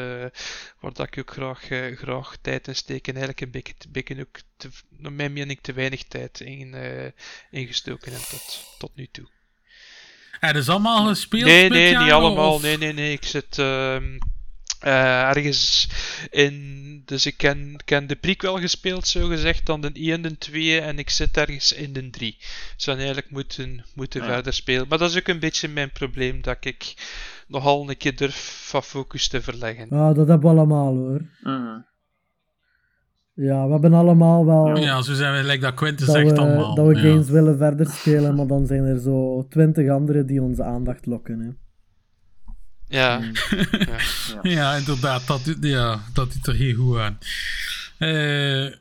waar 0.79 0.93
dat 0.93 1.07
ik 1.07 1.17
ook 1.19 1.31
graag, 1.31 1.69
eh, 1.69 1.97
graag 1.97 2.35
tijd 2.41 2.67
in 2.67 2.75
steek. 2.75 3.07
En 3.07 3.13
eigenlijk 3.13 3.41
een 3.41 3.51
beetje, 3.51 3.73
beetje 3.89 4.19
ook, 4.19 4.39
te, 4.57 4.69
naar 4.97 5.13
mijn 5.13 5.33
mening, 5.33 5.59
te 5.61 5.73
weinig 5.73 6.03
tijd 6.03 6.39
in, 6.39 6.73
ingestoken 7.51 8.11
heb 8.11 8.21
tot, 8.21 8.65
tot 8.77 8.91
nu 8.95 9.07
toe. 9.11 9.27
Heb 10.31 10.51
je 10.51 10.57
dus 10.57 10.69
allemaal 10.69 11.07
gespeeld 11.07 11.43
Nee, 11.45 11.69
nee, 11.69 11.97
niet 11.97 12.11
allemaal. 12.11 12.53
of- 12.53 12.61
Nee, 12.61 12.77
nee, 12.77 12.93
nee. 12.93 13.11
Ik 13.11 13.23
zit. 13.25 13.57
ehm, 13.59 14.17
Eh, 14.83 15.21
ergens 15.21 15.89
in. 16.29 16.81
Dus 17.05 17.25
ik 17.25 17.37
ken, 17.37 17.75
ken 17.85 18.07
de 18.07 18.15
prequel 18.15 18.57
gespeeld, 18.57 19.07
zo 19.07 19.27
gezegd, 19.27 19.65
dan 19.65 19.81
de 19.81 19.89
1 19.93 20.13
en 20.13 20.21
de 20.21 20.37
2. 20.37 20.79
En 20.79 20.97
ik 20.99 21.09
zit 21.09 21.37
ergens 21.37 21.73
in 21.73 21.93
de 21.93 22.09
3. 22.09 22.37
Dus 22.75 22.85
dan 22.85 22.95
eigenlijk 22.97 23.29
moeten, 23.31 23.85
moeten 23.95 24.21
Ja. 24.21 24.27
verder 24.27 24.53
spelen. 24.53 24.85
Maar 24.89 24.97
dat 24.97 25.09
is 25.09 25.17
ook 25.17 25.27
een 25.27 25.39
beetje 25.39 25.67
mijn 25.67 25.91
probleem, 25.91 26.41
dat 26.41 26.57
ik 26.59 26.93
nogal 27.47 27.89
een 27.89 27.97
keer 27.97 28.15
durf 28.15 28.65
van 28.69 28.83
focus 28.83 29.27
te 29.27 29.41
verleggen. 29.41 29.89
Ah, 29.89 30.15
dat 30.15 30.27
hebben 30.27 30.39
we 30.39 30.47
allemaal 30.57 30.95
hoor. 30.95 31.21
Mhm. 31.41 31.79
Ja, 33.35 33.65
we 33.65 33.71
hebben 33.71 33.93
allemaal 33.93 34.45
wel 34.45 34.77
Ja, 34.77 35.01
zo 35.01 35.13
zijn 35.13 35.33
we, 35.41 35.47
like 35.47 35.61
dat 35.61 35.73
Quinten 35.73 36.05
zegt 36.05 36.31
we, 36.31 36.37
allemaal. 36.37 36.75
dat 36.75 36.87
we 36.87 36.95
ja. 36.95 37.01
games 37.01 37.29
willen 37.29 37.57
verder 37.57 37.87
spelen, 37.87 38.35
maar 38.35 38.47
dan 38.47 38.67
zijn 38.67 38.83
er 38.83 38.99
zo 38.99 39.45
twintig 39.49 39.89
andere 39.89 40.25
die 40.25 40.41
onze 40.41 40.63
aandacht 40.63 41.05
lokken. 41.05 41.39
Hè. 41.39 41.49
Ja, 42.93 43.19
Mm. 43.19 43.31
Ja, 44.43 44.75
inderdaad. 44.75 45.27
Dat, 45.27 45.45
doet- 45.45 45.57
ja, 45.65 46.03
dat 46.13 46.33
doet 46.33 46.47
er 46.47 46.55
heel 46.55 46.75
goed 46.75 46.97
aan. 46.97 47.17
Eh, 47.97 48.73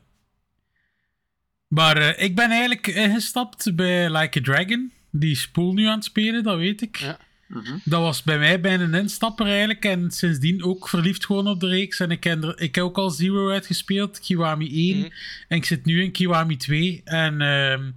maar 1.67 1.97
eh, 1.97 2.23
ik 2.23 2.35
ben 2.35 2.49
eigenlijk 2.51 2.87
ingestapt 2.87 3.75
bij 3.75 4.11
Like 4.17 4.39
a 4.39 4.41
Dragon. 4.43 4.91
Die 5.11 5.35
Spoel 5.35 5.73
nu 5.73 5.85
aan 5.85 5.95
het 5.95 6.03
spelen, 6.03 6.43
dat 6.43 6.57
weet 6.57 6.81
ik. 6.81 6.97
Ja. 6.97 7.17
Mhm. 7.47 7.77
Dat 7.83 8.01
was 8.01 8.23
bij 8.23 8.37
mij 8.39 8.59
bijna 8.59 8.83
een 8.83 8.93
instapper 8.93 9.45
eigenlijk. 9.45 9.85
En 9.85 10.11
sindsdien 10.11 10.63
ook 10.63 10.89
verliefd 10.89 11.25
gewoon 11.25 11.47
op 11.47 11.59
de 11.59 11.67
reeks. 11.67 11.99
En 11.99 12.11
ik, 12.11 12.19
ken 12.19 12.43
er, 12.43 12.61
ik 12.61 12.75
heb 12.75 12.83
ook 12.83 12.97
al 12.97 13.09
Zero 13.09 13.49
uitgespeeld, 13.51 14.19
Kiwami 14.19 14.89
1. 14.89 14.97
Mhm. 14.97 15.07
En 15.47 15.57
ik 15.57 15.65
zit 15.65 15.85
nu 15.85 16.03
in 16.03 16.11
Kiwami 16.11 16.57
2. 16.57 17.01
En 17.05 17.41
ehm, 17.41 17.91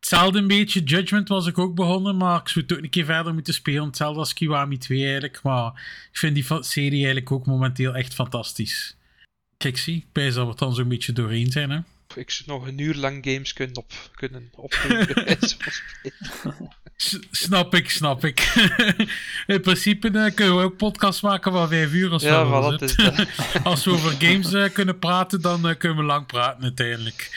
hetzelfde 0.00 0.38
een 0.38 0.46
beetje. 0.46 0.82
Judgment 0.82 1.28
was 1.28 1.46
ik 1.46 1.58
ook 1.58 1.74
begonnen. 1.74 2.16
Maar 2.16 2.40
ik 2.40 2.48
zou 2.48 2.64
het 2.64 2.76
ook 2.76 2.82
een 2.82 2.90
keer 2.90 3.04
verder 3.04 3.34
moeten 3.34 3.54
spelen. 3.54 3.86
Hetzelfde 3.86 4.18
als 4.18 4.32
Kiwami 4.32 4.78
2 4.78 5.02
eigenlijk. 5.02 5.42
Maar 5.42 5.72
ik 6.12 6.18
vind 6.18 6.34
die 6.34 6.46
serie 6.60 6.92
eigenlijk 6.92 7.32
ook 7.32 7.46
momenteel 7.46 7.94
echt 7.94 8.14
fantastisch. 8.14 8.96
Kijk, 9.56 9.78
zie. 9.78 9.96
Ik 9.96 10.12
pijs 10.12 10.34
dat 10.34 10.44
we 10.44 10.50
het 10.50 10.58
dan 10.58 10.74
zo'n 10.74 10.88
beetje 10.88 11.12
doorheen 11.12 11.50
zijn. 11.50 11.70
Hè? 11.70 11.78
ik 12.14 12.30
zou 12.30 12.48
nog 12.58 12.66
een 12.66 12.78
uur 12.78 12.94
lang 12.94 13.24
games 13.24 13.52
kunnen, 13.52 13.76
op, 13.76 13.92
kunnen 14.14 14.50
snap 17.30 17.74
ik, 17.74 17.90
snap 17.90 18.24
ik. 18.24 18.40
In 19.46 19.60
principe 19.60 20.08
eh, 20.08 20.34
kunnen 20.34 20.56
we 20.56 20.62
ook 20.62 20.76
podcasts 20.76 21.20
maken 21.20 21.52
van 21.52 21.68
vijf 21.68 21.92
uur 21.92 22.10
als 22.10 22.22
Ja, 22.22 22.46
we 22.46 22.50
voilà. 22.50 23.62
Als 23.62 23.84
we 23.84 23.90
over 23.90 24.10
games 24.18 24.52
eh, 24.52 24.72
kunnen 24.72 24.98
praten, 24.98 25.40
dan 25.40 25.68
eh, 25.68 25.76
kunnen 25.76 25.98
we 25.98 26.04
lang 26.04 26.26
praten 26.26 26.62
uiteindelijk. 26.62 27.30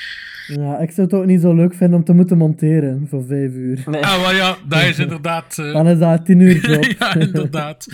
Ja, 0.48 0.78
ik 0.80 0.91
zou 0.91 1.08
het 1.08 1.14
ook 1.16 1.26
niet 1.26 1.41
zo 1.41 1.54
leuk 1.56 1.74
vinden 1.74 1.98
om 2.00 2.04
te 2.06 2.14
moeten 2.14 2.38
monteren 2.38 3.08
voor 3.10 3.26
vijf 3.26 3.52
uur. 3.52 3.84
Nee, 3.86 4.06
Ah, 4.06 4.22
maar 4.22 4.36
ja, 4.36 4.58
dat 4.68 4.82
is 4.84 5.00
inderdaad... 5.00 5.58
eh, 5.60 5.74
Dan 5.74 5.88
is 5.88 6.00
dat 6.00 6.26
tien 6.26 6.39
uur 6.39 6.56
job. 6.72 6.84
ja, 7.00 7.16
inderdaad. 7.16 7.88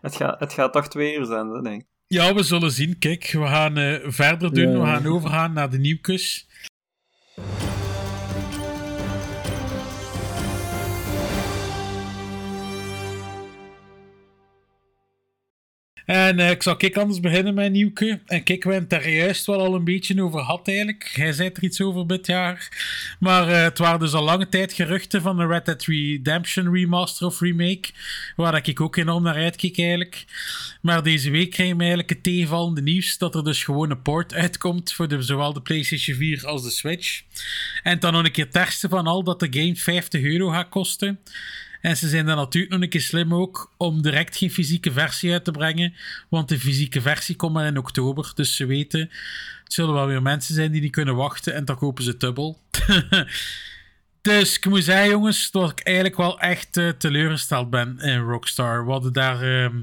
het, 0.00 0.16
gaat, 0.16 0.40
het 0.40 0.52
gaat 0.52 0.72
toch 0.72 0.88
twee 0.88 1.16
uur 1.18 1.24
zijn, 1.24 1.48
dat 1.48 1.64
denk 1.64 1.80
ik. 1.80 1.86
Ja, 2.06 2.34
we 2.34 2.42
zullen 2.42 2.70
zien. 2.70 2.98
Kijk, 2.98 3.30
we 3.32 3.46
gaan 3.46 3.76
eh, 3.78 3.94
verder 4.04 4.54
doen. 4.54 4.70
Ja. 4.70 4.78
We 4.80 4.84
gaan 4.86 5.06
overgaan 5.06 5.52
naar 5.52 5.70
de 5.70 5.78
nieuwkus. 5.78 6.48
En 16.06 16.38
eh, 16.38 16.50
ik 16.50 16.62
zal 16.62 16.76
kijk 16.76 16.96
anders 16.96 17.20
beginnen 17.20 17.54
met 17.54 17.66
een 17.66 17.72
nieuwke. 17.72 18.20
En 18.26 18.42
kijk, 18.42 18.64
we 18.64 18.72
het 18.72 18.90
daar 18.90 19.08
juist 19.08 19.46
wel 19.46 19.60
al 19.60 19.74
een 19.74 19.84
beetje 19.84 20.22
over 20.22 20.40
gehad 20.40 20.68
eigenlijk. 20.68 21.10
Hij 21.14 21.32
zei 21.32 21.50
er 21.54 21.62
iets 21.62 21.80
over 21.80 22.06
dit 22.06 22.26
jaar. 22.26 22.68
Maar 23.18 23.48
eh, 23.48 23.62
het 23.62 23.78
waren 23.78 24.00
dus 24.00 24.12
al 24.12 24.24
lange 24.24 24.48
tijd 24.48 24.72
geruchten 24.72 25.22
van 25.22 25.36
de 25.36 25.46
Red 25.46 25.64
Dead 25.64 25.84
Redemption 25.84 26.74
remaster 26.74 27.26
of 27.26 27.40
remake. 27.40 27.88
Waar 28.36 28.66
ik 28.66 28.80
ook 28.80 28.96
enorm 28.96 29.22
naar 29.22 29.34
uitkeek 29.34 29.78
eigenlijk. 29.78 30.24
Maar 30.80 31.02
deze 31.02 31.30
week 31.30 31.50
kregen 31.50 31.74
we 31.74 31.80
eigenlijk 31.80 32.10
het 32.10 32.22
tegenvallende 32.22 32.82
nieuws 32.82 33.18
dat 33.18 33.34
er 33.34 33.44
dus 33.44 33.64
gewoon 33.64 33.90
een 33.90 34.02
port 34.02 34.34
uitkomt 34.34 34.92
voor 34.92 35.16
zowel 35.18 35.52
de 35.52 35.62
PlayStation 35.62 36.16
4 36.16 36.46
als 36.46 36.62
de 36.62 36.70
Switch. 36.70 37.22
En 37.82 37.98
dan 37.98 38.12
nog 38.12 38.24
een 38.24 38.32
keer 38.32 38.48
ergste 38.52 38.88
van 38.88 39.06
al 39.06 39.22
dat 39.22 39.40
de 39.40 39.48
game 39.50 39.76
50 39.76 40.22
euro 40.22 40.48
gaat 40.48 40.68
kosten. 40.68 41.20
En 41.86 41.96
ze 41.96 42.08
zijn 42.08 42.26
dan 42.26 42.36
natuurlijk 42.36 42.72
nog 42.72 42.82
een 42.82 42.88
keer 42.88 43.00
slim 43.00 43.34
ook 43.34 43.72
om 43.76 44.02
direct 44.02 44.36
geen 44.36 44.50
fysieke 44.50 44.92
versie 44.92 45.32
uit 45.32 45.44
te 45.44 45.50
brengen. 45.50 45.94
Want 46.28 46.48
de 46.48 46.58
fysieke 46.58 47.00
versie 47.00 47.36
komt 47.36 47.52
maar 47.52 47.66
in 47.66 47.78
oktober. 47.78 48.32
Dus 48.34 48.56
ze 48.56 48.66
weten, 48.66 49.00
het 49.64 49.72
zullen 49.72 49.94
wel 49.94 50.06
weer 50.06 50.22
mensen 50.22 50.54
zijn 50.54 50.72
die 50.72 50.80
niet 50.80 50.92
kunnen 50.92 51.14
wachten. 51.16 51.54
En 51.54 51.64
dan 51.64 51.76
kopen 51.76 52.04
ze 52.04 52.16
dubbel. 52.16 52.60
dus 54.26 54.56
ik 54.56 54.66
moet 54.66 54.84
zeggen, 54.84 55.10
jongens, 55.10 55.50
dat 55.50 55.70
ik 55.70 55.80
eigenlijk 55.80 56.16
wel 56.16 56.40
echt 56.40 56.76
eh, 56.76 56.88
teleurgesteld 56.88 57.70
ben 57.70 57.98
in 57.98 58.18
Rockstar. 58.18 58.84
We 58.84 58.90
hadden 58.90 59.12
daar 59.12 59.42
ehm, 59.42 59.82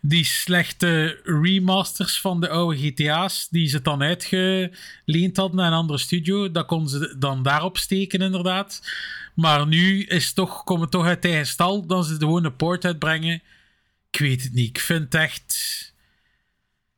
die 0.00 0.24
slechte 0.24 1.20
remasters 1.24 2.20
van 2.20 2.40
de 2.40 2.48
oude 2.48 2.78
GTA's, 2.78 3.48
die 3.50 3.68
ze 3.68 3.82
dan 3.82 4.02
uitgeleend 4.02 5.36
hadden 5.36 5.56
naar 5.56 5.66
een 5.66 5.78
andere 5.78 5.98
studio. 5.98 6.50
Dat 6.50 6.66
konden 6.66 6.88
ze 6.88 7.14
dan 7.18 7.42
daarop 7.42 7.78
steken, 7.78 8.20
inderdaad. 8.20 8.82
Maar 9.34 9.66
nu 9.66 10.02
is 10.02 10.32
toch, 10.32 10.64
komen 10.64 10.90
toch 10.90 11.06
uit 11.06 11.24
eigen 11.24 11.46
stal, 11.46 11.86
dan 11.86 12.04
ze 12.04 12.14
gewoon 12.14 12.44
een 12.44 12.56
port 12.56 12.84
uitbrengen. 12.84 13.42
Ik 14.10 14.18
weet 14.18 14.42
het 14.42 14.52
niet. 14.52 14.68
Ik 14.68 14.80
vind 14.80 15.02
het 15.02 15.14
echt... 15.14 15.54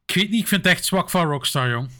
Ik 0.06 0.14
weet 0.14 0.30
niet, 0.30 0.40
ik 0.40 0.48
vind 0.48 0.64
het 0.64 0.72
echt 0.72 0.84
zwak 0.84 1.10
van 1.10 1.26
Rockstar, 1.26 1.70
jong. 1.70 1.90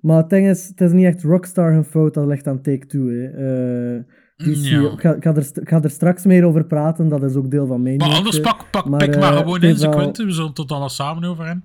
Maar 0.00 0.16
het 0.16 0.30
ding 0.30 0.48
is, 0.48 0.66
het 0.68 0.80
is 0.80 0.92
niet 0.92 1.04
echt 1.04 1.22
Rockstar 1.22 1.72
hun 1.72 1.84
fout, 1.84 2.14
dat 2.14 2.26
ligt 2.26 2.46
aan 2.46 2.60
Take-Two. 2.62 3.08
Eh, 3.08 3.94
Ja. 4.36 4.54
CEO 4.54 4.92
ik, 4.92 5.00
ga, 5.00 5.14
ik, 5.14 5.22
ga 5.24 5.34
er, 5.34 5.42
st- 5.44 5.56
ik 5.60 5.68
ga 5.68 5.82
er 5.82 5.90
straks 5.90 6.24
meer 6.24 6.44
over 6.44 6.64
praten, 6.64 7.08
dat 7.08 7.22
is 7.22 7.34
ook 7.34 7.50
deel 7.50 7.66
van 7.66 7.82
mijn 7.82 7.96
Maar 7.96 8.14
anders 8.14 8.40
pak, 8.40 8.70
pak, 8.70 8.88
Maar, 8.88 8.98
pik 8.98 9.18
maar 9.18 9.32
eh, 9.32 9.38
gewoon 9.38 9.62
in 9.62 9.76
wel- 9.78 9.90
Quinten. 9.90 10.24
We 10.26 10.30
zullen 10.32 10.46
het 10.46 10.54
tot 10.56 10.70
wel 10.70 10.88
samen 10.88 11.24
over 11.24 11.44
hebben. 11.46 11.64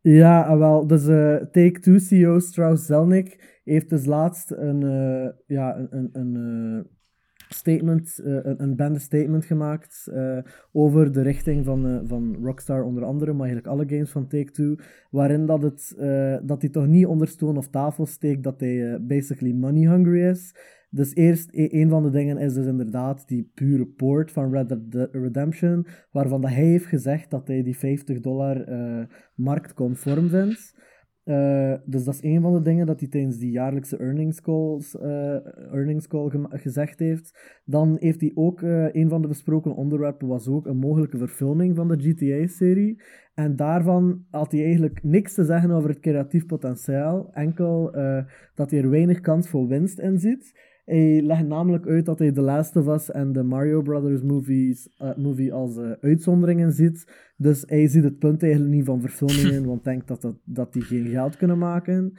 Ja, 0.00 0.42
ah, 0.42 0.58
wel. 0.58 0.86
Dus 0.86 1.06
eh 1.06 1.34
Take-Two 1.36 1.98
CEO 1.98 2.38
Strauss 2.38 2.86
Zelnick 2.86 3.60
heeft 3.64 3.90
dus 3.90 4.04
laatst 4.06 4.50
een, 4.50 4.82
eh, 4.82 5.30
ja, 5.56 5.76
een, 5.76 5.88
een, 5.90 6.08
een 6.12 6.36
eh, 6.84 6.91
statement, 7.54 8.18
eh, 8.18 8.38
een, 8.42 8.76
bande 8.76 8.98
statement 8.98 9.44
gemaakt 9.44 10.08
eh, 10.12 10.38
over 10.72 11.12
de 11.12 11.22
richting 11.22 11.64
van, 11.64 11.86
eh, 11.86 12.00
van 12.04 12.36
Rockstar 12.42 12.82
onder 12.82 13.04
andere, 13.04 13.32
maar 13.32 13.46
eigenlijk 13.46 13.74
alle 13.74 13.88
games 13.88 14.10
van 14.10 14.26
Take-Two, 14.26 14.74
waarin 15.10 15.46
dat, 15.46 15.62
het, 15.62 15.94
dat 16.42 16.62
hij 16.62 16.70
toch 16.70 16.86
niet 16.86 17.06
onder 17.06 17.28
stoel 17.28 17.56
of 17.56 17.68
tafel 17.68 18.06
steekt 18.06 18.42
dat 18.42 18.60
hij 18.60 18.98
basically 19.00 19.52
money 19.52 19.88
hungry 19.88 20.22
is. 20.22 20.54
Dus 20.90 21.14
eerst, 21.14 21.48
e- 21.52 21.80
een 21.80 21.88
van 21.88 22.02
de 22.02 22.10
dingen 22.10 22.38
is 22.38 22.54
dus 22.54 22.66
inderdaad 22.66 23.28
die 23.28 23.50
pure 23.54 23.86
port 23.86 24.30
van 24.32 24.52
Red 24.52 24.68
Dead 24.68 25.08
Redemption, 25.12 25.86
waarvan 26.10 26.40
dat 26.40 26.50
hij 26.50 26.64
heeft 26.64 26.86
gezegd 26.86 27.30
dat 27.30 27.46
hij 27.46 27.62
die 27.62 27.76
50 27.76 28.20
dollar 28.20 28.66
marktconform 29.34 30.28
vindt. 30.28 30.74
Eh, 31.24 31.74
dus 31.84 32.04
dat 32.04 32.14
is 32.14 32.22
een 32.22 32.40
van 32.40 32.52
de 32.52 32.62
dingen 32.62 32.86
dat 32.86 33.00
hij 33.00 33.08
tijdens 33.08 33.38
die 33.38 33.50
jaarlijkse 33.50 33.96
earnings, 33.96 34.40
calls, 34.40 34.98
eh, 34.98 35.46
earnings 35.72 36.06
call 36.06 36.30
gezegd 36.50 36.98
heeft. 36.98 37.60
Dan 37.64 37.96
heeft 38.00 38.20
hij 38.20 38.32
ook, 38.34 38.62
eh, 38.62 38.94
een 38.94 39.08
van 39.08 39.22
de 39.22 39.28
besproken 39.28 39.74
onderwerpen 39.74 40.28
was 40.28 40.48
ook 40.48 40.66
een 40.66 40.76
mogelijke 40.76 41.18
verfilming 41.18 41.76
van 41.76 41.88
de 41.88 41.98
GTA-serie. 41.98 43.02
En 43.34 43.56
daarvan 43.56 44.24
had 44.30 44.52
hij 44.52 44.64
eigenlijk 44.64 45.02
niks 45.02 45.34
te 45.34 45.44
zeggen 45.44 45.70
over 45.70 45.90
het 45.90 46.00
creatief 46.00 46.46
potentieel. 46.46 47.30
Enkel 47.32 47.90
dat 48.54 48.70
hij 48.70 48.80
er 48.80 48.90
weinig 48.90 49.20
kans 49.20 49.48
voor 49.48 49.66
winst 49.66 49.98
in 49.98 50.18
ziet. 50.18 50.71
Hij 50.84 51.22
legt 51.22 51.46
namelijk 51.46 51.86
uit 51.86 52.06
dat 52.06 52.18
hij 52.18 52.32
The 52.32 52.40
Last 52.40 52.76
of 52.76 52.86
Us 52.86 53.10
en 53.10 53.32
de 53.32 53.42
Mario 53.42 53.82
Brothers 53.82 54.22
movies, 54.22 54.88
eh, 54.96 55.16
movie 55.16 55.52
als 55.52 55.76
eh, 55.76 55.90
uitzonderingen 56.00 56.72
ziet. 56.72 57.32
Dus 57.36 57.64
hij 57.66 57.88
ziet 57.88 58.04
het 58.04 58.18
punt 58.18 58.42
eigenlijk 58.42 58.74
niet 58.74 58.84
van 58.84 59.00
verfilmingen, 59.00 59.66
want 59.68 59.84
denkt 59.84 60.08
dat, 60.08 60.20
dat, 60.20 60.36
dat 60.44 60.72
die 60.72 60.82
geen 60.82 61.06
geld 61.06 61.36
kunnen 61.36 61.58
maken. 61.58 62.12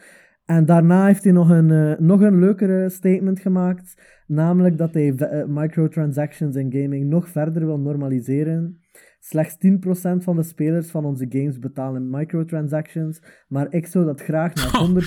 En 0.45 0.65
daarna 0.65 1.05
heeft 1.05 1.23
hij 1.23 1.33
nog 1.33 1.49
een, 1.49 1.71
eh, 1.71 1.99
nog 1.99 2.21
een 2.21 2.39
leukere 2.39 2.89
statement 2.89 3.39
gemaakt. 3.39 4.21
Namelijk 4.27 4.77
dat 4.77 4.93
hij 4.93 5.15
microtransactions 5.47 6.55
in 6.55 6.71
gaming 6.71 7.09
nog 7.09 7.29
verder 7.29 7.65
wil 7.65 7.79
normaliseren. 7.79 8.82
Slechts 9.25 9.55
10% 9.55 10.23
van 10.23 10.35
de 10.35 10.43
spelers 10.43 10.89
van 10.89 11.05
onze 11.05 11.25
games 11.29 11.59
betalen 11.59 12.09
microtransactions, 12.09 13.19
maar 13.47 13.67
ik 13.69 13.87
zou 13.87 14.05
dat 14.05 14.21
graag 14.21 14.53
naar 14.53 14.71
100% 14.87 15.03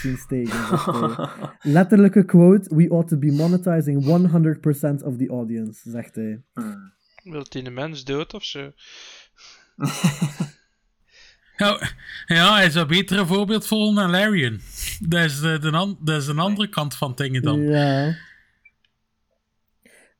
zien 0.00 0.16
stegen. 0.16 1.30
Letterlijke 1.76 2.24
quote: 2.24 2.76
We 2.76 2.88
ought 2.88 3.08
to 3.08 3.18
be 3.18 3.32
monetizing 3.32 4.04
100% 4.04 5.04
of 5.04 5.16
the 5.16 5.28
audience, 5.28 5.90
zegt 5.90 6.14
hij. 6.14 6.42
Hmm. 6.52 6.92
Wilt 7.22 7.52
hij 7.52 7.66
een 7.66 7.74
mens 7.74 8.04
dood 8.04 8.34
of 8.34 8.44
zo? 8.44 8.72
Ja, 11.56 11.90
ja, 12.26 12.54
hij 12.54 12.70
zou 12.70 12.86
beter 12.86 13.18
een 13.18 13.26
voorbeeld 13.26 13.66
volgen 13.66 13.94
dan 13.94 14.10
Larian. 14.10 14.60
Dat 15.00 15.24
is, 15.24 15.40
de, 15.40 15.58
de, 15.58 15.96
dat 16.00 16.22
is 16.22 16.26
een 16.26 16.38
andere 16.38 16.68
kant 16.68 16.94
van 16.94 17.12
dingen 17.14 17.42
dan. 17.42 17.60
Ja. 17.60 18.16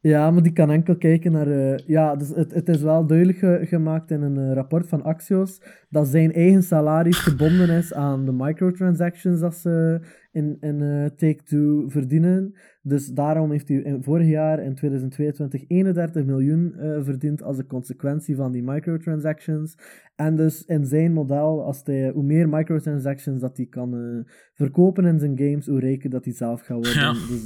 Ja, 0.06 0.30
maar 0.30 0.42
die 0.42 0.52
kan 0.52 0.70
enkel 0.70 0.96
kijken 0.96 1.32
naar... 1.32 1.46
eh, 1.50 1.76
ja, 1.86 2.16
dus 2.16 2.28
het, 2.28 2.54
het 2.54 2.68
is 2.68 2.82
wel 2.82 3.06
duidelijk 3.06 3.38
ge- 3.38 3.60
gemaakt 3.62 4.10
in 4.10 4.22
een 4.22 4.36
eh, 4.38 4.52
rapport 4.54 4.88
van 4.88 5.02
Axios 5.02 5.60
dat 5.90 6.08
zijn 6.08 6.32
eigen 6.32 6.62
salaris 6.62 7.18
gebonden 7.18 7.68
is 7.70 7.94
aan 7.94 8.24
de 8.24 8.32
microtransactions 8.32 9.40
dat 9.40 9.54
ze 9.54 10.00
in, 10.36 10.56
in 10.60 10.82
eh, 10.82 11.04
Take-Two 11.04 11.88
verdienen. 11.88 12.54
Dus 12.82 13.06
daarom 13.06 13.50
heeft 13.50 13.68
hij 13.68 13.76
in, 13.76 14.02
vorig 14.02 14.28
jaar, 14.28 14.62
in 14.62 14.74
2022, 14.74 15.64
31 15.68 16.24
miljoen 16.24 16.74
eh, 16.74 16.98
verdiend 17.02 17.42
als 17.42 17.58
een 17.58 17.66
consequentie 17.66 18.36
van 18.36 18.52
die 18.52 18.62
microtransactions. 18.62 19.74
En 20.16 20.36
dus 20.36 20.64
in 20.64 20.86
zijn 20.86 21.12
model, 21.12 21.64
als 21.64 21.80
hij, 21.84 22.10
hoe 22.10 22.22
meer 22.22 22.48
microtransactions 22.48 23.40
dat 23.40 23.56
hij 23.56 23.66
kan 23.66 23.94
eh, 23.94 24.32
verkopen 24.54 25.04
in 25.04 25.18
zijn 25.18 25.38
games, 25.38 25.66
hoe 25.66 25.80
rijker 25.80 26.10
dat 26.10 26.24
hij 26.24 26.34
zelf 26.34 26.60
gaat 26.60 26.76
worden. 26.76 27.02
Ja. 27.02 27.12
Dus 27.12 27.44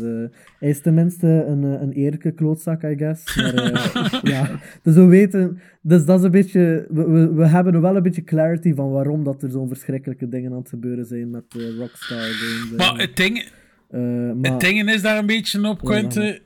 hij 0.58 0.68
is 0.68 0.80
tenminste 0.80 1.26
een, 1.26 1.62
een 1.62 1.92
eerlijke 1.92 2.30
klootzak, 2.30 2.82
I 2.82 2.96
guess. 2.96 3.36
Maar 3.36 4.20
ja, 4.32 4.60
dus 4.82 4.94
we 4.94 5.04
weten, 5.04 5.58
dus 5.82 6.04
dat 6.04 6.18
is 6.18 6.24
een 6.24 6.30
beetje, 6.30 6.86
we, 6.88 7.08
we, 7.08 7.32
we 7.32 7.46
hebben 7.46 7.80
wel 7.80 7.96
een 7.96 8.02
beetje 8.02 8.24
clarity 8.24 8.74
van 8.74 8.90
waarom 8.90 9.24
dat 9.24 9.42
er 9.42 9.50
zo'n 9.50 9.68
verschrikkelijke 9.68 10.28
dingen 10.28 10.52
aan 10.52 10.58
het 10.58 10.68
gebeuren 10.68 11.06
zijn 11.06 11.30
met 11.30 11.44
Rockstar 11.78 12.18
games. 12.18 12.79
Maar 12.80 12.98
het 13.00 13.16
ding, 13.16 13.38
Eh, 13.90 14.00
maar- 14.00 14.50
het 14.50 14.60
ding 14.60 14.90
is 14.90 15.02
daar 15.02 15.18
een 15.18 15.26
beetje 15.26 15.68
op, 15.68 15.80
Ja, 15.80 15.86
Quinte. 15.88 16.42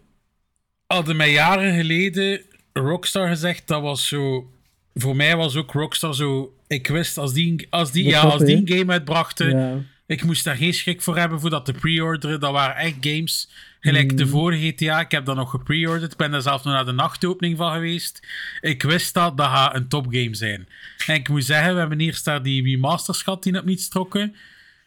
Hadden 0.86 1.16
mij 1.16 1.32
jaren 1.32 1.74
geleden 1.74 2.40
Rockstar 2.72 3.28
gezegd, 3.28 3.68
dat 3.68 3.82
was 3.82 4.08
zo... 4.08 4.50
Voor 4.94 5.16
mij 5.16 5.36
was 5.36 5.56
ook 5.56 5.72
Rockstar 5.72 6.14
zo... 6.14 6.54
Ik 6.66 6.86
wist, 6.86 7.18
als 7.18 7.32
die, 7.32 7.66
als 7.70 7.92
die, 7.92 8.04
ja, 8.04 8.20
top, 8.20 8.30
als 8.30 8.44
die 8.44 8.62
game 8.64 8.92
uitbrachten... 8.92 9.58
ja. 9.58 9.78
Ik 10.06 10.24
moest 10.24 10.44
daar 10.44 10.56
geen 10.56 10.74
schrik 10.74 11.02
voor 11.02 11.16
hebben 11.18 11.40
voor 11.40 11.50
dat 11.50 11.64
te 11.64 11.72
pre-orderen. 11.72 12.40
Dat 12.40 12.52
waren 12.52 12.76
echt 12.76 12.94
games. 13.00 13.50
Gelijk 13.80 14.16
de 14.16 14.26
vorige 14.26 14.66
GTA. 14.68 15.00
Ik 15.00 15.10
heb 15.10 15.24
dat 15.24 15.36
nog 15.36 15.50
gepre-orderd. 15.50 16.12
Ik 16.12 16.18
ben 16.18 16.30
daar 16.30 16.42
zelf 16.42 16.64
nog 16.64 16.72
naar 16.74 16.84
de 16.84 16.92
nachtopening 16.92 17.56
van 17.56 17.72
geweest. 17.72 18.26
Ik 18.60 18.82
wist 18.82 19.14
dat 19.14 19.36
dat 19.36 19.46
gaat 19.46 19.74
een 19.74 19.88
topgame 19.88 20.34
zijn. 20.34 20.68
En 21.06 21.14
ik 21.14 21.28
moet 21.28 21.44
zeggen, 21.44 21.72
we 21.74 21.78
hebben 21.80 22.00
eerst 22.00 22.24
daar 22.24 22.42
die 22.42 22.62
remasters 22.62 23.22
gehad 23.22 23.42
die 23.42 23.58
op 23.58 23.64
niets 23.64 23.88
trokken. 23.88 24.34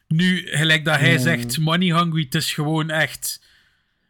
Nu, 0.07 0.47
gelijk 0.47 0.85
dat 0.85 0.99
hij 0.99 1.17
zegt, 1.17 1.57
money 1.59 1.87
hungry, 1.99 2.23
het 2.23 2.35
is 2.35 2.53
gewoon 2.53 2.89
echt... 2.89 3.45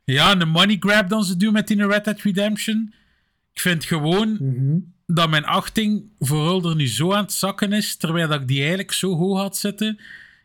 Ja, 0.04 0.32
een 0.39 0.50
money 0.50 0.78
grab 0.80 1.10
dan 1.10 1.24
ze 1.24 1.38
doen 1.38 1.54
met 1.54 1.68
die 1.68 1.88
Red 1.88 2.06
Dead 2.06 2.22
Redemption. 2.22 2.93
Ik 3.54 3.62
vind 3.62 3.86
gewoon 3.86 4.38
Mhm. 4.39 4.78
dat 5.06 5.30
mijn 5.30 5.45
achting 5.45 6.04
voor 6.20 6.43
Hulder 6.43 6.76
nu 6.76 6.88
zo 6.88 7.14
aan 7.14 7.24
het 7.24 7.34
zakken 7.34 7.74
is, 7.74 7.95
terwijl 7.98 8.28
dat 8.28 8.41
ik 8.41 8.48
die 8.48 8.60
eigenlijk 8.60 8.91
zo 8.91 9.16
hoog 9.16 9.38
had 9.39 9.58
zitten. 9.58 9.88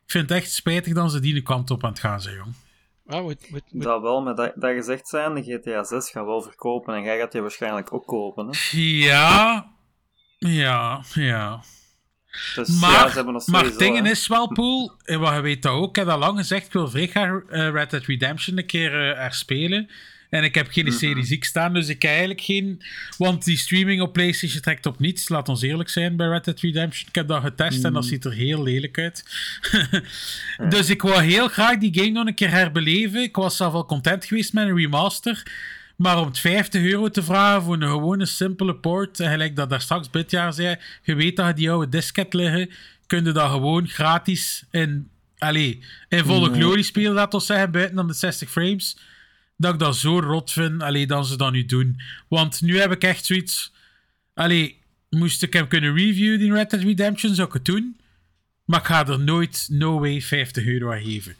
Ik 0.04 0.10
vind 0.10 0.28
het 0.28 0.38
echt 0.38 0.52
spijtig 0.52 0.92
dat 0.94 1.12
ze 1.12 1.20
die 1.20 1.42
kant 1.42 1.70
op 1.70 1.84
aan 1.84 1.90
het 1.90 1.98
gaan 2.00 2.20
zijn, 2.20 2.36
jong. 2.36 2.54
Ah, 3.06 3.32
Dat 3.70 4.02
wel, 4.02 4.22
maar 4.22 4.34
dat, 4.34 4.52
dat 4.56 4.74
gezegd 4.74 5.08
zijn, 5.08 5.34
de 5.34 5.42
GTA 5.42 5.84
6 5.84 6.10
gaat 6.10 6.24
wel 6.24 6.42
verkopen 6.42 6.94
en 6.94 7.02
jij 7.02 7.18
gaat 7.18 7.32
die 7.32 7.40
waarschijnlijk 7.40 7.92
ook 7.92 8.06
kopen. 8.06 8.46
Hè? 8.50 8.78
Ja, 8.78 9.66
ja, 10.38 11.02
ja. 11.14 11.62
Dus 12.54 12.68
ja, 12.68 12.74
Maar, 12.80 13.08
ze 13.08 13.14
hebben 13.14 13.32
nog 13.34 13.46
maar 13.46 13.60
sowieso, 13.60 13.66
het 13.66 13.78
ding 13.78 14.04
hè. 14.04 14.10
is 14.10 14.26
wel, 14.26 14.48
Poel, 14.48 14.92
en 15.04 15.20
wat 15.20 15.34
je 15.34 15.40
weet 15.40 15.62
dat 15.62 15.72
ook, 15.72 15.88
ik 15.88 15.96
heb 15.96 16.06
dat 16.06 16.18
lang 16.18 16.38
gezegd, 16.38 16.66
ik 16.66 16.72
wil 16.72 16.86
graag 16.86 17.40
eh, 17.50 17.70
Red 17.70 17.90
Dead 17.90 18.04
Redemption 18.04 18.58
een 18.58 18.66
keer 18.66 19.10
eh 19.10 19.18
herspelen. 19.18 19.88
En 20.30 20.44
ik 20.44 20.54
heb 20.54 20.68
geen 20.70 20.84
Mhm. 20.84 20.94
Series 20.94 21.38
X 21.38 21.48
staan, 21.48 21.72
dus 21.74 21.88
ik 21.88 22.02
heb 22.02 22.10
eigenlijk 22.10 22.40
geen... 22.40 22.82
Want 23.18 23.44
die 23.44 23.56
streaming 23.56 24.00
op 24.00 24.12
PlayStation 24.12 24.60
trekt 24.60 24.86
op 24.86 24.98
niets, 24.98 25.28
laat 25.28 25.48
ons 25.48 25.62
eerlijk 25.62 25.88
zijn, 25.88 26.16
bij 26.16 26.26
Red 26.26 26.44
Dead 26.44 26.60
Redemption. 26.60 27.08
Ik 27.08 27.14
heb 27.14 27.28
dat 27.28 27.42
getest 27.42 27.84
en 27.84 27.92
dat 27.92 28.04
ziet 28.04 28.24
er 28.24 28.32
heel 28.32 28.62
lelijk 28.62 28.98
uit. 28.98 29.24
Dus 30.68 30.90
ik 30.90 31.02
wou 31.02 31.22
heel 31.22 31.48
graag 31.48 31.78
die 31.78 31.94
game 31.94 32.10
nog 32.10 32.26
een 32.26 32.34
keer 32.34 32.50
herbeleven. 32.50 33.22
Ik 33.22 33.36
was 33.36 33.56
zelf 33.56 33.72
wel 33.72 33.86
content 33.86 34.24
geweest 34.24 34.52
met 34.52 34.68
een 34.68 34.76
remaster. 34.76 35.42
Maar 35.96 36.18
om 36.18 36.26
het 36.26 36.38
50 36.38 36.82
euro 36.82 37.08
te 37.08 37.22
vragen 37.22 37.62
voor 37.62 37.74
een 37.74 37.88
gewone 37.88 38.26
simpele 38.26 38.74
port, 38.74 39.20
en 39.20 39.30
gelijk 39.30 39.56
dat 39.56 39.70
daar 39.70 39.80
straks 39.80 40.10
Bitjaar 40.10 40.52
zei, 40.52 40.76
je 41.02 41.14
weet 41.14 41.36
dat 41.36 41.46
je 41.46 41.54
die 41.54 41.70
oude 41.70 41.88
disket 41.88 42.34
liggen, 42.34 42.70
kun 43.06 43.24
je 43.24 43.32
dat 43.32 43.50
gewoon 43.50 43.88
gratis 43.88 44.64
in, 44.70 45.08
allee, 45.38 45.82
in 46.08 46.24
volle 46.24 46.50
Ja. 46.50 46.56
glorie 46.56 46.82
spelen, 46.84 47.12
laat 47.12 47.34
ons 47.34 47.46
zeggen, 47.46 47.70
buiten 47.70 47.96
dan 47.96 48.06
de 48.06 48.12
60 48.12 48.50
frames. 48.50 48.96
Dat 49.56 49.72
ik 49.72 49.78
dat 49.78 49.96
zo 49.96 50.18
rot 50.20 50.52
vind, 50.52 50.82
allee, 50.82 51.06
dan 51.06 51.24
ze 51.24 51.36
dat 51.36 51.52
nu 51.52 51.64
doen. 51.66 52.00
Want 52.28 52.60
nu 52.60 52.78
heb 52.80 52.92
ik 52.92 53.04
echt 53.04 53.24
zoiets, 53.24 53.72
allee, 54.34 54.78
moest 55.10 55.42
ik 55.42 55.52
hem 55.52 55.68
kunnen 55.68 55.96
reviewen, 55.96 56.38
die 56.38 56.52
Red 56.52 56.70
Dead 56.70 56.82
Redemption, 56.82 57.34
zou 57.34 57.46
ik 57.48 57.54
het 57.54 57.64
doen. 57.64 57.96
Maar 58.64 58.80
ik 58.80 58.86
ga 58.86 59.06
er 59.06 59.20
nooit, 59.20 59.66
no 59.70 60.00
way, 60.00 60.20
50 60.20 60.64
euro 60.66 60.92
aan 60.92 61.02
geven. 61.02 61.34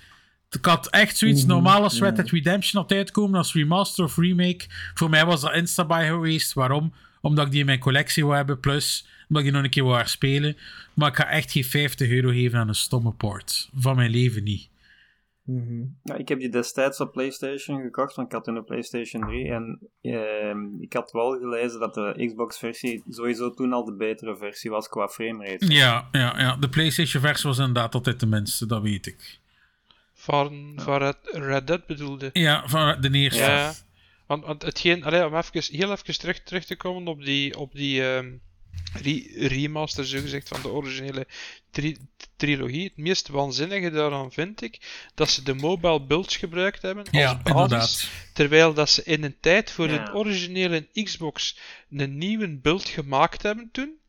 Ik 0.52 0.64
had 0.64 0.90
echt 0.90 1.16
zoiets, 1.16 1.40
Mhm, 1.40 1.50
normaal 1.50 1.82
als. 1.82 2.00
Red 2.00 2.16
Dead 2.16 2.30
Redemption 2.30 2.82
had 2.82 2.92
uitkomen, 2.92 3.38
als 3.38 3.54
remaster 3.54 4.04
of 4.04 4.16
remake. 4.16 4.64
Voor 4.94 5.10
mij 5.10 5.26
was 5.26 5.40
dat 5.40 5.54
Instabuy 5.54 6.06
geweest. 6.06 6.52
Waarom? 6.52 6.92
Omdat 7.20 7.44
ik 7.46 7.50
die 7.50 7.60
in 7.60 7.66
mijn 7.66 7.78
collectie 7.78 8.24
wil 8.24 8.34
hebben, 8.34 8.60
plus 8.60 9.06
omdat 9.28 9.36
ik 9.38 9.42
die 9.42 9.52
nog 9.52 9.62
een 9.62 9.70
keer 9.70 9.84
wil 9.84 9.94
herspelen. 9.96 10.56
Maar 10.94 11.08
ik 11.08 11.16
ga 11.16 11.28
echt 11.28 11.52
geen 11.52 11.64
50 11.64 12.10
euro 12.10 12.28
geven 12.28 12.58
aan 12.58 12.68
een 12.68 12.74
stomme 12.74 13.12
port. 13.12 13.68
Van 13.74 13.96
mijn 13.96 14.10
leven 14.10 14.42
niet. 14.44 14.70
Ja, 16.02 16.14
ik 16.16 16.28
heb 16.28 16.38
die 16.38 16.48
destijds 16.48 17.00
op 17.00 17.12
PlayStation 17.12 17.82
gekocht, 17.82 18.14
want 18.14 18.28
ik 18.28 18.34
had 18.34 18.44
toen 18.44 18.56
een 18.56 18.64
PlayStation 18.64 19.22
3. 19.22 19.48
En 19.50 19.78
ehm, 20.00 20.58
ik 20.80 20.92
had 20.92 21.12
wel 21.12 21.30
gelezen 21.30 21.80
dat 21.80 21.94
de 21.94 22.24
Xbox-versie 22.26 23.02
sowieso 23.08 23.50
toen 23.50 23.72
al 23.72 23.84
de 23.84 23.94
betere 23.94 24.36
versie 24.36 24.70
was 24.70 24.88
qua 24.88 25.08
framerate. 25.08 25.72
Ja, 25.72 26.08
ja, 26.12 26.38
ja. 26.38 26.56
De 26.56 26.68
PlayStation-versie 26.68 27.48
was 27.48 27.58
inderdaad 27.58 27.94
altijd 27.94 28.20
de 28.20 28.26
minste, 28.26 28.66
dat 28.66 28.82
weet 28.82 29.06
ik. 29.06 29.40
Van, 30.22 30.72
van 30.76 30.98
Red, 30.98 31.16
Red 31.22 31.66
Dead 31.66 31.86
bedoelde. 31.86 32.30
Ja, 32.32 32.68
van 32.68 33.00
de 33.00 33.10
eerste. 33.10 33.40
Ja, 33.42 33.74
want, 34.26 34.44
want 34.44 34.62
hetgeen, 34.62 35.04
allee, 35.04 35.26
om 35.26 35.36
even, 35.36 35.62
heel 35.78 35.92
even 35.92 36.18
terug, 36.18 36.42
terug 36.42 36.64
te 36.64 36.76
komen 36.76 37.06
op 37.08 37.24
die, 37.24 37.58
op 37.58 37.72
die 37.74 38.02
ehm, 38.14 38.30
re- 38.92 39.46
remaster, 39.48 40.06
zogezegd, 40.06 40.48
van 40.48 40.62
de 40.62 40.68
originele 40.68 41.26
tri- 41.70 41.96
trilogie. 42.36 42.84
Het 42.84 42.96
meest 42.96 43.28
waanzinnige 43.28 43.90
daaraan 43.90 44.32
vind 44.32 44.62
ik 44.62 44.80
dat 45.14 45.30
ze 45.30 45.42
de 45.42 45.54
mobile 45.54 46.00
builds 46.06 46.36
gebruikt 46.36 46.82
hebben 46.82 47.04
als 47.04 47.16
Ja, 47.16 47.34
basis, 47.42 47.52
inderdaad. 47.52 48.08
terwijl 48.34 48.74
dat 48.74 48.90
ze 48.90 49.02
in 49.04 49.24
een 49.24 49.36
tijd 49.40 49.70
voor 49.70 49.90
Ja. 49.90 50.04
de 50.04 50.12
originele 50.14 50.88
Xbox 51.02 51.58
een 51.90 52.18
nieuwe 52.18 52.58
build 52.58 52.88
gemaakt 52.88 53.42
hebben 53.42 53.68
toen, 53.72 54.00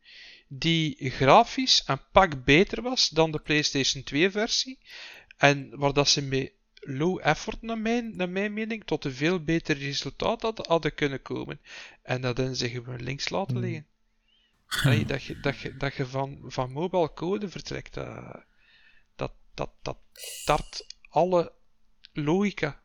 die 0.48 1.10
grafisch 1.10 1.82
een 1.86 2.00
pak 2.12 2.44
beter 2.44 2.82
was 2.82 3.08
dan 3.08 3.30
de 3.30 3.38
PlayStation 3.38 4.02
2-versie. 4.04 4.78
En 5.36 5.70
waar 5.78 5.92
dat 5.92 6.08
ze 6.08 6.22
met 6.22 6.52
low 6.80 7.20
effort, 7.22 7.62
naar 7.62 7.78
mijn, 7.78 8.16
naar 8.16 8.28
mijn 8.28 8.52
mening, 8.52 8.84
tot 8.84 9.04
een 9.04 9.14
veel 9.14 9.40
beter 9.40 9.78
resultaat 9.78 10.42
had, 10.42 10.66
hadden 10.66 10.94
kunnen 10.94 11.22
komen. 11.22 11.60
En 12.02 12.20
dat 12.20 12.36
hebben 12.36 12.56
ze 12.56 12.70
gewoon 12.70 13.02
links 13.02 13.28
laten 13.28 13.58
liggen. 13.58 13.86
Allee, 14.84 15.04
dat, 15.04 15.22
je, 15.24 15.40
dat, 15.40 15.58
je, 15.58 15.76
dat 15.76 15.94
je 15.94 16.06
van, 16.06 16.38
van 16.46 16.72
mobile 16.72 17.12
code 17.14 17.48
vertrekt, 17.48 17.94
dat, 17.94 18.44
dat, 19.16 19.32
dat, 19.54 19.70
dat 19.82 19.98
tart 20.44 20.86
alle 21.08 21.52
logica. 22.12 22.82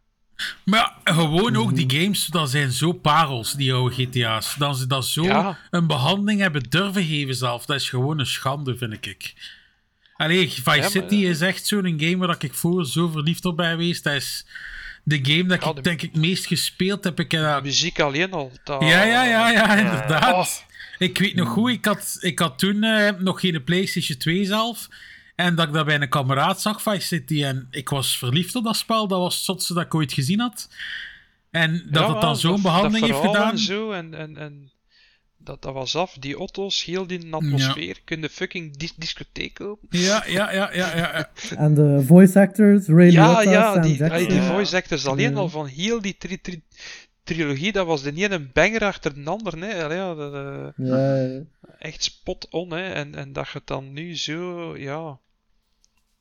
Maar 0.65 0.79
ja, 1.03 1.13
gewoon 1.13 1.55
ook 1.55 1.75
die 1.75 2.01
games, 2.01 2.25
dat 2.25 2.49
zijn 2.49 2.71
zo 2.71 2.91
parels, 2.91 3.53
die 3.53 3.73
oude 3.73 3.95
GTA's. 3.95 4.55
Dat 4.55 4.77
ze 4.77 4.87
dat 4.87 5.05
zo 5.05 5.23
Ja. 5.23 5.59
een 5.69 5.87
behandeling 5.87 6.39
hebben 6.39 6.63
durven 6.69 7.03
geven 7.03 7.35
zelf. 7.35 7.65
Dat 7.65 7.75
is 7.75 7.89
gewoon 7.89 8.19
een 8.19 8.25
schande, 8.25 8.77
vind 8.77 9.05
ik. 9.05 9.33
Allee, 10.19 10.49
Vice 10.49 10.89
City 10.89 11.15
eh, 11.15 11.29
is 11.29 11.41
echt 11.41 11.65
zo'n 11.67 11.93
game 11.99 12.17
waar 12.17 12.35
ik 12.39 12.53
voor 12.53 12.85
zo 12.85 13.07
verliefd 13.07 13.45
op 13.45 13.57
ben 13.57 13.69
geweest. 13.69 14.03
Dat 14.03 14.13
is 14.13 14.45
de 15.03 15.19
game 15.21 15.43
dat 15.45 15.63
Ja, 15.63 15.69
ik 15.69 15.75
de- 15.75 15.81
denk 15.81 16.01
ik 16.01 16.15
meest 16.15 16.45
gespeeld 16.45 17.03
heb. 17.03 17.19
Ik 17.19 17.31
heb 17.31 17.41
dat- 17.43 17.63
Muziek 17.63 17.99
alleen 17.99 18.31
al. 18.31 18.51
Dat, 18.63 18.81
Ja, 18.81 19.03
ja, 19.03 19.23
ja, 19.25 19.49
ja, 19.51 19.75
inderdaad. 19.77 20.33
Oh. 20.33 20.67
Ik 20.97 21.17
weet 21.17 21.35
nog 21.35 21.49
goed, 21.49 21.69
ik 21.71 21.85
had, 21.85 22.17
ik 22.19 22.39
had 22.39 22.59
toen 22.59 22.83
eh, 22.83 23.11
nog 23.19 23.39
geen 23.39 23.63
PlayStation 23.63 24.17
2 24.17 24.45
zelf. 24.45 24.87
En 25.35 25.55
dat 25.55 25.67
ik 25.67 25.73
dat 25.73 25.85
bij 25.85 26.01
een 26.01 26.09
kameraad 26.09 26.61
zag, 26.61 26.81
Vice 26.81 27.07
City. 27.07 27.43
En 27.43 27.67
ik 27.71 27.89
was 27.89 28.17
verliefd 28.17 28.55
op 28.55 28.63
dat 28.63 28.75
spel. 28.75 29.07
Dat 29.07 29.19
was 29.19 29.35
het 29.35 29.43
zotste 29.43 29.73
dat 29.73 29.83
ik 29.83 29.95
ooit 29.95 30.13
gezien 30.13 30.39
had. 30.39 30.69
En 31.51 31.87
dat 31.91 32.03
Ja, 32.07 32.11
het 32.11 32.21
dan 32.21 32.37
zo'n 32.37 32.61
behandeling 32.61 33.05
heeft 33.05 33.19
gedaan. 33.25 33.51
En 33.51 33.57
zo, 33.57 33.91
en, 33.91 34.13
en, 34.13 34.37
en 34.37 34.71
dat, 35.43 35.61
dat 35.61 35.73
was 35.73 35.95
af. 35.95 36.13
Die 36.19 36.35
auto's, 36.35 36.83
heel 36.83 37.07
die 37.07 37.33
atmosfeer. 37.33 38.01
Kun 38.03 38.21
je 38.21 38.29
fucking 38.29 38.77
dis 38.77 38.93
discotheek 38.95 39.53
kopen. 39.53 39.87
Ja, 39.99 40.23
ja, 40.27 40.51
ja, 40.51 40.73
ja, 40.73 40.95
ja. 40.95 41.17
ja. 41.17 41.29
En 41.65 41.73
de 41.75 42.03
voice 42.05 42.39
actors, 42.39 42.85
Ray 42.87 43.11
Ja, 43.11 43.27
Liotta, 43.27 43.51
ja, 43.51 43.73
Sam 43.73 43.81
die, 43.81 43.95
Jackson. 43.97 44.27
die 44.27 44.37
Ja. 44.37 44.47
voice 44.51 44.75
actors 44.75 45.05
alleen 45.05 45.31
Ja. 45.31 45.37
al 45.37 45.49
van 45.49 45.65
heel 45.65 46.01
die 46.01 46.17
tri 46.17 46.41
tri 46.41 46.61
trilogie, 47.23 47.71
dat 47.71 47.85
was 47.85 48.01
de 48.01 48.11
ene 48.15 48.39
banger 48.39 48.83
achter 48.83 49.13
de 49.23 49.29
ander. 49.29 49.57
Hè. 49.59 49.83
Allee, 49.83 49.97
ja, 49.97 50.13
dat, 50.15 50.33
eh, 50.33 50.85
Ja, 50.87 51.15
ja. 51.15 51.41
echt 51.79 52.03
spot 52.03 52.47
on. 52.49 52.71
Hè. 52.71 52.89
En, 52.89 53.15
en 53.15 53.33
dat 53.33 53.47
je 53.47 53.57
het 53.57 53.67
dan 53.67 53.93
nu 53.93 54.17
zo, 54.17 54.77
ja. 54.77 55.19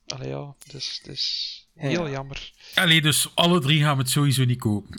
Allee, 0.06 0.28
ja, 0.28 0.54
dus, 0.72 1.00
dus 1.04 1.66
heel 1.74 2.06
Ja. 2.06 2.12
jammer. 2.12 2.52
Allee, 2.74 3.00
dus 3.00 3.30
alle 3.34 3.60
drie 3.60 3.82
gaan 3.82 3.96
we 3.96 4.02
het 4.02 4.10
sowieso 4.10 4.44
niet 4.44 4.58
kopen. 4.58 4.96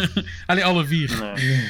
Allee, 0.46 0.64
alle 0.64 0.86
vier. 0.86 1.18
Nee. 1.34 1.68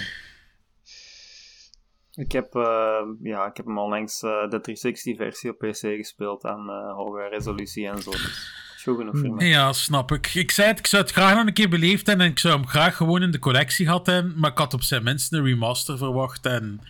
Ik 2.20 2.32
heb, 2.32 2.54
eh, 2.54 3.02
ja, 3.22 3.46
ik 3.46 3.56
heb 3.56 3.66
hem 3.66 3.78
onlangs 3.78 4.22
eh, 4.22 4.48
de 4.48 4.60
360-versie 4.60 5.50
op 5.50 5.58
PC 5.58 5.78
gespeeld 5.78 6.44
aan 6.44 6.70
eh 6.70 6.92
hoge 6.94 7.28
resolutie 7.28 7.88
en 7.88 8.02
zo. 8.02 8.10
Dus 8.10 8.82
goed 8.82 8.96
genoeg 8.96 9.18
voor 9.18 9.34
mij. 9.34 9.46
Ja, 9.46 9.72
snap 9.72 10.12
ik. 10.12 10.34
Ik 10.34 10.50
zei 10.50 10.68
het, 10.68 10.78
ik 10.78 10.86
zou 10.86 11.02
het 11.02 11.12
graag 11.12 11.34
nog 11.34 11.46
een 11.46 11.52
keer 11.52 11.68
beleefd 11.68 12.06
hebben 12.06 12.26
en 12.26 12.32
ik 12.32 12.38
zou 12.38 12.54
hem 12.54 12.66
graag 12.66 12.96
gewoon 12.96 13.22
in 13.22 13.30
de 13.30 13.38
collectie 13.38 13.86
gehad 13.86 14.06
hebben, 14.06 14.32
maar 14.36 14.50
ik 14.50 14.58
had 14.58 14.74
op 14.74 14.82
zijn 14.82 15.02
minst 15.02 15.32
een 15.32 15.44
remaster 15.44 15.98
verwacht 15.98 16.46
en 16.46 16.80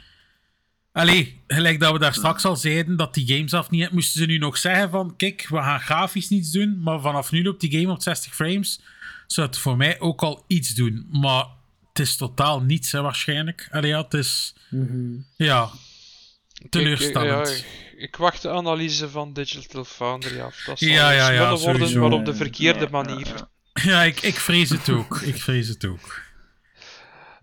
Allee, 0.92 1.42
gelijk 1.46 1.80
dat 1.80 1.92
we 1.92 1.98
daar 1.98 2.14
straks 2.14 2.44
al 2.44 2.56
zeiden 2.56 2.96
dat 2.96 3.14
die 3.14 3.26
games 3.26 3.54
af 3.54 3.70
niet... 3.70 3.90
Moesten 3.90 4.20
ze 4.20 4.26
nu 4.26 4.38
nog 4.38 4.56
zeggen 4.56 4.90
van, 4.90 5.16
kijk, 5.16 5.46
we 5.48 5.56
gaan 5.56 5.80
grafisch 5.80 6.28
niets 6.28 6.50
doen, 6.50 6.80
maar 6.82 7.00
vanaf 7.00 7.30
nu 7.30 7.42
loopt 7.42 7.60
die 7.60 7.80
game 7.80 7.92
op 7.92 8.02
60 8.02 8.34
frames, 8.34 8.82
zou 9.26 9.46
het 9.46 9.58
voor 9.58 9.76
mij 9.76 10.00
ook 10.00 10.22
al 10.22 10.44
iets 10.46 10.74
doen. 10.74 11.06
Maar 11.10 11.44
het 11.93 11.99
is 11.99 12.16
totaal 12.16 12.61
niets, 12.62 12.93
hè, 12.93 13.01
waarschijnlijk. 13.03 13.68
Allee, 13.70 13.91
ja, 13.91 14.03
het 14.03 14.14
is... 14.14 14.55
Mhm. 14.70 15.16
Ja, 15.36 15.70
Kijk, 16.53 16.70
teleurstellend. 16.70 17.49
ja, 17.49 17.64
ik- 17.97 18.16
wacht 18.16 18.43
de 18.43 18.49
analyse 18.51 19.09
van 19.11 19.32
Digital 19.32 19.84
Foundry 19.84 20.41
af. 20.41 20.62
Dat 20.66 20.78
zal 20.78 20.88
Ja, 20.88 21.11
ja, 21.11 21.30
ja, 21.30 21.49
worden, 21.49 21.59
sowieso. 21.59 22.01
maar 22.01 22.12
op 22.18 22.24
de 22.24 22.34
verkeerde 22.34 22.78
Ja, 22.78 22.84
ja, 22.84 22.91
manier. 22.91 23.26
ja. 23.26 23.49
Ja, 23.82 24.03
ik, 24.03 24.20
ik 24.20 24.34
vrees 24.34 24.70
het 24.70 24.88
ook. 24.88 25.20
Ik 25.20 25.36
vrees 25.36 25.68
het 25.68 25.84
ook. 25.84 26.22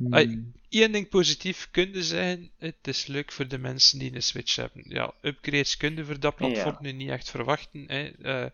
Ai, 0.09 0.51
Eén 0.69 0.91
ding 0.91 1.09
positief 1.09 1.67
kunnen 1.71 2.03
zijn, 2.03 2.51
het 2.59 2.75
is 2.81 3.05
leuk 3.05 3.31
voor 3.31 3.47
de 3.47 3.57
mensen 3.57 3.99
die 3.99 4.15
een 4.15 4.23
Switch 4.23 4.55
hebben. 4.55 4.83
Ja, 4.87 5.13
upgrades 5.21 5.77
kunnen 5.77 6.05
voor 6.05 6.19
dat 6.19 6.35
platform 6.35 6.75
Ja. 6.75 6.77
nu 6.81 6.91
niet 6.91 7.09
echt 7.09 7.29
verwachten. 7.29 7.83
Hè. 7.87 8.07
Eh, 8.21 8.45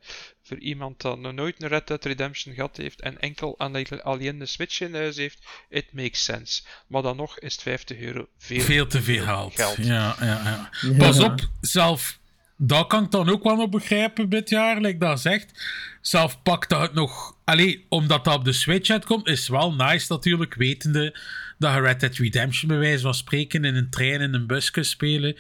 voor 0.42 0.58
iemand 0.58 1.02
dat 1.02 1.20
nog 1.20 1.34
nooit 1.34 1.62
een 1.64 1.68
Red 1.70 1.88
Dead 1.88 2.06
Redemption 2.06 2.54
gehad 2.54 2.78
heeft 2.78 3.02
en 3.02 3.20
enkel 3.20 3.58
alleen 4.04 4.40
de 4.40 4.46
Switch 4.46 4.82
in 4.82 4.94
huis 4.96 5.16
heeft, 5.16 5.40
it 5.70 5.94
makes 5.94 6.24
sense. 6.24 6.62
Maar 6.88 7.02
dan 7.02 7.16
nog 7.16 7.40
is 7.40 7.54
het 7.54 7.62
50 7.62 7.98
euro 8.00 8.28
veel, 8.38 8.62
Veel 8.62 8.88
te 8.88 9.02
veel 9.02 9.24
geld. 9.24 9.56
ja, 9.78 10.16
ja. 10.20 10.70
Ja. 10.82 10.98
Pas 10.98 11.20
op, 11.20 11.40
zelf, 11.62 12.20
dat 12.58 12.88
kan 12.88 13.04
ik 13.04 13.12
dan 13.12 13.30
ook 13.30 13.44
wel 13.44 13.56
nog 13.56 13.70
begrijpen 13.70 14.30
dit 14.30 14.50
jaar, 14.50 14.82
like 14.82 14.98
dat 14.98 15.22
zegt. 15.22 15.66
Zelf 16.02 16.42
pakt 16.44 16.70
dat 16.70 16.82
het 16.82 16.94
nog. 16.94 17.38
Allee, 17.44 17.86
omdat 17.90 18.26
dat 18.26 18.36
op 18.36 18.46
de 18.46 18.54
Switch 18.54 18.90
uitkomt, 18.90 19.28
is 19.28 19.48
wel 19.48 19.74
nice 19.74 20.06
natuurlijk, 20.10 20.54
wetende 20.54 21.16
dat 21.58 21.74
je 21.74 21.80
Red 21.82 22.00
Dead 22.00 22.16
Redemption 22.16 22.68
bij 22.70 22.78
wijze 22.80 23.02
van 23.02 23.14
spreken 23.14 23.66
in 23.66 23.76
een 23.76 23.90
trein 23.90 24.22
in 24.22 24.34
een 24.34 24.48
bus 24.48 24.72
kunt 24.72 24.86
spelen. 24.86 25.36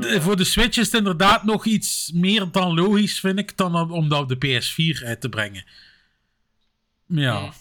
Voor 0.00 0.36
de 0.36 0.44
Switch 0.44 0.76
is 0.78 0.86
het 0.86 0.94
inderdaad 0.94 1.44
nog 1.44 1.66
iets 1.66 2.10
meer 2.14 2.50
dan 2.50 2.74
logisch, 2.74 3.20
vind 3.20 3.38
ik, 3.38 3.56
dan 3.56 3.90
om- 3.90 4.08
dat 4.08 4.20
op 4.20 4.28
de 4.28 4.36
PS4 4.36 5.04
uit 5.04 5.20
te 5.20 5.28
brengen. 5.28 5.64
Ja, 7.06 7.52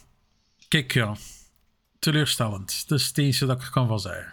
kijk 0.68 0.93
ja. 0.93 1.15
Teleurstellend. 1.99 2.84
Dat 2.88 2.99
is 2.99 3.07
het 3.07 3.18
enige 3.18 3.45
dat 3.45 3.57
ik 3.57 3.63
er 3.65 3.72
kan 3.72 3.88
van 3.88 3.99
zeggen. 3.99 4.30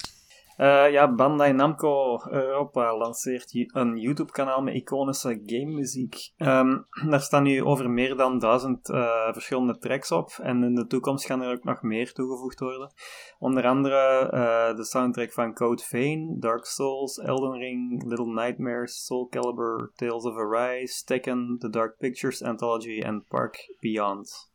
Eh, 0.57 0.91
ja, 0.91 1.15
Bandai 1.15 1.53
Namco 1.53 2.21
Europa 2.31 2.97
lanceert 2.97 3.51
een 3.55 3.97
YouTube-kanaal 3.97 4.63
met 4.63 4.75
iconische 4.75 5.43
game-muziek. 5.47 6.33
Ehm, 6.37 6.79
daar 7.11 7.21
staan 7.21 7.43
nu 7.43 7.65
over 7.65 7.91
meer 7.91 8.17
dan 8.17 8.39
duizend 8.39 8.89
eh, 8.89 9.33
verschillende 9.33 9.79
tracks 9.79 10.13
op. 10.13 10.31
En 10.43 10.63
in 10.63 10.75
de 10.75 10.87
toekomst 10.87 11.27
gaan 11.27 11.43
er 11.43 11.53
ook 11.57 11.65
nog 11.65 11.83
meer 11.83 12.13
toegevoegd 12.13 12.61
worden. 12.61 12.93
Onder 13.39 13.67
andere 13.67 14.31
eh, 14.31 14.77
de 14.77 14.85
soundtrack 14.85 15.33
van 15.33 15.55
Code 15.55 15.83
Vein, 15.83 16.37
Dark 16.41 16.65
Souls, 16.65 17.19
Elden 17.19 17.59
Ring, 17.59 18.05
Little 18.05 18.33
Nightmares, 18.33 19.05
Soul 19.05 19.29
Calibur, 19.29 19.93
Tales 19.95 20.25
of 20.25 20.37
Arise, 20.37 21.05
Tekken, 21.05 21.57
The 21.59 21.71
Dark 21.71 21.97
Pictures 21.99 22.43
Anthology 22.43 23.01
en 23.01 23.25
Park 23.29 23.77
Beyond. 23.81 24.54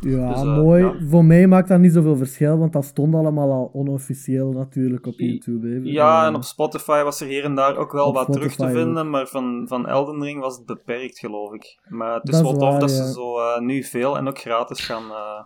Ja, 0.00 0.28
Dus, 0.32 0.40
eh, 0.42 0.56
mooi. 0.56 0.82
ja. 0.84 0.94
Voor 1.08 1.24
mij 1.24 1.46
maakt 1.46 1.68
dat 1.68 1.78
niet 1.80 1.92
zoveel 1.92 2.16
verschil, 2.16 2.58
want 2.58 2.72
dat 2.72 2.84
stond 2.84 3.14
allemaal 3.14 3.50
al 3.50 3.70
onofficieel 3.72 4.50
natuurlijk 4.52 5.06
op 5.06 5.14
YouTube. 5.18 5.68
hè. 5.68 5.80
Ja, 5.82 6.20
Eh, 6.20 6.26
en 6.26 6.34
op 6.34 6.42
Spotify 6.44 7.02
was 7.02 7.20
er 7.20 7.26
hier 7.26 7.44
en 7.44 7.54
daar 7.54 7.76
ook 7.76 7.92
wel 7.92 8.06
Op 8.06 8.14
wat 8.14 8.32
terug 8.32 8.54
te 8.54 8.68
vinden, 8.70 9.10
maar 9.10 9.26
van, 9.26 9.64
van 9.68 9.86
Elden 9.86 10.22
Ring 10.22 10.40
was 10.40 10.56
het 10.56 10.66
beperkt, 10.66 11.18
geloof 11.18 11.52
ik. 11.52 11.78
Maar 11.88 12.14
het 12.14 12.28
is 12.28 12.30
Dat 12.30 12.40
is 12.44 12.50
wel 12.50 12.58
tof 12.58 12.70
waar, 12.70 12.80
dat 12.80 12.90
ja. 12.90 12.96
ze 13.06 13.12
zo 13.12 13.38
eh, 13.38 13.60
nu 13.60 13.82
veel 13.84 14.16
en 14.16 14.28
ook 14.28 14.38
gratis 14.38 14.80
gaan 14.80 15.04
uh, 15.04 15.42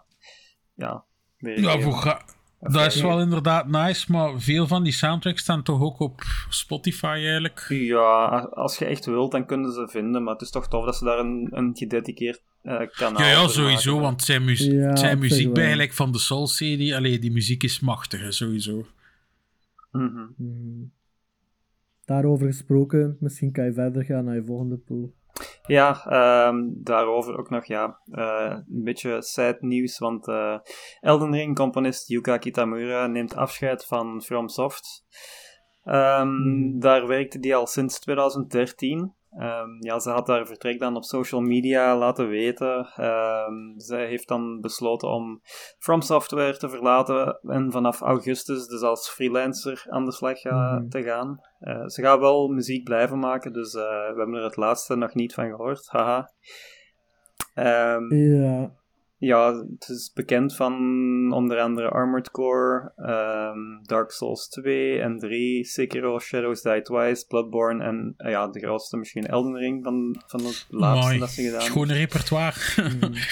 ja, 0.74 1.04
Ja, 1.36 1.80
voor 1.80 2.16
dat 2.72 2.94
is 2.94 3.00
wel 3.00 3.20
inderdaad 3.20 3.68
nice, 3.68 4.12
maar 4.12 4.40
veel 4.40 4.66
van 4.66 4.82
die 4.82 4.92
soundtracks 4.92 5.40
staan 5.42 5.62
toch 5.62 5.80
ook 5.80 6.00
op 6.00 6.22
Spotify 6.48 7.04
eigenlijk. 7.06 7.66
Ja, 7.68 8.38
als 8.38 8.78
je 8.78 8.84
echt 8.84 9.04
wilt, 9.06 9.32
dan 9.32 9.46
kunnen 9.46 9.72
ze 9.72 9.88
vinden, 9.90 10.22
maar 10.22 10.32
het 10.32 10.42
is 10.42 10.50
toch 10.50 10.68
tof 10.68 10.84
dat 10.84 10.96
ze 10.96 11.04
daar 11.04 11.18
een, 11.18 11.48
een 11.50 11.76
gedediceerd 11.76 12.42
eh, 12.62 12.80
kanaal 12.96 13.20
Ja, 13.22 13.28
ja, 13.30 13.48
sowieso, 13.48 13.90
maken. 13.92 14.02
want 14.06 14.22
zijn, 14.22 14.44
muzie- 14.44 14.74
Ja, 14.74 14.96
zijn 14.96 15.18
muziek 15.18 15.52
bij 15.52 15.70
gelijk 15.70 15.92
van 15.92 16.12
de 16.12 16.18
Soul-serie, 16.18 16.96
allee, 16.96 17.18
die 17.18 17.32
muziek 17.32 17.62
is 17.62 17.80
machtig, 17.80 18.20
hè, 18.20 18.32
sowieso. 18.32 18.86
Mhm. 19.92 20.06
mhm. 20.36 20.82
Daarover 22.04 22.46
gesproken, 22.46 23.16
misschien 23.20 23.52
kan 23.52 23.64
je 23.64 23.72
verder 23.72 24.04
gaan 24.04 24.24
naar 24.24 24.34
je 24.34 24.44
volgende 24.44 24.76
pool. 24.76 25.12
Ja, 25.66 26.04
ehm, 26.06 26.56
daarover 26.66 27.38
ook 27.38 27.50
nog 27.50 27.64
ja, 27.64 28.00
eh, 28.10 28.50
een 28.50 28.82
beetje 28.84 29.22
sad 29.22 29.60
nieuws, 29.60 29.98
want 29.98 30.28
eh 30.28 30.58
Elden 31.00 31.32
Ring-componist 31.32 32.08
Yuka 32.08 32.38
Kitamura 32.38 33.06
neemt 33.06 33.36
afscheid 33.36 33.86
van 33.86 34.22
FromSoft. 34.22 35.04
Ehm 35.84 36.26
Hmm. 36.26 36.80
Daar 36.80 37.06
werkte 37.06 37.38
hij 37.40 37.54
al 37.54 37.66
sinds 37.66 38.00
2013. 38.00 39.14
Ehm, 39.38 39.68
ja, 39.84 39.98
ze 39.98 40.10
had 40.10 40.26
haar 40.26 40.46
vertrek 40.46 40.78
dan 40.78 40.96
op 40.96 41.04
social 41.04 41.40
media 41.40 41.96
laten 41.96 42.28
weten. 42.28 42.86
Ehm, 42.96 43.54
zij 43.76 44.06
heeft 44.06 44.28
dan 44.28 44.60
besloten 44.60 45.08
om 45.08 45.40
From 45.78 46.00
Software 46.00 46.56
te 46.56 46.68
verlaten 46.68 47.38
en 47.42 47.72
vanaf 47.72 48.00
augustus 48.00 48.66
dus 48.66 48.80
als 48.82 49.08
freelancer 49.08 49.84
aan 49.88 50.04
de 50.04 50.12
slag 50.12 50.38
ga- 50.40 50.74
Mhm. 50.78 50.88
te 50.88 51.02
gaan. 51.02 51.40
Eh, 51.58 51.86
ze 51.86 52.02
gaat 52.02 52.18
wel 52.18 52.48
muziek 52.48 52.84
blijven 52.84 53.18
maken, 53.18 53.52
dus 53.52 53.74
eh, 53.74 53.82
we 53.82 54.14
hebben 54.16 54.34
er 54.34 54.44
het 54.44 54.56
laatste 54.56 54.96
nog 54.96 55.14
niet 55.14 55.34
van 55.34 55.48
gehoord. 55.48 55.88
Haha. 55.88 56.32
Ehm, 57.54 58.14
Ja, 58.14 58.70
ja, 59.24 59.52
het 59.78 59.88
is 59.88 60.12
bekend 60.14 60.56
van 60.56 60.72
onder 61.32 61.60
andere 61.60 61.88
Armored 61.88 62.30
Core, 62.30 62.92
ehm, 62.96 63.82
Dark 63.82 64.10
Souls 64.10 64.48
2 64.48 65.00
en 65.00 65.18
3, 65.18 65.64
Sekiro, 65.64 66.18
Shadows 66.18 66.62
Die 66.62 66.82
Twice, 66.82 67.26
Bloodborne 67.26 67.84
en 67.84 68.14
eh, 68.16 68.30
ja, 68.30 68.48
de 68.48 68.60
grootste 68.60 68.96
misschien 68.96 69.26
Elden 69.26 69.56
Ring 69.56 69.84
van, 69.84 70.22
van 70.26 70.44
het 70.44 70.66
laatste 70.68 71.06
Mooi. 71.06 71.18
dat 71.18 71.30
ze 71.30 71.42
gedaan. 71.42 71.60
Schone 71.60 71.92
repertoire. 71.92 72.54
mhm. 72.76 73.12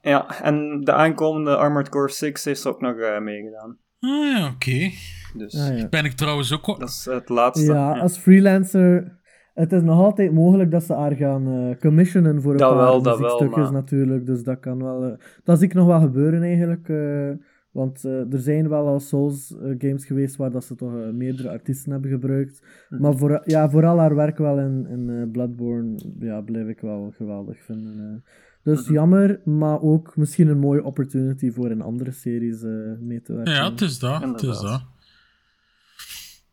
Ja, 0.00 0.40
en 0.42 0.80
de 0.80 0.92
aankomende 0.92 1.56
Armored 1.56 1.88
Core 1.88 2.10
6 2.12 2.44
heeft 2.44 2.60
ze 2.60 2.68
ook 2.68 2.80
nog 2.80 2.96
eh, 2.98 3.18
meegedaan. 3.20 3.78
ah 4.00 4.10
ja, 4.10 4.46
oké. 4.54 4.90
Dus 5.34 5.54
Ah, 5.54 5.78
ja. 5.78 5.88
Ben 5.88 6.04
ik 6.04 6.12
trouwens 6.12 6.52
ook... 6.52 6.66
dat 6.78 6.88
is 6.88 7.04
het 7.10 7.28
laatste. 7.28 7.72
ja, 7.72 7.98
als 7.98 8.18
freelancer, 8.18 9.18
het 9.54 9.72
is 9.72 9.82
nog 9.82 9.98
altijd 10.00 10.32
mogelijk 10.32 10.70
dat 10.70 10.82
ze 10.84 10.92
haar 10.94 11.12
gaan 11.16 11.46
eh, 11.48 11.76
commissionen 11.80 12.42
voor 12.42 12.52
een 12.52 12.58
Dat 12.58 12.68
paar 12.68 12.78
wel, 12.78 13.02
dat 13.02 13.04
wel, 13.04 13.14
muziekstukjes 13.18 13.64
maar- 13.64 13.72
natuurlijk. 13.72 14.26
Dus 14.26 14.42
dat 14.42 14.60
kan 14.60 14.82
wel... 14.82 15.04
eh, 15.04 15.12
dat 15.44 15.58
zie 15.58 15.68
ik 15.68 15.74
nog 15.74 15.86
wel 15.86 16.00
gebeuren 16.00 16.42
eigenlijk. 16.42 16.88
eh, 16.88 17.30
want 17.70 18.04
eh, 18.04 18.32
er 18.32 18.38
zijn 18.40 18.68
wel 18.68 18.86
al 18.86 19.00
Souls 19.00 19.54
games 19.78 20.06
geweest 20.06 20.36
waar 20.36 20.50
dat 20.50 20.64
ze 20.64 20.74
toch 20.74 20.92
meerdere 21.12 21.50
artiesten 21.50 21.92
hebben 21.92 22.10
gebruikt. 22.10 22.62
Hm. 22.88 23.00
Maar 23.00 23.16
voor, 23.16 23.42
ja, 23.44 23.70
vooral 23.70 23.98
haar 23.98 24.14
werk 24.14 24.38
wel 24.38 24.58
in, 24.58 24.86
in 24.86 25.28
Bloodborne 25.32 25.98
ja, 26.18 26.40
blijf 26.40 26.68
ik 26.68 26.80
wel 26.80 27.12
geweldig 27.16 27.62
vinden. 27.64 27.98
eh. 28.24 28.30
Dus 28.62 28.84
Mhm. 28.84 28.92
jammer, 28.92 29.40
maar 29.44 29.80
ook 29.82 30.16
misschien 30.16 30.48
een 30.48 30.58
mooie 30.58 30.84
opportunity 30.84 31.50
voor 31.50 31.70
in 31.70 31.80
andere 31.82 32.10
series 32.10 32.62
eh, 32.62 32.70
mee 33.00 33.22
te 33.22 33.32
werken. 33.34 33.52
Ja, 33.54 33.70
het 33.70 33.80
is 33.80 33.98
dat. 33.98 34.22
Het 34.22 34.42
is 34.42 34.60
dat. 34.60 34.82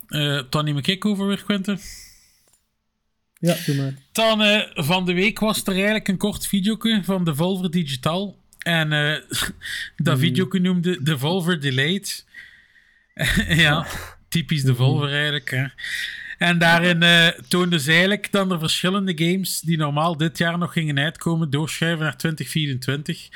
Eh 0.07 0.39
Tony 0.49 0.71
McKick 0.71 1.05
over 1.05 1.27
weer, 1.27 1.43
Quentin. 1.43 1.77
Ja, 3.41 3.55
doe 3.65 3.75
maar. 3.75 3.93
Dan 4.11 4.65
van 4.73 5.05
de 5.05 5.13
week 5.13 5.39
was 5.39 5.63
er 5.63 5.73
eigenlijk 5.73 6.07
een 6.07 6.17
kort 6.17 6.47
videoke 6.47 7.01
van 7.03 7.23
Devolver 7.23 7.71
Digital. 7.71 8.39
En 8.59 8.91
eh, 8.91 9.17
dat 9.97 10.19
videoke 10.19 10.59
noemde 10.59 11.03
Devolver 11.03 11.61
Delayed. 11.61 12.25
ja, 13.65 13.87
typisch 14.29 14.63
Devolver 14.63 15.13
eigenlijk. 15.13 15.49
Hè. 15.49 15.65
En 16.37 16.57
daarin 16.57 17.03
eh 17.03 17.27
toonden 17.47 17.79
ze 17.79 17.91
eigenlijk 17.91 18.31
dan 18.31 18.49
de 18.49 18.59
verschillende 18.59 19.13
games 19.15 19.59
die 19.59 19.77
normaal 19.77 20.17
dit 20.17 20.37
jaar 20.37 20.57
nog 20.57 20.73
gingen 20.73 20.99
uitkomen, 20.99 21.49
doorschuiven 21.49 22.03
naar 22.03 22.17
2024. 22.17 23.29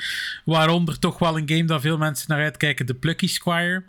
Waaronder 0.44 0.98
toch 0.98 1.18
wel 1.18 1.38
een 1.38 1.48
game 1.48 1.64
dat 1.64 1.80
veel 1.80 1.98
mensen 1.98 2.28
naar 2.28 2.42
uitkijken, 2.42 2.86
The 2.86 2.94
Plucky 2.94 3.26
Squire. 3.26 3.82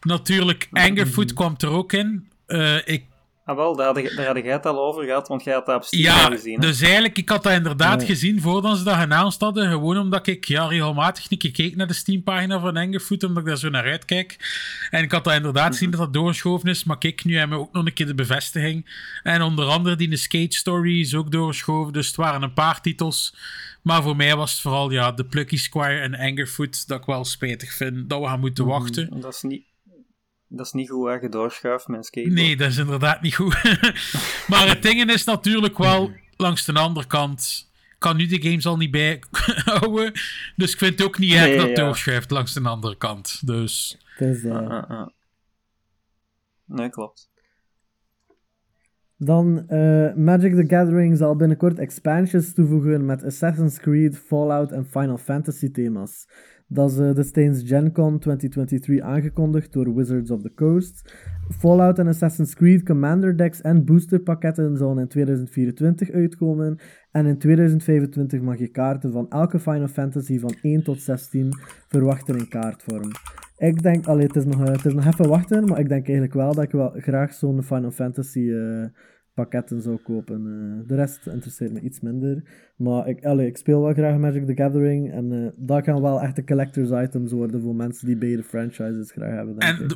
Natuurlijk, 0.00 0.68
Angerfoot 0.72 1.32
kwam 1.32 1.54
er 1.58 1.68
ook 1.68 1.92
in. 1.92 2.28
Eh, 2.46 2.76
ik 2.84 3.04
Ah, 3.50 3.56
wel, 3.56 3.76
daar 3.76 3.86
had, 3.86 3.96
ik- 3.96 4.16
daar 4.16 4.26
had 4.26 4.36
jij 4.36 4.52
het 4.52 4.66
al 4.66 4.78
over 4.80 5.04
gehad, 5.04 5.28
want 5.28 5.44
jij 5.44 5.54
had 5.54 5.66
dat 5.66 5.76
op 5.76 5.84
Steam 5.84 6.02
ja, 6.02 6.30
gezien. 6.30 6.54
hè? 6.60 6.66
dus 6.66 6.80
eigenlijk, 6.80 7.18
ik 7.18 7.28
had 7.28 7.42
dat 7.42 7.52
inderdaad 7.52 8.00
Ja. 8.00 8.06
gezien 8.06 8.40
voordat 8.40 8.78
ze 8.78 8.84
dat 8.84 8.94
geannounced 8.94 9.40
hadden. 9.40 9.68
Gewoon 9.70 9.98
omdat 9.98 10.26
ik 10.26 10.44
ja, 10.44 10.66
regelmatig 10.66 11.30
een 11.30 11.38
keer 11.38 11.50
keek 11.50 11.76
naar 11.76 11.86
de 11.86 11.92
Steam-pagina 11.94 12.60
van 12.60 12.76
Angerfoot, 12.76 13.24
omdat 13.24 13.42
ik 13.42 13.48
daar 13.48 13.58
zo 13.58 13.68
naar 13.68 13.84
uitkijk. 13.84 14.36
En 14.90 15.02
ik 15.02 15.12
had 15.12 15.24
dat 15.24 15.34
inderdaad 15.34 15.76
zien 15.76 15.90
dat 15.90 16.00
dat 16.00 16.12
doorgeschoven 16.12 16.68
is, 16.68 16.84
maar 16.84 16.98
kijk, 16.98 17.24
nu 17.24 17.36
hebben 17.38 17.58
we 17.58 17.64
ook 17.64 17.72
nog 17.72 17.86
een 17.86 17.92
keer 17.92 18.06
de 18.06 18.14
bevestiging. 18.14 18.90
En 19.22 19.42
onder 19.42 19.64
andere 19.66 19.96
die 19.96 20.16
Skate 20.16 20.56
Story 20.56 21.00
is 21.00 21.14
ook 21.14 21.30
doorgeschoven, 21.32 21.92
dus 21.92 22.06
het 22.06 22.16
waren 22.16 22.42
een 22.42 22.52
paar 22.54 22.80
titels. 22.80 23.34
Maar 23.82 24.02
voor 24.02 24.16
mij 24.16 24.36
was 24.36 24.52
het 24.52 24.60
vooral 24.60 24.90
ja, 24.90 25.12
de 25.12 25.24
Plucky 25.24 25.56
Squire 25.56 26.00
en 26.00 26.14
Angerfoot 26.14 26.88
dat 26.88 26.98
ik 26.98 27.04
wel 27.04 27.24
spijtig 27.24 27.72
vind 27.72 28.08
dat 28.10 28.20
we 28.20 28.26
gaan 28.26 28.40
moeten 28.40 28.66
wachten. 28.66 29.20
Dat 29.20 29.34
is 29.34 29.42
niet, 29.42 29.62
dat 30.52 30.66
is 30.66 30.72
niet 30.72 30.90
goed 30.90 31.08
hè, 31.08 31.14
je 31.14 31.28
doorschuift 31.28 31.88
met 31.88 31.98
een 31.98 32.04
skateboard. 32.04 32.40
Nee, 32.40 32.56
dat 32.56 32.70
is 32.70 32.76
inderdaad 32.76 33.22
niet 33.22 33.34
goed. 33.34 33.54
maar 34.50 34.68
het 34.68 34.82
ding 34.82 35.10
is 35.10 35.24
natuurlijk 35.24 35.78
wel, 35.78 36.10
langs 36.36 36.64
de 36.64 36.72
andere 36.72 37.06
kant, 37.06 37.70
kan 37.98 38.16
nu 38.16 38.26
de 38.26 38.42
games 38.42 38.66
al 38.66 38.76
niet 38.76 38.90
bijhouden. 38.90 40.12
Dus 40.56 40.72
ik 40.72 40.78
vind 40.78 40.98
het 40.98 41.06
ook 41.06 41.18
niet 41.18 41.32
erg 41.32 41.44
Nee, 41.44 41.56
dat 41.56 41.68
het 41.68 41.76
ja. 41.76 41.84
doorschuift 41.84 42.30
langs 42.30 42.52
de 42.52 42.60
andere 42.60 42.96
kant. 42.96 43.46
Dus 43.46 43.98
Het 44.16 44.36
is 44.36 44.42
dat. 44.42 44.52
Ah, 44.52 44.70
ah, 44.70 44.90
ah. 44.90 45.08
Nee, 46.64 46.90
klopt. 46.90 47.30
Dan 49.16 49.68
eh, 49.68 50.14
Magic 50.14 50.54
the 50.54 50.64
Gathering 50.66 51.16
zal 51.16 51.36
binnenkort 51.36 51.78
expansions 51.78 52.54
toevoegen 52.54 53.04
met 53.04 53.24
Assassin's 53.24 53.78
Creed, 53.78 54.18
Fallout 54.18 54.72
en 54.72 54.86
Final 54.86 55.18
Fantasy 55.18 55.70
thema's. 55.70 56.26
Dat 56.72 56.90
is 56.90 56.98
uh, 56.98 57.14
destijds 57.14 57.62
Gen 57.64 57.92
Con 57.92 58.18
2023 58.18 59.00
aangekondigd 59.00 59.72
door 59.72 59.94
Wizards 59.94 60.30
of 60.30 60.42
the 60.42 60.54
Coast. 60.54 61.14
Fallout 61.48 61.98
en 61.98 62.06
Assassin's 62.06 62.54
Creed 62.54 62.82
Commander 62.82 63.36
decks 63.36 63.60
en 63.60 63.84
boosterpakketten 63.84 64.76
zullen 64.76 64.98
in 64.98 65.08
2024 65.08 66.10
uitkomen. 66.10 66.78
En 67.10 67.26
in 67.26 67.38
2025 67.38 68.40
mag 68.40 68.58
je 68.58 68.68
kaarten 68.68 69.12
van 69.12 69.30
elke 69.30 69.58
Final 69.58 69.88
Fantasy 69.88 70.38
van 70.38 70.54
1 70.62 70.82
tot 70.82 71.00
16 71.00 71.52
verwachten 71.88 72.38
in 72.38 72.48
kaartvorm. 72.48 73.10
Ik 73.56 73.82
denk, 73.82 74.06
allee, 74.06 74.26
het 74.26 74.36
is, 74.36 74.44
nog, 74.44 74.68
het 74.68 74.84
is 74.84 74.94
nog 74.94 75.06
even 75.06 75.28
wachten, 75.28 75.64
maar 75.64 75.78
ik 75.78 75.88
denk 75.88 76.04
eigenlijk 76.04 76.34
wel 76.34 76.54
dat 76.54 76.64
ik 76.64 76.70
wel 76.70 76.92
graag 76.96 77.32
zo'n 77.32 77.62
Final 77.62 77.90
Fantasy 77.90 78.38
uh, 78.38 78.84
pakketten 79.34 79.82
zou 79.82 79.96
kopen. 79.96 80.46
Uh, 80.46 80.88
de 80.88 80.94
rest 80.94 81.26
interesseert 81.26 81.72
me 81.72 81.80
iets 81.80 82.00
minder. 82.00 82.42
Maar 82.76 83.08
ik, 83.08 83.24
allee, 83.24 83.46
ik 83.46 83.56
speel 83.56 83.82
wel 83.82 83.92
graag 83.92 84.18
Magic 84.18 84.46
the 84.46 84.56
Gathering. 84.56 85.12
En 85.12 85.32
uh, 85.32 85.48
dat 85.56 85.82
kan 85.84 86.02
wel 86.02 86.20
echt 86.20 86.36
de 86.36 86.44
collector's 86.44 86.90
items 86.90 87.32
worden 87.32 87.60
voor 87.60 87.74
mensen 87.74 88.06
die 88.06 88.16
beide 88.16 88.42
franchises 88.42 89.10
graag 89.10 89.34
hebben. 89.34 89.58
En. 89.58 89.88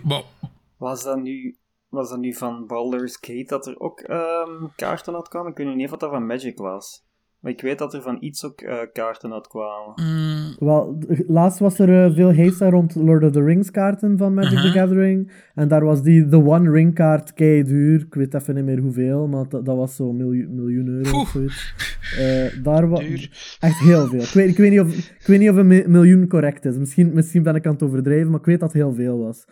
Was 0.77 1.05
dat 1.05 1.23
nu 1.23 1.57
was 1.95 2.11
dat 2.11 2.19
nu 2.19 2.35
van 2.35 2.67
Baldur's 2.67 3.17
Gate 3.21 3.45
dat 3.47 3.67
er 3.67 3.81
ook 3.81 4.09
um, 4.09 4.73
kaarten 4.77 5.15
uitkwamen? 5.15 5.51
Ik 5.51 5.57
weet 5.57 5.75
niet 5.75 5.93
of 5.93 5.99
dat 5.99 6.11
van 6.11 6.27
Magic 6.27 6.59
was. 6.59 7.07
Maar 7.45 7.53
ik 7.53 7.61
weet 7.61 7.79
dat 7.79 7.95
er 7.95 8.03
van 8.03 8.17
iets 8.21 8.45
ook 8.45 8.63
uh, 8.63 8.79
kaarten 8.93 9.33
uitkwamen. 9.33 9.95
Mm. 9.95 10.55
Wel, 10.59 10.99
laatst 11.27 11.59
was 11.59 11.79
er 11.79 11.89
uh, 11.89 12.15
veel 12.15 12.35
haste 12.35 12.71
rond 12.71 12.95
Lord 12.95 13.25
of 13.25 13.31
the 13.31 13.43
Rings 13.43 13.71
kaarten 13.71 14.19
van 14.19 14.35
Magic 14.35 14.53
uh 14.53 14.63
-huh. 14.63 14.73
the 14.73 14.79
Gathering. 14.79 15.33
En 15.55 15.69
daar 15.69 15.85
was 15.85 16.03
die 16.03 16.29
The 16.29 16.45
One 16.45 16.71
Ring 16.71 16.95
kaart 16.95 17.35
kei 17.35 17.63
duur. 17.63 18.01
Ik 18.01 18.15
weet 18.15 18.35
even 18.35 18.55
niet 18.55 18.65
meer 18.65 18.79
hoeveel, 18.79 19.27
maar 19.29 19.49
dat, 19.49 19.65
dat 19.65 19.77
was 19.77 19.97
zo'n 19.97 20.17
miljoen, 20.17 20.55
miljoen 20.55 20.87
euro 20.89 21.21
of 21.21 21.29
zoiets. 21.29 21.75
Uh, 22.19 22.63
daar 22.63 22.89
was 22.89 23.59
echt 23.61 23.79
heel 23.79 24.07
veel. 24.07 24.21
Ik 24.21 24.33
weet, 24.33 24.49
ik, 24.49 24.57
weet 24.57 24.71
niet 24.71 24.81
of, 24.81 24.97
ik 24.97 25.27
weet 25.27 25.39
niet 25.39 25.51
of 25.51 25.57
een 25.57 25.85
miljoen 25.87 26.29
correct 26.29 26.65
is. 26.65 26.79
Misschien, 26.79 27.11
misschien 27.15 27.43
ben 27.43 27.55
ik 27.55 27.67
aan 27.67 27.73
het 27.73 27.83
overdrijven, 27.83 28.31
maar 28.31 28.41
ik 28.41 28.47
weet 28.47 28.61
dat 28.61 28.73
het 28.73 28.83
heel 28.83 28.95
veel 28.95 29.19
was. 29.19 29.45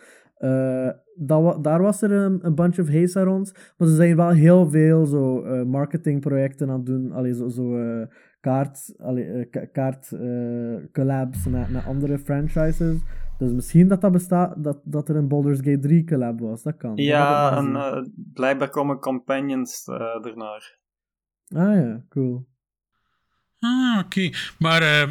Uh, 0.43 0.89
dat, 1.15 1.63
daar 1.63 1.81
was 1.81 2.01
er 2.01 2.11
een, 2.11 2.45
een 2.45 2.55
bunch 2.55 2.79
of 2.79 2.87
haze 2.87 3.23
rond. 3.23 3.53
Maar 3.77 3.87
ze 3.87 3.95
zijn 3.95 4.15
wel 4.15 4.29
heel 4.29 4.69
veel 4.69 5.05
zo 5.05 5.45
uh, 5.45 5.63
marketingprojecten 5.63 6.69
aan 6.69 6.75
het 6.75 6.85
doen. 6.85 7.11
Allee, 7.11 7.33
zo, 7.33 7.49
zo 7.49 7.77
uh, 7.77 8.05
kaart, 8.39 8.93
allee, 8.97 9.25
uh, 9.25 9.65
kaart 9.71 10.09
collabs 10.91 11.47
met, 11.47 11.69
met 11.69 11.85
andere 11.85 12.19
franchises. 12.19 13.01
Dus 13.37 13.51
misschien 13.51 13.87
dat 13.87 14.01
dat 14.01 14.11
bestaat, 14.11 14.63
dat, 14.63 14.79
dat 14.83 15.09
er 15.09 15.15
een 15.15 15.27
Baldur's 15.27 15.59
Gate 15.59 15.79
3 15.79 16.05
collab 16.05 16.39
was. 16.39 16.63
Dat 16.63 16.77
kan. 16.77 16.95
Ja, 16.95 17.57
en 17.57 18.13
blijkbaar 18.33 18.69
komen 18.69 18.99
companions 18.99 19.87
ernaar. 20.21 20.79
Ah 21.47 21.75
ja, 21.75 22.05
cool. 22.09 22.47
Ah, 23.59 23.97
oké. 23.97 24.05
Okay. 24.05 24.33
Maar 24.59 25.07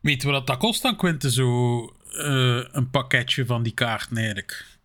weten 0.00 0.28
we 0.28 0.34
wat 0.34 0.46
dat 0.46 0.56
kost 0.56 0.82
dan, 0.82 0.96
Quinte, 0.96 1.30
zo 1.30 1.78
een 2.72 2.90
pakketje 2.90 3.46
van 3.46 3.62
die 3.62 3.74
kaarten 3.74 4.16
eigenlijk? 4.16 4.75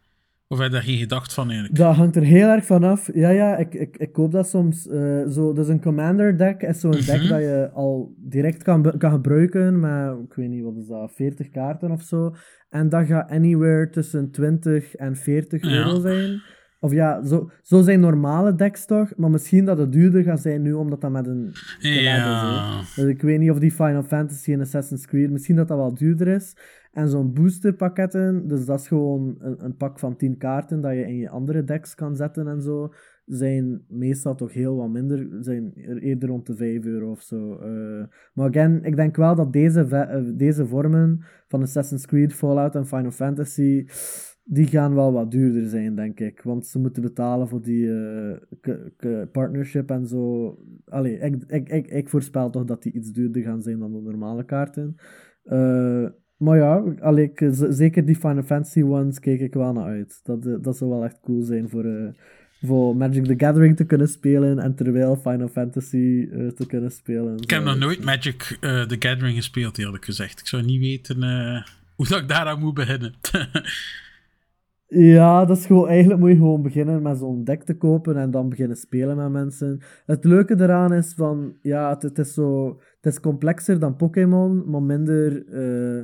Of 0.52 0.58
heb 0.58 0.68
je 0.68 0.74
daar 0.74 0.84
geen 0.84 0.98
gedacht 0.98 1.34
van 1.34 1.50
eigenlijk? 1.50 1.78
Dat 1.78 1.96
hangt 1.96 2.16
er 2.16 2.24
heel 2.24 2.48
erg 2.48 2.66
van 2.66 2.84
af. 2.84 3.10
Ja, 3.14 3.30
ja, 3.30 3.58
ik, 3.58 3.74
ik, 3.74 3.98
ik 3.98 4.12
koop 4.14 4.32
dat 4.32 4.50
soms. 4.50 4.88
Uh, 4.88 5.28
zo, 5.28 5.54
dus 5.54 5.68
een 5.68 5.82
commander 5.82 6.38
deck 6.38 6.62
is 6.62 6.80
zo'n 6.80 6.92
mm 6.92 6.98
-hmm. 6.98 7.06
deck 7.06 7.30
dat 7.30 7.40
je 7.40 7.70
al 7.74 8.16
direct 8.18 8.64
kan, 8.64 8.94
kan 8.98 9.12
gebruiken 9.12 9.80
met, 9.80 10.14
ik 10.26 10.34
weet 10.34 10.50
niet, 10.50 10.64
wat 10.64 10.76
is 10.76 10.88
dat, 10.88 11.12
40 11.16 11.50
kaarten 11.50 11.92
of 11.92 12.02
zo. 12.02 12.36
En 12.70 12.90
dat 12.90 13.06
gaat 13.06 13.30
anywhere 13.32 13.90
tussen 13.90 14.32
20 14.32 14.96
en 14.96 15.16
40 15.16 15.64
Ja. 15.64 15.70
euro 15.70 16.00
zijn. 16.00 16.42
Of 16.80 16.92
ja, 16.92 17.26
zo, 17.26 17.52
zo 17.62 17.82
zijn 17.82 18.00
normale 18.00 18.56
decks 18.56 18.86
toch, 18.86 19.16
maar 19.16 19.30
misschien 19.30 19.66
dat 19.66 19.78
het 19.78 19.92
duurder 19.92 20.24
gaat 20.24 20.42
zijn 20.42 20.62
nu, 20.62 20.74
omdat 20.74 21.02
dat 21.02 21.12
met 21.12 21.28
een 21.28 21.50
is. 21.80 22.02
Ja. 22.02 22.78
hè. 22.78 23.02
Dus 23.02 23.12
ik 23.12 23.22
weet 23.22 23.40
niet 23.40 23.52
of 23.52 23.60
die 23.60 23.72
Final 23.72 24.04
Fantasy 24.04 24.54
en 24.54 24.62
Assassin's 24.62 25.06
Creed, 25.06 25.30
misschien 25.32 25.56
dat 25.56 25.68
dat 25.68 25.78
wel 25.78 25.94
duurder 25.94 26.28
is. 26.28 26.56
En 26.92 27.10
zo'n 27.10 27.34
boosterpakketten, 27.34 28.48
dus 28.48 28.66
dat 28.66 28.80
is 28.80 28.88
gewoon 28.88 29.36
een, 29.40 29.66
een 29.66 29.76
pak 29.76 30.00
van 30.00 30.16
10 30.16 30.38
kaarten 30.38 30.82
dat 30.82 30.94
je 30.94 31.08
in 31.08 31.18
je 31.18 31.30
andere 31.30 31.64
decks 31.64 31.96
kan 31.96 32.16
zetten 32.16 32.48
en 32.48 32.62
zo, 32.62 32.94
zijn 33.26 33.86
meestal 33.88 34.36
toch 34.36 34.54
heel 34.54 34.76
wat 34.76 34.90
minder, 34.90 35.28
zijn 35.40 35.74
er 35.76 35.98
eerder 35.98 36.30
rond 36.30 36.46
de 36.46 36.56
5 36.56 36.86
euro 36.86 37.12
of 37.12 37.22
zo. 37.22 37.56
Eh, 37.56 38.04
maar 38.34 38.50
again, 38.50 38.84
ik 38.84 38.96
denk 38.96 39.16
wel 39.16 39.36
dat 39.36 39.54
deze, 39.54 39.82
eh, 39.82 40.22
deze 40.36 40.68
vormen 40.68 41.24
van 41.48 41.62
Assassin's 41.62 42.06
Creed, 42.06 42.34
Fallout 42.34 42.76
en 42.76 42.88
Final 42.88 43.12
Fantasy, 43.12 43.86
die 44.44 44.66
gaan 44.66 44.96
wel 44.96 45.14
wat 45.14 45.32
duurder 45.32 45.70
zijn, 45.70 45.96
denk 45.96 46.20
ik. 46.20 46.42
Want 46.42 46.66
ze 46.66 46.80
moeten 46.80 47.02
betalen 47.02 47.48
voor 47.48 47.62
die 47.62 47.92
eh, 47.92 49.22
partnership 49.32 49.92
en 49.92 50.08
zo. 50.08 50.58
Allee, 50.86 51.20
ik, 51.20 51.44
ik, 51.48 51.70
ik, 51.70 51.88
ik 51.88 52.10
voorspel 52.10 52.50
toch 52.50 52.66
dat 52.66 52.84
die 52.84 52.94
iets 52.94 53.12
duurder 53.12 53.42
gaan 53.42 53.62
zijn 53.62 53.80
dan 53.80 53.92
de 53.92 54.02
normale 54.02 54.46
kaarten. 54.46 54.96
Maar 56.42 56.58
ja, 56.58 56.84
allee, 57.00 57.32
zeker 57.70 58.06
die 58.06 58.16
Final 58.16 58.44
Fantasy 58.44 58.82
ones 58.82 59.20
keek 59.20 59.40
ik 59.40 59.54
wel 59.54 59.74
naar 59.74 59.84
uit. 59.84 60.20
Dat, 60.24 60.46
eh, 60.46 60.54
dat 60.62 60.78
zou 60.78 60.90
wel 60.90 61.04
echt 61.04 61.20
cool 61.24 61.42
zijn 61.42 61.70
voor, 61.70 61.86
eh, 61.86 62.08
voor 62.62 62.96
Magic 62.96 63.26
the 63.26 63.34
Gathering 63.38 63.76
te 63.76 63.86
kunnen 63.86 64.08
spelen 64.08 64.60
en 64.60 64.76
terwijl 64.76 65.16
Final 65.16 65.48
Fantasy 65.48 66.28
eh, 66.32 66.48
te 66.48 66.66
kunnen 66.66 66.92
spelen. 66.92 67.38
Ik 67.38 67.50
heb 67.50 67.64
nog 67.64 67.78
nooit 67.78 68.04
Magic 68.04 68.58
uh, 68.62 68.82
the 68.82 68.96
Gathering 69.00 69.36
gespeeld, 69.36 69.78
eerlijk 69.78 70.06
gezegd. 70.06 70.40
Ik 70.40 70.48
zou 70.48 70.64
niet 70.64 70.80
weten 70.80 71.18
hoe 71.96 72.08
dat 72.08 72.22
ik 72.22 72.28
daaraan 72.28 72.60
moet 72.60 72.74
beginnen. 72.74 73.14
Ja, 74.94 75.46
dat 75.46 75.58
is 75.58 75.66
gewoon, 75.66 75.88
eigenlijk 75.88 76.20
moet 76.20 76.30
je 76.30 76.36
gewoon 76.36 76.62
beginnen 76.62 77.02
met 77.02 77.18
zo'n 77.18 77.44
deck 77.44 77.64
te 77.64 77.78
kopen 77.78 78.18
en 78.18 78.32
dan 78.32 78.50
beginnen 78.50 78.78
spelen 78.78 79.18
met 79.18 79.30
mensen. 79.30 79.82
Het 80.06 80.24
leuke 80.24 80.56
eraan 80.60 80.94
is 80.94 81.14
van, 81.14 81.56
ja, 81.62 81.90
het, 81.90 82.02
het 82.02 82.18
is 82.18 82.34
zo, 82.34 82.80
het 83.02 83.14
is 83.14 83.20
complexer 83.20 83.80
dan 83.80 83.96
Pokémon, 83.96 84.70
maar 84.70 84.82
minder, 84.82 85.46
uh, 85.46 86.04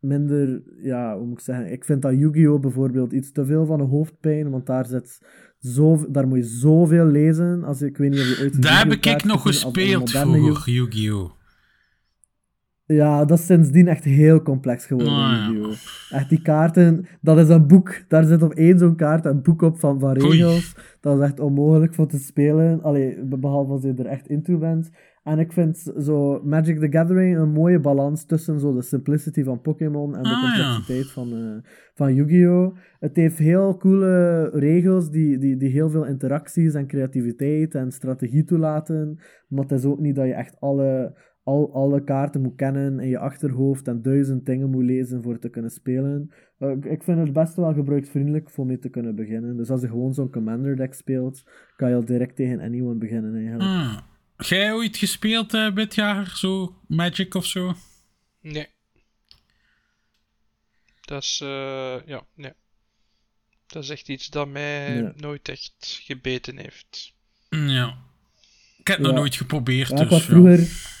minder, 0.00 0.62
ja, 0.82 1.16
hoe 1.16 1.26
moet 1.26 1.38
ik 1.38 1.44
zeggen, 1.44 1.72
ik 1.72 1.84
vind 1.84 2.02
dat 2.02 2.12
Yu-Gi-Oh! 2.12 2.60
bijvoorbeeld 2.60 3.12
iets 3.12 3.32
te 3.32 3.44
veel 3.44 3.66
van 3.66 3.80
een 3.80 3.88
hoofdpijn, 3.88 4.50
want 4.50 4.66
daar 4.66 4.86
zit 4.86 5.18
zo, 5.60 6.06
daar 6.10 6.28
moet 6.28 6.38
je 6.38 6.44
zoveel 6.44 7.06
lezen, 7.06 7.64
als 7.64 7.82
ik 7.82 7.96
weet 7.96 8.10
niet 8.10 8.20
of 8.20 8.36
je 8.36 8.42
ooit... 8.42 8.62
Daar 8.62 8.78
heb 8.78 8.92
ik 8.92 9.24
nog 9.24 9.42
gespeeld 9.42 10.10
vroeger, 10.10 10.72
Yu-Gi-Oh! 10.72 11.36
Ja, 12.94 13.24
dat 13.24 13.38
is 13.38 13.46
sindsdien 13.46 13.88
echt 13.88 14.04
heel 14.04 14.42
complex 14.42 14.86
geworden. 14.86 15.12
Oh, 15.12 15.70
ja. 16.10 16.16
Echt 16.16 16.28
die 16.28 16.42
kaarten, 16.42 17.06
dat 17.20 17.38
is 17.38 17.48
een 17.48 17.66
boek. 17.66 18.02
Daar 18.08 18.24
zit 18.24 18.42
op 18.42 18.52
één 18.52 18.78
zo'n 18.78 18.96
kaart 18.96 19.24
een 19.24 19.42
boek 19.42 19.62
op 19.62 19.78
van, 19.78 20.00
van 20.00 20.12
regels. 20.12 20.74
Dat 21.00 21.18
is 21.18 21.24
echt 21.24 21.40
onmogelijk 21.40 21.94
voor 21.94 22.06
te 22.06 22.18
spelen. 22.18 22.82
Allee, 22.82 23.24
behalve 23.24 23.72
als 23.72 23.82
je 23.82 23.94
er 23.96 24.06
echt 24.06 24.28
into 24.28 24.58
bent. 24.58 24.90
En 25.24 25.38
ik 25.38 25.52
vind 25.52 25.92
zo 25.98 26.40
Magic 26.44 26.78
the 26.78 26.90
Gathering 26.90 27.36
een 27.38 27.50
mooie 27.52 27.80
balans 27.80 28.24
tussen 28.24 28.60
zo 28.60 28.74
de 28.74 28.82
simplicity 28.82 29.42
van 29.44 29.60
Pokémon 29.60 30.16
en 30.16 30.22
de 30.22 30.28
Ah, 30.28 30.42
ja. 30.56 30.74
complexiteit 30.74 31.10
van, 31.12 31.32
eh, 31.32 31.70
van 31.94 32.14
Yu-Gi-Oh! 32.14 32.76
Het 33.00 33.16
heeft 33.16 33.38
heel 33.38 33.76
coole 33.76 34.44
regels 34.52 35.10
die, 35.10 35.38
die, 35.38 35.56
die 35.56 35.70
heel 35.70 35.90
veel 35.90 36.04
interacties 36.06 36.74
en 36.74 36.86
creativiteit 36.86 37.74
en 37.74 37.92
strategie 37.92 38.44
toelaten. 38.44 39.18
Maar 39.48 39.62
het 39.62 39.72
is 39.72 39.84
ook 39.84 39.98
niet 40.00 40.16
dat 40.16 40.26
je 40.26 40.32
echt 40.34 40.56
alle, 40.60 41.14
al, 41.42 41.72
alle 41.74 42.04
kaarten 42.04 42.40
moet 42.42 42.54
kennen 42.56 42.98
in 43.00 43.08
je 43.08 43.18
achterhoofd 43.18 43.88
en 43.88 44.02
duizend 44.02 44.46
dingen 44.46 44.70
moet 44.70 44.84
lezen 44.84 45.22
voor 45.22 45.38
te 45.38 45.48
kunnen 45.48 45.70
spelen. 45.70 46.30
Eh, 46.58 46.70
ik- 46.70 46.84
ik 46.84 47.02
vind 47.02 47.18
het 47.18 47.32
best 47.32 47.56
wel 47.56 47.72
gebruiksvriendelijk 47.74 48.50
voor 48.50 48.66
mee 48.66 48.78
te 48.78 48.88
kunnen 48.88 49.14
beginnen. 49.14 49.56
Dus 49.56 49.70
als 49.70 49.80
je 49.80 49.88
gewoon 49.88 50.14
zo'n 50.14 50.30
commander 50.30 50.76
deck 50.76 50.94
speelt, 50.94 51.44
kan 51.76 51.88
je 51.88 51.94
al 51.94 52.04
direct 52.04 52.36
tegen 52.36 52.60
anyone 52.60 52.98
beginnen 52.98 53.34
eigenlijk. 53.34 53.62
Ah. 53.62 53.98
Jij 54.38 54.72
ooit 54.72 54.96
gespeeld, 54.96 55.54
uh, 55.54 55.72
Bitjager? 55.72 56.36
Zo 56.36 56.80
Magic 56.86 57.34
of 57.34 57.46
zo? 57.46 57.76
Nee. 58.40 58.68
Dat 61.00 61.22
is, 61.22 61.40
eh, 61.42 61.96
ja, 62.06 62.26
nee. 62.34 62.52
Dat 63.66 63.82
is 63.82 63.90
echt 63.90 64.08
iets 64.08 64.28
dat 64.28 64.48
mij 64.48 65.12
nooit 65.16 65.48
echt 65.48 66.00
gebeten 66.02 66.58
heeft. 66.58 67.12
Ja. 67.50 67.98
Ik 68.78 68.86
heb 68.86 68.98
het 68.98 69.06
nog 69.06 69.16
nooit 69.16 69.36
geprobeerd, 69.36 69.88
Ja, 69.88 70.04
dus 70.04 70.18
ik 70.18 70.22
vroeger... 70.22 70.96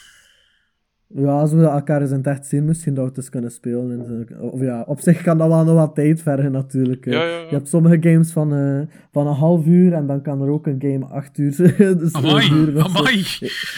Ja, 1.14 1.40
als 1.40 1.52
we 1.52 1.62
elkaar 1.64 2.00
eens 2.00 2.10
in 2.10 2.16
het 2.16 2.26
echt 2.26 2.46
zien, 2.46 2.64
misschien 2.64 2.94
dat 2.94 3.02
we 3.02 3.08
het 3.08 3.18
eens 3.18 3.28
kunnen 3.30 3.50
spelen. 3.50 3.90
en. 4.28 4.40
Of 4.40 4.60
ja, 4.60 4.82
op 4.86 5.00
zich 5.00 5.22
kan 5.22 5.38
dat 5.38 5.48
wel 5.48 5.64
nog 5.64 5.74
wat 5.74 5.94
tijd 5.94 6.22
vergen 6.22 6.52
natuurlijk. 6.52 7.04
hè. 7.04 7.10
Ja, 7.10 7.22
ja, 7.22 7.28
ja. 7.28 7.38
Je 7.38 7.54
hebt 7.54 7.68
sommige 7.68 7.96
games 8.00 8.32
van, 8.32 8.54
eh, 8.54 8.80
van 9.12 9.26
een 9.26 9.34
half 9.34 9.66
uur 9.66 9.92
en 9.92 10.06
dan 10.06 10.22
kan 10.22 10.42
er 10.42 10.48
ook 10.48 10.66
een 10.66 10.76
game 10.78 11.04
acht 11.06 11.38
uur 11.38 11.56
dus 11.98 12.12
Amai. 12.12 13.22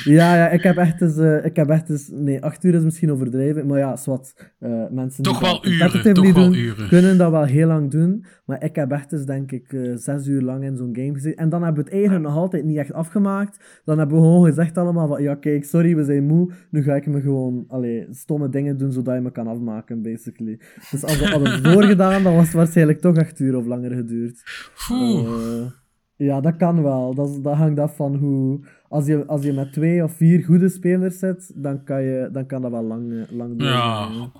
Ja, 0.05 0.37
ja, 0.37 0.49
ik 0.49 0.63
heb 0.63 0.77
echt 0.77 1.01
eens... 1.01 1.17
eh, 1.17 1.45
ik 1.45 1.57
heb 1.57 1.69
echt 1.69 1.91
eens 1.91 2.09
nee, 2.13 2.43
acht 2.45 2.65
uur 2.65 2.75
is 2.75 2.83
misschien 2.83 3.13
overdreven, 3.13 3.67
maar 3.67 3.79
ja, 3.79 3.97
zwart. 3.97 4.53
eh 4.59 4.71
mensen 4.91 5.23
Toch 5.23 5.41
wel 5.41 5.67
uren, 5.67 6.13
toch 6.15 6.33
wel 6.33 6.35
doen, 6.35 6.55
uren. 6.55 6.89
kunnen 6.89 7.19
dat 7.19 7.31
wel 7.31 7.45
heel 7.45 7.67
lang 7.67 7.91
doen. 7.91 8.25
Maar 8.45 8.65
ik 8.65 8.77
heb 8.77 8.91
echt 8.91 9.13
eens, 9.13 9.25
denk 9.25 9.53
ik, 9.53 9.73
eh, 9.73 9.81
zes 9.95 10.27
uur 10.27 10.43
lang 10.43 10.65
in 10.65 10.77
zo'n 10.77 10.93
game 10.97 11.13
gezeten. 11.13 11.39
En 11.39 11.49
dan 11.49 11.63
hebben 11.63 11.83
we 11.85 11.89
het 11.91 11.99
eigenlijk 11.99 12.29
nog 12.29 12.37
altijd 12.37 12.65
niet 12.65 12.77
echt 12.77 12.93
afgemaakt. 12.93 13.81
Dan 13.85 13.99
hebben 13.99 14.17
we 14.17 14.23
gewoon 14.23 14.45
gezegd 14.45 14.79
allemaal 14.79 15.09
van, 15.09 15.23
ja 15.23 15.35
kijk, 15.35 15.65
sorry, 15.65 15.97
we 15.97 16.05
zijn 16.05 16.25
moe. 16.27 16.51
Nu 16.71 16.83
ga 16.83 16.95
ik 16.95 17.07
me 17.07 17.20
gewoon 17.21 17.65
allee, 17.69 18.07
stomme 18.11 18.49
dingen 18.49 18.79
doen 18.79 18.93
zodat 18.93 19.15
je 19.15 19.21
me 19.21 19.33
kan 19.33 19.47
afmaken, 19.47 20.03
basically. 20.03 20.59
Dus 20.91 21.03
als 21.05 21.19
we 21.19 21.27
hadden 21.29 21.63
voorgedaan, 21.73 22.23
dan 22.23 22.35
was 22.35 22.45
het 22.45 22.53
waarschijnlijk 22.53 23.01
toch 23.01 23.17
acht 23.17 23.41
uur 23.41 23.57
of 23.57 23.67
langer 23.67 23.91
geduurd. 23.91 24.43
Eh, 24.91 25.67
ja, 26.17 26.41
dat 26.41 26.57
kan 26.57 26.83
wel. 26.83 27.15
Dat, 27.15 27.45
dat 27.45 27.55
hangt 27.57 27.79
af 27.79 27.97
van 27.97 28.15
hoe... 28.15 28.61
Als 28.89 29.07
je, 29.07 29.27
als 29.27 29.43
je 29.43 29.53
met 29.53 29.73
twee 29.73 30.03
of 30.05 30.17
vier 30.17 30.45
goede 30.45 30.69
spelers 30.69 31.19
zit, 31.19 31.53
dan 31.55 31.85
kan, 31.85 32.03
je, 32.03 32.29
dan 32.33 32.47
kan 32.47 32.63
dat 32.63 32.71
wel 32.71 32.83
lang, 32.85 33.13
eh, 33.13 33.37
lang 33.37 33.55
Ja. 33.63 33.67
doorgaan, 34.09 34.33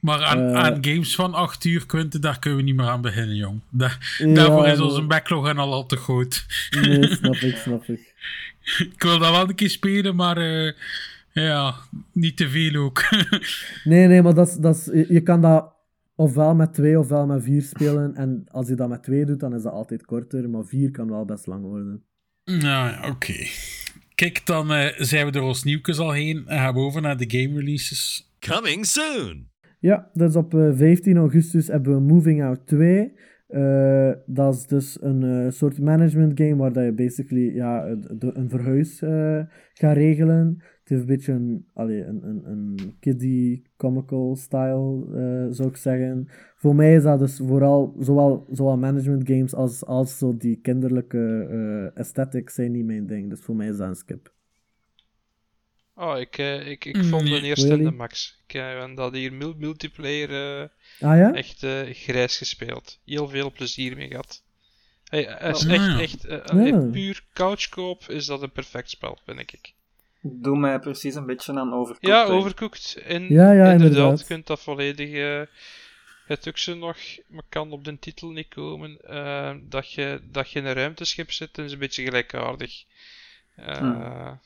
Maar 0.00 0.22
aan, 0.24 0.38
Eh. 0.38 0.54
aan 0.54 0.84
games 0.84 1.14
van 1.14 1.34
8 1.34 1.64
uur, 1.64 1.86
Quinten, 1.86 2.20
daar 2.20 2.38
kunnen 2.38 2.58
we 2.58 2.64
niet 2.64 2.76
meer 2.76 2.86
aan 2.86 3.00
beginnen, 3.00 3.36
jong. 3.36 3.60
Daarvoor 3.70 4.66
Ja, 4.66 4.72
is 4.72 4.80
onze 4.80 5.02
backlog 5.06 5.48
en 5.48 5.58
al 5.58 5.72
al 5.72 5.86
te 5.86 5.96
groot. 5.96 6.46
Nee, 6.80 7.06
snap 7.14 7.34
ik, 7.34 7.56
snap 7.56 7.84
ik. 7.84 8.14
Ik 8.94 9.02
wil 9.02 9.18
dat 9.18 9.30
wel 9.30 9.48
een 9.48 9.54
keer 9.54 9.70
spelen, 9.70 10.16
maar 10.16 10.36
ja, 11.32 11.74
niet 12.12 12.36
te 12.36 12.48
veel 12.48 12.82
ook. 12.82 13.02
Nee, 13.84 14.06
nee, 14.06 14.22
maar 14.22 14.34
dat 14.34 14.48
is, 14.48 14.54
dat 14.56 14.76
is, 14.76 15.06
je, 15.08 15.20
kan 15.20 15.40
dat 15.40 15.74
ofwel 16.14 16.54
met 16.54 16.74
twee 16.74 16.98
ofwel 16.98 17.26
met 17.26 17.42
vier 17.42 17.62
spelen. 17.62 18.14
En 18.14 18.44
als 18.48 18.68
je 18.68 18.74
dat 18.74 18.88
met 18.88 19.02
twee 19.02 19.24
doet, 19.24 19.40
dan 19.40 19.54
is 19.54 19.62
dat 19.62 19.72
altijd 19.72 20.04
korter. 20.04 20.50
Maar 20.50 20.64
vier 20.64 20.90
kan 20.90 21.08
wel 21.08 21.24
best 21.24 21.46
lang 21.46 21.64
worden. 21.64 22.04
nou 22.44 22.90
ja, 22.90 23.08
oké. 23.08 23.46
Kijk, 24.14 24.46
dan 24.46 24.72
eh, 24.72 24.94
zijn 24.96 25.26
we 25.26 25.32
door 25.32 25.42
ons 25.42 25.62
nieuwtjes 25.62 25.98
al 25.98 26.12
heen 26.12 26.46
en 26.46 26.58
gaan 26.58 26.74
we 26.74 26.80
over 26.80 27.02
naar 27.02 27.16
de 27.16 27.38
game 27.38 27.58
releases. 27.58 28.32
Coming 28.38 28.86
soon. 28.86 29.50
Ja, 29.80 30.10
dus 30.12 30.36
op 30.36 30.54
eh, 30.54 30.70
15 30.74 31.16
augustus 31.16 31.66
hebben 31.66 31.94
we 31.94 32.00
Moving 32.00 32.42
Out 32.42 32.66
2. 32.66 33.12
Eh, 33.52 34.12
dat 34.26 34.54
is 34.54 34.66
dus 34.66 35.02
een 35.02 35.22
eh, 35.22 35.50
soort 35.50 35.80
management 35.80 36.40
game 36.40 36.56
waar 36.56 36.72
dat 36.72 36.84
je 36.84 36.92
basically 36.92 37.54
ja, 37.54 37.86
een- 37.86 38.48
verhuis 38.50 39.02
eh, 39.02 39.40
gaat 39.72 39.96
regelen. 39.96 40.56
Het 40.58 40.88
heeft 40.88 41.00
een 41.00 41.06
beetje 41.06 41.32
een, 41.32 41.66
allee, 41.72 42.04
een, 42.04 42.26
een, 42.28 42.50
een 42.50 42.76
kiddie 43.00 43.62
comical 43.76 44.36
style, 44.36 45.06
zou 45.50 45.68
ik 45.68 45.76
zeggen. 45.76 46.26
Voor 46.56 46.74
mij 46.74 46.94
is 46.94 47.02
dat 47.02 47.18
dus 47.18 47.36
vooral 47.46 47.94
zowel, 47.98 48.46
zowel 48.50 48.78
management 48.78 49.28
games 49.28 49.54
als, 49.54 49.84
als 49.86 50.18
zo 50.18 50.36
die 50.36 50.56
kinderlijke 50.60 51.90
aesthetics 51.94 52.54
zijn 52.54 52.72
niet 52.72 52.86
mijn 52.86 53.06
ding. 53.06 53.30
Dus 53.30 53.42
voor 53.42 53.56
mij 53.56 53.68
is 53.68 53.76
dat 53.76 53.88
een 53.88 53.94
skip. 53.94 54.34
Oh, 55.94 56.18
ik, 56.18 56.38
eh, 56.38 56.66
ik, 56.66 56.84
ik 56.84 56.96
Mm, 56.96 57.04
vond 57.04 57.26
de 57.28 57.40
eerste 57.40 57.66
in 57.66 57.72
de 57.72 57.76
Really? 57.78 57.96
max. 57.96 58.38
Ik 58.46 58.52
heb 58.52 58.96
dat 58.96 59.12
hier 59.12 59.32
mul- 59.32 59.54
multiplayer 59.56 60.60
eh, 60.60 60.68
Ah 61.08 61.16
ja? 61.18 61.32
echt 61.34 61.62
eh, 61.62 61.80
grijs 61.92 62.36
gespeeld. 62.36 62.98
Heel 63.04 63.28
veel 63.28 63.52
plezier 63.52 63.96
mee 63.96 64.08
gehad. 64.08 64.42
Hey, 65.08 65.22
het 65.38 65.56
is 65.56 65.64
Oh. 65.64 65.72
echt, 65.72 65.88
Ah. 65.88 66.00
echt 66.00 66.24
eh, 66.24 66.38
Ja. 66.46 66.66
eh, 66.66 66.90
puur 66.90 67.24
couchkoop 67.32 68.02
is 68.08 68.26
dat 68.26 68.42
een 68.42 68.52
perfect 68.52 68.90
spel, 68.90 69.18
vind 69.24 69.38
ik. 69.40 69.72
Doe 70.20 70.58
mij 70.58 70.78
precies 70.78 71.14
een 71.14 71.26
beetje 71.26 71.52
aan 71.52 71.72
overcooked. 71.72 72.08
Ja, 72.08 72.24
overcooked. 72.24 72.98
En 73.06 73.26
Ja, 73.28 73.52
ja, 73.52 73.72
inderdaad, 73.72 74.20
je 74.20 74.26
kunt 74.26 74.46
dat 74.46 74.60
volledig... 74.60 75.10
eh 75.12 75.42
het 76.26 76.48
ook 76.48 76.58
zo 76.58 76.74
nog, 76.74 76.96
maar 77.26 77.42
kan 77.48 77.70
op 77.72 77.84
de 77.84 77.98
titel 77.98 78.30
niet 78.30 78.48
komen, 78.48 78.98
eh, 79.04 79.54
dat, 79.62 79.92
je, 79.92 80.20
dat 80.30 80.50
je 80.50 80.58
in 80.58 80.64
een 80.64 80.72
ruimteschip 80.74 81.32
zit 81.32 81.58
is 81.58 81.72
een 81.72 81.78
beetje 81.78 82.04
gelijkaardig. 82.04 82.84
Eh, 83.56 83.78
Hmm. 83.78 84.40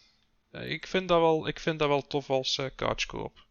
Ik, 0.60 0.86
vind 0.86 1.08
dat 1.08 1.20
wel, 1.20 1.48
ik 1.48 1.60
vind 1.60 1.78
dat 1.78 1.88
wel 1.88 2.06
tof 2.06 2.30
als 2.30 2.58
eh 2.58 2.66
couchkoop. 2.76 3.44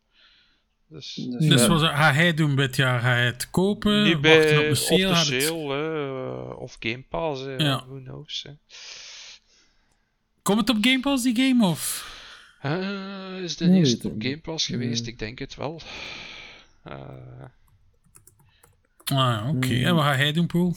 Dus, 0.88 1.14
Dus, 1.14 1.48
Dus 1.48 1.62
ga 1.82 2.14
hij 2.14 2.34
doen 2.34 2.56
dit 2.56 2.76
jaar? 2.76 3.00
Ga 3.00 3.08
hij 3.08 3.26
het 3.26 3.50
kopen? 3.50 4.02
Wachten 4.04 4.22
bij 4.22 4.58
op 4.58 4.70
de 4.70 4.76
sale? 4.76 5.16
het- 5.16 5.28
hè, 5.28 5.50
of 6.54 6.76
Game 6.80 7.04
Pass, 7.10 7.42
hè, 7.42 7.56
Ja. 7.56 7.84
who 7.88 8.00
knows. 8.02 8.44
Hè. 8.44 8.52
Komt 10.42 10.60
het 10.60 10.70
op 10.70 10.78
Game 10.82 11.00
Pass, 11.00 11.24
die 11.24 11.36
game? 11.36 11.66
Of? 11.68 12.14
Eh, 12.62 13.40
is 13.44 13.58
de 13.58 13.66
Nee, 13.66 13.80
eerste 13.80 14.08
op 14.08 14.14
Game 14.18 14.34
niet. 14.34 14.42
Pass 14.42 14.66
geweest? 14.66 15.04
Nee. 15.04 15.12
Ik 15.12 15.20
denk 15.20 15.40
het 15.40 15.56
wel. 15.56 15.82
Eh, 16.84 17.00
Ah, 19.14 19.50
oké. 19.56 19.68
Hmm. 19.68 19.86
En 19.86 19.96
wat 19.96 20.04
ga 20.04 20.16
hij 20.16 20.32
doen, 20.32 20.48
Poel? 20.48 20.76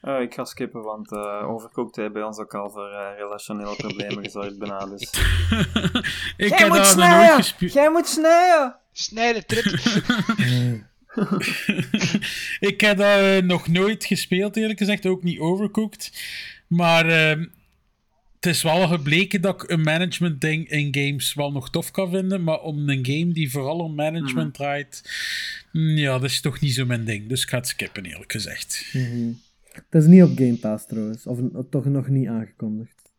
Eh, 0.00 0.20
ik 0.20 0.34
ga 0.34 0.44
skippen, 0.44 0.82
want 0.82 1.12
eh 1.12 1.48
overcooked 1.48 1.96
heeft 1.96 2.12
bij 2.12 2.22
ons 2.22 2.38
ook 2.38 2.54
al 2.54 2.70
voor 2.70 2.90
eh, 2.90 3.16
relationele 3.16 3.76
problemen 3.76 4.24
gezorgd 4.24 4.58
bijna. 4.58 4.86
Dus. 4.86 5.02
ik 6.36 6.54
heb 6.54 6.72
dat 6.72 6.96
nog 6.96 7.08
nooit 7.08 7.34
gespeeld. 7.34 7.72
Jij 7.72 7.90
moet 7.90 8.06
snijden! 8.06 8.76
Snijden, 8.92 9.46
trip! 9.46 9.64
ik 12.70 12.80
heb 12.80 12.96
dat 12.96 13.44
nog 13.44 13.68
nooit 13.68 14.04
gespeeld, 14.04 14.56
eerlijk 14.56 14.78
gezegd. 14.78 15.06
Ook 15.06 15.22
niet 15.22 15.38
overcooked. 15.38 16.12
Maar 16.66 17.06
ehm, 17.08 17.46
het 18.34 18.46
is 18.46 18.62
wel 18.62 18.88
gebleken 18.88 19.40
dat 19.40 19.62
ik 19.62 19.70
een 19.70 19.82
management 19.82 20.40
ding 20.40 20.68
in 20.68 20.94
games 20.94 21.34
wel 21.34 21.52
nog 21.52 21.70
tof 21.70 21.90
kan 21.90 22.10
vinden. 22.10 22.44
Maar 22.44 22.60
om 22.60 22.88
een 22.88 23.06
game 23.06 23.32
die 23.32 23.50
vooral 23.50 23.78
om 23.78 23.94
management 23.94 24.54
draait, 24.54 25.02
mm, 25.72 25.96
ja, 25.96 26.12
dat 26.18 26.30
is 26.30 26.40
toch 26.40 26.60
niet 26.60 26.74
zo 26.74 26.84
mijn 26.84 27.04
ding. 27.04 27.28
Dus 27.28 27.42
ik 27.42 27.48
ga 27.48 27.56
het 27.56 27.68
skippen, 27.68 28.04
eerlijk 28.04 28.32
gezegd. 28.32 28.90
Mhm. 28.92 29.30
Het 29.90 30.02
is 30.02 30.06
niet 30.06 30.22
op 30.22 30.30
Game 30.34 30.58
Pass 30.58 30.86
trouwens, 30.86 31.26
of 31.26 31.40
toch 31.70 31.84
nog 31.84 32.08
niet 32.08 32.28
aangekondigd. 32.28 33.12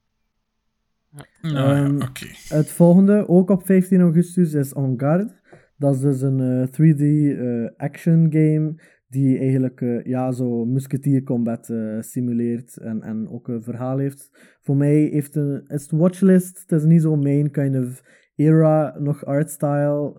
Nou, 1.11 1.25
ja, 1.41 1.83
Ehm, 1.85 1.95
oké. 1.95 2.25
Het 2.47 2.71
volgende, 2.71 3.27
ook 3.27 3.49
op 3.49 3.65
15 3.65 4.01
augustus, 4.01 4.53
is 4.53 4.73
On 4.73 4.99
Guard. 4.99 5.37
Dat 5.77 5.95
is 5.95 6.01
dus 6.01 6.21
een 6.21 6.39
eh, 6.39 6.67
3D 6.67 7.01
eh, 7.39 7.65
action 7.77 8.27
game 8.31 8.73
die 9.07 9.37
eigenlijk 9.37 9.81
eh, 9.81 10.03
ja, 10.03 10.31
zo 10.31 10.65
musketeer 10.65 11.23
combat 11.23 11.73
simuleert 11.99 12.77
en, 12.77 13.01
en 13.01 13.29
ook 13.29 13.47
een 13.47 13.63
verhaal 13.63 13.97
heeft. 13.97 14.57
Voor 14.61 14.75
mij 14.77 14.95
heeft 14.95 15.35
een, 15.35 15.63
is 15.67 15.81
het 15.81 15.91
watchlist, 15.91 16.59
het 16.59 16.71
is 16.71 16.83
niet 16.83 17.01
zo 17.01 17.15
main 17.15 17.51
kind 17.51 17.75
of 17.75 18.03
era, 18.35 18.99
nog 18.99 19.25
artstyle 19.25 20.15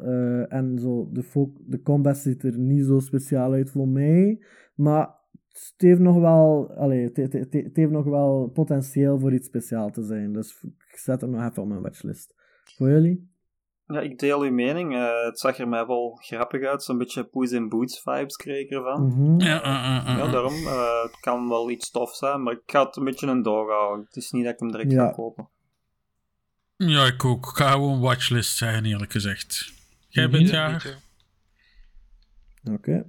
en 0.49 0.79
zo 0.79 1.11
de, 1.13 1.53
de 1.67 1.83
combat 1.83 2.19
ziet 2.19 2.43
er 2.43 2.59
niet 2.59 2.85
zo 2.85 2.99
speciaal 2.99 3.53
uit 3.53 3.71
voor 3.71 3.89
mij, 3.89 4.45
maar 4.75 5.20
het 5.73 5.81
heeft 5.81 6.01
nog 6.01 6.17
wel, 6.17 6.71
allee, 6.77 7.05
het, 7.05 7.17
het, 7.17 7.33
het, 7.33 7.53
het 7.53 7.77
heeft 7.77 7.91
nog 7.91 8.05
wel 8.05 8.51
potentieel 8.55 9.19
voor 9.19 9.33
iets 9.33 9.47
speciaal 9.47 9.91
te 9.91 10.03
zijn. 10.03 10.33
Dus 10.33 10.63
ik 10.93 10.99
zet 10.99 11.21
hem 11.21 11.31
nog 11.31 11.51
even 11.51 11.63
op 11.63 11.69
mijn 11.69 11.81
watchlist. 11.83 12.35
Voor 12.77 12.89
jullie? 12.89 13.29
Ja, 13.87 14.01
ik 14.01 14.19
deel 14.19 14.43
uw 14.43 14.53
mening. 14.53 14.95
Eh, 14.95 15.25
het 15.25 15.39
zag 15.39 15.59
er 15.59 15.69
mij 15.69 15.87
wel 15.87 16.19
grappig 16.23 16.63
uit. 16.67 16.83
Zo'n 16.83 16.99
beetje 16.99 17.25
Poes 17.25 17.51
in 17.53 17.69
Boots 17.69 18.01
vibes 18.03 18.37
kreeg 18.37 18.65
ik 18.65 18.71
ervan. 18.71 19.35
Ja, 19.39 19.65
uh, 19.65 20.07
uh, 20.07 20.13
uh, 20.13 20.19
Ja, 20.19 20.27
uh. 20.27 20.33
daarom. 20.33 20.53
eh, 20.55 21.03
het 21.03 21.21
kan 21.21 21.49
wel 21.49 21.71
iets 21.71 21.91
tof 21.91 22.15
zijn, 22.17 22.43
maar 22.43 22.53
ik 22.53 22.63
ga 22.67 22.85
het 22.87 22.97
een 22.97 23.05
beetje 23.05 23.27
een 23.27 23.43
doog 23.43 23.69
houden. 23.69 24.05
Het 24.05 24.17
is 24.17 24.31
niet 24.31 24.45
dat 24.45 24.53
ik 24.53 24.59
hem 24.59 24.71
direct 24.71 24.93
Ja. 24.93 25.07
ga 25.07 25.13
kopen. 25.13 25.49
Ja, 26.77 27.07
ik 27.07 27.25
ook. 27.25 27.47
Ik 27.47 27.57
ga 27.57 27.71
gewoon 27.71 28.01
watchlist 28.01 28.57
zeggen, 28.57 28.85
eerlijk 28.85 29.13
gezegd. 29.13 29.73
Jij 30.09 30.31
bent 30.31 30.49
jarig? 30.49 30.85
niet, 32.63 32.75
Oké. 32.79 33.05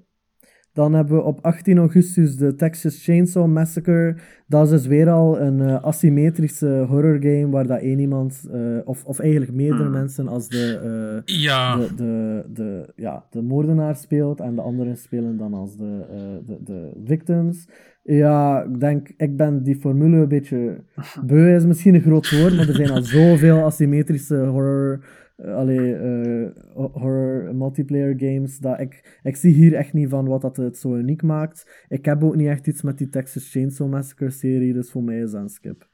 Dan 0.74 0.94
hebben 0.94 1.16
we 1.16 1.22
op 1.24 1.40
18 1.42 1.78
augustus 1.78 2.36
de 2.38 2.56
Texas 2.56 3.04
Chainsaw 3.04 3.48
Massacre. 3.48 4.16
Dat 4.48 4.64
is 4.64 4.70
dus 4.70 4.86
weer 4.88 5.10
al 5.10 5.40
een 5.40 5.62
eh, 5.62 5.84
asymmetrische 5.84 6.86
horror 6.88 7.18
game 7.22 7.50
waar 7.50 7.68
dat 7.68 7.80
één 7.80 8.00
iemand, 8.00 8.48
eh, 8.52 8.60
of, 8.84 9.06
of 9.06 9.20
eigenlijk 9.20 9.52
meerdere 9.52 9.84
Hmm. 9.84 9.92
mensen, 9.92 10.28
als 10.28 10.50
de, 10.50 10.80
eh, 11.26 11.36
Ja, 11.42 11.78
de, 11.78 11.88
de, 11.96 12.44
de, 12.54 12.94
ja, 12.96 13.26
de 13.30 13.42
moordenaar 13.42 13.96
speelt 13.96 14.40
en 14.40 14.56
de 14.56 14.62
anderen 14.62 14.98
spelen 14.98 15.38
dan 15.38 15.54
als 15.54 15.78
de, 15.78 16.06
de, 16.46 16.58
de 16.64 16.92
victims. 17.06 17.68
Ja, 18.04 18.64
ik 18.64 18.80
denk, 18.80 19.10
ik 19.18 19.38
ben 19.38 19.64
die 19.64 19.76
formule 19.76 20.18
een 20.18 20.28
beetje 20.28 20.84
beu, 21.26 21.56
is 21.56 21.66
misschien 21.66 21.96
een 21.96 22.02
groot 22.02 22.40
woord, 22.40 22.56
maar 22.56 22.68
er 22.68 22.76
zijn 22.76 22.90
al 22.90 23.02
zoveel 23.04 23.64
asymmetrische 23.64 24.36
horror, 24.36 25.06
allee, 25.46 25.96
eh, 25.96 26.50
ho- 26.74 26.92
horror 26.94 27.56
multiplayer 27.56 28.14
games, 28.18 28.58
dat 28.60 28.80
ik, 28.80 29.20
ik 29.24 29.36
zie 29.36 29.54
hier 29.54 29.74
echt 29.74 29.94
niet 29.94 30.10
van 30.10 30.28
wat 30.28 30.42
dat 30.42 30.58
het 30.58 30.78
zo 30.78 30.96
uniek 30.96 31.24
maakt. 31.24 31.86
Ik 31.88 32.06
heb 32.06 32.24
ook 32.24 32.36
niet 32.36 32.48
echt 32.48 32.68
iets 32.68 32.82
met 32.82 32.98
die 32.98 33.10
Texas 33.10 33.52
Chainsaw 33.52 33.90
Massacre 33.90 34.30
serie, 34.30 34.74
dus 34.74 34.92
voor 34.92 35.04
mij 35.04 35.20
is 35.20 35.32
dat 35.32 35.42
een 35.42 35.50
skip. 35.50 35.90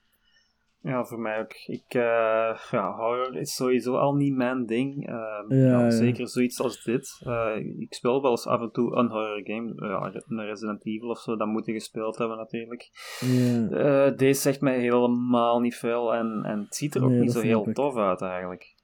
Ja, 0.81 1.03
voor 1.05 1.19
mij 1.19 1.39
ook. 1.39 1.53
Ik, 1.65 1.83
eh, 1.93 2.57
ja, 2.71 2.95
horror 2.95 3.37
is 3.37 3.55
sowieso 3.55 3.95
al 3.95 4.15
niet 4.15 4.35
mijn 4.35 4.65
ding. 4.65 5.07
Ehm, 5.07 5.53
Ja, 5.53 5.57
ja, 5.67 5.79
ja. 5.79 5.89
Zeker 5.89 6.27
zoiets 6.27 6.61
als 6.61 6.83
dit. 6.83 7.21
Eh, 7.25 7.55
ik 7.79 7.93
speel 7.93 8.21
wel 8.21 8.31
eens 8.31 8.47
af 8.47 8.61
en 8.61 8.71
toe 8.71 8.95
een 8.95 9.07
horror 9.09 9.41
game. 9.43 9.73
Ja, 9.75 10.21
een 10.27 10.45
Resident 10.45 10.85
Evil 10.85 11.09
of 11.09 11.19
zo, 11.19 11.35
dat 11.35 11.47
moet 11.47 11.65
je 11.65 11.71
gespeeld 11.73 12.17
hebben 12.17 12.37
natuurlijk. 12.37 12.89
Ja. 13.19 13.69
Eh, 13.69 14.17
deze 14.17 14.41
zegt 14.41 14.61
mij 14.61 14.79
helemaal 14.79 15.59
niet 15.59 15.75
veel 15.75 16.13
en, 16.13 16.41
en 16.43 16.59
het 16.59 16.75
ziet 16.75 16.95
er 16.95 17.03
ook 17.03 17.09
Nee, 17.09 17.19
niet 17.19 17.31
zo 17.31 17.41
heel 17.41 17.67
ik. 17.69 17.75
tof 17.75 17.95
uit 17.97 18.21
eigenlijk. 18.21 18.75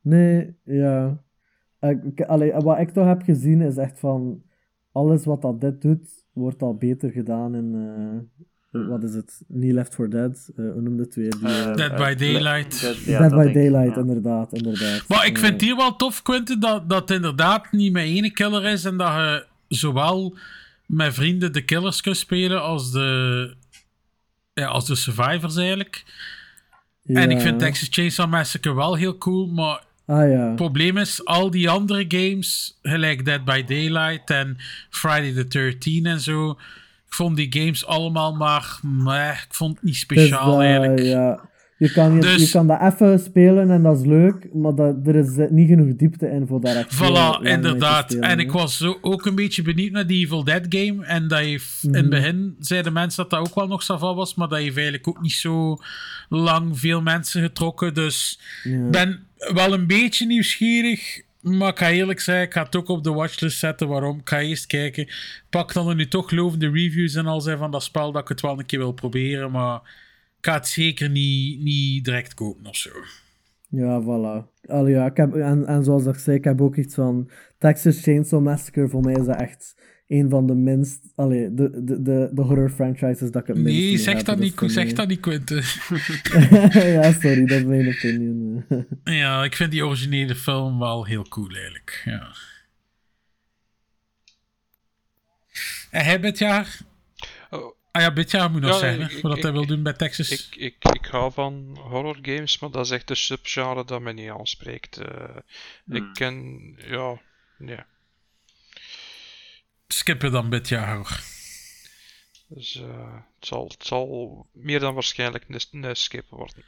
Nee, 0.00 0.54
ja. 0.64 1.22
Ik- 1.80 2.20
allee, 2.20 2.52
wat 2.52 2.78
ik 2.78 2.90
toch 2.90 3.06
heb 3.06 3.22
gezien 3.22 3.60
is 3.60 3.76
echt 3.76 3.98
van... 3.98 4.42
Alles 4.92 5.24
wat 5.24 5.42
dat 5.42 5.60
dit 5.60 5.82
doet, 5.82 6.08
wordt 6.32 6.62
al 6.62 6.74
beter 6.74 7.10
gedaan 7.10 7.54
in... 7.54 7.74
eh, 7.74 8.38
Hmm. 8.70 8.88
Wat 8.88 9.02
is 9.04 9.14
het? 9.14 9.42
Niet 9.48 9.72
Left 9.72 9.94
4 9.94 10.10
Dead. 10.10 10.50
eh 10.56 10.72
hoe 10.72 10.80
noemde 10.80 11.02
het 11.02 11.14
weer? 11.14 11.30
Die, 11.38 11.48
Eh, 11.48 11.74
Dead 11.74 11.96
by 11.96 12.14
Daylight. 12.14 12.80
Dead- 12.80 12.96
ja, 13.04 13.18
Dead 13.18 13.30
dat 13.30 13.44
by 13.46 13.52
Daylight, 13.52 13.94
ja. 13.94 14.00
inderdaad, 14.00 14.52
inderdaad. 14.52 15.04
Maar 15.08 15.26
ik 15.26 15.38
vind 15.38 15.60
hier 15.60 15.76
wel 15.76 15.96
tof, 15.96 16.22
Quentin, 16.22 16.60
dat, 16.60 16.88
dat 16.88 17.00
het 17.00 17.10
inderdaad 17.10 17.72
niet 17.72 17.92
met 17.92 18.02
ene 18.04 18.30
killer 18.30 18.64
is 18.64 18.84
en 18.84 18.96
dat 18.96 19.12
je 19.12 19.46
zowel 19.68 20.36
met 20.86 21.14
vrienden 21.14 21.52
de 21.52 21.64
killers 21.64 22.00
kunt 22.00 22.16
spelen 22.16 22.62
als 22.62 22.92
de, 22.92 23.54
ja, 24.54 24.66
als 24.66 24.86
de 24.86 24.94
survivors 24.94 25.56
eigenlijk. 25.56 26.04
En 27.04 27.30
ik 27.30 27.40
vind 27.40 27.58
Texas 27.58 27.88
Chainsaw 27.90 28.30
Massacre 28.30 28.74
wel 28.74 28.94
heel 28.94 29.18
cool, 29.18 29.46
maar 29.46 29.84
Ah 30.10 30.30
ja. 30.30 30.46
Het 30.46 30.56
probleem 30.56 30.96
is, 30.96 31.24
al 31.24 31.50
die 31.50 31.70
andere 31.70 32.04
games, 32.08 32.78
gelijk 32.82 33.24
Dead 33.24 33.44
by 33.44 33.64
Daylight 33.64 34.30
en 34.30 34.56
Friday 34.90 35.32
the 35.32 35.48
13 35.48 36.06
en 36.06 36.20
zo, 36.20 36.50
ik 37.06 37.14
vond 37.14 37.36
die 37.36 37.52
games 37.52 37.86
allemaal 37.86 38.34
maar, 38.82 39.46
ik 39.48 39.54
vond 39.54 39.74
het 39.74 39.82
niet 39.82 39.92
Dus, 39.92 40.02
speciaal 40.02 40.62
eigenlijk. 40.62 41.00
ja. 41.00 41.49
Je 41.80 41.92
kan, 41.92 42.14
je, 42.14 42.20
Dus- 42.20 42.42
je 42.44 42.50
kan 42.50 42.66
dat 42.66 42.80
even 42.80 43.18
spelen 43.20 43.70
en 43.70 43.82
dat 43.82 43.98
is 43.98 44.06
leuk, 44.06 44.54
maar 44.54 44.74
dat, 44.74 44.94
er 45.06 45.14
is 45.14 45.28
niet 45.50 45.68
genoeg 45.68 45.96
diepte 45.96 46.26
in 46.26 46.46
voor 46.46 46.60
lang 46.60 46.86
Voilà, 46.86 47.42
inderdaad. 47.46 48.10
spelen, 48.10 48.28
En 48.28 48.38
ik 48.38 48.52
was 48.52 48.76
zo 48.76 48.98
ook 49.00 49.26
een 49.26 49.34
beetje 49.34 49.62
benieuwd 49.62 49.92
naar 49.92 50.06
die 50.06 50.24
Evil 50.24 50.44
Dead 50.44 50.66
game. 50.68 51.04
En 51.04 51.28
dat 51.28 51.38
heeft, 51.38 51.78
in 51.82 51.90
Mhm. 51.90 51.98
het 52.00 52.10
begin 52.10 52.56
zeiden 52.58 52.92
mensen 52.92 53.22
dat 53.22 53.30
dat 53.30 53.48
ook 53.48 53.54
wel 53.54 53.66
nog 53.66 53.82
saval 53.82 54.14
was, 54.14 54.34
maar 54.34 54.48
dat 54.48 54.58
heeft 54.58 54.74
eigenlijk 54.74 55.08
ook 55.08 55.20
niet 55.20 55.32
zo 55.32 55.78
lang 56.28 56.78
veel 56.78 57.00
mensen 57.02 57.42
getrokken. 57.42 57.94
Dus 57.94 58.40
ik 58.64 58.90
ben 58.90 59.20
wel 59.36 59.72
een 59.72 59.86
beetje 59.86 60.26
nieuwsgierig. 60.26 61.22
Maar 61.40 61.68
ik 61.68 61.78
ga 61.78 61.90
eerlijk 61.90 62.20
zeggen, 62.20 62.44
ik 62.44 62.52
ga 62.52 62.62
het 62.62 62.76
ook 62.76 62.88
op 62.88 63.04
de 63.04 63.12
watchlist 63.12 63.58
zetten. 63.58 63.88
Waarom? 63.88 64.18
Ik 64.18 64.28
ga 64.28 64.40
eerst 64.40 64.66
kijken. 64.66 65.08
Pak 65.50 65.72
dan 65.72 65.88
er 65.88 65.94
nu 65.94 66.08
toch 66.08 66.30
lovende 66.30 66.70
reviews 66.70 67.14
en 67.14 67.26
al 67.26 67.40
zijn 67.40 67.58
van 67.58 67.70
dat 67.70 67.82
spel 67.82 68.12
dat 68.12 68.22
ik 68.22 68.28
het 68.28 68.40
wel 68.40 68.58
een 68.58 68.66
keer 68.66 68.78
wil 68.78 68.92
proberen. 68.92 69.50
Maar 69.50 69.80
ga 70.40 70.54
het 70.54 70.68
zeker 70.68 71.10
niet, 71.10 71.60
niet 71.60 72.04
direct 72.04 72.34
kopen 72.34 72.66
of 72.66 72.76
zo. 72.76 72.90
Ja, 73.68 74.02
voilà. 74.02 74.48
Allee, 74.66 74.94
ja, 74.94 75.06
ik 75.06 75.16
heb, 75.16 75.34
en, 75.34 75.66
en 75.66 75.84
zoals 75.84 76.06
ik 76.06 76.14
zei, 76.14 76.36
ik 76.36 76.44
heb 76.44 76.60
ook 76.60 76.76
iets 76.76 76.94
van 76.94 77.30
Texas 77.58 78.02
Chainsaw 78.02 78.42
Massacre. 78.42 78.88
Voor 78.88 79.00
mij 79.02 79.14
is 79.14 79.24
dat 79.24 79.40
echt 79.40 79.74
een 80.08 80.30
van 80.30 80.46
de 80.46 80.54
minst... 80.54 81.12
Allee, 81.14 81.54
de, 81.54 81.70
de, 81.84 82.02
de, 82.02 82.30
de 82.32 82.42
horror 82.42 82.70
franchises 82.70 83.30
dat 83.30 83.42
ik 83.42 83.46
het 83.46 83.56
minst 83.56 83.80
Nee, 83.80 83.98
zeg 83.98 84.16
heb. 84.16 84.24
dat 84.24 84.38
niet, 84.38 84.54
zeg 84.64 84.92
dat 84.92 85.08
niet, 85.08 85.26
ja, 86.72 87.12
sorry, 87.12 87.46
dat 87.46 87.58
is 87.58 87.64
mijn 87.64 87.88
opinion. 87.88 88.64
Ja, 89.04 89.44
ik 89.44 89.56
vind 89.56 89.70
die 89.70 89.86
originele 89.86 90.34
film 90.34 90.78
wel 90.78 91.04
heel 91.06 91.28
cool 91.28 91.50
eigenlijk. 91.50 92.02
Ja. 92.04 92.34
En 95.90 96.04
hij 96.04 96.20
dit 96.20 96.38
jaar? 96.38 96.78
Ah 97.92 98.02
ja, 98.02 98.10
dit 98.10 98.30
jaar 98.30 98.50
moet 98.50 98.60
nog 98.60 98.70
Ja, 98.70 98.78
zeggen, 98.78 99.16
ik- 99.16 99.22
wat 99.22 99.36
ik- 99.36 99.42
hij 99.42 99.52
wil 99.52 99.66
doen 99.66 99.82
bij 99.82 99.92
Texas. 99.92 100.30
Ik, 100.30 100.56
ik, 100.56 100.74
ik 100.94 101.04
hou 101.06 101.32
van 101.32 101.78
horror 101.80 102.18
games, 102.22 102.58
maar 102.58 102.70
dat 102.70 102.84
is 102.84 102.90
echt 102.90 103.10
een 103.10 103.16
subgenre 103.16 103.84
dat 103.84 104.00
me 104.00 104.12
niet 104.12 104.30
aanspreekt. 104.30 104.96
Eh, 104.98 105.36
Ik 105.88 106.04
ken, 106.14 106.74
ja, 106.86 107.20
nee. 107.58 107.78
Skippen 109.88 110.32
dan 110.32 110.50
dit 110.50 110.68
jaar 110.68 110.94
hoor. 110.96 111.20
Dus 112.48 112.74
eh, 112.74 113.14
het, 113.14 113.46
zal, 113.46 113.68
het 113.68 113.86
zal 113.86 114.46
meer 114.52 114.80
dan 114.80 114.94
waarschijnlijk 114.94 115.44
een, 115.48 115.84
een 115.84 115.96
skip 115.96 116.28
worden. 116.28 116.64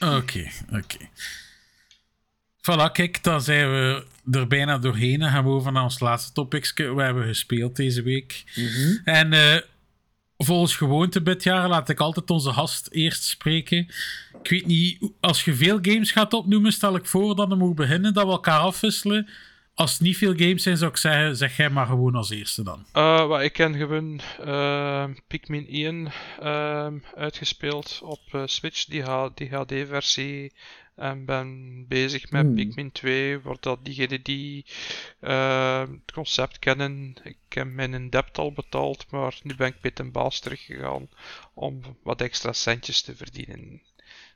Oké, 0.00 0.50
oké. 0.70 1.08
Voilà, 2.60 2.92
kijk, 2.92 3.22
dan 3.22 3.42
zijn 3.42 3.70
we 3.70 4.06
er 4.30 4.46
bijna 4.46 4.78
doorheen. 4.78 5.18
Dan 5.18 5.30
gaan 5.30 5.44
we 5.44 5.50
over 5.50 5.72
naar 5.72 5.82
ons 5.82 6.00
laatste 6.00 6.32
topic. 6.32 6.72
We 6.76 7.02
hebben 7.02 7.26
gespeeld 7.26 7.76
deze 7.76 8.02
week. 8.02 8.44
En 9.04 9.32
eh, 9.32 9.60
volgens 10.44 10.76
gewoonte 10.76 11.22
dit 11.22 11.44
laat 11.44 11.88
ik 11.88 12.00
altijd 12.00 12.30
onze 12.30 12.52
gast 12.52 12.88
eerst 12.90 13.24
spreken. 13.24 13.88
Ik 14.42 14.50
weet 14.50 14.66
niet, 14.66 15.12
als 15.20 15.44
je 15.44 15.54
veel 15.54 15.78
games 15.82 16.12
gaat 16.12 16.32
opnoemen, 16.32 16.72
stel 16.72 16.96
ik 16.96 17.06
voor 17.06 17.36
dat 17.36 17.48
we 17.48 17.54
mogen 17.54 17.76
beginnen, 17.76 18.14
dat 18.14 18.24
we 18.24 18.30
elkaar 18.30 18.60
afwisselen. 18.60 19.28
Als 19.74 19.92
het 19.92 20.00
niet 20.00 20.16
veel 20.16 20.34
games 20.36 20.62
zijn, 20.62 20.76
zou 20.76 20.90
ik 20.90 20.96
zeggen, 20.96 21.36
zeg 21.36 21.56
jij 21.56 21.70
maar 21.70 21.86
gewoon 21.86 22.14
als 22.14 22.30
eerste 22.30 22.62
dan. 22.62 22.86
Wat 23.28 23.40
ik 23.40 23.52
ken 23.52 23.74
gewoon 23.74 24.20
eh, 24.44 25.04
Pikmin 25.26 25.68
1 25.68 26.12
ehm, 26.40 26.98
uitgespeeld 27.14 28.00
op 28.02 28.20
eh, 28.32 28.42
Switch, 28.44 28.84
die 28.84 29.02
HD-versie. 29.02 30.52
En 31.00 31.24
ben 31.24 31.84
bezig 31.88 32.30
met 32.30 32.42
Hmm. 32.46 32.54
Pikmin 32.54 32.92
2, 32.92 33.38
voor 33.38 33.56
dat 33.60 33.84
diegenen 33.84 34.22
die 34.22 34.64
eh, 35.20 35.80
het 35.80 36.12
concept 36.12 36.58
kennen. 36.58 37.14
Ik 37.24 37.36
heb 37.48 37.66
mijn 37.72 38.10
debt 38.10 38.38
al 38.38 38.52
betaald, 38.52 39.06
maar 39.10 39.38
nu 39.42 39.54
ben 39.54 39.68
ik 39.68 39.76
met 39.82 39.98
een 39.98 40.12
baas 40.12 40.40
teruggegaan 40.40 41.08
om 41.54 41.80
wat 42.02 42.20
extra 42.20 42.52
centjes 42.52 43.02
te 43.02 43.16
verdienen. 43.16 43.82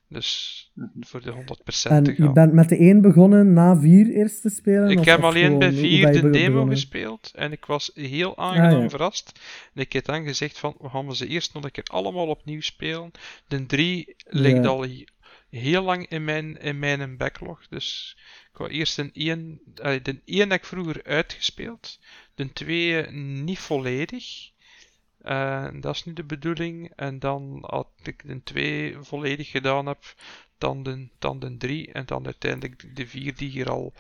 Dus 0.09 0.71
voor 1.01 1.23
de 1.23 1.31
100% 1.33 1.93
en 1.93 2.03
te 2.05 2.11
je 2.11 2.17
gaan. 2.17 2.33
bent 2.33 2.53
met 2.53 2.69
de 2.69 2.77
1 2.77 3.01
begonnen 3.01 3.53
na 3.53 3.77
4 3.81 4.11
eerst 4.11 4.43
te 4.43 4.49
spelen? 4.49 4.91
Ik 4.91 5.05
heb 5.05 5.23
alleen 5.23 5.59
bij 5.59 5.69
hoe 5.71 5.79
4 5.79 6.03
ben 6.05 6.15
je 6.15 6.21
de 6.21 6.31
demo 6.31 6.51
begonnen? 6.53 6.75
gespeeld 6.75 7.31
en 7.35 7.53
ik 7.53 7.65
was 7.65 7.91
heel 7.95 8.37
aangenaam 8.39 8.75
Ah, 8.75 8.83
ja. 8.83 8.89
verrast. 8.89 9.41
En 9.75 9.81
ik 9.81 9.93
heb 9.93 10.05
dan 10.05 10.25
gezegd 10.25 10.59
van, 10.59 10.75
we 10.81 10.89
gaan 10.89 11.17
ze 11.17 11.27
eerst 11.27 11.55
nog 11.55 11.65
een 11.65 11.71
keer 11.71 11.85
allemaal 11.91 12.27
opnieuw 12.27 12.61
spelen. 12.61 13.11
De 13.49 13.67
3 13.67 14.15
ligt 14.27 14.57
Ja. 14.63 14.69
al 14.69 14.87
heel 15.55 15.83
lang 15.83 16.09
in 16.09 16.25
mijn, 16.25 16.57
in 16.57 16.79
mijn 16.79 17.17
backlog, 17.17 17.69
dus 17.69 18.17
ik 18.53 18.57
wou 18.57 18.71
eerst 18.71 18.99
een 18.99 19.11
1, 19.13 19.61
eh, 19.75 20.03
de 20.03 20.21
1 20.25 20.51
heb 20.51 20.61
ik 20.61 20.65
vroeger 20.65 21.05
uitgespeeld, 21.05 21.99
de 22.35 22.53
2 22.53 23.11
niet 23.11 23.59
volledig. 23.59 24.53
Eh, 25.25 25.67
dat 25.81 25.95
is 25.95 26.05
nu 26.05 26.13
de 26.13 26.25
bedoeling. 26.25 26.93
En 26.97 27.19
dan 27.19 27.59
als 27.63 27.87
ik 28.03 28.23
de 28.27 28.43
2 28.43 28.97
volledig 29.01 29.51
gedaan 29.51 29.87
heb, 29.87 30.15
dan 30.59 30.83
de, 30.83 31.09
dan 31.19 31.39
de 31.39 31.57
3 31.57 31.93
en 31.93 32.03
dan 32.07 32.25
uiteindelijk 32.25 32.97
de 32.97 33.07
4 33.07 33.35
die 33.37 33.49
hier 33.51 33.71
al 33.71 33.93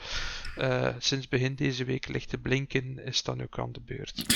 eh, 0.56 0.88
sinds 0.98 1.28
begin 1.28 1.54
deze 1.54 1.84
week 1.84 2.08
ligt 2.08 2.28
te 2.28 2.38
blinken, 2.38 3.04
is 3.04 3.22
dan 3.22 3.42
ook 3.42 3.58
aan 3.58 3.72
de 3.72 3.80
beurt. 3.84 4.22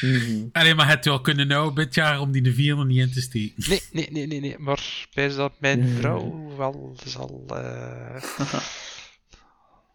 Mhm. 0.00 0.46
Allee, 0.52 0.74
maar 0.74 0.88
het 0.88 1.04
wel 1.04 1.20
kunnen 1.20 1.46
nou 1.46 1.74
dit 1.74 1.94
jaar 1.94 2.20
om 2.20 2.32
die 2.32 2.42
de 2.42 2.54
vier 2.54 2.76
nog 2.76 2.86
niet 2.86 2.98
in 2.98 3.12
te 3.12 3.20
steken. 3.20 3.54
Nee, 3.68 3.80
nee, 3.92 4.08
nee, 4.10 4.26
nee, 4.26 4.40
nee. 4.40 4.58
Maar 4.58 5.06
bij 5.14 5.28
dat 5.28 5.52
mijn 5.58 5.86
Ja. 5.88 5.94
vrouw 5.98 6.52
wel 6.56 6.96
zal. 7.04 7.44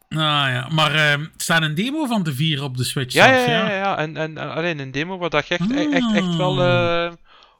Ah 0.09 0.17
ja, 0.49 0.67
maar 0.71 0.95
ehm, 0.95 1.21
er 1.21 1.31
staat 1.37 1.61
een 1.61 1.75
demo 1.75 2.05
van 2.05 2.23
de 2.23 2.33
vier 2.33 2.63
op 2.63 2.77
de 2.77 2.83
Switch 2.83 3.13
Ja, 3.13 3.25
ja, 3.27 3.35
zelf, 3.35 3.47
ja, 3.47 3.69
ja, 3.69 3.75
ja. 3.77 3.97
En, 3.97 4.17
en, 4.17 4.37
en 4.37 4.51
alleen 4.53 4.79
een 4.79 4.91
demo 4.91 5.17
waar 5.17 5.29
dat 5.29 5.47
je 5.47 5.57
echt, 5.57 5.71
echt, 5.93 6.13
echt 6.15 6.35
wel. 6.35 7.13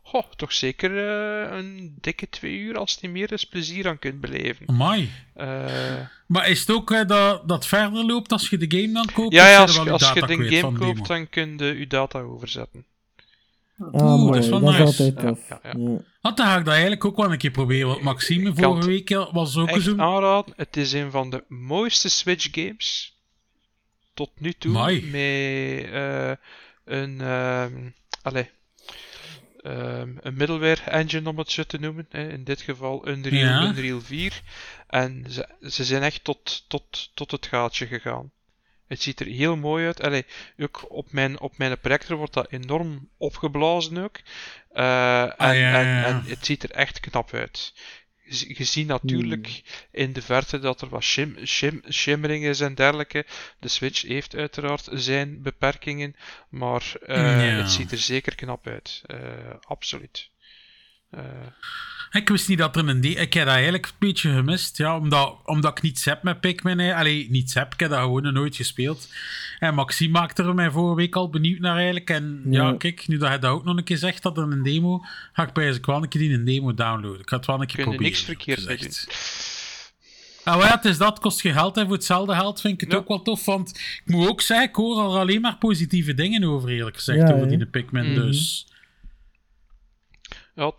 Goh, 0.07 0.23
toch 0.35 0.53
zeker 0.53 0.97
eh, 0.97 1.57
een 1.57 1.97
dikke 2.01 2.29
twee 2.29 2.57
uur, 2.57 2.77
als 2.77 2.91
het 2.91 3.01
niet 3.01 3.11
meer 3.11 3.31
is, 3.31 3.43
plezier 3.45 3.87
aan 3.87 3.99
kunt 3.99 4.21
beleven. 4.21 4.69
Amai. 4.69 5.09
Eh, 5.33 5.47
Maar 6.27 6.49
is 6.49 6.59
het 6.59 6.71
ook 6.71 6.91
eh, 6.91 7.07
dat 7.07 7.47
dat 7.47 7.67
verder 7.67 8.05
loopt 8.05 8.31
als 8.31 8.49
je 8.49 8.57
de 8.57 8.79
game 8.79 8.93
dan 8.93 9.09
koopt? 9.13 9.33
ja, 9.33 9.47
ja, 9.49 9.61
als, 9.61 9.73
je- 9.75 9.91
als 9.91 10.01
je 10.13 10.19
je 10.19 10.25
de 10.25 10.55
game 10.55 10.77
koopt, 10.77 10.95
demo? 10.95 11.07
dan 11.07 11.29
kun 11.29 11.57
je 11.57 11.79
je 11.79 11.87
data 11.87 12.19
overzetten. 12.19 12.85
Ah, 13.77 13.93
Oeh, 13.93 14.15
mooi. 14.19 14.31
dat 14.33 14.43
is 14.43 14.49
wel 14.49 14.59
dat 14.59 14.69
is 14.73 14.77
nice. 14.79 14.83
altijd 15.03 15.21
Ja, 15.21 15.29
tof. 15.29 15.49
ja, 15.49 15.59
ja. 15.63 15.73
Ja. 15.77 16.01
Want 16.21 16.37
dan 16.37 16.45
ga 16.45 16.57
ik 16.57 16.63
dat 16.65 16.73
eigenlijk 16.73 17.05
ook 17.05 17.15
wel 17.17 17.31
een 17.31 17.37
keer 17.37 17.51
proberen. 17.51 17.87
Want 17.87 18.01
Maxime 18.01 18.49
Ik 18.49 18.55
vorige 18.55 18.75
het 18.77 18.85
week 18.85 19.09
eh, 19.09 19.33
was 19.33 19.57
ook 19.57 19.67
Echt 19.69 19.81
zo. 19.83 19.97
aanraden, 19.97 20.53
het 20.57 20.77
is 20.77 20.91
een 20.93 21.11
van 21.11 21.29
de 21.29 21.43
mooiste 21.47 22.09
Switch 22.09 22.47
games 22.51 23.17
tot 24.13 24.31
nu 24.39 24.53
toe. 24.53 24.71
Met 25.01 25.91
eh, 25.91 26.31
een, 26.85 27.21
ehm 27.21 27.89
allee, 28.21 28.49
ehm, 29.61 30.09
een 30.19 30.33
middleware 30.33 30.81
engine 30.81 31.29
om 31.29 31.37
het 31.37 31.51
zo 31.51 31.63
te 31.63 31.77
noemen. 31.79 32.05
Hè. 32.09 32.29
In 32.29 32.43
dit 32.43 32.61
geval 32.61 33.07
Unreal, 33.07 33.61
Ja. 33.61 33.63
Unreal 33.67 34.01
4. 34.01 34.41
En 34.87 35.25
ze, 35.29 35.47
ze 35.61 35.83
zijn 35.83 36.01
echt 36.03 36.23
tot, 36.23 36.65
tot, 36.67 37.11
tot 37.13 37.31
het 37.31 37.45
gaatje 37.45 37.87
gegaan. 37.87 38.31
Het 38.87 39.01
ziet 39.01 39.19
er 39.19 39.25
heel 39.25 39.55
mooi 39.57 39.85
uit. 39.85 40.01
Allee, 40.01 40.25
ook 40.57 40.85
op 40.91 41.11
mijn, 41.11 41.39
op 41.39 41.57
mijn 41.57 41.79
projector 41.79 42.17
wordt 42.17 42.33
dat 42.33 42.51
enorm 42.51 43.09
opgeblazen 43.17 43.97
ook. 43.97 44.17
Eh, 44.71 45.21
en, 45.21 45.37
Ah, 45.37 45.53
ja, 45.53 45.53
ja, 45.53 45.79
en, 45.79 45.87
ja. 45.87 46.05
en 46.05 46.23
het 46.25 46.45
ziet 46.45 46.63
er 46.63 46.71
echt 46.71 46.99
knap 46.99 47.33
uit. 47.33 47.73
Je, 48.23 48.35
zi- 48.35 48.53
je 48.57 48.63
ziet 48.63 48.87
natuurlijk 48.87 49.61
in 49.91 50.13
de 50.13 50.21
verte 50.21 50.59
dat 50.59 50.81
er 50.81 50.89
wat 50.89 51.03
shim, 51.03 51.45
shim, 51.45 51.83
shimmering 51.91 52.45
is 52.45 52.59
en 52.59 52.75
dergelijke. 52.75 53.25
De 53.59 53.67
Switch 53.67 54.01
heeft 54.01 54.35
uiteraard 54.35 54.87
zijn 54.91 55.41
beperkingen, 55.41 56.15
maar 56.49 56.93
eh, 57.05 57.57
het 57.57 57.71
ziet 57.71 57.91
er 57.91 57.97
zeker 57.97 58.35
knap 58.35 58.67
uit. 58.67 59.01
Eh, 59.05 59.17
absoluut. 59.61 60.29
Eh, 61.09 61.21
Ik 62.11 62.29
wist 62.29 62.47
niet 62.47 62.57
dat 62.57 62.75
er 62.75 62.87
een... 62.89 63.03
Ik 63.03 63.33
heb 63.33 63.45
dat 63.45 63.53
eigenlijk 63.53 63.85
een 63.85 63.91
beetje 63.99 64.31
gemist. 64.33 64.77
Ja, 64.77 64.97
omdat, 64.97 65.35
omdat 65.45 65.77
ik 65.77 65.83
niets 65.83 66.05
heb 66.05 66.23
met 66.23 66.39
Pikmin. 66.39 66.79
hè. 66.79 66.95
Allee, 66.95 67.27
niets 67.29 67.53
heb. 67.53 67.73
Ik 67.73 67.79
heb 67.79 67.89
dat 67.89 67.99
gewoon 67.99 68.23
nog 68.23 68.33
nooit 68.33 68.55
gespeeld. 68.55 69.09
En 69.59 69.73
Maxime 69.73 70.11
maakte 70.19 70.43
er 70.43 70.53
mij 70.53 70.71
vorige 70.71 70.95
week 70.95 71.15
al 71.15 71.29
benieuwd 71.29 71.59
naar 71.59 71.75
eigenlijk. 71.75 72.09
En 72.09 72.41
ja, 72.49 72.67
Ja. 72.67 72.75
kijk, 72.77 73.07
nu 73.07 73.17
dat 73.17 73.27
hij 73.27 73.39
dat 73.39 73.51
ook 73.51 73.63
nog 73.63 73.77
een 73.77 73.83
keer 73.83 73.97
zegt, 73.97 74.23
dat 74.23 74.37
er 74.37 74.43
een 74.43 74.63
demo... 74.63 75.01
Ga 75.33 75.43
ik 75.47 75.53
bij 75.53 75.79
wel 75.81 76.03
een 76.03 76.09
keer 76.09 76.21
die 76.21 76.33
een 76.33 76.45
demo 76.45 76.73
downloaden. 76.73 77.19
Ik 77.21 77.29
ga 77.29 77.35
het 77.37 77.45
wel 77.45 77.61
een 77.61 77.67
keer 77.67 77.75
kun 77.83 77.91
je 77.91 77.97
proberen. 77.97 78.11
niks 78.11 78.23
verkeerd 78.23 78.65
mee. 78.67 78.89
Ah, 80.43 80.61
ja, 80.61 80.71
het 80.75 80.85
is 80.85 80.97
dat. 80.97 81.19
Kost 81.19 81.41
je 81.41 81.51
geld. 81.51 81.77
En 81.77 81.85
voor 81.85 81.93
hetzelfde 81.95 82.33
geld 82.35 82.61
vind 82.61 82.73
ik 82.73 82.81
het 82.81 82.91
Ja. 82.91 82.97
ook 82.97 83.07
wel 83.07 83.21
tof. 83.21 83.45
Want 83.45 83.69
ik 83.77 84.01
moet 84.05 84.27
ook 84.27 84.41
zeggen, 84.41 84.67
ik 84.69 84.75
hoor 84.75 84.99
er 85.13 85.19
alleen 85.19 85.41
maar 85.41 85.57
positieve 85.57 86.13
dingen 86.13 86.43
over, 86.43 86.69
eerlijk 86.69 86.95
gezegd. 86.95 87.27
Ja, 87.27 87.33
over 87.33 87.47
die 87.47 87.57
de 87.57 87.65
Pikmin. 87.65 88.05
Mhm. 88.11 88.21
Dus... 88.21 88.67
Ja, 90.55 90.71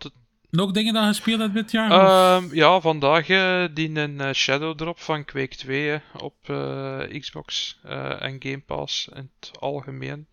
Nog 0.49 0.71
dingen 0.71 0.93
dat 0.93 1.05
gespeeld 1.05 1.39
hebt 1.39 1.53
dit 1.53 1.71
jaar? 1.71 1.91
Ehm, 1.91 2.55
ja, 2.55 2.79
vandaag 2.79 3.29
eh 3.29 3.65
die 3.73 3.99
een 3.99 4.21
eh, 4.21 4.33
Shadow 4.33 4.77
Drop 4.77 4.99
van 4.99 5.25
Quake 5.25 5.55
2 5.55 5.89
hè, 5.89 5.97
op 6.19 6.49
eh, 6.49 7.19
Xbox 7.19 7.79
eh, 7.83 8.21
en 8.21 8.35
Game 8.39 8.61
Pass 8.65 9.07
in 9.07 9.31
het 9.39 9.51
algemeen. 9.59 10.27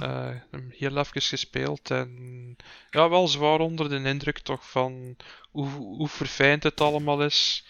Eh, 0.00 0.30
hem 0.50 0.72
heel 0.76 0.96
even 0.96 1.22
gespeeld 1.22 1.90
en 1.90 2.56
ja, 2.90 3.08
wel 3.08 3.28
zwaar 3.28 3.60
onder 3.60 3.88
de 3.88 4.08
indruk 4.08 4.38
toch 4.38 4.70
van 4.70 5.16
hoe, 5.50 5.68
hoe 5.70 6.08
verfijnd 6.08 6.62
het 6.62 6.80
allemaal 6.80 7.22
is. 7.22 7.66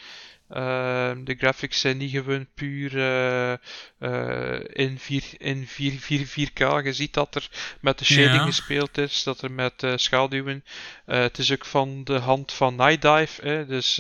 Ehm, 0.53 1.24
de 1.24 1.35
graphics 1.35 1.81
zijn 1.81 1.97
niet 1.97 2.11
gewoon 2.11 2.47
puur 2.55 2.99
eh, 2.99 3.53
eh, 3.99 4.61
in, 4.73 4.99
4, 4.99 5.23
in 5.39 5.66
4, 5.66 5.93
4, 5.93 6.27
4K. 6.27 6.85
Je 6.85 6.93
ziet 6.93 7.15
dat 7.15 7.35
er 7.35 7.49
met 7.81 7.99
de 7.99 8.05
shading 8.05 8.35
Ja. 8.35 8.45
gespeeld 8.45 8.99
is, 8.99 9.23
dat 9.23 9.43
er 9.43 9.51
met 9.51 9.83
eh, 9.83 9.93
schaduwen. 9.97 10.65
Het 11.07 11.39
is 11.39 11.53
ook 11.53 11.65
van 11.65 12.05
de 12.05 12.19
hand 12.19 12.53
van 12.53 12.74
Night 12.77 13.03
Dive. 13.03 13.49
Hè, 13.49 13.66
dus 13.66 13.95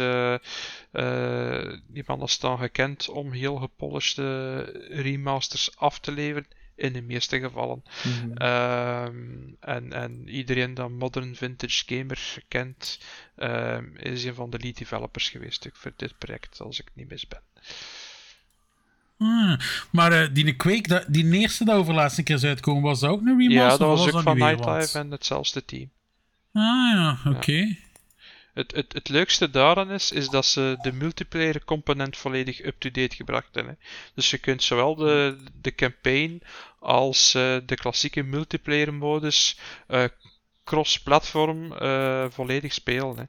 die 1.88 2.02
man 2.06 2.22
is 2.22 2.38
dan 2.38 2.58
gekend 2.58 3.08
om 3.08 3.32
heel 3.32 3.56
gepolished 3.56 4.18
remasters 4.88 5.76
af 5.76 5.98
te 5.98 6.12
leveren. 6.12 6.46
In 6.82 6.92
de 6.92 7.02
meeste 7.02 7.40
gevallen. 7.40 7.82
Mhm. 8.04 8.32
Ehm, 8.36 9.14
en, 9.60 9.92
en 9.92 10.28
iedereen 10.28 10.74
dat 10.74 10.90
Modern 10.90 11.34
Vintage 11.34 11.82
Gamer 11.86 12.42
kent, 12.48 12.98
ehm, 13.36 13.84
is 13.96 14.24
een 14.24 14.34
van 14.34 14.50
de 14.50 14.58
lead 14.58 14.78
developers 14.78 15.28
geweest 15.28 15.66
ook 15.66 15.76
voor 15.76 15.92
dit 15.96 16.18
project, 16.18 16.60
als 16.60 16.80
ik 16.80 16.86
niet 16.94 17.08
mis 17.08 17.28
ben. 17.28 17.40
Ah, 19.18 19.58
maar 19.90 20.12
eh, 20.12 20.28
die 20.32 20.56
Quake, 20.56 20.88
dat, 20.88 21.04
die 21.08 21.32
eerste 21.32 21.64
dat 21.64 21.76
over 21.76 21.94
laatste 21.94 22.22
keer 22.22 22.36
is 22.36 22.44
uitkomen, 22.44 22.82
was 22.82 23.00
dat 23.00 23.10
ook 23.10 23.20
een 23.20 23.38
remaster? 23.38 23.52
ja, 23.52 23.68
dat 23.68 23.98
was 23.98 24.12
ook 24.12 24.22
van 24.22 24.38
Nightlife 24.38 24.98
en 24.98 25.10
hetzelfde 25.10 25.64
team. 25.64 25.90
Ah 26.52 26.62
ja, 26.92 27.18
oké. 27.24 27.76
Het, 28.52 28.72
het, 28.74 28.92
het 28.92 29.08
leukste 29.08 29.50
daaraan 29.50 29.90
is, 29.90 30.10
is 30.12 30.28
dat 30.28 30.46
ze 30.46 30.76
de 30.82 30.92
multiplayer 30.92 31.64
component 31.64 32.16
volledig 32.16 32.64
up-to-date 32.64 33.16
gebracht 33.16 33.54
hebben. 33.54 33.78
Dus 34.14 34.30
je 34.30 34.38
kunt 34.38 34.62
zowel 34.62 34.94
de, 34.94 35.36
de 35.60 35.74
campaign 35.74 36.42
als 36.78 37.34
eh, 37.34 37.56
de 37.66 37.74
klassieke 37.74 38.22
multiplayer 38.22 38.94
modus 38.94 39.58
eh, 39.86 40.04
cross-platform 40.64 41.72
eh, 41.72 42.24
volledig 42.30 42.72
spelen. 42.72 43.16
Hè. 43.16 43.24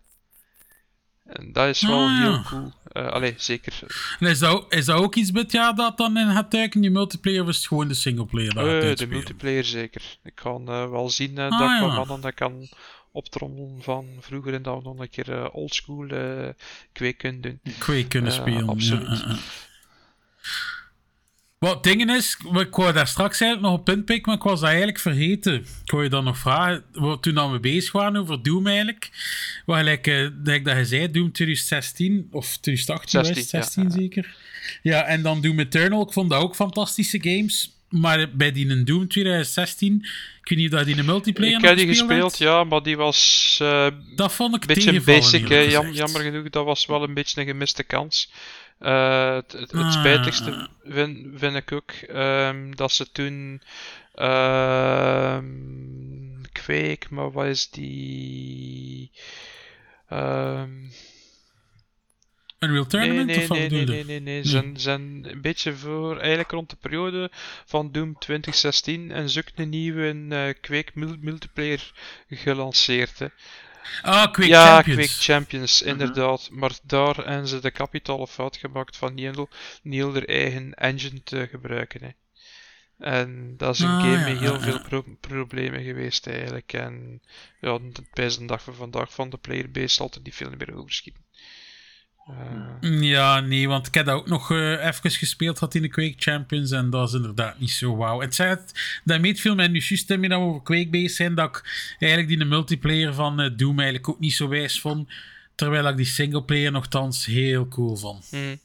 En 1.33 1.51
dat 1.53 1.67
is 1.67 1.81
wel 1.81 2.07
Ah, 2.07 2.19
heel 2.21 2.41
cool. 2.41 2.71
Eh 2.91 3.07
allee, 3.07 3.33
zeker. 3.37 3.79
En 4.19 4.27
is 4.27 4.39
dat, 4.39 4.51
ook- 4.55 4.73
is 4.73 4.85
dat 4.85 4.97
ook 4.97 5.15
iets 5.15 5.31
met 5.31 5.51
ja, 5.51 5.73
dat 5.73 5.97
dan 5.97 6.17
in 6.17 6.31
gaat 6.31 6.51
duiken, 6.51 6.81
die 6.81 6.91
multiplayer, 6.91 7.45
het 7.47 7.55
gewoon 7.57 7.87
de 7.87 7.93
singleplayer 7.93 8.51
gaat 8.51 8.97
de 8.97 9.07
multiplayer 9.07 9.63
zeker. 9.65 10.17
Ik 10.23 10.35
kan 10.35 10.65
wel 10.65 11.09
zien 11.09 11.37
Ah, 11.39 11.49
dat 11.51 11.61
ik 11.61 11.67
ja. 11.67 11.79
van 11.79 11.93
mannen 11.95 12.21
dat 12.21 12.33
kan 12.33 12.67
optrommelen 13.13 13.81
van 13.81 14.07
vroeger 14.19 14.53
en 14.53 14.63
we 14.63 14.69
nog 14.83 14.99
een 14.99 15.09
keer 15.09 15.31
eh, 15.31 15.45
oldschool 15.51 16.07
eh 16.07 16.49
kweek 16.91 17.17
kunnen 17.17 17.41
doen. 17.41 17.59
Kunnen 18.07 18.31
Eh, 18.31 18.37
spelen. 18.37 18.67
absoluut. 18.69 19.07
Ja. 19.19 19.35
Wat 21.59 21.73
het 21.73 21.83
ding 21.83 22.11
is, 22.11 22.37
ik 22.53 22.75
wou 22.75 22.93
daar 22.93 23.07
straks 23.07 23.41
eigenlijk 23.41 23.71
nog 23.71 23.79
op 23.79 23.89
inpikken, 23.89 24.25
maar 24.31 24.35
ik 24.41 24.43
was 24.47 24.59
dat 24.59 24.69
eigenlijk 24.69 24.99
vergeten. 24.99 25.53
Ik 25.83 25.91
wou 25.91 26.03
je 26.03 26.09
dan 26.09 26.23
nog 26.23 26.37
vragen, 26.37 26.83
wat- 26.91 27.21
toen 27.23 27.33
dat 27.33 27.51
we 27.51 27.59
bezig 27.59 27.91
waren 27.91 28.15
over 28.21 28.43
Doom 28.43 28.67
eigenlijk, 28.67 29.09
wat 29.65 29.77
gelijk, 29.77 30.03
denk 30.43 30.65
dat 30.65 30.77
je 30.77 30.85
zei, 30.85 31.11
Doom 31.11 31.31
2016, 31.31 32.27
of 32.31 32.57
2018 32.57 33.19
was 33.19 33.27
het, 33.29 33.37
16, 33.37 33.59
ja, 33.59 33.65
16 33.65 33.91
zeker. 34.01 34.35
Ja, 34.81 35.03
en 35.05 35.21
dan 35.21 35.41
Doom 35.41 35.59
Eternal, 35.59 36.01
ik 36.07 36.13
vond 36.13 36.29
dat 36.29 36.41
ook 36.41 36.55
fantastische 36.55 37.21
games. 37.21 37.71
Maar 38.01 38.29
bij 38.33 38.51
die 38.51 38.83
Doom 38.83 39.07
2016, 39.07 39.95
ik 40.41 40.49
weet 40.49 40.57
niet 40.59 40.71
of 40.71 40.77
dat 40.77 40.85
die 40.87 40.97
een 40.97 41.05
multiplayer 41.05 41.57
Ik 41.57 41.61
heb 41.65 41.77
die 41.77 41.87
gespeeld 41.87 42.37
ja, 42.37 42.63
maar 42.63 42.83
die 42.83 42.97
was 42.97 43.57
eh, 43.61 43.87
Dat 44.15 44.33
vond 44.33 44.55
ik 44.55 44.61
een 44.61 44.67
beetje 44.75 45.01
basic. 45.01 45.47
Jam- 45.47 45.91
jammer 45.91 46.21
genoeg, 46.21 46.49
dat 46.49 46.65
was 46.65 46.85
wel 46.85 47.03
een 47.03 47.13
beetje 47.13 47.41
een 47.41 47.47
gemiste 47.47 47.83
kans. 47.83 48.31
Eh, 48.79 49.33
het, 49.35 49.51
het, 49.51 49.73
Ah. 49.73 49.91
spijtigste 49.91 50.69
vind, 50.83 51.27
vind 51.35 51.55
ik 51.55 51.71
ook 51.71 51.91
ehm, 51.91 52.71
dat 52.75 52.91
ze 52.91 53.11
toen. 53.11 53.61
ehm 54.15 55.45
kweek, 56.51 57.09
maar 57.09 57.31
wat 57.31 57.45
is 57.45 57.69
die. 57.69 59.11
ehm 60.09 60.69
Unreal 62.63 62.85
Tournament, 62.85 63.25
nee, 63.25 63.35
nee, 63.35 63.43
of 63.43 63.47
wat 63.49 63.57
nee, 63.57 63.69
nee, 63.69 63.85
nee, 63.85 64.03
nee, 64.03 64.19
nee. 64.19 64.43
Zijn, 64.47 64.79
zijn 64.79 65.01
een 65.31 65.41
beetje 65.41 65.75
voor, 65.75 66.17
eigenlijk 66.19 66.51
rond 66.51 66.69
de 66.69 66.75
periode 66.75 67.29
van 67.65 67.91
Doom 67.91 68.17
2016 68.19 69.11
en 69.11 69.29
zoek 69.29 69.45
een 69.55 69.69
nieuwe 69.69 70.25
eh 70.29 70.53
Quake 70.61 70.91
mul- 70.93 71.17
multiplayer 71.19 71.91
gelanceerd. 72.29 73.19
Hè. 73.19 73.27
Ah, 74.01 74.31
Quake 74.31 74.47
ja, 74.47 74.65
Champions. 74.75 74.97
Quake 75.07 75.23
Champions, 75.33 75.81
inderdaad. 75.81 76.49
Maar 76.51 76.71
daar 76.83 77.15
hebben 77.15 77.47
ze 77.47 77.59
de 77.59 77.71
kapitale 77.71 78.27
fout 78.27 78.57
gemaakt 78.57 78.97
van 78.97 79.13
niet 79.13 80.01
heel 80.01 80.13
haar 80.13 80.23
eigen 80.23 80.73
engine 80.73 81.23
te 81.23 81.47
gebruiken. 81.51 82.01
Hè. 82.03 82.09
En 82.97 83.53
dat 83.57 83.73
is 83.75 83.79
een 83.79 83.87
Ah, 83.89 83.99
game 84.01 84.17
ja, 84.17 84.29
met 84.29 84.39
heel 84.39 84.53
ja, 84.53 84.59
veel 84.59 84.81
pro- 84.81 85.15
problemen 85.19 85.83
geweest 85.83 86.27
eigenlijk. 86.27 86.73
En 86.73 87.21
ja, 87.61 87.79
bij 88.13 88.27
de 88.29 88.45
dag 88.45 88.63
van 88.63 88.73
vandaag 88.73 89.13
van 89.13 89.29
de 89.29 89.37
playerbase 89.37 89.87
zal 89.93 90.09
er 90.13 90.19
niet 90.23 90.35
veel 90.35 90.51
meer 90.57 90.75
overschieten. 90.75 91.21
Eh, 92.27 93.01
Ja, 93.01 93.39
nee, 93.39 93.67
want 93.67 93.87
ik 93.87 93.93
heb 93.93 94.05
dat 94.05 94.15
ook 94.15 94.27
nog 94.27 94.51
eh, 94.51 94.85
even 94.85 95.11
gespeeld 95.11 95.59
had 95.59 95.75
in 95.75 95.81
de 95.81 95.87
Quake 95.87 96.13
Champions 96.17 96.71
en 96.71 96.89
dat 96.89 97.07
is 97.07 97.13
inderdaad 97.15 97.59
niet 97.59 97.69
zo 97.71 97.95
wauw. 97.95 98.19
Het 98.21 98.35
zei 98.35 98.49
het, 98.49 98.99
dat 99.03 99.21
meet 99.21 99.39
veel 99.39 99.55
met 99.55 99.71
nu 99.71 99.79
juist 99.79 100.07
dat 100.07 100.19
we 100.19 100.33
over 100.35 100.61
Quake 100.61 100.89
bezig 100.89 101.11
zijn, 101.11 101.35
dat 101.35 101.55
ik 101.57 101.63
eigenlijk 101.99 102.39
die 102.39 102.47
multiplayer 102.47 103.13
van 103.13 103.39
eh, 103.39 103.49
Doom 103.57 103.75
eigenlijk 103.79 104.09
ook 104.09 104.19
niet 104.19 104.33
zo 104.33 104.47
wijs 104.47 104.81
vond, 104.81 105.09
terwijl 105.55 105.87
ik 105.87 105.97
die 105.97 106.05
singleplayer 106.05 106.71
nogthans 106.71 107.25
heel 107.25 107.67
cool 107.67 107.95
vond. 107.95 108.29
mm. 108.31 108.61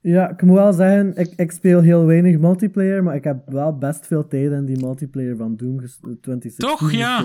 Ja, 0.00 0.30
ik 0.30 0.42
moet 0.42 0.56
wel 0.56 0.72
zeggen, 0.72 1.16
ik, 1.16 1.32
ik 1.36 1.50
speel 1.50 1.80
heel 1.80 2.06
weinig 2.06 2.38
multiplayer, 2.38 3.02
maar 3.02 3.14
ik 3.14 3.24
heb 3.24 3.36
wel 3.46 3.78
best 3.78 4.06
veel 4.06 4.28
tijd 4.28 4.50
in 4.52 4.64
die 4.64 4.78
multiplayer 4.80 5.36
van 5.36 5.56
Doom 5.56 5.80
ges- 5.80 5.98
2016 6.00 6.68
Toch, 6.68 6.92
ja. 6.92 7.24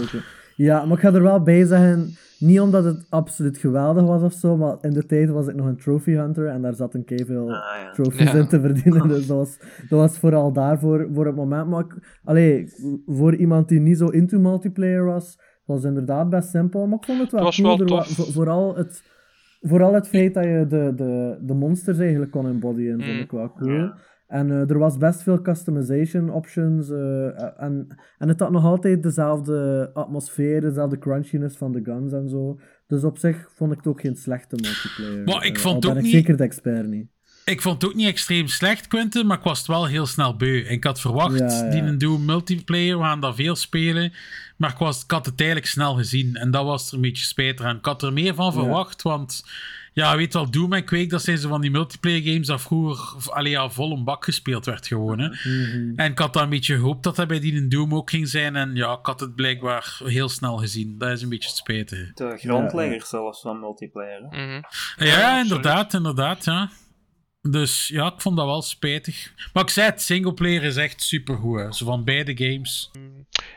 Ja, 0.57 0.85
maar 0.85 0.93
ik 0.97 1.03
ga 1.03 1.13
er 1.13 1.21
wel 1.21 1.41
bij 1.41 1.65
zeggen, 1.65 2.09
niet 2.39 2.59
omdat 2.59 2.83
het 2.83 3.05
absoluut 3.09 3.57
geweldig 3.57 4.03
was 4.03 4.21
of 4.21 4.33
zo, 4.33 4.57
maar 4.57 4.77
in 4.81 4.93
de 4.93 5.05
tijd 5.05 5.29
was 5.29 5.47
ik 5.47 5.55
nog 5.55 5.65
een 5.65 5.77
trophy 5.77 6.11
hunter 6.11 6.47
en 6.47 6.61
daar 6.61 6.73
zat 6.75 6.93
een 6.93 7.03
veel 7.25 7.49
Ah, 7.49 7.81
ja. 7.81 7.91
trophies 7.91 8.31
Ja. 8.31 8.37
in 8.37 8.47
te 8.47 8.59
verdienen, 8.59 9.07
dus 9.07 9.27
dat 9.27 9.37
was, 9.37 9.57
dat 9.89 9.99
was 9.99 10.17
vooral 10.19 10.51
daarvoor 10.53 11.07
voor 11.13 11.25
het 11.25 11.35
moment. 11.35 11.67
Maar 11.69 11.79
ik, 11.79 12.19
allee, 12.23 12.67
voor 13.05 13.35
iemand 13.35 13.69
die 13.69 13.79
niet 13.79 13.97
zo 13.97 14.07
into 14.07 14.39
multiplayer 14.39 15.05
was, 15.05 15.39
was 15.65 15.77
het 15.77 15.87
inderdaad 15.87 16.29
best 16.29 16.49
simpel, 16.49 16.87
maar 16.87 16.97
ik 16.97 17.05
vond 17.05 17.19
het 17.19 17.31
wel 17.31 17.45
Het 17.45 17.57
was 17.61 17.77
cool. 17.77 17.87
wel 17.87 17.97
wa- 17.97 18.31
vooral 18.31 18.75
het... 18.75 19.15
Vooral 19.61 19.93
het 19.93 20.07
feit 20.07 20.33
dat 20.33 20.43
je 20.43 20.65
de, 20.69 20.93
de, 20.95 21.37
de 21.41 21.53
monsters 21.53 21.97
eigenlijk 21.99 22.31
kon 22.31 22.45
embodyen, 22.47 22.99
vond 23.01 23.13
Mm. 23.13 23.19
ik 23.19 23.31
wel 23.31 23.51
cool. 23.51 23.91
En 24.27 24.51
eh, 24.51 24.69
er 24.69 24.77
was 24.77 24.97
best 24.97 25.21
veel 25.23 25.41
customization 25.41 26.29
options. 26.29 26.89
eh, 26.89 27.61
en, 27.63 27.87
en 28.17 28.27
het 28.27 28.39
had 28.39 28.51
nog 28.51 28.63
altijd 28.63 29.03
dezelfde 29.03 29.89
atmosfeer, 29.93 30.61
dezelfde 30.61 30.97
crunchiness 30.97 31.57
van 31.57 31.71
de 31.71 31.81
guns 31.83 32.11
en 32.13 32.29
zo. 32.29 32.59
Dus 32.87 33.03
op 33.03 33.17
zich 33.17 33.49
vond 33.55 33.71
ik 33.71 33.77
het 33.77 33.87
ook 33.87 34.01
geen 34.01 34.15
slechte 34.15 34.55
multiplayer. 34.61 35.23
Maar 35.23 35.45
ik 35.45 35.55
Eh, 35.55 35.61
vond 35.61 35.79
ben 35.79 35.89
ook 35.89 35.95
ik 35.97 36.03
niet- 36.03 36.11
zeker 36.11 36.37
de 36.37 36.43
expert 36.43 36.87
niet. 36.87 37.07
Ik 37.45 37.61
vond 37.61 37.81
het 37.81 37.91
ook 37.91 37.97
niet 37.97 38.07
extreem 38.07 38.47
slecht, 38.47 38.87
Quentin, 38.87 39.25
maar 39.27 39.37
ik 39.37 39.43
was 39.43 39.57
het 39.57 39.67
wel 39.67 39.85
heel 39.85 40.05
snel 40.05 40.35
beu. 40.35 40.63
En 40.65 40.71
ik 40.71 40.83
had 40.83 40.99
verwacht, 41.01 41.39
Ja, 41.39 41.45
ja. 41.65 41.69
die 41.97 42.07
een 42.07 42.25
multiplayer, 42.25 42.97
we 42.97 43.03
gaan 43.03 43.19
dat 43.21 43.35
veel 43.35 43.55
spelen. 43.55 44.11
Maar 44.57 44.71
ik, 44.71 44.77
was, 44.77 45.03
ik 45.03 45.11
had 45.11 45.25
het 45.25 45.39
eigenlijk 45.39 45.69
snel 45.69 45.95
gezien. 45.95 46.35
En 46.35 46.51
dat 46.51 46.65
was 46.65 46.87
er 46.89 46.95
een 46.95 47.01
beetje 47.01 47.23
spijtig 47.25 47.65
aan. 47.65 47.77
Ik 47.77 47.85
had 47.85 48.03
er 48.03 48.13
meer 48.13 48.35
van 48.35 48.45
Ja. 48.45 48.51
verwacht, 48.51 49.01
want... 49.01 49.43
Ja, 49.97 50.15
weet 50.17 50.33
wel, 50.33 50.49
Doom 50.49 50.73
en 50.73 50.83
Quake, 50.83 51.07
dat 51.07 51.21
zijn 51.21 51.37
zo 51.37 51.49
van 51.49 51.61
die 51.61 51.71
multiplayer 51.71 52.21
games 52.21 52.47
dat 52.47 52.61
vroeger 52.61 53.31
allee, 53.31 53.51
ja, 53.51 53.69
vol 53.69 53.91
een 53.91 54.03
bak 54.03 54.23
gespeeld 54.23 54.65
werd 54.65 54.87
gewoon. 54.87 55.19
Hè. 55.19 55.27
Mhm. 55.27 55.99
En 55.99 56.11
ik 56.11 56.19
had 56.19 56.33
dan 56.33 56.43
een 56.43 56.49
beetje 56.49 56.75
gehoopt 56.75 57.03
dat 57.03 57.15
dat 57.15 57.27
bij 57.27 57.39
die 57.39 57.55
een 57.55 57.69
Doom 57.69 57.95
ook 57.95 58.09
ging 58.09 58.27
zijn. 58.27 58.55
En 58.55 58.75
ja, 58.75 58.91
ik 58.91 59.05
had 59.05 59.19
het 59.19 59.35
blijkbaar 59.35 59.99
heel 60.03 60.29
snel 60.29 60.57
gezien. 60.57 60.97
Dat 60.97 61.09
is 61.09 61.21
een 61.21 61.29
beetje 61.29 61.49
het 61.49 61.57
spijtige. 61.57 62.11
De 62.13 62.37
grondlegger 62.37 63.05
zelfs 63.05 63.41
van 63.41 63.59
multiplayer. 63.59 64.25
hè. 64.29 64.45
mhm. 64.45 64.61
Ja, 64.97 65.39
inderdaad, 65.39 65.93
inderdaad, 65.93 66.45
ja. 66.45 66.69
Dus 67.41 67.87
ja, 67.87 68.13
ik 68.13 68.21
vond 68.21 68.37
dat 68.37 68.45
wel 68.45 68.61
spijtig. 68.61 69.33
Maar 69.53 69.63
ik 69.63 69.69
zei 69.69 69.89
het, 69.89 70.01
singleplayer 70.01 70.63
is 70.63 70.75
echt 70.75 71.03
supergoed. 71.03 71.59
hè. 71.59 71.73
Zo 71.73 71.85
van 71.85 72.03
beide 72.03 72.37
games. 72.37 72.91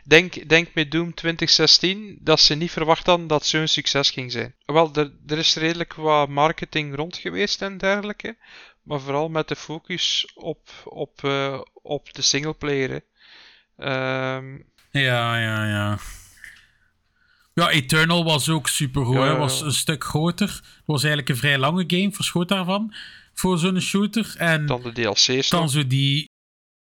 Denk, 0.05 0.48
denk 0.48 0.74
met 0.74 0.90
Doom 0.90 1.15
2016 1.15 2.19
dat 2.20 2.40
ze 2.40 2.55
niet 2.55 2.70
verwacht 2.70 3.07
hadden 3.07 3.27
dat 3.27 3.47
zo'n 3.47 3.69
succes 3.69 4.11
ging 4.11 4.32
zijn. 4.32 4.55
Wel, 4.66 4.94
er, 4.94 5.12
er 5.27 5.39
is 5.39 5.55
redelijk 5.55 5.94
wat 5.94 6.28
marketing 6.28 6.94
rond 6.94 7.16
geweest 7.16 7.62
en 7.62 7.78
dergelijke. 7.78 8.36
Maar 8.82 9.01
vooral 9.01 9.28
met 9.28 9.48
de 9.48 9.57
focus 9.57 10.31
op, 10.35 10.69
op, 10.85 11.24
eh, 11.24 11.61
op 11.73 12.12
de 12.12 12.23
singleplayer. 12.23 13.05
Ehm, 13.77 14.55
Ja, 14.90 15.39
ja, 15.39 15.66
ja. 15.66 15.98
Ja, 17.55 17.70
Eternal 17.70 18.24
was 18.24 18.48
ook 18.48 18.69
supergoed. 18.69 19.15
Ja, 19.15 19.20
hè. 19.23 19.27
ja, 19.31 19.36
was 19.39 19.61
een 19.61 19.73
stuk 19.73 20.05
groter. 20.05 20.48
Het 20.48 20.82
was 20.86 21.01
eigenlijk 21.02 21.28
een 21.32 21.36
vrij 21.36 21.59
lange 21.59 21.85
game, 21.86 22.12
verschoot 22.12 22.48
daarvan. 22.48 22.94
Voor 23.40 23.58
zo'n 23.58 23.80
shooter. 23.80 24.34
En 24.38 24.66
dan 24.66 24.82
de 24.82 24.92
DLC's. 24.92 25.48
dan 25.48 25.70
zo 25.70 25.86
die 25.86 26.28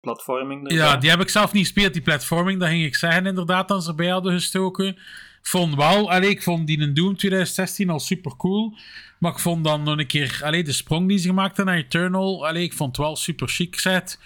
Platforming. 0.00 0.72
Ja, 0.72 0.96
die 0.96 1.10
heb 1.10 1.20
ik 1.20 1.28
zelf 1.28 1.52
niet 1.52 1.62
gespeeld, 1.62 1.92
die 1.92 2.02
platforming. 2.02 2.60
Dat 2.60 2.68
ging 2.68 2.84
ik 2.84 2.94
zeggen, 2.94 3.26
inderdaad, 3.26 3.68
dat 3.68 3.82
ze 3.82 3.88
erbij 3.88 4.08
hadden 4.08 4.32
gestoken. 4.32 4.86
Ik 4.86 5.50
vond 5.50 5.74
wel, 5.74 6.10
allee, 6.10 6.30
ik 6.30 6.42
vond 6.42 6.66
die 6.66 6.80
in 6.80 6.94
Doom 6.94 7.16
2016 7.16 7.90
al 7.90 8.00
super 8.00 8.36
cool. 8.36 8.76
Maar 9.18 9.32
ik 9.32 9.38
vond 9.38 9.64
dan 9.64 9.82
nog 9.82 9.98
een 9.98 10.06
keer, 10.06 10.40
allee, 10.42 10.64
de 10.64 10.72
sprong 10.72 11.08
die 11.08 11.18
ze 11.18 11.28
gemaakt 11.28 11.56
hebben 11.56 11.74
naar 11.74 11.84
Eternal, 11.84 12.46
allee, 12.46 12.62
ik 12.62 12.72
vond 12.72 12.96
het 12.96 13.06
wel 13.06 13.16
super 13.16 13.48
chic 13.48 13.74
gezet. 13.74 14.20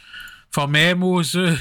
Van 0.51 0.71
mij 0.71 0.95
mogen 0.95 1.25
ze 1.25 1.59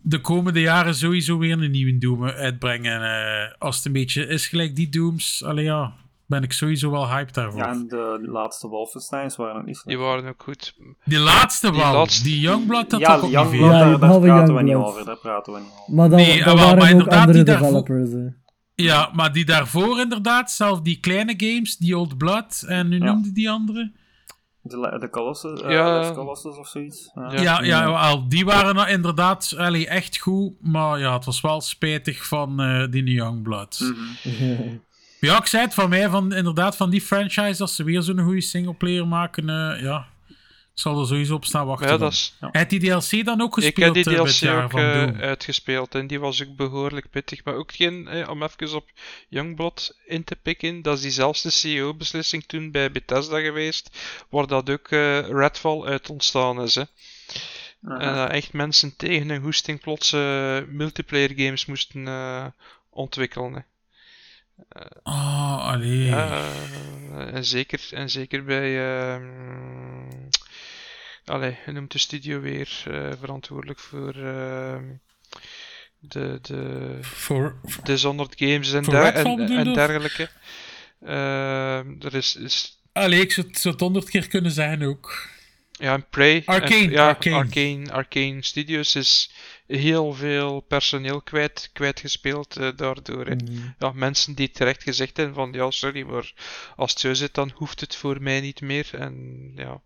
de 0.00 0.20
komende 0.20 0.60
jaren 0.60 0.94
sowieso 0.94 1.38
weer 1.38 1.52
een 1.52 1.70
nieuwe 1.70 1.98
Doom 1.98 2.24
uitbrengen. 2.24 3.02
eh, 3.02 3.52
als 3.58 3.76
het 3.76 3.84
een 3.84 3.92
beetje 3.92 4.26
is 4.26 4.46
gelijk 4.48 4.76
die 4.76 4.88
Dooms, 4.88 5.44
allee 5.44 5.64
ja, 5.64 5.94
ben 6.26 6.42
ik 6.42 6.52
sowieso 6.52 6.90
wel 6.90 7.08
hyped 7.08 7.34
daarvoor. 7.34 7.60
Ja, 7.60 7.68
en 7.70 7.88
de 7.88 8.18
laatste 8.22 8.68
Wolfensteins 8.68 9.36
waren 9.36 9.54
ook 9.56 9.64
niet 9.66 9.82
Die 9.84 9.94
slecht. 9.96 9.98
waren 9.98 10.28
ook 10.28 10.42
goed. 10.42 10.74
Die 11.04 11.18
laatste 11.18 11.70
Die 11.70 11.80
wel, 11.80 11.92
laatste- 11.92 12.22
die 12.24 12.40
Youngblood, 12.40 12.90
dat 12.90 13.00
ja, 13.00 13.14
toch 13.14 13.24
ook 13.24 13.30
Young 13.30 13.50
niet 13.50 13.58
Blood, 13.60 13.70
veel. 13.72 13.80
Ja, 13.80 13.96
daar, 13.96 14.18
praten 14.20 14.54
we 14.54 14.62
niet 14.62 14.74
over. 14.74 15.04
Daar 15.04 15.16
praten 15.18 15.52
we 15.52 15.58
niet 15.58 15.68
over. 15.80 15.94
Maar 15.94 16.08
dat, 16.08 16.18
Nee, 16.18 16.38
ah, 16.38 16.44
wel, 16.44 16.54
waren 16.56 16.74
maar 16.76 16.84
ook 16.84 16.90
inderdaad, 16.90 17.18
andere 17.20 17.44
die 17.44 17.44
daarvoor- 17.54 17.84
developers. 17.84 18.32
Ja, 18.74 19.10
maar 19.12 19.32
die 19.32 19.44
daarvoor 19.44 20.00
inderdaad, 20.00 20.50
zelf 20.50 20.80
die 20.80 21.00
kleine 21.00 21.34
games, 21.36 21.76
die 21.76 21.98
Old 21.98 22.18
Blood, 22.18 22.64
en 22.66 22.88
nu 22.88 22.98
Ja. 22.98 23.04
noemde 23.04 23.32
die 23.32 23.50
andere? 23.50 23.92
De, 24.66 24.96
de 25.00 25.10
Colossus, 25.10 25.60
eh, 25.60 25.70
Ja. 25.70 25.96
Last 25.98 26.14
Colossus 26.14 26.56
of 26.56 26.68
zoiets. 26.68 27.10
Ja. 27.14 27.32
Ja. 27.32 27.40
Ja, 27.42 27.62
ja, 27.62 27.90
wel, 27.92 28.28
die 28.28 28.44
waren 28.44 28.74
nou 28.74 28.88
inderdaad 28.88 29.54
allee, 29.56 29.86
echt 29.88 30.18
goed, 30.18 30.52
maar 30.60 30.98
ja, 30.98 31.14
het 31.14 31.24
was 31.24 31.40
wel 31.40 31.60
spijtig 31.60 32.26
van 32.26 32.60
eh, 32.60 32.84
die 32.90 33.04
Youngblood. 33.04 33.80
Mhm. 34.24 34.62
Ja, 35.24 35.38
ik 35.38 35.46
zei 35.46 35.64
het 35.64 35.74
van 35.74 35.88
mij, 35.88 36.08
van, 36.08 36.32
inderdaad, 36.32 36.76
van 36.76 36.90
die 36.90 37.00
franchise, 37.00 37.62
als 37.62 37.76
ze 37.76 37.84
weer 37.84 38.02
zo'n 38.02 38.18
goede 38.18 38.40
singleplayer 38.40 39.08
maken, 39.08 39.48
eh, 39.48 39.82
ja, 39.82 40.06
ik 40.74 40.80
zal 40.80 41.00
er 41.00 41.06
sowieso 41.06 41.34
op 41.34 41.44
staan 41.44 41.66
wachten. 41.66 41.88
Ja, 41.88 41.96
dat 41.96 42.12
is... 42.12 42.36
Heb 42.40 42.70
je 42.70 42.78
die 42.78 42.90
DLC 42.90 43.24
dan 43.24 43.40
ook 43.40 43.56
Ik 43.56 43.64
gespeeld 43.64 43.96
heb 43.96 44.04
die 44.04 44.16
eh, 44.16 44.22
DLC 44.22 44.64
ook 44.64 44.80
eh, 44.80 45.20
uitgespeeld 45.20 45.94
en 45.94 46.06
die 46.06 46.20
was 46.20 46.42
ook 46.42 46.56
behoorlijk 46.56 47.10
pittig. 47.10 47.44
Maar 47.44 47.54
ook 47.54 47.72
geen, 47.72 48.08
eh, 48.08 48.28
om 48.28 48.42
even 48.42 48.74
op 48.74 48.90
Youngblood 49.28 49.96
in 50.06 50.24
te 50.24 50.36
pikken, 50.36 50.82
dat 50.82 50.96
is 50.96 51.02
diezelfde 51.02 51.50
CEO-beslissing 51.50 52.44
toen 52.46 52.70
bij 52.70 52.90
Bethesda 52.90 53.40
geweest, 53.40 53.98
waar 54.28 54.46
dat 54.46 54.70
ook 54.70 54.88
Redfall 54.88 55.84
uit 55.84 56.10
ontstaan 56.10 56.62
is. 56.62 56.74
Hè. 56.74 56.82
En 57.88 58.14
dat 58.14 58.30
echt 58.30 58.52
mensen 58.52 58.96
tegen 58.96 59.30
een 59.30 59.42
hoesting 59.42 59.80
plots 59.80 60.12
eh, 60.12 60.58
multiplayer 60.68 61.32
games 61.36 61.66
moesten 61.66 62.54
ontwikkelen. 62.90 63.52
Hè. 63.52 63.60
Oh, 65.02 65.66
allee. 65.68 66.04
Ja, 66.04 66.28
eh, 67.10 67.34
en, 67.34 67.44
zeker, 67.44 67.80
en 67.90 68.10
zeker 68.10 68.44
bij. 68.44 68.78
ehm 69.14 69.24
allee, 71.24 71.58
hoe 71.64 71.72
noemt 71.72 71.92
de 71.92 71.98
studio 71.98 72.40
weer 72.40 72.82
eh, 72.90 73.10
verantwoordelijk 73.20 73.78
voor. 73.78 74.14
ehm 74.14 74.84
de, 75.98 76.38
de 76.42 76.98
Voor, 77.00 77.60
Dishonored 77.82 78.34
Games 78.36 78.72
en, 78.72 78.82
der- 78.82 79.02
en, 79.14 79.24
en 79.58 79.72
dergelijke. 79.74 80.28
Ehm, 81.04 81.94
er 82.00 82.14
is, 82.14 82.36
is 82.36 82.80
allee, 82.92 83.20
ik 83.20 83.32
zou 83.32 83.46
het- 83.46 83.58
zou 83.58 83.74
het 83.74 83.82
honderd 83.82 84.10
keer 84.10 84.28
kunnen 84.28 84.50
zeggen 84.50 84.82
ook. 84.82 85.28
Ja, 85.78 85.92
en 85.92 86.06
Prey. 86.10 86.42
Arcane, 86.44 86.74
en, 86.74 86.90
ja, 86.90 87.08
Arcane. 87.08 87.36
Arcane. 87.36 87.92
Arcane 87.92 88.42
Studios 88.42 88.94
is 88.94 89.30
heel 89.66 90.12
veel 90.12 90.60
personeel 90.60 91.22
kwijt, 91.22 91.70
kwijtgespeeld 91.72 92.56
eh, 92.56 92.68
daardoor. 92.76 93.26
hè. 93.26 93.36
Ja, 93.78 93.92
mensen 93.92 94.34
die 94.34 94.50
terecht 94.50 94.82
gezegd 94.82 95.16
hebben 95.16 95.34
van 95.34 95.52
ja, 95.52 95.70
sorry, 95.70 96.02
maar 96.02 96.32
als 96.76 96.90
het 96.90 97.00
zo 97.00 97.14
zit, 97.14 97.34
dan 97.34 97.52
hoeft 97.54 97.80
het 97.80 97.96
voor 97.96 98.22
mij 98.22 98.40
niet 98.40 98.60
meer. 98.60 98.88
En 98.92 99.52
ja. 99.56 99.82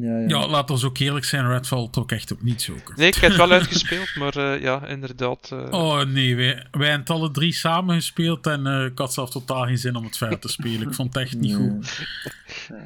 Ja, 0.00 0.18
ja. 0.18 0.28
Ja, 0.28 0.48
laten 0.48 0.74
we 0.74 0.80
zo 0.80 0.90
eerlijk 0.92 1.24
zijn, 1.24 1.48
Redfall 1.48 1.88
toch 1.90 2.10
echt 2.10 2.32
ook 2.32 2.42
niet 2.42 2.62
zo. 2.62 2.74
Nee, 2.96 3.06
ik 3.08 3.14
heb 3.14 3.28
het 3.30 3.36
wel 3.38 3.50
uitgespeeld, 3.60 4.14
maar 4.16 4.36
eh, 4.36 4.62
ja, 4.62 4.86
inderdaad. 4.86 5.50
eh, 5.52 5.66
Oh 5.70 6.02
nee, 6.02 6.36
wij, 6.36 6.44
wij 6.54 6.88
hebben 6.88 6.98
het 7.00 7.10
alle 7.10 7.30
drie 7.30 7.52
samen 7.52 7.94
gespeeld 7.94 8.46
en 8.46 8.66
eh, 8.66 8.84
ik 8.84 8.98
had 8.98 9.12
zelf 9.14 9.30
totaal 9.30 9.64
geen 9.64 9.78
zin 9.78 9.96
om 9.96 10.04
het 10.04 10.16
verder 10.16 10.38
te 10.38 10.48
spelen. 10.48 10.88
Ik 10.88 10.94
vond 10.94 11.14
het 11.14 11.22
echt 11.22 11.34
niet 11.36 11.58
Nee. 11.58 11.68
goed. 11.70 12.06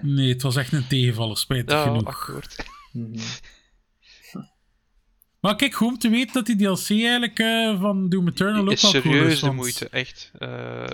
Nee, 0.03 0.29
het 0.33 0.43
was 0.43 0.57
echt 0.57 0.73
een 0.73 0.87
tegenvaller, 0.87 1.37
spijtig 1.37 1.77
ja, 1.77 1.83
genoeg. 1.83 2.05
akkoord. 2.07 2.65
Mhm. 2.93 3.19
Maar 5.41 5.57
kijk, 5.57 5.75
goed 5.75 5.89
om 5.89 5.99
te 5.99 6.09
weten 6.09 6.33
dat 6.33 6.47
die 6.47 6.57
DLC 6.57 6.91
eigenlijk 6.91 7.39
eh, 7.39 7.81
van 7.81 8.09
Doom 8.09 8.29
Eternal 8.29 8.63
ook 8.63 8.71
Is 8.71 8.83
wel 8.83 8.91
cool 8.91 9.03
serieus 9.05 9.33
is. 9.33 9.41
de 9.41 9.47
want- 9.47 9.59
moeite, 9.59 9.89
echt. 9.89 10.31
Eh, 10.39 10.85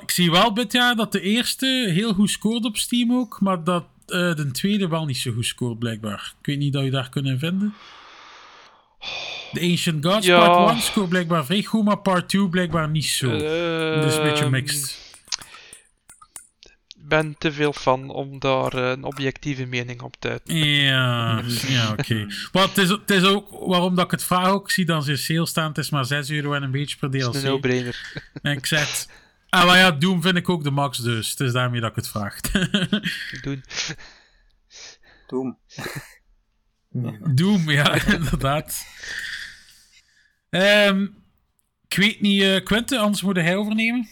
ik 0.00 0.10
zie 0.10 0.30
wel 0.30 0.54
dit 0.54 0.72
jaar 0.72 0.96
dat 0.96 1.12
de 1.12 1.20
eerste 1.20 1.90
heel 1.92 2.14
goed 2.14 2.30
scoort 2.30 2.64
op 2.64 2.76
Steam 2.76 3.12
ook, 3.12 3.40
maar 3.40 3.64
dat 3.64 3.84
eh, 4.10 4.34
de 4.34 4.50
tweede 4.50 4.88
wel 4.88 5.04
niet 5.04 5.16
zo 5.16 5.32
goed 5.32 5.46
scoort 5.46 5.78
blijkbaar. 5.78 6.34
Ik 6.40 6.46
weet 6.46 6.58
niet 6.58 6.72
dat 6.72 6.84
je 6.84 6.90
daar 6.90 7.08
kunnen 7.08 7.38
vinden. 7.38 7.74
De 9.52 9.60
Ancient 9.60 10.06
Gods 10.06 10.26
Ja. 10.26 10.46
Part 10.46 10.70
1 10.74 10.82
scoort 10.82 11.08
blijkbaar 11.08 11.44
vrij 11.44 11.62
goed, 11.62 11.84
maar 11.84 11.98
Part 11.98 12.28
2 12.28 12.48
blijkbaar 12.48 12.88
niet 12.88 13.06
zo. 13.06 13.30
dus 14.00 14.16
een 14.16 14.22
beetje 14.22 14.50
mixed. 14.50 15.08
Ik 16.88 17.08
ben 17.18 17.34
te 17.38 17.52
veel 17.52 17.72
fan 17.72 18.10
om 18.10 18.38
daar 18.38 18.74
eh, 18.74 18.90
een 18.90 19.04
objectieve 19.04 19.66
mening 19.66 20.02
op 20.02 20.14
te 20.18 20.28
uiten. 20.28 20.56
Ja, 20.56 21.42
ja 21.68 21.90
oké. 21.92 22.26
Maar 22.52 22.62
het 22.62 22.78
is, 22.78 22.88
het 22.88 23.10
is 23.10 23.24
ook, 23.24 23.48
waarom 23.66 23.94
dat 23.94 24.04
ik 24.04 24.10
het 24.10 24.24
vraag 24.24 24.48
ook, 24.48 24.70
zie 24.70 24.84
dan 24.84 25.02
zijn 25.02 25.18
sale 25.18 25.46
staan, 25.46 25.68
het 25.68 25.78
is 25.78 25.90
maar 25.90 26.04
6 26.04 26.30
euro 26.30 26.52
en 26.52 26.62
een 26.62 26.70
beetje 26.70 26.96
per 26.96 27.10
Dat 27.10 27.34
is 27.34 27.42
een 27.42 27.48
no-brainer. 27.48 28.22
En 28.42 28.56
ik 28.56 28.66
zeg, 28.66 29.06
ah 29.50 29.66
maar 29.66 29.76
ja, 29.76 29.90
Doom 29.90 30.22
vind 30.22 30.36
ik 30.36 30.48
ook 30.48 30.64
de 30.64 30.70
max 30.70 30.98
dus, 30.98 31.30
het 31.30 31.40
is 31.40 31.52
daarmee 31.52 31.80
dat 31.80 31.90
ik 31.90 31.96
het 31.96 32.08
vraag. 32.08 32.40
Doen. 33.42 33.62
Doom. 35.26 35.58
Doom, 37.34 37.70
ja, 37.70 38.04
inderdaad. 38.14 38.84
Ehm, 40.50 41.02
ik 41.88 41.96
weet 41.96 42.20
niet, 42.20 42.42
eh 42.42 42.64
Quentin, 42.64 42.98
anders 42.98 43.22
moet 43.22 43.36
hij 43.36 43.56
overnemen. 43.56 44.06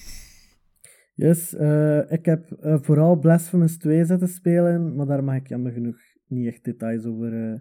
Yes, 1.15 1.55
eh, 1.55 2.11
ik 2.11 2.25
heb 2.25 2.53
eh, 2.53 2.77
vooral 2.81 3.17
Blasphemous 3.19 3.77
2 3.77 4.05
zitten 4.05 4.29
spelen, 4.29 4.97
maar 4.97 5.07
daar 5.07 5.25
mag 5.25 5.37
ik 5.37 5.49
jammer 5.49 5.73
genoeg 5.73 5.97
niet 6.27 6.47
echt 6.47 6.65
details 6.65 7.05
over 7.05 7.53
eh 7.53 7.59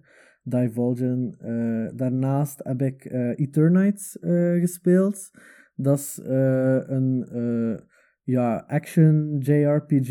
divulgen. 0.48 1.36
Eh, 1.40 1.98
daarnaast 1.98 2.60
heb 2.64 2.82
ik 2.82 3.06
eh 3.06 3.40
Eternites 3.40 4.20
eh, 4.20 4.60
gespeeld. 4.60 5.32
Dat 5.80 5.98
is 5.98 6.20
eh, 6.22 6.80
een 6.88 7.28
eh, 7.32 7.86
ja, 8.24 8.64
action 8.68 9.38
JRPG 9.40 10.10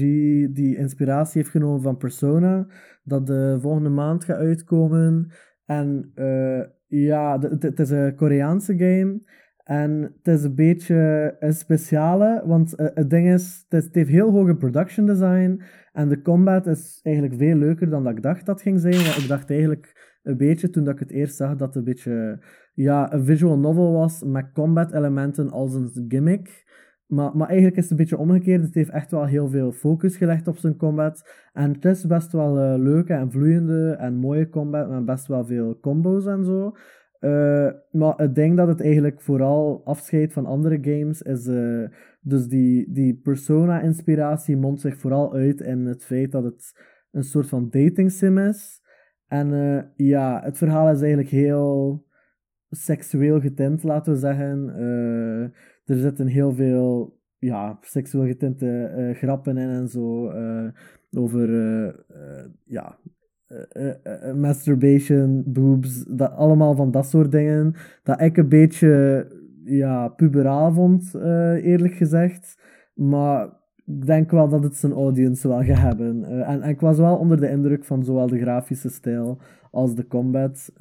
die 0.52 0.76
inspiratie 0.76 1.40
heeft 1.40 1.52
genomen 1.52 1.82
van 1.82 1.96
Persona, 1.96 2.66
dat 3.04 3.26
de 3.26 3.58
volgende 3.60 3.88
maand 3.88 4.24
gaat 4.24 4.36
uitkomen. 4.36 5.30
En 5.64 6.10
eh, 6.14 6.62
ja, 6.86 7.38
het- 7.40 7.78
is 7.80 7.90
een 7.90 8.14
Koreaanse 8.14 8.76
game. 8.78 9.20
En 9.64 10.02
het 10.22 10.34
is 10.34 10.42
een 10.44 10.54
beetje 10.54 11.36
een 11.38 11.52
speciale, 11.52 12.42
want 12.46 12.72
het 12.76 13.10
ding 13.10 13.28
is, 13.32 13.64
het, 13.68 13.78
is, 13.80 13.84
het 13.84 13.94
heeft 13.94 14.10
heel 14.10 14.30
hoge 14.30 14.56
production 14.56 15.06
design. 15.06 15.62
En 15.92 16.08
de 16.08 16.22
combat 16.22 16.66
is 16.66 17.00
eigenlijk 17.02 17.36
veel 17.36 17.56
leuker 17.56 17.90
dan 17.90 18.04
dat 18.04 18.16
ik 18.16 18.22
dacht 18.22 18.46
dat 18.46 18.62
ging 18.62 18.80
zijn. 18.80 18.94
Want 18.94 19.16
ik 19.16 19.28
dacht 19.28 19.50
eigenlijk 19.50 20.18
een 20.22 20.36
beetje, 20.36 20.70
toen 20.70 20.84
dat 20.84 20.94
ik 20.94 21.00
het 21.00 21.10
eerst 21.10 21.36
zag, 21.36 21.56
dat 21.56 21.66
het 21.68 21.76
een 21.76 21.84
beetje 21.84 22.38
ja, 22.76 23.12
een 23.12 23.24
visual 23.24 23.58
novel 23.58 23.92
was 23.92 24.22
met 24.22 24.52
combat 24.52 24.92
elementen 24.92 25.50
als 25.50 25.74
een 25.74 26.04
gimmick. 26.08 26.64
Maar, 27.06 27.36
maar 27.36 27.46
eigenlijk 27.46 27.76
is 27.76 27.82
het 27.82 27.90
een 27.90 27.96
beetje 27.96 28.18
omgekeerd. 28.18 28.62
Het 28.62 28.74
heeft 28.74 28.90
echt 28.90 29.10
wel 29.10 29.24
heel 29.24 29.48
veel 29.48 29.72
focus 29.72 30.16
gelegd 30.16 30.46
op 30.46 30.56
zijn 30.56 30.76
combat. 30.76 31.48
En 31.52 31.72
het 31.72 31.84
is 31.84 32.06
best 32.06 32.32
wel 32.32 32.58
eh, 32.58 32.78
leuke 32.78 33.12
en 33.12 33.30
vloeiende 33.30 33.90
en 33.90 34.14
mooie 34.14 34.48
combat 34.48 34.88
met 34.90 35.04
best 35.04 35.26
wel 35.26 35.44
veel 35.44 35.78
combos 35.80 36.26
en 36.26 36.44
zo. 36.44 36.72
Eh, 37.18 37.70
maar 37.90 38.14
het 38.16 38.34
ding 38.34 38.56
dat 38.56 38.68
het 38.68 38.80
eigenlijk 38.80 39.20
vooral 39.20 39.80
afscheidt 39.84 40.32
van 40.32 40.46
andere 40.46 40.78
games 40.80 41.22
is. 41.22 41.46
eh, 41.46 41.84
dus 42.20 42.46
die, 42.46 42.92
die 42.92 43.20
persona-inspiratie 43.22 44.56
mondt 44.56 44.80
zich 44.80 44.96
vooral 44.96 45.34
uit 45.34 45.60
in 45.60 45.86
het 45.86 46.04
feit 46.04 46.32
dat 46.32 46.44
het 46.44 46.80
een 47.10 47.24
soort 47.24 47.48
van 47.48 47.68
dating 47.70 48.12
sim 48.12 48.38
is. 48.38 48.80
En 49.26 49.92
ja, 49.96 50.40
het 50.44 50.58
verhaal 50.58 50.90
is 50.90 51.00
eigenlijk 51.00 51.30
heel 51.30 52.05
seksueel 52.70 53.40
getint, 53.40 53.82
laten 53.82 54.12
we 54.12 54.18
zeggen. 54.18 54.74
Eh, 54.76 55.42
er 55.84 55.98
zitten 56.00 56.26
heel 56.26 56.54
veel 56.54 57.20
ja, 57.38 57.78
seksueel 57.80 58.26
getinte 58.26 58.84
eh, 58.84 59.16
grappen 59.16 59.56
in 59.56 59.68
en 59.68 59.88
zo. 59.88 60.28
eh, 60.28 60.68
over 61.18 61.48
ja, 62.64 62.98
masturbation, 64.34 65.42
boobs, 65.46 66.04
dat, 66.04 66.30
allemaal 66.30 66.74
van 66.74 66.90
dat 66.90 67.06
soort 67.06 67.32
dingen. 67.32 67.74
Dat 68.02 68.20
ik 68.20 68.36
een 68.36 68.48
beetje 68.48 69.26
ja, 69.64 70.08
puberaal 70.08 70.72
vond, 70.72 71.14
eerlijk 71.62 71.94
gezegd. 71.94 72.62
Maar 72.94 73.46
ik 73.84 74.06
denk 74.06 74.30
wel 74.30 74.48
dat 74.48 74.62
het 74.62 74.76
zijn 74.76 74.92
audience 74.92 75.48
wel 75.48 75.62
gaat 75.62 75.78
hebben. 75.78 76.24
En, 76.44 76.62
ik 76.62 76.80
was 76.80 76.98
wel 76.98 77.16
onder 77.16 77.40
de 77.40 77.50
indruk 77.50 77.84
van 77.84 78.04
zowel 78.04 78.26
de 78.26 78.40
grafische 78.40 78.90
stijl 78.90 79.38
als 79.70 79.94
de 79.94 80.06
combat. 80.06 80.72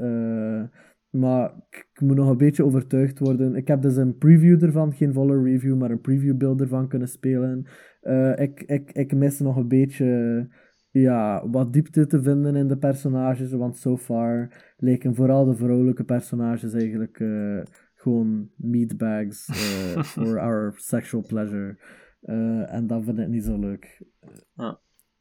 Maar 1.15 1.53
ik, 1.69 2.01
moet 2.01 2.15
nog 2.15 2.29
een 2.29 2.37
beetje 2.37 2.65
overtuigd 2.65 3.19
worden. 3.19 3.55
Ik 3.55 3.67
heb 3.67 3.81
dus 3.81 3.95
een 3.95 4.17
preview 4.17 4.63
ervan, 4.63 4.93
geen 4.93 5.13
volle 5.13 5.43
review, 5.43 5.77
maar 5.77 5.91
een 5.91 6.01
preview 6.01 6.37
beeld 6.37 6.61
ervan 6.61 6.87
kunnen 6.87 7.07
spelen. 7.07 7.65
Eh, 8.01 8.39
ik, 8.39 8.61
ik, 8.61 8.91
ik 8.91 9.15
mis 9.15 9.39
nog 9.39 9.55
een 9.55 9.67
beetje 9.67 10.49
ja, 10.91 11.49
wat 11.49 11.73
diepte 11.73 12.05
te 12.05 12.23
vinden 12.23 12.55
in 12.55 12.67
de 12.67 12.77
personages, 12.77 13.51
want 13.51 13.77
so 13.77 13.97
far 13.97 14.63
leken 14.77 15.15
vooral 15.15 15.45
de 15.45 15.55
vrouwelijke 15.55 16.03
personages 16.03 16.73
eigenlijk 16.73 17.19
eh, 17.19 17.61
gewoon 17.95 18.49
meatbags 18.55 19.47
eh, 19.47 20.03
for 20.13 20.39
our 20.39 20.73
sexual 20.75 21.23
pleasure. 21.27 21.77
En 22.67 22.87
dat 22.87 23.03
vind 23.03 23.19
ik 23.19 23.27
niet 23.27 23.43
zo 23.43 23.59
leuk. 23.59 24.01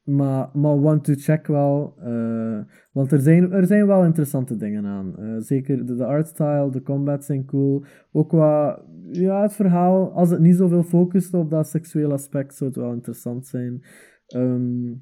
Maar, 0.04 0.50
maar 0.52 0.72
one 0.72 1.00
to 1.00 1.12
check 1.16 1.46
wel. 1.46 1.94
eh, 1.98 2.60
want 2.92 3.12
er 3.12 3.20
zijn, 3.20 3.52
er 3.52 3.66
zijn 3.66 3.86
wel 3.86 4.04
interessante 4.04 4.56
dingen 4.56 4.86
aan. 4.86 5.18
Eh, 5.18 5.36
zeker 5.38 5.86
de, 5.86 5.94
de 5.94 6.04
artstyle, 6.04 6.70
de 6.70 6.82
combat 6.82 7.24
zijn 7.24 7.44
cool. 7.44 7.84
Ook 8.12 8.28
qua 8.28 8.82
ja, 9.10 9.42
het 9.42 9.52
verhaal. 9.52 10.12
Als 10.12 10.30
het 10.30 10.40
niet 10.40 10.56
zoveel 10.56 10.82
focust 10.82 11.34
op 11.34 11.50
dat 11.50 11.68
seksuele 11.68 12.12
aspect, 12.12 12.54
zou 12.54 12.70
het 12.70 12.78
wel 12.78 12.92
interessant 12.92 13.46
zijn. 13.46 13.82
Ehm, 14.26 14.92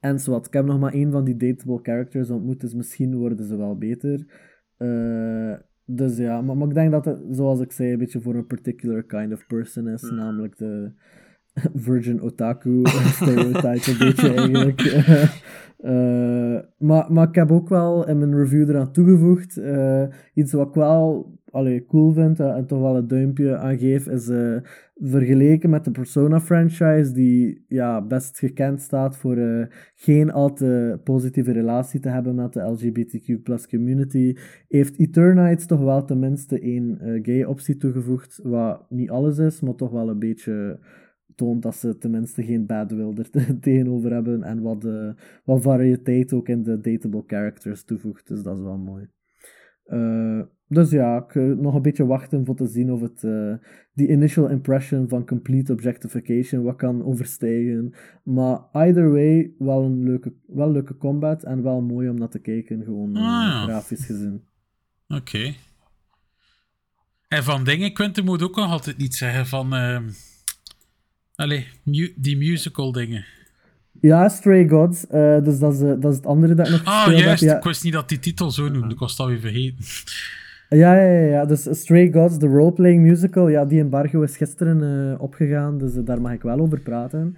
en 0.00 0.20
zowat. 0.20 0.46
Ik 0.46 0.52
heb 0.52 0.64
nog 0.64 0.78
maar 0.78 0.92
één 0.92 1.10
van 1.10 1.24
die 1.24 1.36
dateable 1.36 1.78
characters 1.82 2.30
ontmoet, 2.30 2.60
dus 2.60 2.74
misschien 2.74 3.16
worden 3.16 3.44
ze 3.44 3.56
wel 3.56 3.78
beter. 3.78 4.26
Eh, 4.76 5.54
dus 5.84 6.16
ja, 6.16 6.40
maar, 6.42 6.56
maar 6.56 6.68
ik 6.68 6.74
denk 6.74 6.90
dat 6.90 7.04
het, 7.04 7.20
zoals 7.30 7.60
ik 7.60 7.72
zei, 7.72 7.92
een 7.92 7.98
beetje 7.98 8.20
voor 8.20 8.34
een 8.34 8.46
particular 8.46 9.02
kind 9.02 9.32
of 9.32 9.46
person 9.46 9.88
is. 9.88 10.02
Namelijk 10.10 10.56
de 10.56 10.92
virgin 11.88 12.22
otaku 12.22 12.80
stereotype, 12.86 13.90
een 13.90 13.98
beetje 13.98 14.34
eigenlijk. 14.36 14.80
Eh, 15.78 16.58
maar, 16.78 17.12
maar 17.12 17.28
ik 17.28 17.34
heb 17.34 17.52
ook 17.52 17.68
wel 17.68 18.08
in 18.08 18.18
mijn 18.18 18.36
review 18.36 18.68
eraan 18.68 18.92
toegevoegd. 18.92 19.56
eh, 19.56 20.02
iets 20.34 20.52
wat 20.52 20.68
ik 20.68 20.74
wel 20.74 21.32
allee, 21.50 21.86
cool 21.86 22.12
vind 22.12 22.40
eh, 22.40 22.56
en 22.56 22.66
toch 22.66 22.80
wel 22.80 22.96
een 22.96 23.08
duimpje 23.08 23.56
aan 23.56 23.78
geef, 23.78 24.06
is 24.06 24.28
eh, 24.28 24.56
vergeleken 24.96 25.70
met 25.70 25.84
de 25.84 25.90
Persona 25.90 26.40
franchise, 26.40 27.12
die 27.12 27.64
ja, 27.68 28.02
best 28.02 28.38
gekend 28.38 28.80
staat 28.80 29.16
voor 29.16 29.36
eh, 29.36 29.66
geen 29.94 30.32
al 30.32 30.52
te 30.52 31.00
positieve 31.04 31.52
relatie 31.52 32.00
te 32.00 32.08
hebben 32.08 32.34
met 32.34 32.52
de 32.52 32.60
LGBTQ 32.60 33.68
community, 33.68 34.36
heeft 34.68 34.98
Eternites 34.98 35.66
toch 35.66 35.80
wel 35.80 36.04
tenminste 36.04 36.60
één 36.60 36.98
eh, 37.00 37.18
gay 37.22 37.44
optie 37.44 37.76
toegevoegd, 37.76 38.40
wat 38.42 38.84
niet 38.88 39.10
alles 39.10 39.38
is, 39.38 39.60
maar 39.60 39.74
toch 39.74 39.90
wel 39.90 40.08
een 40.08 40.18
beetje 40.18 40.78
toont 41.38 41.62
dat 41.62 41.76
ze 41.76 41.98
tenminste 41.98 42.42
geen 42.42 42.66
bad 42.66 42.92
will 42.92 43.12
er 43.16 43.30
te- 43.30 43.58
tegenover 43.68 44.12
hebben 44.12 44.42
en 44.42 44.60
wat, 44.62 44.84
eh, 44.84 45.10
wat 45.44 45.62
variëteit 45.62 46.32
ook 46.32 46.48
in 46.48 46.62
de 46.62 46.80
dateable 46.80 47.22
characters 47.26 47.84
toevoegt, 47.84 48.28
dus 48.28 48.42
dat 48.42 48.56
is 48.56 48.62
wel 48.62 48.78
mooi. 48.78 49.08
Eh, 49.84 50.40
dus 50.68 50.90
ja, 50.90 51.16
ik 51.16 51.34
eh, 51.34 51.42
nog 51.44 51.74
een 51.74 51.82
beetje 51.82 52.06
wachten 52.06 52.44
voor 52.44 52.56
te 52.56 52.66
zien 52.66 52.92
of 52.92 53.00
het 53.00 53.24
eh, 53.24 53.54
die 53.94 54.08
initial 54.08 54.48
impression 54.48 55.08
van 55.08 55.26
complete 55.26 55.72
objectification 55.72 56.62
wat 56.62 56.76
kan 56.76 57.04
overstijgen. 57.04 57.94
Maar 58.24 58.60
either 58.72 59.10
way, 59.10 59.52
wel 59.58 59.84
een 59.84 60.02
leuke, 60.02 60.34
wel 60.46 60.72
leuke 60.72 60.96
combat 60.96 61.44
en 61.44 61.62
wel 61.62 61.80
mooi 61.82 62.08
om 62.08 62.18
naar 62.18 62.28
te 62.28 62.38
kijken, 62.38 62.84
gewoon 62.84 63.16
Ah, 63.16 63.62
grafisch 63.62 64.06
gezien. 64.06 64.42
Oké. 65.08 65.52
En 67.28 67.42
van 67.44 67.64
dingen, 67.64 67.92
Quentin 67.92 68.24
moet 68.24 68.42
ook 68.42 68.56
nog 68.56 68.70
altijd 68.70 68.96
niet 68.96 69.14
zeggen 69.14 69.46
van... 69.46 69.74
ehm 69.74 70.08
allee, 71.38 71.66
mu- 71.84 72.12
die 72.16 72.36
musical 72.36 72.92
dingen. 72.92 73.24
Ja, 74.00 74.28
Stray 74.28 74.68
Gods, 74.68 75.06
eh, 75.06 75.42
dus 75.44 75.58
dat 75.58 75.72
is, 75.74 75.80
eh, 75.80 75.92
dat 76.00 76.10
is 76.10 76.16
het 76.16 76.26
andere 76.26 76.54
dat 76.54 76.66
ik 76.66 76.72
nog 76.72 76.84
Ah, 76.84 77.06
juist. 77.18 77.40
heb. 77.40 77.50
Ja. 77.50 77.56
Ik 77.56 77.62
wist 77.64 77.84
niet 77.84 77.92
dat 77.92 78.08
die 78.08 78.18
titel 78.18 78.50
zo 78.50 78.68
noemde. 78.68 78.92
Ik 78.94 78.98
was 78.98 79.16
dat 79.16 79.26
weer 79.26 79.40
vergeten. 79.40 79.84
Ja, 80.68 80.94
ja, 80.94 81.10
ja, 81.12 81.26
ja. 81.26 81.44
Dus 81.44 81.68
Stray 81.80 82.12
Gods, 82.12 82.38
de 82.38 82.46
roleplaying 82.46 83.02
musical, 83.02 83.48
ja, 83.48 83.64
die 83.64 83.80
embargo 83.80 84.22
is 84.22 84.36
gisteren 84.36 84.82
eh, 85.12 85.20
opgegaan, 85.22 85.78
dus 85.78 85.92
daar 85.94 86.20
mag 86.20 86.32
ik 86.32 86.42
wel 86.42 86.58
over 86.58 86.80
praten. 86.80 87.36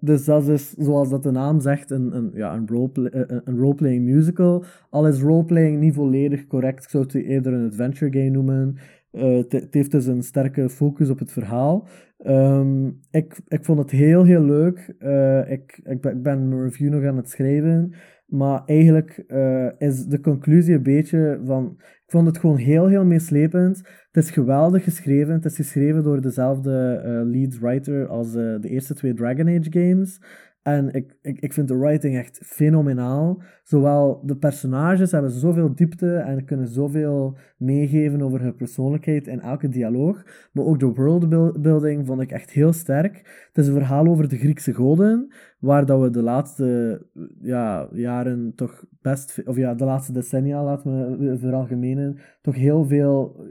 Dus 0.00 0.24
dat 0.24 0.48
is, 0.48 0.70
zoals 0.70 1.10
dat 1.10 1.22
de 1.22 1.30
naam 1.30 1.60
zegt, 1.60 1.90
een, 1.90 2.16
een, 2.16 2.30
ja, 2.34 2.54
een, 2.54 2.66
rolepla- 2.68 3.08
eh, 3.08 3.22
een- 3.44 3.56
roleplaying 3.58 4.04
musical. 4.04 4.64
Al 4.90 5.06
is 5.06 5.20
roleplaying 5.20 5.80
niet 5.80 5.94
volledig 5.94 6.46
correct, 6.46 6.84
ik 6.84 6.90
zou 6.90 7.02
het 7.04 7.14
eerder 7.14 7.52
een 7.52 7.66
adventure 7.66 8.12
game 8.12 8.30
noemen. 8.30 8.76
Het 9.12 9.66
heeft 9.70 9.90
dus 9.90 10.06
een 10.06 10.22
sterke 10.22 10.68
focus 10.70 11.08
op 11.10 11.18
het 11.18 11.32
verhaal. 11.32 11.88
Ehm, 12.22 12.86
ik, 13.10 13.40
ik 13.48 13.64
vond 13.64 13.78
het 13.78 13.90
heel, 13.90 14.24
heel 14.24 14.44
leuk. 14.44 14.94
Eh, 14.98 15.50
ik, 15.50 15.80
ik, 15.84 16.00
ben, 16.00 16.22
mijn 16.22 16.62
review 16.62 16.92
nog 16.92 17.04
aan 17.04 17.16
het 17.16 17.30
schrijven. 17.30 17.94
Maar 18.26 18.62
eigenlijk 18.64 19.24
eh, 19.26 19.68
is 19.78 20.04
de 20.04 20.20
conclusie 20.20 20.74
een 20.74 20.82
beetje 20.82 21.40
van... 21.44 21.74
Ik 21.78 22.18
vond 22.18 22.26
het 22.26 22.38
gewoon 22.38 22.56
heel, 22.56 22.86
heel 22.86 23.04
meeslepend. 23.04 23.78
Het 24.10 24.24
is 24.24 24.30
geweldig 24.30 24.84
geschreven. 24.84 25.34
Het 25.34 25.44
is 25.44 25.56
geschreven 25.56 26.02
door 26.02 26.20
dezelfde 26.20 27.00
eh, 27.04 27.20
lead 27.24 27.58
writer 27.58 28.06
als 28.06 28.32
de 28.32 28.60
eerste 28.62 28.94
twee 28.94 29.14
Dragon 29.14 29.48
Age 29.48 29.70
games. 29.70 30.20
En 30.62 30.92
ik, 30.92 31.16
ik, 31.22 31.40
ik 31.40 31.52
vind 31.52 31.68
de 31.68 31.76
writing 31.76 32.16
echt 32.16 32.40
fenomenaal. 32.44 33.42
Zowel 33.62 34.22
de 34.24 34.36
personages 34.36 35.12
hebben 35.12 35.30
zoveel 35.30 35.74
diepte 35.74 36.16
en 36.16 36.44
kunnen 36.44 36.68
zoveel 36.68 37.36
meegeven 37.56 38.22
over 38.22 38.40
hun 38.40 38.54
persoonlijkheid 38.54 39.26
in 39.26 39.40
elke 39.40 39.68
dialoog. 39.68 40.24
Maar 40.52 40.64
ook 40.64 40.78
de 40.78 40.86
worldbuilding 40.86 42.06
vond 42.06 42.20
ik 42.20 42.30
echt 42.30 42.50
heel 42.50 42.72
sterk. 42.72 43.46
Het 43.52 43.64
is 43.64 43.66
een 43.66 43.74
verhaal 43.74 44.06
over 44.06 44.28
de 44.28 44.36
Griekse 44.36 44.74
goden, 44.74 45.32
waar 45.58 45.86
dat 45.86 46.00
we 46.00 46.10
de 46.10 46.22
laatste 46.22 47.00
ja, 47.40 47.88
jaren 47.92 48.52
toch 48.54 48.84
best... 49.02 49.42
Of 49.44 49.56
ja, 49.56 49.74
de 49.74 49.84
laatste 49.84 50.12
decennia, 50.12 50.64
laten 50.64 51.18
we 51.18 51.38
veralgemenen, 51.38 52.18
toch 52.40 52.54
heel 52.54 52.84
veel 52.84 53.46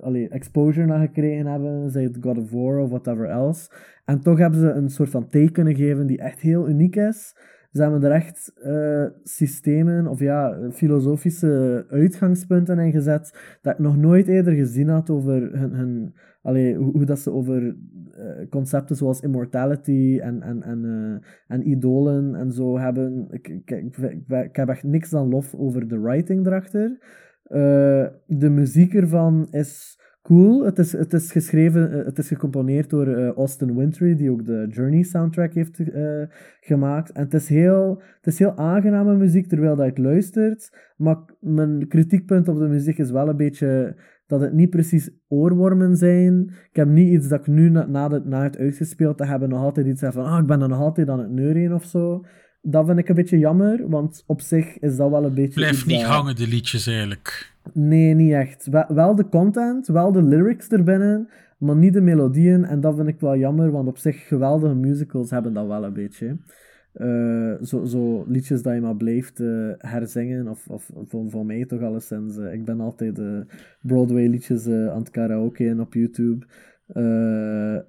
allee, 0.00 0.28
exposure 0.28 0.86
naar 0.86 1.06
gekregen 1.06 1.46
hebben. 1.46 1.90
Zij 1.90 2.02
het 2.02 2.18
God 2.20 2.38
of 2.38 2.50
War 2.50 2.78
of 2.78 2.88
whatever 2.88 3.26
else. 3.26 3.70
En 4.04 4.20
toch 4.20 4.38
hebben 4.38 4.60
ze 4.60 4.70
een 4.70 4.90
soort 4.90 5.10
van 5.10 5.28
take 5.28 5.50
kunnen 5.50 5.74
geven 5.74 6.06
die 6.06 6.18
echt 6.18 6.40
heel 6.40 6.68
uniek 6.68 6.96
is. 6.96 7.34
Hebben 7.70 8.02
er 8.02 8.10
echt 8.10 8.52
eh, 8.54 9.06
systemen 9.22 10.06
of 10.06 10.20
ja, 10.20 10.70
filosofische 10.72 11.84
uitgangspunten 11.88 12.78
in 12.78 12.92
gezet 12.92 13.58
dat 13.62 13.72
ik 13.72 13.78
nog 13.78 13.96
nooit 13.96 14.28
eerder 14.28 14.54
gezien 14.54 14.88
had 14.88 15.10
over 15.10 15.58
hun, 15.58 15.72
hun, 15.72 16.14
allee, 16.42 16.76
hoe, 16.76 17.04
dat 17.04 17.18
ze 17.18 17.32
over 17.32 17.76
eh, 18.12 18.48
concepten 18.48 18.96
zoals 18.96 19.20
immortality 19.20 20.18
en, 20.22 20.42
en, 20.42 20.62
en, 20.62 20.84
eh, 20.84 21.56
en 21.56 21.68
idolen 21.68 22.34
en 22.34 22.52
zo 22.52 22.78
hebben. 22.78 23.26
Ik, 23.30 23.48
ik, 23.48 23.70
ik, 23.70 23.96
ik, 24.28 24.56
heb 24.56 24.68
echt 24.68 24.84
niks 24.84 25.10
dan 25.10 25.28
lof 25.28 25.54
over 25.54 25.88
de 25.88 26.00
writing 26.00 26.46
erachter. 26.46 26.98
De 28.26 28.50
muziek 28.50 28.94
ervan 28.94 29.48
is 29.50 29.99
cool. 30.22 30.64
Het 30.64 30.78
is, 30.78 30.92
het 30.92 31.12
is 31.12 31.32
geschreven, 31.32 31.92
eh, 31.92 32.04
het 32.04 32.18
is 32.18 32.28
gecomponeerd 32.28 32.90
door 32.90 33.06
eh, 33.06 33.28
Austin 33.28 33.76
Wintory, 33.76 34.16
die 34.16 34.30
ook 34.30 34.44
de 34.44 34.66
Journey 34.70 35.02
soundtrack 35.02 35.54
heeft 35.54 35.78
eh, 35.78 36.22
gemaakt. 36.60 37.12
En 37.12 37.22
het 37.22 37.34
is, 37.34 37.48
heel, 37.48 38.02
het 38.16 38.26
is 38.26 38.38
heel 38.38 38.56
aangename 38.56 39.16
muziek 39.16 39.46
terwijl 39.46 39.76
dat 39.76 39.96
je 39.96 40.02
luistert. 40.02 40.92
Maar 40.96 41.18
mijn 41.40 41.88
kritiekpunt 41.88 42.48
op 42.48 42.58
de 42.58 42.68
muziek 42.68 42.98
is 42.98 43.10
wel 43.10 43.28
een 43.28 43.36
beetje 43.36 43.96
dat 44.26 44.40
het 44.40 44.52
niet 44.52 44.70
precies 44.70 45.10
oorwormen 45.28 45.96
zijn. 45.96 46.50
Ik 46.70 46.76
heb 46.76 46.88
niet 46.88 47.12
iets 47.12 47.28
dat 47.28 47.40
ik 47.40 47.46
nu, 47.46 47.70
na, 47.70 47.86
na, 47.86 48.10
het, 48.10 48.24
na 48.24 48.42
het 48.42 48.56
uitgespeeld 48.56 49.16
te 49.16 49.24
hebben, 49.24 49.48
nog 49.48 49.60
altijd 49.60 49.86
iets 49.86 50.00
heb 50.00 50.12
van 50.12 50.24
ah, 50.24 50.38
ik 50.38 50.46
ben 50.46 50.58
dan 50.58 50.68
nog 50.68 50.78
altijd 50.78 51.08
aan 51.08 51.18
het 51.18 51.30
neurien 51.30 51.74
of 51.74 51.84
zo. 51.84 52.24
Dat 52.62 52.86
vind 52.86 52.98
ik 52.98 53.08
een 53.08 53.14
beetje 53.14 53.38
jammer, 53.38 53.88
want 53.88 54.24
op 54.26 54.40
zich 54.40 54.78
is 54.78 54.96
dat 54.96 55.10
wel 55.10 55.24
een 55.24 55.34
beetje... 55.34 55.54
Blijft 55.54 55.74
iets 55.74 55.84
niet 55.84 56.00
dat- 56.00 56.10
hangen, 56.10 56.36
de 56.36 56.46
liedjes 56.48 56.86
eigenlijk. 56.86 57.52
Nee, 57.72 58.14
niet 58.14 58.32
echt. 58.32 58.68
Wel, 58.88 59.14
de 59.14 59.28
content, 59.28 59.86
wel 59.86 60.12
de 60.12 60.22
lyrics 60.22 60.68
erbinnen, 60.68 61.28
maar 61.58 61.76
niet 61.76 61.92
de 61.92 62.00
melodieën. 62.00 62.64
En 62.64 62.80
dat 62.80 62.96
vind 62.96 63.08
ik 63.08 63.20
wel 63.20 63.36
jammer, 63.36 63.70
want 63.70 63.88
op 63.88 63.98
zich 63.98 64.26
geweldige 64.26 64.74
musicals 64.74 65.30
hebben 65.30 65.52
dat 65.52 65.66
wel 65.66 65.84
een 65.84 65.92
beetje. 65.92 66.36
Eh, 66.92 67.52
zo, 67.62 67.84
zo 67.84 68.24
liedjes 68.28 68.62
dat 68.62 68.74
je 68.74 68.80
maar 68.80 68.96
blijft 68.96 69.40
eh, 69.40 69.68
herzingen, 69.78 70.48
of, 70.48 70.66
of 70.68 70.90
voor, 71.06 71.30
voor 71.30 71.46
mij 71.46 71.64
toch 71.66 71.80
alleszins. 71.82 72.36
eh, 72.38 72.52
ik 72.52 72.64
ben 72.64 72.80
altijd 72.80 73.20
Broadway 73.80 74.26
liedjes 74.26 74.66
eh, 74.66 74.88
aan 74.88 74.98
het 74.98 75.10
karaoke 75.10 75.76
op 75.78 75.94
YouTube. 75.94 76.46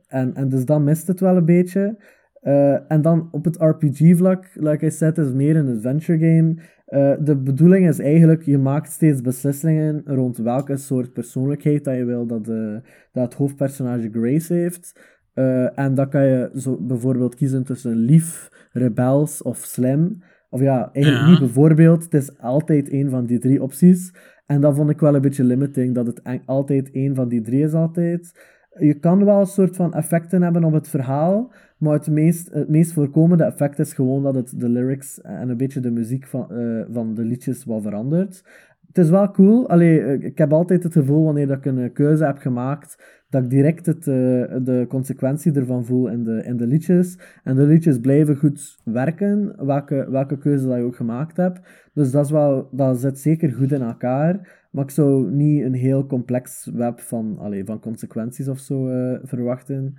En, 0.08 0.32
en 0.36 0.50
dus 0.50 0.66
dan 0.66 0.84
mist 0.84 1.08
het 1.08 1.20
wel 1.20 1.38
een 1.38 1.46
beetje. 1.46 1.98
Eh, 2.42 2.92
en 2.92 3.02
dan 3.02 3.28
op 3.32 3.46
het 3.46 3.58
RPG-vlak, 3.60 4.46
like 4.54 4.86
I 4.86 4.92
said, 4.92 5.18
is 5.18 5.32
meer 5.34 5.56
een 5.56 5.76
adventure 5.76 6.18
game. 6.20 6.56
Eh, 6.86 7.14
de 7.26 7.38
bedoeling 7.38 7.88
is 7.88 8.00
eigenlijk, 8.00 8.42
je 8.44 8.58
maakt 8.58 8.92
steeds 8.92 9.22
beslissingen 9.22 10.02
rond 10.06 10.38
welke 10.38 10.78
soort 10.78 11.14
persoonlijkheid 11.14 11.84
dat 11.84 11.96
je 11.96 12.06
wil 12.06 12.26
dat, 12.26 12.46
de, 12.46 12.82
dat 13.12 13.24
het 13.24 13.34
hoofdpersonage 13.34 14.10
Grace 14.12 14.54
heeft. 14.54 15.00
Eh, 15.34 15.80
en 15.80 15.96
dan 15.96 16.10
kan 16.10 16.26
je 16.26 16.50
zo 16.56 16.78
bijvoorbeeld 16.82 17.36
kiezen 17.36 17.64
tussen 17.64 17.96
lief, 17.96 18.50
rebels 18.72 19.42
of 19.42 19.58
slim. 19.58 20.24
Of 20.50 20.62
ja, 20.62 20.90
eigenlijk 20.94 21.26
Ja. 21.26 21.30
niet 21.30 21.40
bijvoorbeeld, 21.40 22.04
het 22.04 22.14
is 22.14 22.38
altijd 22.40 22.92
een 22.92 23.10
van 23.10 23.26
die 23.26 23.40
drie 23.40 23.62
opties. 23.64 24.14
En 24.46 24.62
dat 24.62 24.76
vond 24.76 24.90
ik 24.90 25.00
wel 25.00 25.16
een 25.16 25.22
beetje 25.22 25.44
limiting, 25.44 25.96
dat 25.96 26.08
het 26.08 26.22
altijd 26.46 26.92
één 26.92 27.16
van 27.16 27.28
die 27.28 27.42
drie 27.42 27.64
is 27.64 27.74
altijd. 27.74 28.32
Je 28.80 28.94
kan 28.94 29.26
wel 29.26 29.40
een 29.40 29.46
soort 29.46 29.76
van 29.76 29.94
effecten 29.94 30.42
hebben 30.42 30.64
op 30.64 30.74
het 30.74 30.90
verhaal, 30.90 31.52
maar 31.78 31.94
het 31.94 32.10
meest, 32.10 32.52
het 32.52 32.70
meest 32.70 32.94
voorkomende 32.94 33.44
effect 33.44 33.80
is 33.80 33.94
gewoon 33.94 34.24
dat 34.24 34.36
het 34.36 34.60
de 34.60 34.70
lyrics 34.70 35.22
en 35.22 35.50
een 35.50 35.58
beetje 35.58 35.80
de 35.80 35.92
muziek 35.92 36.28
van, 36.28 36.52
eh, 36.52 36.82
van 36.92 37.14
de 37.14 37.24
liedjes 37.24 37.64
wat 37.64 37.82
verandert. 37.82 38.44
Het 38.88 38.98
is 38.98 39.10
wel 39.10 39.32
cool. 39.32 39.70
Allee, 39.70 40.02
eh, 40.02 40.24
ik 40.24 40.38
heb 40.38 40.54
altijd 40.54 40.84
het 40.84 40.94
gevoel 40.94 41.24
wanneer 41.24 41.48
dat 41.48 41.58
ik 41.58 41.66
een 41.66 41.80
eh, 41.80 41.94
keuze 41.94 42.26
heb 42.26 42.38
gemaakt, 42.38 43.22
dat 43.30 43.44
ik 43.44 43.50
direct 43.50 43.86
het, 43.86 44.04
de 44.04 44.86
consequentie 44.90 45.54
ervan 45.54 45.86
voel 45.86 46.08
in 46.08 46.24
de, 46.24 46.44
in 46.44 46.58
de 46.58 46.68
liedjes. 46.68 47.18
En 47.44 47.56
de 47.56 47.66
liedjes 47.66 48.00
blijven 48.00 48.36
goed 48.36 48.78
werken, 48.84 49.66
welke, 49.66 50.08
welke 50.10 50.38
keuze 50.38 50.68
dat 50.68 50.78
je 50.78 50.84
ook 50.84 50.96
gemaakt 50.96 51.38
hebt. 51.38 51.60
Dus 51.94 52.12
dat, 52.12 52.26
is 52.26 52.32
wel, 52.32 52.70
dat 52.72 53.00
zit 53.00 53.20
zeker 53.20 53.52
goed 53.52 53.72
in 53.72 53.82
elkaar. 53.82 54.61
Maar 54.72 54.84
ik 54.84 54.90
zou 54.90 55.32
niet 55.32 55.64
een 55.64 55.74
heel 55.74 56.06
complex 56.06 56.70
web 56.74 57.00
van, 57.00 57.38
allee, 57.40 57.66
van 57.66 57.80
consequenties 57.80 58.48
of 58.48 58.60
zo 58.60 58.88
eh, 58.90 59.20
verwachten. 59.24 59.96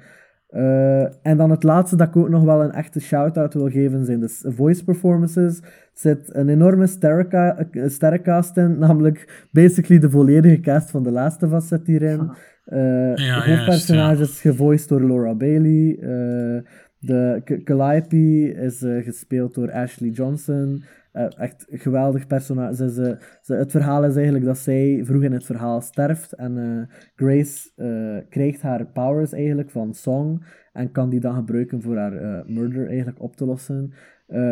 Eh, 0.49 1.03
en 1.27 1.36
dan 1.36 1.51
het 1.51 1.62
laatste 1.62 1.97
dat 1.97 2.09
ik 2.09 2.16
ook 2.16 2.28
nog 2.28 2.44
wel 2.44 2.62
een 2.62 2.73
echte 2.73 3.01
shout-out 3.01 3.55
wil 3.55 3.69
geven 3.70 4.05
zijn 4.05 4.20
de 4.20 4.28
s- 4.28 4.44
voice 4.49 4.85
performances. 4.85 5.59
Er 5.61 5.65
zit 5.93 6.35
een 6.35 6.49
enorme 6.49 6.85
eh, 6.99 7.89
sterrencast 7.89 8.57
in, 8.57 8.78
namelijk 8.86 9.47
basically 9.53 10.01
de 10.01 10.11
volledige 10.11 10.61
cast 10.61 10.90
van 10.90 11.03
The 11.03 11.11
Last 11.11 11.43
of 11.43 11.53
Us 11.53 11.69
zit 11.69 11.86
hierin. 11.86 12.20
Eh 12.65 12.78
de 12.78 13.12
juist, 13.16 13.47
hoofdpersonages 13.47 14.40
gevoiced 14.40 14.89
door 14.89 15.01
Laura 15.07 15.35
Bailey. 15.35 15.97
eh, 16.01 16.62
de 16.99 17.43
Calliope 17.65 18.53
is 18.55 18.82
eh, 18.82 19.05
gespeeld 19.05 19.55
door 19.55 19.73
Ashley 19.73 20.11
Johnson. 20.11 20.82
Eh, 21.13 21.27
echt 21.37 21.67
geweldig 21.69 22.27
personage. 22.27 22.75
Ze, 22.75 23.17
ze, 23.43 23.55
het 23.55 23.71
verhaal 23.71 24.05
is 24.05 24.15
eigenlijk 24.15 24.45
dat 24.45 24.59
zij 24.59 25.01
vroeg 25.05 25.23
in 25.23 25.33
het 25.33 25.45
verhaal 25.45 25.81
sterft. 25.81 26.33
En 26.33 26.59
eh, 26.59 26.97
Grace 27.15 27.71
eh, 27.77 28.29
krijgt 28.29 28.63
haar 28.63 28.87
powers 28.87 29.33
eigenlijk 29.33 29.71
van 29.71 29.95
Song. 29.95 30.43
En 30.73 30.93
kan 30.93 31.11
die 31.11 31.21
dan 31.21 31.35
gebruiken 31.35 31.83
voor 31.83 31.97
haar 31.97 32.45
murder 32.47 32.87
eigenlijk 32.87 33.21
op 33.23 33.37
te 33.37 33.45
lossen. 33.45 33.93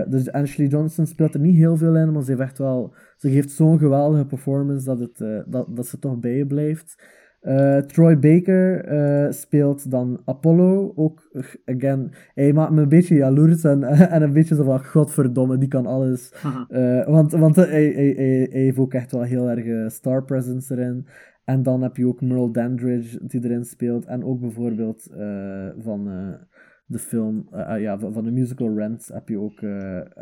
Dus 0.09 0.33
Ashley 0.33 0.67
Johnson 0.67 1.07
speelt 1.07 1.35
er 1.35 1.41
niet 1.41 1.57
heel 1.57 1.77
veel 1.77 1.97
in, 1.97 2.13
maar 2.13 2.23
ze, 2.23 2.31
heeft 2.31 2.43
echt 2.43 2.59
wel, 2.59 2.95
ze 3.17 3.31
geeft 3.31 3.51
zo'n 3.51 3.79
geweldige 3.79 4.27
performance 4.27 4.85
dat, 4.85 4.99
het, 4.99 5.45
dat, 5.47 5.77
dat 5.77 5.87
ze 5.87 5.99
toch 5.99 6.19
bij 6.19 6.37
je 6.37 6.47
blijft. 6.47 7.03
Eh, 7.41 7.79
Troy 7.79 8.19
Baker 8.19 8.85
eh, 8.85 9.33
speelt 9.33 9.91
dan 9.91 10.23
Apollo. 10.25 10.93
Ook, 10.97 11.31
again, 11.65 12.13
hij 12.35 12.53
maakt 12.53 12.73
me 12.73 12.83
een 12.83 12.89
beetje 12.89 13.15
jaloers 13.15 13.65
en, 13.65 13.83
en 14.15 14.23
een 14.23 14.33
beetje 14.33 14.55
zo 14.55 14.65
van, 14.65 14.85
godverdomme, 14.85 15.59
die 15.59 15.69
kan 15.69 15.87
alles. 15.87 16.33
Eh, 16.69 17.07
want 17.07 17.33
want 17.33 17.57
hij, 17.57 17.67
hij, 17.67 17.93
hij, 17.93 18.49
hij 18.51 18.61
heeft 18.61 18.79
ook 18.79 18.95
echt 18.95 19.13
wel 19.13 19.23
heel 19.23 19.51
erg 19.51 19.93
star 19.93 20.25
presence 20.25 20.75
erin. 20.75 21.07
En 21.45 21.63
dan 21.63 21.83
heb 21.83 21.97
je 21.97 22.07
ook 22.07 22.21
Merle 22.21 22.51
Dandridge 22.51 23.27
die 23.27 23.45
erin 23.45 23.65
speelt. 23.65 24.05
En 24.05 24.25
ook 24.25 24.41
bijvoorbeeld 24.41 25.09
van 25.79 26.05
de 26.87 26.99
film, 26.99 27.49
ja, 27.79 27.99
van, 27.99 28.25
de 28.25 28.31
musical 28.31 28.75
Rent 28.77 29.11
heb 29.13 29.29
je 29.29 29.39
ook, 29.39 29.63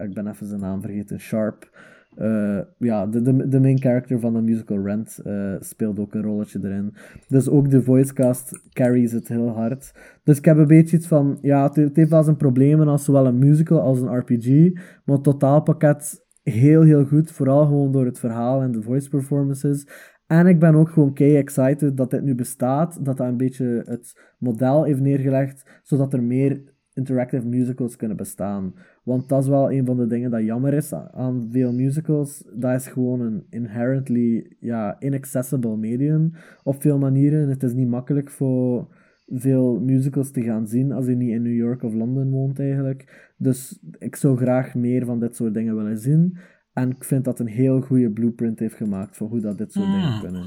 ik 0.08 0.14
ben 0.14 0.26
even 0.26 0.46
zijn 0.46 0.60
naam 0.60 0.80
vergeten, 0.80 1.20
Sharp. 1.20 1.70
Eh, 2.18 2.58
ja, 2.78 3.06
de, 3.06 3.22
de, 3.22 3.48
de 3.48 3.60
main 3.60 3.80
character 3.80 4.20
van 4.20 4.32
de 4.32 4.40
musical 4.40 4.82
Rent 4.82 5.18
eh, 5.24 5.54
speelt 5.60 5.98
ook 5.98 6.14
een 6.14 6.22
rolletje 6.22 6.58
erin. 6.62 6.94
Dus 7.28 7.48
ook 7.48 7.70
de 7.70 7.82
voicecast 7.82 8.60
carries 8.72 9.12
het 9.12 9.28
heel 9.28 9.48
hard. 9.48 9.92
Dus 10.24 10.38
ik 10.38 10.44
heb 10.44 10.56
een 10.56 10.66
beetje 10.66 10.96
iets 10.96 11.06
van, 11.06 11.38
ja, 11.42 11.72
het, 11.72 11.96
heeft 11.96 12.10
wel 12.10 12.22
zijn 12.22 12.36
problemen 12.36 12.88
als 12.88 13.04
zowel 13.04 13.26
een 13.26 13.38
musical 13.38 13.80
als 13.80 14.00
een 14.00 14.18
RPG. 14.18 14.72
Maar 15.04 15.14
het 15.14 15.24
totaalpakket 15.24 16.26
heel, 16.42 16.82
heel 16.82 17.04
goed. 17.04 17.30
Vooral 17.30 17.66
gewoon 17.66 17.92
door 17.92 18.04
het 18.04 18.18
verhaal 18.18 18.62
en 18.62 18.72
de 18.72 18.82
voice 18.82 19.08
performances. 19.08 19.86
En 20.26 20.46
ik 20.46 20.58
ben 20.58 20.74
ook 20.74 20.88
gewoon 20.88 21.12
kei 21.12 21.36
excited 21.36 21.96
dat 21.96 22.10
dit 22.10 22.22
nu 22.22 22.34
bestaat. 22.34 23.04
Dat 23.04 23.16
dat 23.16 23.26
een 23.26 23.36
beetje 23.36 23.82
het 23.86 24.34
model 24.38 24.84
heeft 24.84 25.00
neergelegd, 25.00 25.80
zodat 25.82 26.12
er 26.12 26.22
meer 26.22 26.62
interactive 26.98 27.46
musicals 27.46 27.96
kunnen 27.96 28.16
bestaan. 28.16 28.74
Want 29.02 29.28
dat 29.28 29.42
is 29.42 29.48
wel 29.48 29.72
een 29.72 29.86
van 29.86 29.96
de 29.96 30.06
dingen 30.06 30.30
dat 30.30 30.44
jammer 30.44 30.74
is 30.74 30.92
aan 30.92 31.48
veel 31.50 31.72
musicals. 31.72 32.44
Dat 32.54 32.74
is 32.80 32.86
gewoon 32.86 33.20
een 33.20 33.44
inherently 33.50 34.56
ja, 34.60 34.96
inaccessible 35.00 35.76
medium 35.76 36.32
op 36.64 36.80
veel 36.80 36.98
manieren. 36.98 37.48
Het 37.48 37.62
is 37.62 37.72
niet 37.72 37.88
makkelijk 37.88 38.30
voor 38.30 38.88
veel 39.26 39.80
musicals 39.80 40.30
te 40.30 40.42
gaan 40.42 40.66
zien 40.66 40.92
als 40.92 41.06
je 41.06 41.14
niet 41.14 41.30
in 41.30 41.42
New 41.42 41.56
York 41.56 41.82
of 41.82 41.94
Londen 41.94 42.30
woont 42.30 42.58
eigenlijk. 42.58 43.32
Dus 43.36 43.78
ik 43.98 44.16
zou 44.16 44.36
graag 44.36 44.74
meer 44.74 45.04
van 45.04 45.20
dit 45.20 45.36
soort 45.36 45.54
dingen 45.54 45.76
willen 45.76 45.98
zien. 45.98 46.38
En 46.72 46.90
ik 46.90 47.04
vind 47.04 47.24
dat 47.24 47.40
een 47.40 47.46
heel 47.46 47.80
goede 47.80 48.10
blueprint 48.10 48.58
heeft 48.58 48.74
gemaakt 48.74 49.16
voor 49.16 49.28
hoe 49.28 49.40
dat 49.40 49.58
dit 49.58 49.72
soort 49.72 49.86
dingen 49.86 50.12
Hmm. 50.12 50.20
kunnen. 50.20 50.46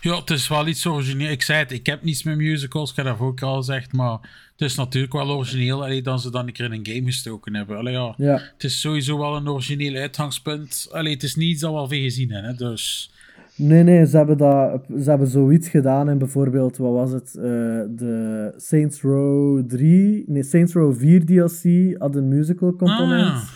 Ja, 0.00 0.16
het 0.16 0.30
is 0.30 0.48
wel 0.48 0.66
iets 0.66 0.86
origineel. 0.86 1.30
Ik 1.30 1.42
zei 1.42 1.58
het, 1.58 1.72
ik 1.72 1.86
heb 1.86 2.02
niets 2.02 2.22
met 2.22 2.36
musicals, 2.36 2.90
ik 2.90 2.96
heb 2.96 3.04
dat 3.06 3.20
ook 3.20 3.42
al 3.42 3.56
gezegd, 3.56 3.92
maar 3.92 4.18
het 4.56 4.60
is 4.70 4.74
natuurlijk 4.74 5.12
wel 5.12 5.30
origineel 5.30 5.84
allee, 5.84 6.02
dat 6.02 6.20
ze 6.20 6.30
dan 6.30 6.46
een 6.46 6.52
keer 6.52 6.64
in 6.64 6.72
een 6.72 6.86
game 6.94 7.04
gestoken 7.04 7.54
hebben. 7.54 7.76
Allee, 7.76 7.92
ja. 7.92 8.14
Ja. 8.16 8.32
Het 8.52 8.64
is 8.64 8.80
sowieso 8.80 9.18
wel 9.18 9.36
een 9.36 9.48
origineel 9.48 9.94
uitgangspunt. 9.94 10.88
Allee, 10.90 11.12
het 11.12 11.22
is 11.22 11.34
niet 11.34 11.50
iets 11.50 11.60
dat 11.60 11.70
we 11.72 11.76
al 11.76 11.88
veel 11.88 12.02
gezien 12.02 12.30
hebben, 12.30 12.50
hè, 12.50 12.56
dus... 12.56 13.12
Nee, 13.56 13.82
nee, 13.82 14.06
ze 14.06 14.16
hebben, 14.16 14.36
dat, 14.36 14.82
ze 15.02 15.08
hebben 15.10 15.28
zoiets 15.28 15.68
gedaan 15.68 16.10
in 16.10 16.18
bijvoorbeeld, 16.18 16.76
wat 16.76 16.92
was 16.92 17.10
het? 17.10 17.34
eh, 17.34 17.42
de 17.88 18.52
Saints 18.56 19.02
Row 19.02 19.68
3, 19.68 20.24
nee, 20.26 20.42
Saints 20.42 20.72
Row 20.72 20.94
4 20.98 21.24
DLC 21.24 21.94
had 21.98 22.16
een 22.16 22.28
musical 22.28 22.76
component. 22.76 23.26
Ah. 23.32 23.48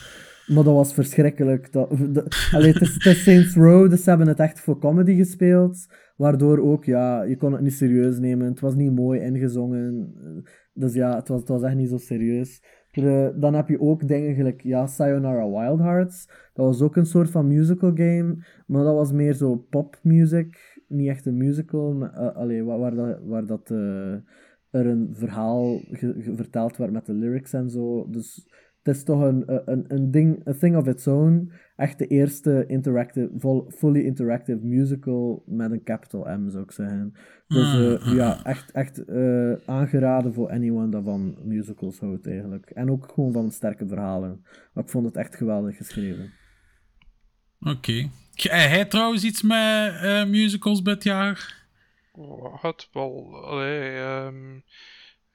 Maar 0.47 0.65
dat 0.65 0.75
was 0.75 0.93
verschrikkelijk. 0.93 1.73
Dat, 1.73 1.91
de, 2.15 2.25
allee, 2.53 2.73
het, 2.73 2.83
is, 2.83 2.95
het 2.95 3.07
is 3.07 3.23
Saints 3.23 3.55
Row, 3.55 3.91
dus 3.91 4.03
ze 4.03 4.09
hebben 4.09 4.29
het 4.29 4.39
echt 4.39 4.61
voor 4.61 4.79
comedy 4.79 5.17
gespeeld. 5.17 5.87
Waardoor 6.19 6.59
ook, 6.59 6.85
ja, 6.85 7.23
je 7.23 7.37
kon 7.37 7.53
het 7.53 7.61
niet 7.61 7.73
serieus 7.73 8.19
nemen. 8.19 8.47
Het 8.47 8.61
was 8.61 8.75
niet 8.75 8.95
mooi 8.95 9.21
ingezongen. 9.21 10.15
Dus 10.73 10.95
ja, 10.95 11.17
het 11.17 11.29
was, 11.29 11.41
het 11.41 11.49
was 11.49 11.63
echt 11.63 11.77
niet 11.77 11.89
zo 11.89 11.97
serieus. 11.97 12.63
Dan 13.37 13.55
heb 13.55 13.69
je 13.69 13.81
ook 13.81 14.09
dingen 14.09 14.35
gelijk, 14.35 14.63
ja, 14.63 14.87
Sayonara 14.87 15.49
Wild 15.51 15.79
Hearts. 15.79 16.27
Dat 16.55 16.67
was 16.67 16.83
ook 16.83 16.97
een 16.97 17.07
soort 17.07 17.31
van 17.31 17.47
musical 17.47 17.91
game. 17.95 18.45
Maar 18.67 18.85
dat 18.85 18.95
was 18.95 19.13
meer 19.13 19.35
zo 19.35 19.57
popmuziek. 19.57 20.83
Niet 20.89 21.09
echt 21.09 21.27
een 21.27 21.37
musical. 21.37 21.95
Maar, 21.95 22.13
eh, 22.49 22.65
waar, 22.65 22.95
dat, 22.95 23.19
waar 23.25 23.47
dat 23.47 23.71
eh, 23.71 24.13
er 24.71 24.87
een 24.87 25.09
verhaal 25.13 25.81
verteld 26.35 26.77
werd 26.77 26.93
met 26.93 27.07
de 27.07 27.15
lyrics 27.15 27.53
en 27.53 27.71
zo. 27.71 28.11
Dus 28.11 28.49
het 28.83 28.97
is 28.97 29.03
toch 29.03 29.21
een, 29.21 29.43
een, 29.71 29.85
een 29.89 30.11
ding, 30.11 30.49
a 30.49 30.53
thing 30.53 30.77
of 30.77 30.87
its 30.87 31.07
own. 31.07 31.53
Echt 31.79 31.99
de 31.99 32.07
eerste 32.07 32.65
interactive, 32.67 33.31
vol, 33.37 33.71
fully 33.71 34.01
interactive 34.01 34.59
musical 34.67 35.43
met 35.47 35.71
een 35.71 35.83
capital 35.83 36.39
M, 36.39 36.51
zou 36.51 36.63
ik 36.63 36.71
zeggen. 36.71 37.15
Dus 37.47 37.75
eh, 37.75 38.15
ja, 38.15 38.45
echt, 38.45 38.71
echt 38.71 39.05
eh, 39.05 39.53
aangeraden 39.67 40.33
voor 40.35 40.51
anyone 40.51 40.91
dat 40.91 41.05
van 41.05 41.37
musicals 41.43 41.99
houdt, 41.99 42.27
eigenlijk. 42.27 42.71
En 42.71 42.91
ook 42.91 43.13
gewoon 43.15 43.33
van 43.33 43.51
sterke 43.51 43.87
verhalen. 43.87 44.41
Maar 44.73 44.85
ik 44.85 44.91
vond 44.91 45.07
het 45.07 45.17
echt 45.17 45.37
geweldig 45.37 45.77
geschreven. 45.77 46.33
Oké. 47.61 48.11
Hij 48.35 48.69
hij 48.69 48.85
trouwens 48.85 49.25
iets 49.25 49.43
met 49.43 49.99
eh, 50.03 50.25
musicals 50.25 50.83
dit 50.83 51.05
jaar? 51.05 51.67
Wat 52.63 52.89
wel, 52.93 53.45
allee, 53.45 53.99
ehm, 53.99 54.57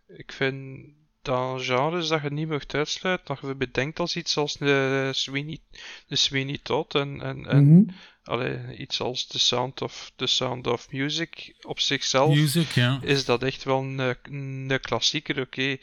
ik 0.08 0.32
vind 0.32 0.88
dat 1.24 1.62
genres 1.62 2.08
dat 2.08 2.22
je 2.22 2.30
niet 2.30 2.48
mag 2.48 2.68
uitsluiten, 2.68 3.28
dat 3.28 3.40
je 3.40 3.56
bedenkt 3.56 4.00
als 4.00 4.16
iets 4.16 4.38
als 4.38 4.58
de 4.58 5.10
Sweeney, 5.14 5.60
de 6.08 6.16
Sweeney 6.16 6.60
Todd 6.64 6.96
en, 6.96 7.22
en, 7.22 7.46
en 7.46 7.64
Mhm. 7.64 7.90
Allee, 8.24 8.78
iets 8.78 9.02
als 9.02 9.26
The 9.28 9.40
Sound 9.40 9.82
of, 9.82 10.12
the 10.16 10.28
Sound 10.28 10.68
of 10.68 10.88
Music 10.92 11.54
op 11.62 11.80
zichzelf 11.80 12.36
Music, 12.36 12.72
ja. 12.72 13.00
is 13.02 13.26
dat 13.26 13.44
echt 13.44 13.64
wel 13.64 13.80
een, 13.80 14.16
een 14.24 14.80
klassieker. 14.82 15.40
Oké, 15.42 15.78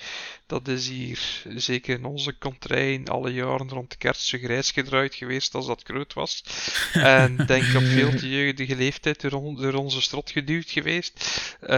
dat 0.46 0.68
is 0.68 0.88
hier 0.88 1.42
zeker 1.56 1.94
in 1.98 2.04
onze 2.04 2.38
contrain 2.38 3.08
alle 3.08 3.32
jaren 3.32 3.68
rond 3.68 3.90
de 3.90 3.96
kerst 3.96 4.22
zo 4.22 4.38
grijs 4.38 4.70
gedraaid 4.70 5.14
geweest 5.14 5.54
als 5.54 5.66
dat 5.66 5.82
groot 5.84 6.12
was. 6.12 6.42
En 6.92 7.36
denk 7.46 7.74
op 7.74 7.82
veel 7.84 8.10
te 8.10 8.28
jeugdige 8.28 8.76
leeftijd 8.76 9.20
door, 9.20 9.32
on- 9.32 9.56
door 9.56 9.74
onze 9.74 10.00
strot 10.00 10.30
geduwd 10.30 10.70
geweest. 10.70 11.40
Eh, 11.60 11.68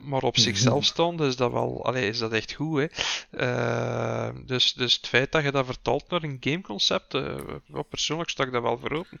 maar 0.00 0.22
op 0.22 0.38
zichzelf 0.38 0.84
staande 0.84 1.26
is 1.26 1.36
dat 1.36 1.52
wel, 1.52 1.84
allee, 1.84 2.08
is 2.08 2.18
dat 2.18 2.32
echt 2.32 2.52
goed. 2.52 2.80
Hè? 2.80 2.86
Eh, 3.30 4.30
dus, 4.46 4.72
dus 4.72 4.94
het 4.94 5.06
feit 5.06 5.32
dat 5.32 5.42
je 5.42 5.50
dat 5.52 5.66
vertaalt 5.66 6.10
naar 6.10 6.22
een 6.22 6.36
gameconcept, 6.40 7.14
eh, 7.14 7.34
wel 7.66 7.82
persoonlijk 7.82 8.30
sta 8.30 8.44
ik 8.44 8.52
dat 8.52 8.62
wel 8.62 8.78
voor 8.78 8.92
open. 8.92 9.20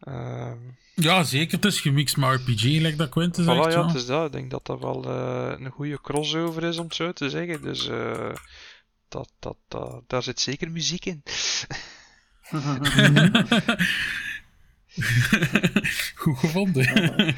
Ehm, 0.00 0.56
Ja, 0.94 1.22
zeker. 1.22 1.56
Het 1.56 1.64
is 1.64 1.80
gemixt 1.80 2.16
met 2.16 2.40
RPG, 2.40 2.62
like 2.62 2.96
dat 2.96 3.08
Voilà, 3.08 3.34
zegt. 3.34 3.46
ja, 3.46 3.68
ja. 3.70 3.86
het 3.86 3.96
is 3.96 4.06
dat. 4.06 4.26
Ik 4.26 4.32
denk 4.32 4.50
dat 4.50 4.66
dat 4.66 4.80
wel 4.80 5.04
eh, 5.04 5.52
een 5.58 5.70
goede 5.70 6.00
crossover 6.00 6.64
is, 6.64 6.78
om 6.78 6.84
het 6.84 6.94
zo 6.94 7.12
te 7.12 7.30
zeggen. 7.30 7.62
Dus 7.62 7.88
eh, 7.88 8.34
dat, 9.08 9.32
dat, 9.38 9.56
dat, 9.68 10.02
daar 10.06 10.22
zit 10.22 10.40
zeker 10.40 10.70
muziek 10.70 11.04
in. 11.04 11.22
Goed 16.14 16.38
gevonden. 16.38 17.34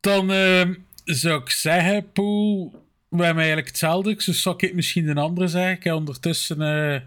Dan 0.00 0.30
ehm, 0.30 0.74
zou 1.04 1.40
ik 1.40 1.50
zeggen, 1.50 2.12
Poel, 2.12 2.70
we 3.08 3.16
hebben 3.24 3.36
eigenlijk 3.42 3.68
hetzelfde. 3.68 4.14
Dus 4.14 4.42
zou 4.42 4.56
ik 4.58 4.74
misschien 4.74 5.08
een 5.08 5.18
andere 5.18 5.48
zeggen. 5.48 5.72
Ik 5.76 5.84
heb 5.84 5.94
ondertussen 5.94 6.60
eh, 6.62 7.00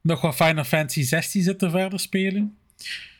nog 0.00 0.20
wat 0.20 0.34
Final 0.34 0.64
Fantasy 0.64 1.02
16 1.02 1.42
zitten 1.42 1.70
verder 1.70 2.00
spelen. 2.00 2.56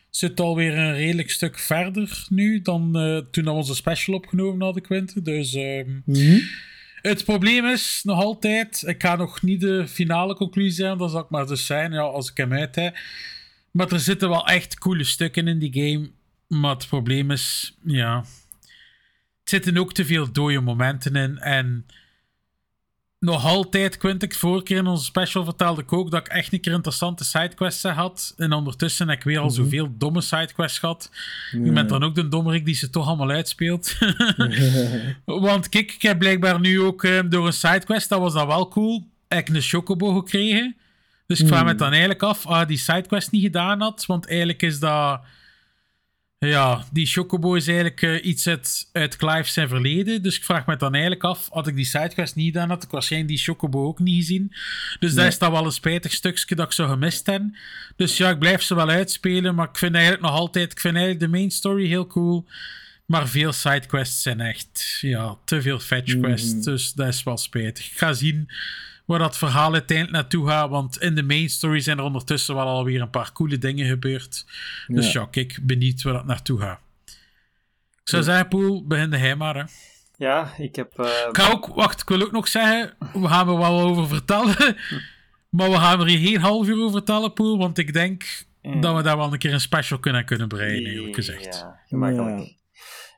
Zit 0.09 0.39
alweer 0.39 0.77
een 0.77 0.93
redelijk 0.93 1.29
stuk 1.31 1.59
verder 1.59 2.25
nu 2.29 2.61
dan 2.61 2.97
eh, 2.97 3.17
toen 3.31 3.43
we 3.43 3.49
onze 3.51 3.75
special 3.75 4.15
opgenomen 4.15 4.61
hadden, 4.61 4.83
Quinten. 4.83 5.23
Dus 5.23 5.53
ehm, 5.53 5.89
Mhm. 6.05 6.39
het 7.01 7.25
probleem 7.25 7.65
is 7.65 8.01
nog 8.03 8.19
altijd, 8.23 8.83
ik 8.87 9.01
ga 9.01 9.15
nog 9.15 9.41
niet 9.41 9.61
de 9.61 9.87
finale 9.87 10.35
conclusie 10.35 10.83
hebben, 10.85 11.01
dat 11.01 11.11
zal 11.11 11.21
ik 11.23 11.29
maar 11.29 11.47
dus 11.47 11.65
zijn, 11.65 11.91
ja, 11.91 11.99
als 12.01 12.29
ik 12.31 12.37
hem 12.37 12.53
uit 12.53 12.75
heb. 12.75 12.97
Maar 13.71 13.91
er 13.91 13.99
zitten 13.99 14.29
wel 14.29 14.47
echt 14.47 14.77
coole 14.77 15.03
stukken 15.03 15.47
in 15.47 15.59
die 15.59 15.73
game. 15.73 16.09
Maar 16.47 16.75
het 16.75 16.87
probleem 16.87 17.31
is, 17.31 17.75
ja. 17.85 18.15
Er 19.43 19.49
zitten 19.49 19.77
ook 19.77 19.93
te 19.93 20.05
veel 20.05 20.31
dode 20.31 20.59
momenten 20.59 21.15
in. 21.15 21.37
En 21.37 21.85
nog 23.23 23.45
altijd, 23.45 23.97
Quint, 23.97 24.23
ik 24.23 24.35
vorige 24.35 24.63
keer 24.63 24.77
in 24.77 24.87
onze 24.87 25.03
special 25.03 25.43
vertelde 25.43 25.81
ik 25.81 25.93
ook 25.93 26.11
dat 26.11 26.19
ik 26.19 26.31
echt 26.33 26.53
een 26.53 26.59
keer 26.61 26.73
interessante 26.73 27.23
sidequests 27.23 27.83
had. 27.83 28.33
En 28.37 28.51
ondertussen 28.53 29.07
heb 29.09 29.17
ik 29.17 29.23
weer 29.23 29.39
al 29.39 29.45
Mhm. 29.45 29.53
zoveel 29.53 29.87
domme 29.97 30.21
sidequests 30.21 30.79
gehad. 30.79 31.09
Je 31.51 31.71
bent 31.71 31.89
dan 31.89 32.03
ook 32.03 32.15
de 32.15 32.27
dommerik 32.27 32.65
die 32.65 32.75
ze 32.75 32.89
toch 32.89 33.07
allemaal 33.07 33.29
uitspeelt. 33.29 33.95
Want 35.25 35.69
kijk, 35.69 35.91
ik 35.91 36.01
heb 36.01 36.19
blijkbaar 36.19 36.59
nu 36.59 36.81
ook 36.81 37.03
eh, 37.03 37.19
door 37.29 37.45
een 37.47 37.53
sidequest, 37.53 38.09
dat 38.09 38.19
was 38.19 38.33
dan 38.33 38.47
wel 38.47 38.67
cool, 38.67 39.07
heb 39.27 39.47
ik 39.49 39.55
een 39.55 39.61
chocobo 39.61 40.13
gekregen. 40.13 40.75
Dus 41.27 41.39
ik 41.39 41.47
vraag 41.47 41.63
me 41.63 41.69
Hmm. 41.69 41.77
dan 41.77 41.89
eigenlijk 41.91 42.23
af, 42.23 42.45
ah, 42.45 42.67
die 42.67 42.77
sidequest 42.77 43.31
niet 43.31 43.41
gedaan 43.43 43.81
had. 43.81 44.05
Want 44.05 44.27
eigenlijk 44.27 44.61
is 44.61 44.79
dat... 44.79 45.19
Ja, 46.47 46.85
die 46.91 47.05
chocobo 47.05 47.55
is 47.55 47.67
eigenlijk 47.67 48.01
eh, 48.01 48.25
iets 48.25 48.47
uit, 48.47 48.89
uit 48.91 49.15
Clive 49.15 49.49
zijn 49.49 49.67
verleden. 49.67 50.21
Dus 50.21 50.37
ik 50.37 50.43
vraag 50.43 50.65
me 50.65 50.75
dan 50.75 50.93
eigenlijk 50.93 51.23
af, 51.23 51.47
had 51.51 51.67
ik 51.67 51.75
die 51.75 51.85
sidequest 51.85 52.35
niet 52.35 52.45
gedaan, 52.45 52.69
had 52.69 52.83
ik 52.83 52.89
waarschijnlijk 52.89 53.31
die 53.31 53.43
chocobo 53.43 53.87
ook 53.87 53.99
niet 53.99 54.15
gezien. 54.15 54.53
Dus 54.99 55.13
dat 55.13 55.25
is 55.25 55.37
dan 55.37 55.51
wel 55.51 55.65
een 55.65 55.71
spijtig 55.71 56.11
stukje 56.13 56.55
dat 56.55 56.65
ik 56.65 56.71
zo 56.71 56.87
gemist 56.87 57.25
heb. 57.25 57.41
Dus 57.95 58.17
ja, 58.17 58.29
ik 58.29 58.39
blijf 58.39 58.61
ze 58.61 58.75
wel 58.75 58.89
uitspelen, 58.89 59.55
maar 59.55 59.69
ik 59.69 59.77
vind 59.77 59.93
eigenlijk 59.93 60.23
nog 60.23 60.33
altijd, 60.33 60.71
ik 60.71 60.79
vind 60.79 60.95
eigenlijk 60.95 61.25
de 61.25 61.37
main 61.37 61.51
story 61.51 61.87
heel 61.87 62.07
cool. 62.07 62.45
Maar 63.05 63.27
veel 63.27 63.51
sidequests 63.51 64.21
zijn 64.21 64.39
echt, 64.39 64.97
ja, 65.01 65.37
te 65.45 65.61
veel 65.61 65.79
fetch 65.79 66.19
quests. 66.19 66.53
Mhm. 66.53 66.61
Dus 66.61 66.93
dat 66.93 67.07
is 67.07 67.23
wel 67.23 67.37
spijtig. 67.37 67.85
Ik 67.85 67.97
ga 67.97 68.13
zien 68.13 68.49
waar 69.05 69.19
dat 69.19 69.37
verhaal 69.37 69.73
uiteindelijk 69.73 70.17
naartoe 70.17 70.47
gaat. 70.47 70.69
Want 70.69 70.97
in 71.01 71.15
de 71.15 71.23
main 71.23 71.49
story 71.49 71.79
zijn 71.79 71.97
er 71.97 72.03
ondertussen 72.03 72.55
wel 72.55 72.67
alweer 72.67 73.01
een 73.01 73.09
paar 73.09 73.31
coole 73.31 73.57
dingen 73.57 73.87
gebeurd. 73.87 74.45
Dus 74.87 75.11
ja, 75.11 75.19
Ja. 75.19 75.27
kijk, 75.31 75.59
benieuwd 75.61 76.01
waar 76.01 76.13
dat 76.13 76.25
naartoe 76.25 76.59
gaat. 76.59 76.79
Ik 78.01 78.09
zou 78.09 78.23
zeggen, 78.23 78.47
Poel, 78.47 78.87
begin 78.87 79.13
hij 79.13 79.35
maar. 79.35 79.55
Hè. 79.55 79.63
Ja, 80.17 80.53
ik 80.57 80.75
heb... 80.75 80.99
eh, 80.99 81.05
Ik 81.29 81.37
ga 81.37 81.51
ook, 81.51 81.67
wacht, 81.67 82.01
ik 82.01 82.07
wil 82.09 82.21
ook 82.21 82.31
nog 82.31 82.47
zeggen, 82.47 82.93
we 83.13 83.27
gaan 83.27 83.49
er 83.49 83.57
wel 83.57 83.79
over 83.81 84.07
vertellen. 84.07 84.55
Maar 85.49 85.69
we 85.69 85.75
gaan 85.77 85.99
er 85.99 86.07
hier 86.07 86.19
geen 86.27 86.39
half 86.41 86.67
uur 86.67 86.77
over 86.79 86.91
vertellen, 86.91 87.33
Poel. 87.33 87.57
Want 87.57 87.77
ik 87.77 87.93
denk 87.93 88.45
Mm. 88.61 88.81
dat 88.81 88.95
we 88.95 89.01
daar 89.01 89.17
wel 89.17 89.33
een 89.33 89.39
keer 89.39 89.53
een 89.53 89.59
special 89.61 89.99
kunnen 89.99 90.25
kunnen 90.25 90.47
breien, 90.47 90.85
eerlijk 90.85 91.15
gezegd. 91.15 91.45
Ja, 91.45 91.79
gemakkelijk. 91.87 92.53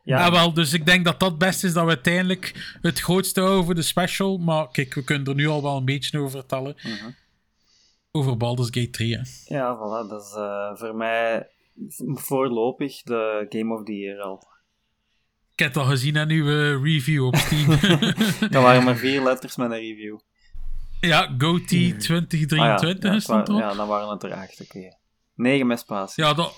Ja. 0.05 0.19
Ja, 0.19 0.31
wel, 0.31 0.53
dus 0.53 0.73
ik 0.73 0.85
denk 0.85 1.05
dat 1.05 1.19
dat 1.19 1.29
het 1.29 1.37
beste 1.37 1.67
is 1.67 1.73
dat 1.73 1.83
we 1.83 1.89
uiteindelijk 1.89 2.77
het 2.81 2.99
grootste 2.99 3.61
voor 3.63 3.75
de 3.75 3.81
special. 3.81 4.37
Maar 4.37 4.71
kijk, 4.71 4.93
we 4.93 5.03
kunnen 5.03 5.27
er 5.27 5.35
nu 5.35 5.47
al 5.47 5.61
wel 5.61 5.77
een 5.77 5.85
beetje 5.85 6.19
over 6.19 6.31
vertellen. 6.31 6.75
Mhm. 6.83 7.09
Over 8.11 8.37
Baldur's 8.37 8.67
Gate 8.71 8.89
3, 8.89 9.15
hè. 9.15 9.21
ja 9.55 9.77
voilà, 9.77 10.09
dat 10.09 10.23
is 10.23 10.33
eh, 10.35 10.71
voor 10.73 10.95
mij 10.95 11.47
voorlopig 12.13 13.01
de 13.01 13.45
Game 13.49 13.73
of 13.73 13.83
the 13.83 13.97
Year 13.97 14.21
al. 14.21 14.47
Ik 15.51 15.59
heb 15.59 15.67
het 15.67 15.77
al 15.77 15.89
gezien 15.89 16.17
aan 16.17 16.29
uw 16.29 16.47
eh, 16.47 16.83
review 16.83 17.25
op 17.25 17.35
Steam. 17.35 17.67
Dat 18.51 18.63
waren 18.63 18.83
maar 18.83 18.95
vier 18.95 19.23
letters 19.23 19.55
met 19.55 19.71
een 19.71 19.77
review. 19.77 20.17
ja, 20.99 21.35
GOTY 21.37 21.95
2023 21.97 22.59
ah, 22.59 22.65
ja, 22.65 23.33
ja, 23.35 23.43
erop. 23.43 23.59
ja, 23.59 23.73
dan 23.73 23.87
waren 23.87 24.09
het 24.09 24.23
er 24.23 24.33
acht, 24.33 24.61
oké. 24.61 24.97
Negen 25.35 25.67
met 25.67 25.79
spatie. 25.79 26.23
Ja, 26.23 26.33
dat, 26.33 26.53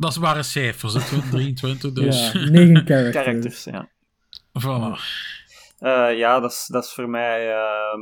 dat 0.00 0.16
waren 0.16 0.44
cijfers, 0.44 0.94
hè, 0.94 1.00
2023, 1.00 1.92
dus... 2.04 2.32
Ja, 2.32 2.50
negen 2.50 2.86
characters. 2.86 3.24
Characters, 3.24 3.64
ja. 3.64 3.88
voilà. 4.60 4.98
Eh, 5.78 6.18
ja, 6.18 6.40
dat 6.40 6.50
is, 6.50 6.66
dat 6.66 6.84
is 6.84 6.92
voor 6.92 7.08
mij... 7.08 7.48
ehm, 7.48 8.00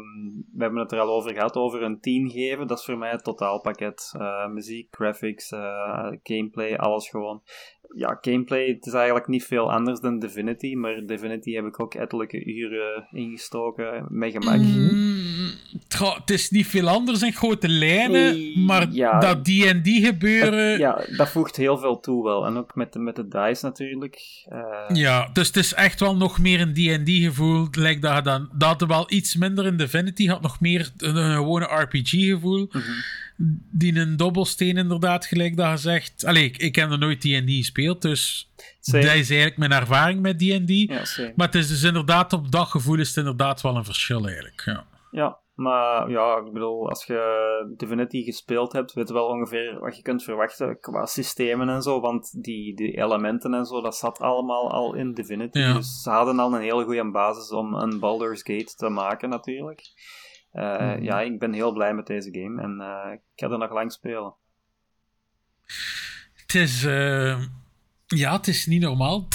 we 0.53 0.63
hebben 0.63 0.81
het 0.81 0.93
er 0.93 1.01
al 1.01 1.09
over 1.09 1.35
gehad, 1.35 1.55
over 1.55 1.83
een 1.83 2.01
10 2.01 2.31
geven. 2.31 2.67
Dat 2.67 2.79
is 2.79 2.85
voor 2.85 2.99
mij 2.99 3.11
het 3.11 3.25
totaalpakket. 3.25 4.15
Eh, 4.19 4.47
muziek, 4.47 4.87
graphics, 4.91 5.51
eh, 5.51 6.09
gameplay, 6.23 6.77
alles 6.77 7.09
gewoon. 7.09 7.43
Ja, 7.97 8.19
gameplay, 8.21 8.67
het 8.67 8.87
is 8.87 8.93
eigenlijk 8.93 9.27
niet 9.27 9.45
veel 9.45 9.73
anders 9.73 10.01
dan 10.01 10.19
Divinity, 10.19 10.75
maar 10.75 11.07
Divinity 11.07 11.53
heb 11.53 11.65
ik 11.65 11.81
ook 11.81 11.95
ettelijke 11.95 12.45
uren 12.45 13.09
ingestoken, 13.13 14.07
met 14.09 14.33
gemak. 14.33 14.59
Mm, 14.59 15.51
het 15.89 16.31
is 16.31 16.51
niet 16.51 16.67
veel 16.67 16.89
anders 16.89 17.23
in 17.23 17.33
grote 17.33 17.69
lijnen, 17.69 18.37
Eh, 18.37 18.57
maar 18.57 18.87
ja. 18.91 19.21
dat 19.21 19.45
die 19.45 19.67
en 19.67 19.83
die 19.83 20.05
gebeuren... 20.05 20.79
Ja, 20.79 21.05
dat 21.17 21.29
voegt 21.29 21.57
heel 21.57 21.79
veel 21.79 22.01
toe 22.01 22.25
wel. 22.25 22.47
En 22.47 22.57
ook 22.57 22.75
met 22.75 22.93
de, 22.93 22.99
met 22.99 23.17
de 23.17 23.29
dice 23.29 23.65
natuurlijk. 23.65 24.45
Eh, 24.49 24.97
Ja, 24.97 25.31
dus 25.33 25.47
het 25.47 25.57
is 25.57 25.75
echt 25.75 26.01
wel 26.01 26.17
nog 26.17 26.39
meer 26.39 26.61
een 26.61 26.73
D&D 26.73 27.11
gevoel. 27.11 27.69
Lijkt 27.71 28.03
dat 28.03 28.25
dan 28.25 28.49
dat 28.53 28.69
had 28.81 28.89
wel 28.89 29.05
iets 29.13 29.37
minder 29.37 29.67
in 29.67 29.77
Divinity 29.77 30.27
had 30.27 30.43
nog 30.43 30.61
meer 30.61 30.91
een, 30.97 31.17
een 31.17 31.35
gewone 31.37 31.65
RPG 31.65 32.11
gevoel. 32.11 32.69
mhm. 32.73 32.83
Die 33.71 33.97
een 33.97 34.17
dobbelsteen 34.17 34.77
inderdaad, 34.77 35.27
gelijk 35.27 35.57
dat 35.57 35.71
je 35.71 35.77
zegt. 35.77 36.25
Allee, 36.25 36.45
ik, 36.45 36.57
ik 36.57 36.75
heb 36.77 36.89
nog 36.89 36.99
nooit 36.99 37.21
D&D 37.21 37.27
gespeeld, 37.51 37.77
dus 37.87 38.51
dat 38.81 38.95
is 39.05 39.11
eigenlijk 39.31 39.57
mijn 39.57 39.73
ervaring 39.73 40.21
met 40.21 40.39
D&D. 40.39 40.69
Ja. 40.71 41.33
Maar 41.37 41.47
het 41.47 41.55
is 41.55 41.69
dus 41.69 41.83
inderdaad, 41.83 42.33
op 42.33 42.51
dat 42.51 42.67
gevoel 42.67 42.99
is 42.99 43.09
het 43.09 43.17
inderdaad 43.17 43.61
wel 43.61 43.77
een 43.77 43.85
verschil 43.85 44.27
eigenlijk. 44.27 44.63
Ja. 44.65 44.87
Ja, 45.11 45.39
maar 45.55 46.11
ja, 46.11 46.37
ik 46.37 46.53
bedoel, 46.53 46.89
als 46.89 47.05
je 47.05 47.75
Divinity 47.77 48.23
gespeeld 48.25 48.73
hebt, 48.73 48.93
weet 48.93 49.09
je 49.09 49.15
wel 49.15 49.27
ongeveer 49.27 49.79
wat 49.81 49.97
je 49.97 50.03
kunt 50.03 50.23
verwachten 50.23 50.81
qua 50.81 51.07
systemen 51.07 51.69
en 51.69 51.83
zo, 51.83 52.01
want 52.01 52.43
die, 52.45 52.75
die 52.77 52.97
elementen 52.97 53.55
en 53.55 53.65
zo, 53.65 53.81
dat 53.81 53.97
zat 53.97 54.19
allemaal 54.19 54.71
al 54.73 54.95
in 54.95 55.13
Divinity. 55.15 55.59
Ja. 55.59 55.73
Dus 55.73 56.03
ze 56.03 56.11
hadden 56.11 56.39
al 56.39 56.55
een 56.55 56.61
hele 56.61 56.85
goede 56.85 57.11
basis 57.11 57.51
om 57.51 57.75
een 57.75 57.99
Baldur's 57.99 58.43
Gate 58.43 58.75
te 58.77 58.89
maken, 58.89 59.29
natuurlijk. 59.29 59.81
Eh, 60.53 60.79
Mhm. 60.79 61.03
Ja, 61.03 61.21
ik 61.21 61.39
ben 61.39 61.53
heel 61.53 61.73
blij 61.73 61.95
met 61.95 62.07
deze 62.07 62.29
game 62.33 62.63
en 62.63 62.81
eh, 62.81 63.13
ik 63.13 63.21
ga 63.35 63.51
er 63.51 63.59
nog 63.59 63.73
lang 63.73 63.93
spelen. 63.93 64.35
Het 66.35 66.55
is... 66.55 66.85
eh, 66.85 67.41
ja, 68.09 68.37
het 68.37 68.49
is 68.49 68.67
niet 68.67 68.81
normaal. 68.81 69.29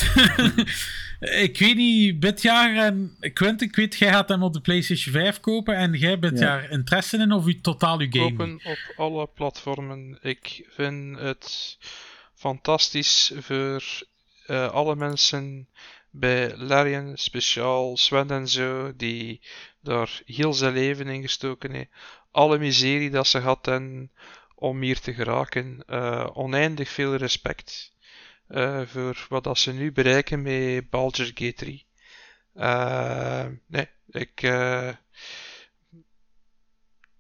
ik 1.47 1.57
weet 1.59 1.75
niet, 1.75 2.19
Bitjaar 2.19 2.75
en 2.75 3.17
Quint, 3.33 3.61
ik 3.61 3.75
weet, 3.75 3.95
jij 3.95 4.09
gaat 4.09 4.29
hem 4.29 4.43
op 4.43 4.53
de 4.53 4.61
PlayStation 4.61 5.13
5 5.13 5.39
kopen 5.39 5.75
en 5.75 5.93
jij 5.93 6.19
bent 6.19 6.39
Ja. 6.39 6.45
daar 6.45 6.69
interesse 6.69 7.17
in 7.17 7.31
of 7.31 7.47
u 7.47 7.61
totaal 7.61 7.99
uw 7.99 8.07
game? 8.09 8.29
Kopen 8.29 8.59
op 8.63 8.93
alle 8.95 9.27
platformen. 9.27 10.17
Ik 10.21 10.67
vind 10.69 11.19
het 11.19 11.77
fantastisch 12.35 13.31
voor 13.35 13.83
eh, 14.45 14.71
alle 14.71 14.95
mensen 14.95 15.67
bij 16.09 16.55
Larian, 16.57 17.11
speciaal 17.17 17.97
Sven 17.97 18.29
en 18.29 18.47
zo, 18.47 18.95
die 18.95 19.41
daar 19.81 20.21
heel 20.25 20.53
zijn 20.53 20.73
leven 20.73 21.07
in 21.07 21.21
gestoken 21.21 21.71
heeft. 21.71 21.89
Alle 22.31 22.57
miserie 22.57 23.09
dat 23.09 23.27
ze 23.27 23.39
had 23.39 23.67
en 23.67 24.11
om 24.55 24.81
hier 24.81 24.99
te 24.99 25.13
geraken. 25.13 25.83
Eh, 25.87 26.29
oneindig 26.33 26.89
veel 26.89 27.15
respect 27.15 27.92
eh, 28.53 28.81
voor 28.85 29.25
wat 29.30 29.43
dat 29.43 29.57
ze 29.57 29.73
nu 29.73 29.91
bereiken 29.91 30.41
met 30.41 30.89
Baldur's 30.89 31.31
Gate 31.34 31.53
3. 31.53 31.85
Eh, 32.53 33.45
nee, 33.67 33.88
ik... 34.09 34.41
eh, 34.41 34.89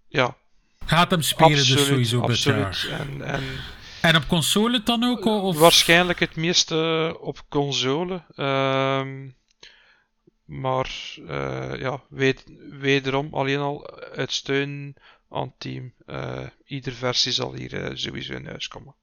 ja, 0.07 0.37
Gaat 0.85 1.11
hem 1.11 1.21
spelen 1.21 1.51
absoluut, 1.51 1.77
dus 1.77 1.87
sowieso 1.87 2.21
absoluut. 2.21 2.87
En, 2.89 3.21
en 3.21 3.43
En 4.01 4.15
op 4.15 4.27
console 4.27 4.83
dan 4.83 5.03
ook? 5.03 5.25
Of? 5.25 5.57
Waarschijnlijk 5.57 6.19
het 6.19 6.35
meeste 6.35 7.17
op 7.19 7.45
console. 7.49 8.23
ehm, 8.35 9.29
maar 10.45 10.91
ja, 11.79 12.01
weet, 12.09 12.43
wederom 12.69 13.33
alleen 13.33 13.59
al 13.59 13.89
uit 14.15 14.31
steun 14.31 14.95
aan 15.29 15.43
het 15.47 15.59
team. 15.59 15.93
Eh 16.05 16.47
ieder 16.65 16.93
versie 16.93 17.31
zal 17.31 17.53
hier 17.53 17.91
sowieso 17.93 18.33
in 18.33 18.47
huis 18.47 18.67
komen. 18.67 18.95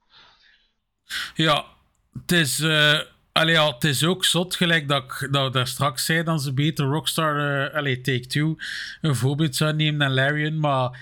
Ja, 1.34 1.66
het 2.12 2.32
is, 2.32 2.60
eh 2.60 3.00
ja, 3.32 3.72
het 3.74 3.84
is 3.84 4.04
ook 4.04 4.24
zot, 4.24 4.56
gelijk 4.56 4.88
dat 4.88 5.02
ik 5.02 5.28
dat 5.32 5.52
daar 5.52 5.66
straks 5.66 6.04
zei, 6.04 6.22
dan 6.22 6.40
ze 6.40 6.52
beter 6.52 6.86
Rockstar, 6.86 7.66
eh 7.66 7.74
allee, 7.74 8.00
Take-Two, 8.00 8.56
een 9.00 9.14
voorbeeld 9.14 9.56
zou 9.56 9.74
nemen 9.74 9.98
dan 9.98 10.14
Larian, 10.14 10.58
maar 10.58 10.98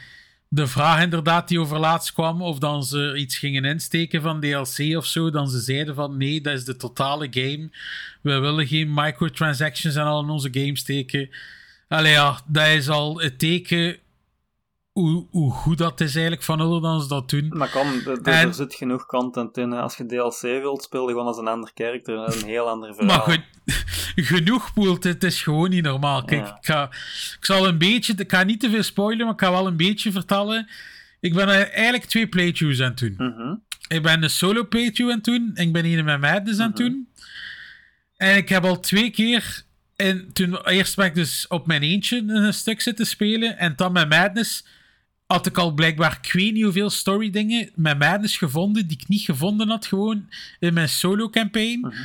de 0.49 0.67
vraag 0.67 1.03
inderdaad 1.03 1.49
die 1.49 1.61
over 1.61 1.79
laatst 1.79 2.13
kwam, 2.13 2.43
of 2.43 2.59
dan 2.59 2.85
ze 2.85 3.15
iets 3.17 3.39
gingen 3.39 3.65
insteken 3.65 4.23
van 4.23 4.41
DLC 4.41 4.97
of 4.97 5.07
zo, 5.07 5.31
dan 5.31 5.49
ze 5.49 5.59
zeiden 5.59 5.95
van 5.95 6.17
nee, 6.17 6.41
dat 6.41 6.55
is 6.55 6.65
de 6.65 6.77
totale 6.77 7.27
game. 7.31 7.71
We 8.23 8.39
willen 8.39 8.67
geen 8.67 8.95
microtransactions 8.95 9.95
en 9.95 10.05
al 10.05 10.23
in 10.23 10.29
onze 10.29 10.49
game 10.53 10.77
steken. 10.77 11.31
Allee 11.89 12.17
dat 12.47 12.67
is 12.67 12.89
al 12.89 13.21
het 13.21 13.39
teken 13.39 13.97
hoe, 15.03 15.27
hoe 15.31 15.53
goed 15.53 15.79
dat 15.79 16.01
is 16.01 16.13
eigenlijk 16.13 16.43
van 16.45 16.61
hoe 16.61 16.81
dan 16.81 17.01
ze 17.03 17.09
dat 17.09 17.31
doen. 17.31 17.49
Maar 17.53 17.69
kom, 17.71 17.93
er, 17.93 18.09
er- 18.09 18.23
En- 18.35 18.49
er 18.49 18.55
zit 18.55 18.75
genoeg 18.75 19.07
content 19.07 19.57
in. 19.57 19.73
Als 19.73 19.97
je 19.97 20.07
DLC 20.07 20.41
wilt, 20.41 20.83
speel 20.83 21.03
je 21.03 21.09
gewoon 21.09 21.27
als 21.27 21.39
een 21.39 21.49
ander 21.49 21.71
karakter. 21.75 22.15
Een 22.15 22.45
heel 22.47 22.69
ander 22.69 22.95
verhaal. 22.95 23.17
Maar 23.17 23.21
goed, 23.21 23.43
genoeg 24.31 24.73
poelt, 24.73 25.05
het 25.05 25.25
is 25.25 25.43
gewoon 25.43 25.71
niet 25.71 25.85
normaal. 25.85 26.25
Kijk, 26.25 26.47
Ja. 26.47 26.57
ik, 26.57 26.67
ga, 26.67 26.83
ik 27.39 27.45
zal 27.45 27.67
een 27.69 27.79
beetje, 27.79 28.15
ik 28.17 28.31
ga 28.31 28.43
niet 28.43 28.61
te 28.61 28.71
veel 28.71 28.83
spoilen, 28.83 29.25
maar 29.25 29.35
ik 29.35 29.41
ga 29.41 29.51
wel 29.51 29.67
een 29.67 29.77
beetje 29.77 30.13
vertellen. 30.13 30.69
Ik 31.21 31.35
ben 31.35 31.49
eigenlijk 31.73 32.05
twee 32.05 32.27
playthroughs 32.29 32.81
aan 32.81 32.91
het 32.91 32.99
doen. 32.99 33.15
Mhm. 33.19 33.55
Ik 33.89 34.03
ben 34.03 34.23
een 34.23 34.31
solo 34.31 34.67
playthrough 34.69 35.11
aan 35.13 35.17
het 35.17 35.25
doen. 35.25 35.51
Ik 35.55 35.73
ben 35.73 35.85
hier 35.85 36.05
met 36.05 36.21
Madness 36.21 36.61
aan 36.61 36.71
het 36.71 36.79
Mhm. 36.79 36.89
doen. 36.89 37.09
En 38.17 38.37
ik 38.37 38.49
heb 38.49 38.65
al 38.65 38.81
twee 38.81 39.11
keer. 39.11 39.63
En 39.97 40.33
toen, 40.33 40.67
eerst 40.67 40.97
ben 40.97 41.07
ik 41.07 41.15
dus 41.15 41.47
op 41.49 41.67
mijn 41.67 41.83
eentje 41.83 42.23
een 42.27 42.55
stuk 42.55 42.81
zitten 42.81 43.07
spelen. 43.07 43.59
En 43.59 43.73
dan 43.77 43.93
met 43.93 44.09
Madness 44.09 44.65
had 45.29 45.47
ik 45.47 45.59
al 45.59 45.73
blijkbaar 45.73 46.19
ik 46.23 46.33
weet 46.33 46.53
niet 46.53 46.63
hoeveel 46.63 46.91
story 46.91 47.31
dingen 47.31 47.71
met 47.75 47.99
Madness 47.99 48.37
gevonden 48.37 48.87
die 48.87 48.99
ik 49.01 49.09
niet 49.09 49.21
gevonden 49.21 49.69
had 49.69 49.87
gewoon 49.87 50.29
in 50.59 50.75
mijn 50.75 50.89
solo 50.89 51.31
campaign. 51.31 51.81
Mhm. 51.81 51.97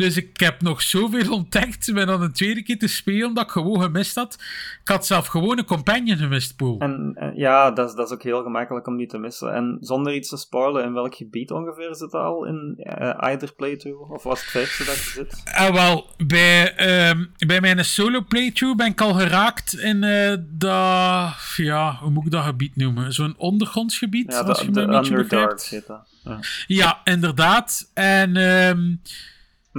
Dus 0.00 0.16
ik 0.16 0.40
heb 0.40 0.62
nog 0.62 0.82
zoveel 0.82 1.32
ontdekt 1.32 1.92
met 1.92 2.06
dan 2.06 2.22
een 2.22 2.32
tweede 2.32 2.62
keer 2.62 2.78
te 2.78 2.88
spelen 2.88 3.34
dat 3.34 3.44
ik 3.44 3.50
gewoon 3.50 3.82
gemist 3.82 4.14
had. 4.14 4.34
Ik 4.82 4.88
had 4.88 5.06
zelf 5.06 5.26
gewoon 5.26 5.58
een 5.58 5.64
companion 5.64 6.16
gemist, 6.16 6.56
Poel. 6.56 6.78
En 6.78 7.12
eh, 7.14 7.36
ja, 7.36 7.70
dat 7.70 7.88
is, 7.88 7.94
dat 7.94 8.06
is 8.06 8.12
ook 8.12 8.22
heel 8.22 8.42
gemakkelijk 8.42 8.86
om 8.86 8.96
die 8.96 9.06
te 9.06 9.18
missen. 9.18 9.54
En 9.54 9.78
zonder 9.80 10.14
iets 10.14 10.28
te 10.28 10.36
spoilen, 10.36 10.84
in 10.84 10.92
welk 10.92 11.14
gebied 11.14 11.50
ongeveer 11.50 11.94
zit 11.94 12.00
het 12.00 12.14
al 12.14 12.44
in 12.44 12.74
eh 12.76 13.22
either 13.22 13.52
playthrough? 13.54 14.10
Of 14.10 14.22
was 14.22 14.40
het 14.40 14.50
verste 14.50 14.84
dat 14.84 14.94
je 14.94 15.10
zit? 15.10 15.42
Ah, 15.44 15.72
wel, 15.72 16.06
bij, 16.26 16.74
ehm, 16.74 17.24
bij 17.46 17.60
mijn 17.60 17.84
solo 17.84 18.20
playthrough 18.28 18.76
ben 18.76 18.86
ik 18.86 19.00
al 19.00 19.14
geraakt 19.14 19.78
in 19.78 20.00
dat, 20.48 21.34
ja, 21.56 21.96
hoe 22.00 22.10
moet 22.10 22.24
ik 22.24 22.30
dat 22.30 22.44
gebied 22.44 22.76
noemen? 22.76 23.12
Zo'n 23.12 23.34
ondergrondsgebied, 23.36 24.32
Ja, 24.32 24.40
als 24.40 24.58
de, 24.58 24.64
je 24.64 24.70
me 24.70 24.80
een 24.80 24.86
beetje 24.90 25.14
Underdark 25.14 25.54
begrijpt. 25.54 26.04
Ja. 26.24 26.38
Ja, 26.66 27.00
inderdaad. 27.04 27.90
En 27.94 28.36
ehm 28.36 28.94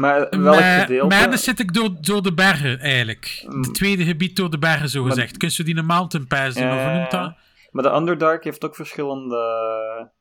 Maar 0.02 0.28
welk 0.30 0.60
met 0.60 0.82
gedeelte? 0.82 1.16
Madness 1.16 1.44
zit 1.44 1.60
ik 1.60 1.74
door, 1.74 2.02
door 2.02 2.24
de 2.24 2.34
bergen, 2.34 2.80
eigenlijk. 2.80 3.46
Mm. 3.48 3.62
Het 3.62 3.74
tweede 3.74 4.04
gebied 4.06 4.36
door 4.36 4.50
de 4.50 4.58
bergen, 4.58 4.90
zo 4.90 5.02
Maar- 5.02 5.12
gezegd. 5.12 5.38
Kun 5.38 5.50
je 5.54 5.64
die 5.64 5.78
een 5.78 5.86
mountain 5.86 6.28
pass 6.28 6.56
doen, 6.56 6.72
of 6.72 6.84
hoe 6.84 6.94
noemt 6.94 7.12
dat? 7.12 7.34
Maar 7.72 7.84
de 7.84 7.92
Underdark 7.94 8.44
heeft 8.44 8.66
ook 8.66 8.76
verschillende 8.76 9.38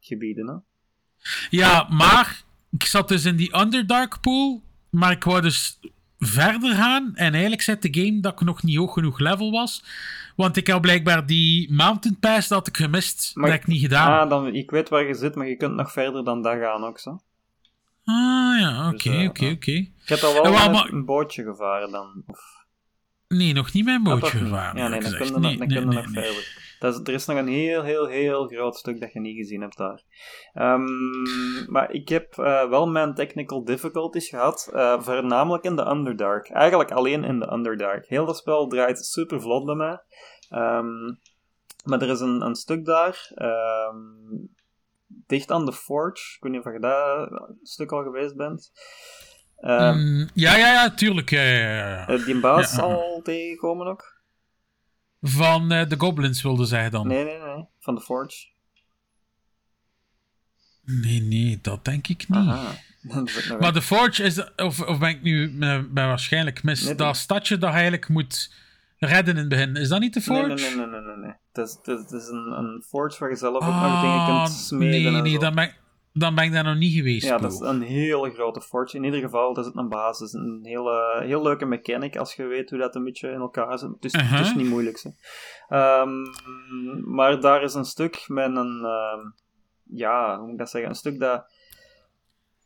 gebieden, 0.01 0.47
hè? 0.49 0.55
Ja, 1.51 1.87
maar 1.91 2.43
ik 2.71 2.85
zat 2.85 3.09
dus 3.09 3.25
in 3.25 3.37
die 3.37 3.59
Underdark 3.59 4.21
pool, 4.21 4.63
maar 4.91 5.11
ik 5.11 5.25
wou 5.25 5.41
dus 5.41 5.79
verder 6.19 6.75
gaan. 6.75 7.13
En 7.15 7.33
eigenlijk 7.33 7.63
zet 7.63 7.83
de 7.83 7.89
game 8.01 8.21
dat 8.21 8.33
ik 8.33 8.41
nog 8.41 8.63
niet 8.63 8.77
hoog 8.77 8.93
genoeg 8.93 9.19
level 9.19 9.51
was. 9.51 9.85
Want 10.37 10.57
ik 10.57 10.69
had 10.69 10.81
blijkbaar 10.81 11.27
die 11.27 11.73
Mountain 11.73 12.19
Pass 12.19 12.49
dat 12.49 12.67
ik 12.67 12.77
gemist. 12.77 13.31
Maar- 13.35 13.51
dat 13.51 13.59
ik 13.59 13.67
niet 13.67 13.81
gedaan. 13.81 14.21
Ah, 14.21 14.29
dan, 14.31 14.55
ik 14.55 14.71
weet 14.71 14.89
waar 14.89 15.05
je 15.07 15.15
zit, 15.15 15.35
maar 15.35 15.49
je 15.49 15.57
kunt 15.57 15.75
nog 15.75 15.93
verder 15.93 16.25
dan 16.25 16.43
dat 16.43 16.59
gaan 16.59 16.85
ook, 16.85 16.99
zo. 16.99 17.21
Ah 18.05 18.59
ja, 18.61 18.89
oké, 18.89 18.97
Dus, 18.97 19.05
eh, 19.23 19.29
oké, 19.29 19.51
oké. 19.51 19.71
Je 19.71 19.93
hebt 20.05 20.25
al 20.25 20.33
wel 20.33 20.45
En 20.45 20.71
maar- 20.71 20.89
een 20.93 21.05
bootje 21.05 21.43
gevaren 21.43 21.91
dan? 21.91 22.23
Of... 22.27 22.41
Nee, 23.29 23.53
nog 23.53 23.73
niet 23.73 23.85
mijn 23.85 24.03
bootje 24.03 24.39
gevaren. 24.39 24.83
Ja, 24.83 24.89
nee, 24.89 25.01
dan 25.01 25.13
kun 25.13 25.27
je, 25.27 25.39
Nee, 25.39 25.85
nog 25.85 26.11
verder. 26.11 26.69
Dat 26.79 26.95
is, 26.95 27.01
er 27.05 27.15
is 27.15 27.27
nog 27.27 27.37
een 27.37 27.49
heel, 27.49 27.83
heel, 27.83 28.07
heel 28.07 28.47
groot 28.47 28.77
stuk 28.77 29.01
dat 29.01 29.13
je 29.13 29.21
niet 29.21 29.37
gezien 29.37 29.61
hebt 29.61 29.77
daar. 29.77 30.03
Ehm, 30.53 31.71
maar 31.73 31.91
ik 31.91 32.09
heb 32.09 32.39
eh, 32.39 32.69
wel 32.69 32.89
mijn 32.89 33.15
technical 33.15 33.65
difficulties 33.65 34.29
gehad, 34.29 34.71
eh, 34.73 35.01
voornamelijk 35.01 35.65
in 35.65 35.77
de 35.77 35.87
Underdark. 35.87 36.51
Eigenlijk 36.51 36.91
alleen 36.91 37.25
in 37.25 37.39
de 37.39 37.53
Underdark. 37.53 38.09
Heel 38.09 38.27
dat 38.27 38.37
spel 38.37 38.67
draait 38.69 38.99
super 39.07 39.41
vlot 39.41 39.65
bij 39.65 39.75
mij. 39.75 40.01
Ehm, 40.49 41.05
maar 41.85 42.03
er 42.03 42.09
is 42.11 42.21
een, 42.21 42.41
een 42.47 42.55
stuk 42.55 42.85
daar, 42.85 43.31
ehm, 43.35 43.97
dicht 45.31 45.51
aan 45.51 45.65
de 45.67 45.73
Forge. 45.73 46.35
Ik 46.37 46.43
weet 46.43 46.53
niet 46.53 46.67
of 46.67 46.73
je 46.73 46.81
daar 46.81 47.19
een 47.33 47.59
stuk 47.63 47.93
al 47.93 48.03
geweest 48.03 48.37
bent. 48.37 48.73
Ehm, 49.57 49.99
Mm, 49.99 50.29
ja, 50.35 50.57
ja, 50.57 50.73
ja, 50.73 50.91
tuurlijk. 50.95 51.31
Ja, 51.31 51.43
ja, 51.43 52.07
eh, 52.09 52.25
die 52.25 52.41
baas 52.41 52.79
al 52.79 53.21
tegenkomen 53.23 53.87
ook? 53.87 54.19
Van 55.21 55.73
eh, 55.73 55.89
de 55.89 55.95
Goblins 55.99 56.43
wilde 56.43 56.65
zij 56.65 56.91
dan. 56.91 57.07
Nee, 57.07 57.25
nee, 57.25 57.39
nee. 57.39 57.65
Van 57.79 57.95
de 57.95 58.01
Forge. 58.01 58.49
Nee, 60.85 61.21
nee, 61.21 61.59
dat 61.63 61.85
denk 61.85 62.09
ik 62.09 62.29
niet. 62.29 62.39
Aha. 62.39 62.73
Maar 63.61 63.73
de 63.73 63.83
Forge 63.83 64.23
is, 64.23 64.55
of, 64.57 64.81
of 64.81 64.99
ben 64.99 65.09
ik 65.09 65.23
nu 65.23 65.45
eh, 65.61 65.81
ben 65.91 66.07
waarschijnlijk 66.07 66.63
mis, 66.63 66.83
Nee, 66.85 66.95
dat 66.95 67.17
stadje 67.17 67.59
dat 67.59 67.73
eigenlijk 67.73 68.09
moet 68.09 68.55
redden 69.07 69.35
in 69.35 69.41
het 69.41 69.49
begin. 69.49 69.75
Is 69.77 69.89
dat 69.89 70.01
niet 70.01 70.15
de 70.15 70.21
Forge? 70.21 70.47
nee, 70.47 70.55
nee, 70.57 70.75
nee, 70.77 70.87
nee, 70.87 71.01
nee, 71.01 71.17
nee. 71.17 71.33
Het 71.53 71.67
is, 71.67 71.79
het 71.83 72.29
een, 72.31 72.53
een 72.59 72.83
forge 72.89 73.19
waar 73.19 73.31
je 73.31 73.37
zelf 73.37 73.55
ook 73.55 73.61
nog 73.63 73.71
Ah, 73.83 74.01
dingen 74.03 74.27
kunt 74.27 74.57
smeden 74.57 75.13
Nee, 75.13 75.23
nee, 75.23 75.39
dan 75.39 75.55
ben, 75.55 75.65
ik- 75.65 75.79
dan 76.13 76.35
ben 76.35 76.45
ik 76.45 76.53
daar 76.53 76.65
nog 76.65 76.77
niet 76.77 76.95
geweest. 76.95 77.27
Ja, 77.27 77.37
bro. 77.37 77.49
dat 77.49 77.53
is 77.53 77.69
een 77.69 77.83
hele 77.83 78.31
grote 78.31 78.61
forge. 78.61 78.97
In 78.97 79.05
ieder 79.05 79.21
geval, 79.21 79.55
dat 79.55 79.67
is 79.67 79.73
een 79.75 79.89
basis. 79.89 80.33
Een 80.33 80.61
hele, 80.63 81.23
heel 81.25 81.43
leuke 81.43 81.65
mechanic 81.67 82.17
als 82.17 82.35
je 82.35 82.45
weet 82.47 82.71
hoe 82.71 82.79
dat 82.79 82.95
een 82.95 83.05
beetje 83.05 83.29
in 83.31 83.41
elkaar 83.41 83.79
zit. 83.79 83.89
Het 83.91 84.05
is, 84.05 84.13
het 84.13 84.23
is 84.23 84.31
Uh-huh. 84.31 84.57
niet 84.57 84.69
moeilijk. 84.69 85.05
Ehm, 85.69 86.11
maar 87.15 87.41
daar 87.41 87.63
is 87.63 87.75
een 87.75 87.85
stuk 87.85 88.25
met 88.27 88.57
een... 88.57 88.85
ehm, 88.85 89.21
ja, 89.85 90.35
hoe 90.37 90.43
moet 90.43 90.53
ik 90.53 90.59
dat 90.59 90.71
zeggen? 90.71 90.91
Een 90.91 90.97
stuk 90.97 91.19
dat 91.21 91.53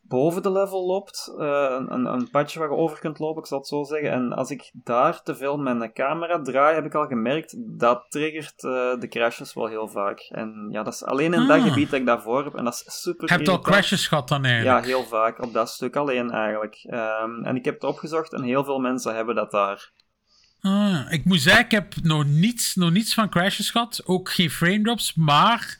boven 0.07 0.41
de 0.41 0.51
level 0.51 0.85
loopt. 0.85 1.33
eh, 1.39 1.45
een, 1.69 1.93
een, 1.93 2.05
een 2.05 2.29
padje 2.29 2.59
waar 2.59 2.69
je 2.69 2.75
over 2.75 2.99
kunt 2.99 3.19
lopen, 3.19 3.41
ik 3.41 3.47
zal 3.47 3.57
het 3.57 3.67
zo 3.67 3.83
zeggen. 3.83 4.11
En 4.11 4.33
als 4.33 4.49
ik 4.49 4.71
daar 4.73 5.21
te 5.23 5.35
veel 5.35 5.57
mijn 5.57 5.93
camera 5.93 6.41
draai, 6.41 6.75
heb 6.75 6.85
ik 6.85 6.93
al 6.95 7.07
gemerkt, 7.07 7.55
dat 7.79 8.05
triggert 8.09 8.63
eh, 8.63 8.99
de 8.99 9.07
crashes 9.09 9.53
wel 9.53 9.67
heel 9.67 9.87
vaak. 9.87 10.19
En 10.19 10.67
ja, 10.71 10.83
dat 10.83 10.93
is 10.93 11.03
alleen 11.03 11.33
in 11.33 11.47
dat 11.47 11.59
Ah. 11.59 11.67
gebied 11.67 11.89
dat 11.89 11.99
ik 11.99 12.05
daarvoor 12.05 12.43
heb. 12.43 12.55
En 12.55 12.63
dat 12.63 12.73
is 12.85 13.01
super 13.01 13.27
Je 13.29 13.33
hebt 13.35 13.47
al 13.47 13.59
crashes 13.59 14.07
gehad 14.07 14.27
dan 14.27 14.43
Ja, 14.43 14.49
eigenlijk. 14.49 14.85
heel 14.85 15.03
vaak. 15.03 15.41
Op 15.43 15.53
dat 15.53 15.69
stuk 15.69 15.95
alleen 15.95 16.31
eigenlijk. 16.31 16.75
Ehm, 16.89 17.43
en 17.43 17.55
ik 17.55 17.65
heb 17.65 17.73
het 17.73 17.83
opgezocht 17.83 18.33
en 18.33 18.43
heel 18.43 18.63
veel 18.63 18.79
mensen 18.79 19.15
hebben 19.15 19.35
dat 19.35 19.51
daar. 19.51 19.91
Ah, 20.61 20.99
ik 21.09 21.25
moet 21.25 21.41
zeggen, 21.41 21.65
ik 21.65 21.71
heb 21.71 21.93
nog 22.03 22.25
niets, 22.25 22.75
nog 22.75 22.91
niets 22.91 23.13
van 23.13 23.29
crashes 23.29 23.69
gehad. 23.69 24.01
Ook 24.05 24.29
geen 24.31 24.49
frame 24.49 24.81
drops, 24.81 25.13
maar 25.15 25.77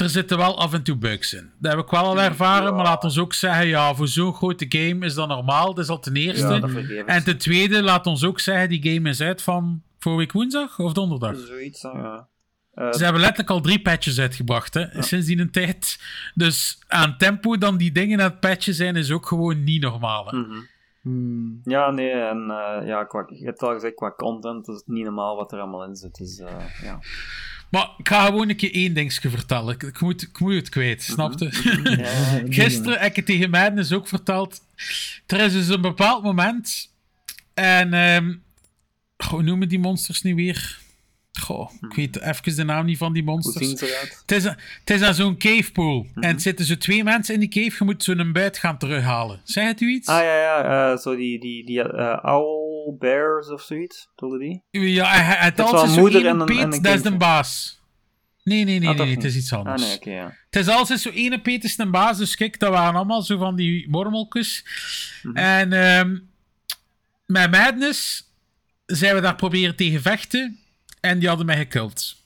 er 0.00 0.08
zitten 0.08 0.38
wel 0.38 0.58
af 0.58 0.72
en 0.72 0.82
toe 0.82 0.96
bugs 0.96 1.34
in. 1.34 1.50
Dat 1.58 1.72
heb 1.72 1.84
ik 1.84 1.90
wel 1.90 2.04
al 2.04 2.20
ervaren, 2.20 2.74
maar 2.74 2.84
laat 2.84 3.04
ons 3.04 3.18
ook 3.18 3.34
zeggen, 3.34 3.66
ja, 3.66 3.94
voor 3.94 4.08
zo'n 4.08 4.34
grote 4.34 4.66
game 4.68 5.06
is 5.06 5.14
dat 5.14 5.28
normaal. 5.28 5.74
Dat 5.74 5.84
is 5.84 5.90
al 5.90 5.98
ten 5.98 6.16
eerste. 6.16 6.82
Ja, 6.88 7.04
en 7.04 7.24
ten 7.24 7.38
tweede, 7.38 7.82
laat 7.82 8.06
ons 8.06 8.24
ook 8.24 8.40
zeggen, 8.40 8.68
die 8.68 8.92
game 8.92 9.08
is 9.08 9.20
uit 9.20 9.42
van 9.42 9.82
vorige 9.98 10.20
week 10.20 10.32
woensdag 10.32 10.78
of 10.78 10.92
donderdag. 10.92 11.36
Zoiets, 11.36 11.82
ja. 11.82 12.28
Eh, 12.74 12.92
Ze 12.92 13.02
hebben 13.02 13.20
letterlijk 13.20 13.50
al 13.50 13.60
drie 13.60 13.82
patches 13.82 14.20
uitgebracht, 14.20 14.74
hè, 14.74 15.02
sinds 15.02 15.26
die 15.26 15.38
een 15.38 15.50
tijd. 15.50 16.00
Dus 16.34 16.78
aan 16.88 17.16
tempo 17.16 17.58
dan 17.58 17.76
die 17.76 17.92
dingen 17.92 18.20
aan 18.20 18.30
het 18.30 18.40
patchen 18.40 18.74
zijn, 18.74 18.96
is 18.96 19.10
ook 19.10 19.26
gewoon 19.26 19.64
niet 19.64 19.82
normaal. 19.82 20.26
Hè. 20.26 20.36
mhm. 20.38 20.58
Hmm. 21.02 21.60
Ja, 21.64 21.90
nee, 21.90 22.10
en 22.10 22.50
eh, 22.50 22.86
ja, 22.86 23.04
qua, 23.04 23.26
je 23.28 23.44
hebt 23.44 23.62
al 23.62 23.72
gezegd, 23.72 23.94
qua 23.94 24.12
content 24.16 24.68
is 24.68 24.74
het 24.74 24.86
niet 24.86 25.04
normaal 25.04 25.36
wat 25.36 25.52
er 25.52 25.58
allemaal 25.58 25.84
in 25.84 25.96
zit. 25.96 26.14
Dus 26.14 26.38
eh, 26.38 26.82
ja. 26.82 26.98
Maar 27.70 27.88
ik 27.98 28.08
ga 28.08 28.26
gewoon 28.26 28.48
een 28.48 28.56
keer 28.56 28.74
één 28.74 28.94
dingetje 28.94 29.30
vertellen. 29.30 29.74
Ik, 29.74 29.82
ik 29.82 30.00
moet, 30.00 30.22
ik 30.22 30.38
moet 30.38 30.54
het 30.54 30.68
kwijt, 30.68 31.02
snapte? 31.02 31.44
Ja, 31.84 32.42
Gisteren 32.62 32.98
heb 32.98 33.10
ik 33.10 33.16
het 33.16 33.26
tegen 33.26 33.50
Madness 33.50 33.92
ook 33.92 34.08
verteld. 34.08 34.60
Er 35.26 35.40
is 35.40 35.52
dus 35.52 35.68
een 35.68 35.80
bepaald 35.80 36.22
moment. 36.22 36.92
En. 37.54 37.94
ehm 37.94 38.34
hoe 39.26 39.42
noemen 39.42 39.68
die 39.68 39.78
monsters 39.78 40.22
nu 40.22 40.34
weer? 40.34 40.78
Goh, 41.40 41.70
ik 41.88 41.94
weet 41.94 42.20
even 42.20 42.56
de 42.56 42.64
naam 42.64 42.84
niet 42.84 42.98
van 42.98 43.12
die 43.12 43.22
monsters. 43.22 43.68
ze? 43.68 44.08
Het 44.20 44.32
is, 44.32 44.44
het 44.44 44.90
is 44.90 45.02
aan 45.02 45.14
zo'n 45.14 45.36
cave 45.36 45.72
pool. 45.72 46.06
En 46.14 46.28
het 46.28 46.42
zitten 46.42 46.64
zo 46.64 46.76
twee 46.76 47.04
mensen 47.04 47.34
in 47.34 47.40
die 47.40 47.48
cave. 47.48 47.76
Je 47.78 47.84
moet 47.84 48.04
zo'n 48.04 48.32
buit 48.32 48.58
gaan 48.58 48.78
terughalen. 48.78 49.40
Zeg 49.44 49.66
het 49.66 49.80
u 49.80 49.88
iets? 49.88 50.08
Ah 50.08 50.22
ja, 50.22 50.36
ja, 50.36 50.90
eh, 50.92 50.98
zo 50.98 51.16
die, 51.16 51.40
die, 51.40 51.64
die 51.66 51.82
owl 52.22 52.67
bears 52.96 53.48
of 53.48 53.62
zoiets, 53.62 54.08
bedoelde 54.14 54.38
die? 54.38 54.62
Ja, 54.70 55.06
hij, 55.10 55.22
hij, 55.36 55.52
altijd 55.56 55.82
een 55.82 55.94
zo 55.94 56.00
moeder 56.00 56.26
en 56.26 56.40
een- 56.40 56.46
peet, 56.46 56.82
dat 56.82 56.94
is 56.94 57.02
de 57.02 57.16
baas. 57.16 57.76
Nee, 58.44 58.64
nee, 58.64 58.78
nee, 58.78 58.88
Ah, 58.88 58.96
nee, 58.96 59.14
het 59.14 59.24
is 59.24 59.36
iets 59.36 59.52
Ah 59.52 59.58
anders. 59.58 59.82
nee, 59.82 59.96
oké, 59.96 60.10
ja. 60.10 60.34
Het 60.50 60.66
is 60.66 60.68
altijd 60.68 61.00
zo 61.00 61.10
ene 61.10 61.40
peet 61.40 61.64
is 61.64 61.78
een 61.78 61.90
baas, 61.90 62.18
dus 62.18 62.34
kijk, 62.36 62.58
dat 62.58 62.70
waren 62.70 62.94
allemaal 62.94 63.22
zo 63.22 63.38
van 63.38 63.56
die 63.56 63.88
mormeltjes. 63.90 64.64
Mhm. 65.22 65.36
En 65.36 65.72
ehm, 65.72 66.18
met 67.26 67.50
Madness 67.50 68.24
zijn 68.86 69.14
we 69.14 69.20
daar 69.20 69.34
proberen 69.36 69.76
tegen 69.76 70.02
vechten 70.02 70.58
en 71.00 71.18
die 71.18 71.28
hadden 71.28 71.46
mij 71.46 71.56
gekild. 71.56 72.16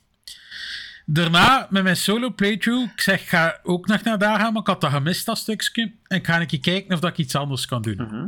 Daarna, 1.05 1.67
met 1.69 1.83
mijn 1.83 1.97
solo 1.97 2.29
playthrough, 2.33 2.91
ik 2.93 3.01
zeg, 3.01 3.21
ik 3.21 3.27
ga 3.27 3.59
ook 3.63 3.87
nog 3.87 4.03
naar 4.03 4.17
daar 4.17 4.39
gaan, 4.39 4.53
maar 4.53 4.61
ik 4.61 4.67
had 4.67 4.81
dat 4.81 4.91
gemist, 4.91 5.25
dat 5.25 5.37
stukje. 5.37 5.91
En 6.07 6.17
ik 6.17 6.25
ga 6.25 6.39
een 6.41 6.47
keer 6.47 6.59
kijken 6.59 6.93
of 6.93 6.99
dat 6.99 7.11
ik 7.11 7.17
iets 7.17 7.35
anders 7.35 7.65
kan 7.65 7.81
doen. 7.81 7.95
Mhm. 7.95 8.25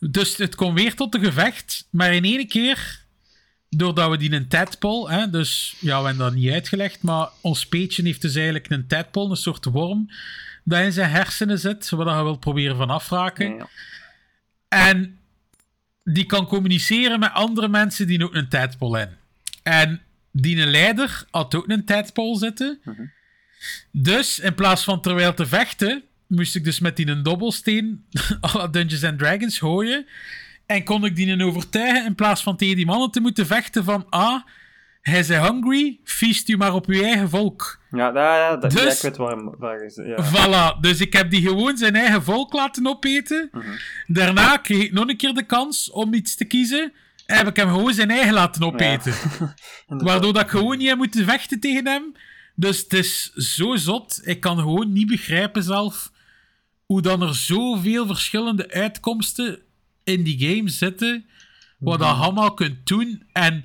Dus 0.00 0.36
het 0.36 0.54
komt 0.54 0.78
weer 0.78 0.94
tot 0.94 1.14
een 1.14 1.24
gevecht, 1.24 1.88
maar 1.90 2.14
in 2.14 2.24
één 2.24 2.48
keer, 2.48 3.04
doordat 3.68 4.10
we 4.10 4.16
die 4.16 4.32
een 4.32 4.48
tadpole, 4.48 5.10
hè, 5.10 5.30
dus 5.30 5.76
ja, 5.80 6.00
we 6.00 6.06
hebben 6.06 6.24
dat 6.24 6.34
niet 6.34 6.52
uitgelegd, 6.52 7.02
maar 7.02 7.28
ons 7.40 7.66
peetje 7.66 8.02
heeft 8.02 8.22
dus 8.22 8.34
eigenlijk 8.34 8.70
een 8.70 8.86
tadpole, 8.86 9.30
een 9.30 9.36
soort 9.36 9.64
worm, 9.64 10.10
dat 10.64 10.80
in 10.80 10.92
zijn 10.92 11.10
hersenen 11.10 11.58
zit, 11.58 11.90
waar 11.90 12.16
je 12.16 12.22
wilt 12.22 12.40
proberen 12.40 12.76
van 12.76 12.90
afraken. 12.90 13.48
Ja, 13.48 13.56
ja. 13.56 14.88
En 14.88 15.18
die 16.04 16.24
kan 16.24 16.46
communiceren 16.46 17.20
met 17.20 17.32
andere 17.32 17.68
mensen 17.68 18.06
die 18.06 18.24
ook 18.24 18.34
een 18.34 18.48
tadpole 18.48 18.98
hebben. 18.98 19.18
En 19.62 20.02
die 20.30 20.60
een 20.60 20.70
leider 20.70 21.24
had 21.30 21.54
ook 21.54 21.68
een 21.68 21.84
tadpole 21.84 22.38
zitten. 22.38 22.80
Dus 23.90 24.38
in 24.38 24.54
plaats 24.54 24.84
van 24.84 25.00
terwijl 25.00 25.34
te 25.34 25.46
vechten, 25.46 26.02
moest 26.26 26.56
ik 26.56 26.64
dus 26.64 26.80
met 26.80 26.96
die 26.96 27.06
een 27.08 27.22
dobbelsteen 27.22 28.04
alle 28.40 28.70
Dungeons 28.70 29.04
and 29.04 29.18
Dragons 29.18 29.58
gooien. 29.58 30.06
En 30.66 30.84
kon 30.84 31.04
ik 31.04 31.16
die 31.16 31.30
een 31.30 31.42
overtuigen 31.42 32.04
in 32.04 32.14
plaats 32.14 32.42
van 32.42 32.56
tegen 32.56 32.76
die 32.76 32.86
mannen 32.86 33.10
te 33.10 33.20
moeten 33.20 33.46
vechten 33.46 33.84
van 33.84 34.06
ah, 34.10 34.42
hij 35.00 35.18
is 35.18 35.28
hungry, 35.28 36.00
feest 36.04 36.48
u 36.48 36.56
maar 36.56 36.74
op 36.74 36.86
uw 36.86 37.02
eigen 37.02 37.28
volk. 37.30 37.80
Ja, 37.90 38.10
ja, 38.14 38.36
ja, 38.36 38.56
dat, 38.56 38.72
ja, 38.72 38.80
Dus- 38.80 38.96
ik 38.96 39.02
weet 39.02 39.16
waar, 39.16 39.58
waar 39.58 39.90
zit. 39.90 40.06
Ja. 40.06 40.24
Voilà, 40.24 40.80
dus 40.80 41.00
ik 41.00 41.12
heb 41.12 41.30
die 41.30 41.42
gewoon 41.42 41.76
zijn 41.76 41.96
eigen 41.96 42.22
volk 42.22 42.52
laten 42.52 42.86
opeten. 42.86 43.50
Daarna 44.06 44.56
kreeg 44.56 44.82
ik 44.82 44.92
nog 44.92 45.08
een 45.08 45.16
keer 45.16 45.34
de 45.34 45.42
kans 45.42 45.90
om 45.90 46.14
iets 46.14 46.36
te 46.36 46.44
kiezen. 46.44 46.92
En 47.26 47.36
heb 47.36 47.46
ik 47.46 47.56
hem 47.56 47.68
gewoon 47.68 47.94
zijn 47.94 48.10
eigen 48.10 48.32
laten 48.32 48.62
opeten. 48.62 49.14
Waardoor 50.06 50.32
dat 50.32 50.42
ik 50.42 50.48
gewoon 50.50 50.78
niet 50.78 50.88
heb 50.88 50.96
moeten 50.96 51.24
vechten 51.24 51.60
tegen 51.60 51.86
hem. 51.86 52.12
Dus 52.54 52.78
het 52.78 52.92
is 52.92 53.32
zo 53.32 53.76
zot. 53.76 54.20
Ik 54.24 54.40
kan 54.40 54.58
gewoon 54.58 54.92
niet 54.92 55.06
begrijpen 55.06 55.62
zelf 55.62 56.12
hoe 56.86 57.02
dan 57.02 57.22
er 57.22 57.34
zoveel 57.34 58.06
verschillende 58.06 58.70
uitkomsten 58.70 59.58
in 60.04 60.22
die 60.22 60.38
game 60.48 60.68
zitten, 60.68 61.24
wat 61.78 61.98
dat 61.98 62.16
allemaal 62.16 62.54
kunt 62.54 62.86
doen. 62.86 63.22
En 63.32 63.56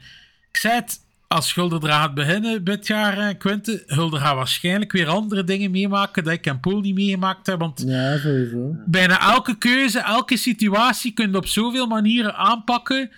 ik 0.50 0.58
zei 0.58 0.74
het, 0.76 1.00
als 1.28 1.54
Gulder 1.54 1.90
gaat 1.90 2.14
beginnen 2.14 2.64
dit 2.64 2.88
jaar, 2.88 3.18
eh, 3.18 3.38
Quinte, 3.38 3.84
Gulder 3.88 4.20
gaat 4.20 4.36
waarschijnlijk 4.36 4.92
weer 4.92 5.08
andere 5.08 5.44
dingen 5.44 5.72
meemaken 5.72 6.24
dat 6.24 6.34
ik 6.34 6.46
en 6.46 6.60
Poel 6.60 6.80
niet 6.80 6.96
meegemaakt 6.96 7.48
heb, 7.48 7.60
want 7.60 7.84
Ja, 7.86 8.18
sowieso. 8.18 8.76
bijna 8.86 9.34
elke 9.34 9.58
keuze, 9.58 10.00
elke 10.00 10.38
situatie 10.38 11.12
kun 11.14 11.32
je 11.32 11.38
op 11.38 11.48
zoveel 11.48 11.88
manieren 11.88 12.36
aanpakken. 12.36 13.12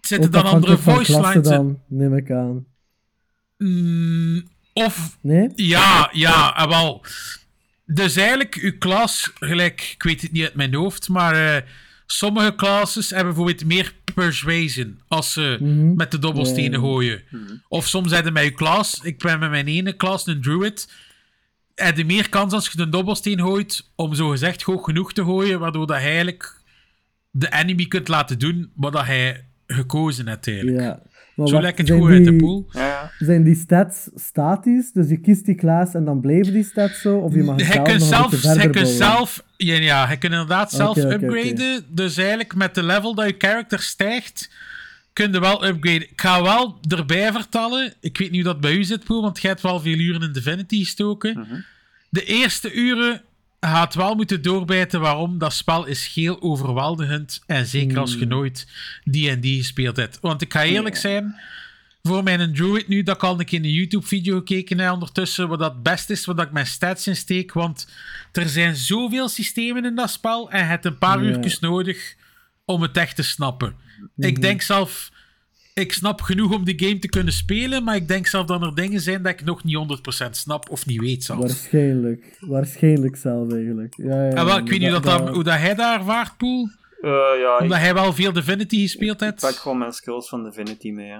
Zitten 0.00 0.30
dan 0.30 0.44
andere 0.44 0.78
voice 0.78 1.20
lines 1.20 1.34
in? 1.34 1.42
dan, 1.42 1.80
neem 1.88 2.16
ik 2.16 2.30
aan. 2.30 2.64
Mm, 3.58 4.48
of 4.72 5.18
Nee? 5.20 5.50
Ja, 5.54 6.08
ja, 6.12 6.68
wel. 6.68 7.04
Dus 7.86 8.16
eigenlijk, 8.16 8.54
uw 8.54 8.78
klas, 8.78 9.30
gelijk, 9.40 9.90
ik 9.94 10.02
weet 10.02 10.22
het 10.22 10.32
niet 10.32 10.42
uit 10.42 10.54
mijn 10.54 10.74
hoofd, 10.74 11.08
maar 11.08 11.54
eh, 11.56 11.62
sommige 12.06 12.54
classes 12.54 13.10
hebben 13.10 13.34
bijvoorbeeld 13.34 13.64
meer 13.64 13.92
persuasion 14.14 15.00
als 15.08 15.32
ze 15.32 15.56
Mhm. 15.60 15.94
met 15.94 16.10
de 16.10 16.18
dobbelstenen 16.18 16.80
gooien. 16.80 17.22
Of 17.68 17.86
soms 17.88 18.12
hebben 18.12 18.32
met 18.32 18.44
uw 18.44 18.54
klas, 18.54 19.00
ik 19.02 19.18
ben 19.18 19.38
met 19.38 19.50
mijn 19.50 19.66
ene 19.66 19.92
klas 19.92 20.26
een 20.26 20.40
druid, 20.42 20.92
heb 21.74 21.96
je 21.96 22.04
meer 22.04 22.28
kans 22.28 22.52
als 22.52 22.68
je 22.68 22.76
de 22.76 22.88
dobbelsteen 22.88 23.40
gooit 23.40 23.90
om 23.94 24.14
zo 24.14 24.28
gezegd 24.28 24.62
hoog 24.62 24.84
genoeg 24.84 25.12
te 25.12 25.22
gooien, 25.24 25.58
waardoor 25.60 25.86
dat 25.86 25.96
je 26.00 26.02
eigenlijk 26.06 26.60
de 27.30 27.52
enemy 27.52 27.86
kunt 27.86 28.08
laten 28.08 28.38
doen 28.38 28.70
wat 28.74 28.92
dat 28.92 29.04
hij 29.06 29.44
gekozen 29.66 30.28
heeft 30.28 30.46
eigenlijk. 30.46 30.80
Ja. 30.80 31.02
Maar 31.36 31.48
Zo 31.48 31.60
lijkt 31.60 31.78
het 31.78 31.90
goed 31.90 32.10
uit 32.10 32.24
de 32.24 32.36
pool. 32.36 32.66
Ja. 32.72 32.93
Zijn 33.18 33.42
die 33.42 33.54
stats 33.54 34.08
statisch? 34.14 34.92
Dus 34.92 35.08
je 35.08 35.16
kiest 35.16 35.44
die 35.44 35.54
class 35.54 35.94
en 35.94 36.04
dan 36.04 36.20
blijven 36.20 36.52
die 36.52 36.64
stats 36.64 37.00
zo? 37.00 37.16
Of 37.16 37.34
je 37.34 37.42
mag 37.42 37.56
het 37.56 37.66
Hij 37.66 37.74
zelf 37.74 37.88
kunt 37.88 37.98
nog 37.98 38.08
zelf, 38.08 38.44
een 38.44 38.70
beetje 38.70 38.86
hij 38.86 38.96
zelf, 38.96 39.44
ja, 39.56 39.74
ja, 39.74 40.06
hij 40.06 40.16
kunt 40.16 40.32
inderdaad 40.32 40.72
zelf 40.72 40.96
upgraden. 40.96 41.84
Dus 41.88 42.16
eigenlijk 42.16 42.54
met 42.54 42.74
de 42.74 42.82
level 42.82 43.14
dat 43.14 43.26
je 43.26 43.34
character 43.38 43.80
stijgt, 43.80 44.50
kun 45.12 45.32
je 45.32 45.40
wel 45.40 45.66
upgraden. 45.66 46.10
Ik 46.10 46.20
ga 46.20 46.42
wel 46.42 46.78
erbij 46.88 47.32
vertellen, 47.32 47.94
ik 48.00 48.18
weet 48.18 48.30
niet 48.30 48.44
hoe 48.44 48.52
dat 48.52 48.60
bij 48.60 48.74
u 48.74 48.84
zit, 48.84 49.04
Poel, 49.04 49.22
want 49.22 49.40
jij 49.40 49.50
hebt 49.50 49.62
wel 49.62 49.80
veel 49.80 49.98
uren 49.98 50.22
in 50.22 50.32
Divinity 50.32 50.78
gestoken. 50.78 51.64
De 52.08 52.24
eerste 52.24 52.72
uren 52.72 53.22
gaat 53.60 53.94
wel 53.94 54.14
moeten 54.14 54.42
doorbijten 54.42 55.00
waarom 55.00 55.38
dat 55.38 55.52
spel 55.52 55.86
is 55.86 56.12
heel 56.14 56.42
overweldigend. 56.42 57.42
En 57.46 57.66
zeker 57.66 57.98
als 57.98 58.14
je 58.14 58.26
nooit 58.26 58.66
D&D 59.10 59.46
gespeeld 59.46 59.96
hebt. 59.96 60.18
Want 60.20 60.42
ik 60.42 60.52
ga 60.52 60.64
eerlijk 60.64 60.96
zijn, 60.96 61.34
voor 62.08 62.22
mijn 62.22 62.54
Druid 62.54 62.88
nu, 62.88 63.02
dat 63.02 63.16
ik 63.16 63.22
al 63.22 63.38
een 63.38 63.44
keer 63.44 63.58
een 63.58 63.70
YouTube-video 63.72 64.36
gekeken 64.36 64.78
heb 64.78 64.92
ondertussen, 64.92 65.48
wat 65.48 65.58
dat 65.58 65.72
het 65.72 65.82
best 65.82 66.10
is, 66.10 66.24
wat 66.24 66.40
ik 66.40 66.52
mijn 66.52 66.66
stats 66.66 67.06
in 67.06 67.16
steek. 67.16 67.52
Want 67.52 67.88
er 68.32 68.48
zijn 68.48 68.76
zoveel 68.76 69.28
systemen 69.28 69.84
in 69.84 69.94
dat 69.94 70.10
spel 70.10 70.50
en 70.50 70.58
je 70.58 70.64
hebt 70.64 70.84
een 70.84 70.98
paar 70.98 71.22
Ja. 71.24 71.28
uurtjes 71.30 71.58
nodig 71.58 72.14
om 72.64 72.82
het 72.82 72.96
echt 72.96 73.16
te 73.16 73.22
snappen. 73.22 73.74
Ik 74.16 74.40
denk 74.40 74.62
zelf, 74.62 75.10
ik 75.74 75.92
snap 75.92 76.20
genoeg 76.20 76.52
om 76.54 76.64
die 76.64 76.78
game 76.86 76.98
te 76.98 77.08
kunnen 77.08 77.32
spelen, 77.32 77.84
maar 77.84 77.96
ik 77.96 78.08
denk 78.08 78.26
zelf 78.26 78.46
dat 78.46 78.62
er 78.62 78.74
dingen 78.74 79.00
zijn 79.00 79.22
dat 79.22 79.32
ik 79.32 79.44
nog 79.44 79.64
niet 79.64 79.76
100% 79.76 80.36
snap 80.36 80.70
of 80.70 80.86
niet 80.86 81.00
weet 81.00 81.24
zelfs. 81.24 81.40
Waarschijnlijk. 81.46 82.36
Waarschijnlijk 82.40 83.16
zelf 83.16 83.52
eigenlijk. 83.52 83.94
Ja, 83.96 84.24
ja, 84.24 84.30
En 84.34 84.44
wel, 84.44 84.58
ik 84.58 84.68
weet 84.68 84.80
niet 84.80 84.90
dat, 84.90 85.02
dat, 85.02 85.28
hoe 85.28 85.44
dat 85.44 85.58
hij 85.58 85.74
daar 85.74 85.98
ervaart, 85.98 86.36
Poel. 86.36 86.68
Eh, 87.00 87.10
ja, 87.10 87.54
ik, 87.54 87.60
Omdat 87.60 87.78
hij 87.78 87.94
wel 87.94 88.12
veel 88.12 88.32
Divinity 88.32 88.80
gespeeld 88.80 89.22
ik 89.22 89.28
heeft. 89.28 89.40
pak 89.40 89.54
gewoon 89.54 89.78
mijn 89.78 89.92
skills 89.92 90.28
van 90.28 90.44
Divinity 90.44 90.90
mee. 90.90 91.10
hè. 91.10 91.18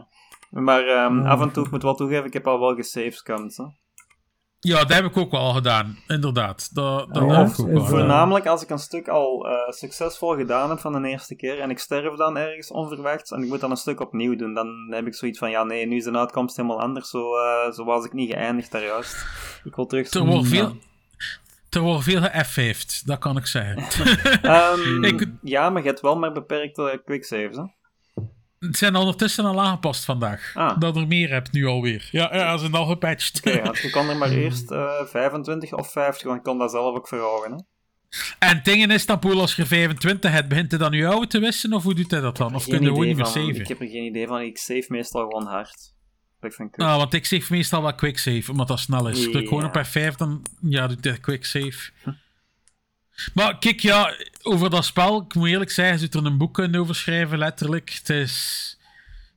Maar 0.62 0.86
ehm, 0.86 1.22
Ja. 1.22 1.28
af 1.28 1.40
en 1.40 1.50
toe, 1.52 1.64
ik 1.64 1.70
moet 1.70 1.82
wel 1.82 1.94
toegeven, 1.94 2.24
ik 2.24 2.32
heb 2.32 2.46
al 2.46 2.60
wel 2.60 2.74
gesavescampt. 2.74 3.56
hè. 3.56 3.64
Ja, 4.60 4.78
dat 4.78 4.92
heb 4.92 5.04
ik 5.04 5.16
ook 5.16 5.30
wel 5.30 5.52
gedaan, 5.52 5.98
inderdaad. 6.06 6.74
Dat, 6.74 7.14
dat 7.14 7.22
Oh 7.22 7.28
ja? 7.30 7.38
heb 7.38 7.48
ik 7.48 7.60
ook 7.60 7.66
Is 7.68 7.72
wel. 7.72 7.84
Voornamelijk 7.86 8.46
als 8.46 8.62
ik 8.62 8.70
een 8.70 8.78
stuk 8.78 9.08
al 9.08 9.48
eh, 9.48 9.68
succesvol 9.72 10.36
gedaan 10.36 10.70
heb 10.70 10.78
van 10.78 11.02
de 11.02 11.08
eerste 11.08 11.36
keer 11.36 11.60
en 11.60 11.70
ik 11.70 11.78
sterf 11.78 12.14
dan 12.16 12.36
ergens 12.36 12.70
onverwachts 12.70 13.30
en 13.30 13.42
ik 13.42 13.48
moet 13.48 13.60
dan 13.60 13.70
een 13.70 13.76
stuk 13.76 14.00
opnieuw 14.00 14.36
doen, 14.36 14.54
dan 14.54 14.86
heb 14.90 15.06
ik 15.06 15.14
zoiets 15.14 15.38
van, 15.38 15.50
ja 15.50 15.64
nee, 15.64 15.86
nu 15.86 15.96
is 15.96 16.04
de 16.04 16.18
uitkomst 16.18 16.56
helemaal 16.56 16.80
anders, 16.80 17.10
zo, 17.10 17.36
eh, 17.36 17.72
zo 17.72 17.84
was 17.84 18.04
ik 18.04 18.12
niet 18.12 18.30
geëindigd 18.32 18.70
daar 18.72 18.84
juist. 18.84 19.26
Ik 19.64 19.74
wil 19.74 19.86
terug... 19.86 20.10
Er 20.12 20.24
wordt 20.24 20.48
veel, 20.48 20.76
er 21.70 21.80
wordt 21.80 22.04
veel 22.04 22.20
ge-F 22.22 23.02
dat 23.04 23.18
kan 23.18 23.36
ik 23.36 23.46
zeggen. 23.46 23.76
Ehm, 24.42 25.04
Ik- 25.14 25.28
Ja, 25.42 25.70
maar 25.70 25.82
je 25.82 25.88
hebt 25.88 26.00
wel 26.00 26.16
maar 26.18 26.32
beperkte 26.32 27.02
quicksaves, 27.04 27.56
hè? 27.56 27.62
Het 28.66 28.76
zijn 28.76 28.96
ondertussen 28.96 29.44
al 29.44 29.62
aangepast 29.62 30.04
vandaag. 30.04 30.50
Ah. 30.54 30.78
Dat 30.80 30.96
er 30.96 31.06
meer 31.06 31.30
hebt 31.30 31.52
nu 31.52 31.66
alweer. 31.66 32.08
Ja, 32.10 32.34
ja 32.34 32.52
ze 32.52 32.58
zijn 32.58 32.74
al 32.74 32.86
gepatcht. 32.86 33.38
Oké, 33.46 33.62
want 33.62 33.78
je 33.78 33.90
kon 33.90 34.08
er 34.08 34.16
maar 34.16 34.30
eerst 34.42 34.70
eh 34.70 35.04
25 35.04 35.72
of 35.72 35.92
50, 35.92 36.26
want 36.26 36.36
ik 36.38 36.44
kon 36.44 36.58
dat 36.58 36.70
zelf 36.70 36.96
ook 36.96 37.08
verhogen, 37.08 37.50
hè? 37.52 37.56
En 38.38 38.48
het 38.56 38.64
ding 38.64 38.92
is, 38.92 39.04
Tampoel, 39.04 39.40
als 39.40 39.56
je 39.56 39.66
25 39.66 40.30
hebt, 40.30 40.48
begint 40.48 40.70
hij 40.70 40.80
dan 40.80 40.92
je 40.92 41.06
oude 41.06 41.26
te 41.26 41.38
wissen? 41.38 41.72
Of 41.72 41.82
hoe 41.82 41.94
doet 41.94 42.10
hij 42.10 42.20
dat 42.20 42.36
dan? 42.36 42.54
Of 42.54 42.64
kun 42.64 42.80
je 42.80 42.86
gewoon 42.86 43.06
niet 43.06 43.16
meer 43.16 43.26
saven? 43.26 43.54
Ik 43.60 43.68
heb 43.68 43.80
er 43.80 43.88
geen 43.88 44.04
idee 44.04 44.26
van, 44.26 44.40
ik 44.40 44.58
save 44.58 44.84
meestal 44.88 45.22
gewoon 45.22 45.46
hard. 45.46 45.92
Ah, 46.76 46.96
want 46.96 47.14
ik 47.14 47.24
save 47.24 47.52
meestal 47.52 47.82
wel 47.82 47.94
quick 47.94 48.18
save, 48.18 48.50
omdat 48.50 48.68
dat 48.68 48.78
snel 48.80 49.08
is. 49.08 49.22
Druk 49.30 49.48
gewoon 49.48 49.70
Ja. 49.72 49.80
op 49.80 49.86
F5, 49.86 50.16
dan 50.16 50.42
ja, 50.60 50.86
doet 50.86 51.04
hij 51.04 51.18
quick 51.18 51.44
save. 51.44 51.90
Maar 53.34 53.58
kijk, 53.58 53.80
ja, 53.80 54.14
over 54.42 54.70
dat 54.70 54.84
spel, 54.84 55.20
ik 55.22 55.34
moet 55.34 55.48
eerlijk 55.48 55.70
zeggen, 55.70 55.98
zou 55.98 56.24
er 56.24 56.30
een 56.30 56.38
boek 56.38 56.54
kunnen 56.54 56.80
over 56.80 56.94
schrijven, 56.94 57.38
letterlijk. 57.38 57.92
Het 57.92 58.10
is 58.10 58.76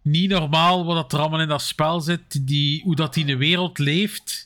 niet 0.02 0.30
normaal 0.30 0.86
wat 0.86 1.14
er 1.14 1.20
allemaal 1.20 1.42
in 1.42 1.48
dat 1.48 1.62
spel 1.62 2.02
zit, 2.02 2.48
die, 2.48 2.84
hoe 2.84 2.96
dat 2.96 3.14
die 3.14 3.24
in 3.24 3.30
de 3.30 3.38
wereld 3.38 3.78
leeft. 3.78 4.46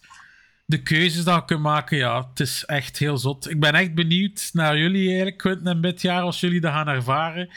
De 0.66 0.82
keuzes 0.82 1.24
dat 1.24 1.36
je 1.36 1.45
kunt 1.45 1.62
maken, 1.62 1.98
ja, 1.98 2.28
het 2.30 2.40
is 2.40 2.66
echt 2.66 2.98
heel 2.98 3.18
zot. 3.18 3.49
Ik 3.49 3.60
ben 3.60 3.74
echt 3.74 3.94
benieuwd 3.94 4.49
naar 4.53 4.78
jullie 4.78 5.08
eigenlijk, 5.08 5.38
Quentin 5.38 5.68
en 5.68 5.82
Bitjaar, 5.82 6.22
als 6.22 6.40
jullie 6.40 6.62
dat 6.62 6.74
gaan 6.74 6.88
ervaren. 6.88 7.49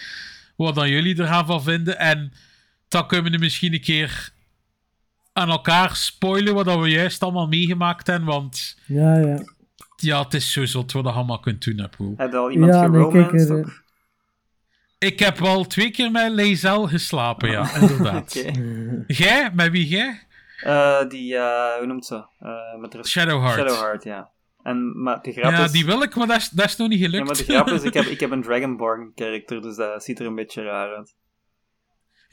Wat 0.57 0.75
dan 0.75 0.89
jullie 0.89 1.17
er 1.17 1.27
gaan 1.27 1.47
van 1.47 1.63
vinden. 1.63 1.99
En 1.99 2.33
dan 2.89 3.07
kunnen 3.07 3.33
we 3.33 3.39
misschien 3.39 3.73
een 3.73 3.81
keer 3.81 4.33
aan 5.33 5.51
elkaar 5.51 5.97
spoilen 5.97 6.55
wat 6.55 6.81
we 6.81 6.89
juist 6.89 7.23
allemaal 7.23 7.49
meegemaakt 7.49 8.07
hebben. 8.07 8.29
Want 8.29 8.79
Ja, 8.87 9.19
ja. 9.19 9.43
Ja, 10.05 10.23
het 10.23 10.35
is 10.35 10.53
zo 10.53 10.65
zot 10.65 10.93
wat 10.93 11.05
je 11.05 11.11
allemaal 11.11 11.41
kunt 11.41 11.65
doen, 11.65 11.89
Poel. 11.97 12.15
Heb 12.17 12.31
je 12.31 12.37
al 12.37 12.51
iemand 12.51 12.73
Ja, 12.75 12.87
nee, 12.87 13.01
er... 13.01 13.55
of- 13.65 13.83
Ik 14.99 15.19
heb 15.19 15.39
wel 15.39 15.65
twee 15.65 15.91
keer 15.91 16.11
met 16.11 16.33
Lezel 16.33 16.87
geslapen, 16.89 17.51
ja, 17.51 17.75
inderdaad. 17.75 18.37
Oké. 18.39 19.05
Jij? 19.07 19.51
Met 19.55 19.71
wie 19.71 19.87
jij? 19.89 20.27
Eh, 20.61 21.09
die, 21.09 21.37
eh, 21.37 21.77
hoe 21.79 21.87
noemt 21.87 22.07
ze? 22.07 22.25
Eh, 22.39 22.81
met 22.81 22.93
de 22.93 23.07
Shadowheart. 23.07 23.59
Shadowheart, 23.59 24.05
ja. 24.05 24.31
En, 24.63 25.03
maar 25.03 25.23
de 25.23 25.33
grap 25.33 25.53
Ja, 25.53 25.65
is... 25.65 25.71
die 25.73 25.85
wil 25.87 26.03
ik, 26.03 26.15
maar 26.17 26.27
dat 26.27 26.37
is, 26.37 26.49
dat 26.49 26.65
is 26.67 26.77
nog 26.77 26.89
niet 26.89 27.01
gelukt. 27.01 27.17
Ja, 27.19 27.25
maar 27.25 27.37
de 27.37 27.45
grap 27.45 27.69
is, 27.69 27.83
ik 27.83 27.95
heb, 27.95 28.05
ik 28.15 28.21
heb 28.21 28.31
een 28.31 28.43
Dragonborn 28.43 29.13
karakter, 29.15 29.63
dus 29.63 29.77
dat 29.77 30.05
ziet 30.05 30.21
er 30.21 30.27
een 30.27 30.35
beetje 30.35 30.63
raar 30.63 30.97
uit. 30.97 31.15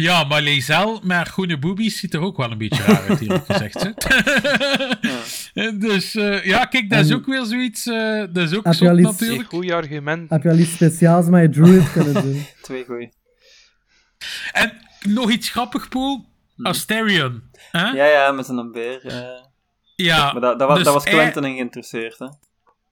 Ja, 0.02 0.24
maar 0.24 0.42
Lezel 0.42 1.00
met 1.04 1.18
haar 1.18 1.26
groene 1.26 1.58
boobies 1.58 2.00
ziet 2.00 2.14
er 2.14 2.20
ook 2.20 2.38
wel 2.38 2.52
een 2.52 2.58
beetje 2.58 2.84
raar 2.84 3.10
uit, 3.10 3.22
eerlijk 3.22 3.46
gezegd. 3.46 3.84
Hè? 3.84 3.92
Dus 5.88 6.16
eh, 6.16 6.44
ja, 6.46 6.66
kijk, 6.66 6.90
dat 6.90 7.00
is 7.06 7.10
En- 7.10 7.16
ook 7.16 7.26
weer 7.26 7.46
zoiets. 7.46 7.88
eh, 7.88 8.24
dat 8.32 8.38
is 8.52 8.56
ook 8.56 8.64
Heb 8.64 8.74
je 8.74 8.80
zot 8.80 8.88
al 8.88 8.98
iets- 8.98 9.08
Een 9.08 9.18
natuurlijk. 9.28 9.50
goeie 9.50 9.74
argument. 9.74 10.30
Heb 10.30 10.44
je 10.44 10.50
al 10.50 10.58
iets 10.58 10.72
speciaals 10.74 11.26
met 11.28 11.42
je 11.42 11.50
druid 11.62 11.92
kunnen 11.92 12.14
doen? 12.14 12.46
Twee 12.62 12.86
goeie. 12.86 13.10
En 14.52 14.74
nog 15.08 15.32
iets 15.32 15.50
grappig, 15.50 15.90
Poel. 15.90 16.26
Asterion. 16.62 17.44
Hè? 17.72 17.86
Ja, 17.90 18.06
ja, 18.06 18.32
met 18.32 18.46
zijn 18.46 18.72
beer. 18.72 19.02
Ja, 19.96 20.32
Maar 20.32 20.42
dat, 20.42 20.60
dat, 20.60 20.68
was, 20.68 20.76
dus 20.78 20.86
dat 20.86 20.94
was 20.94 21.04
Quentin 21.04 21.44
in 21.44 21.54
geïnteresseerd, 21.54 22.20
hè. 22.20 22.28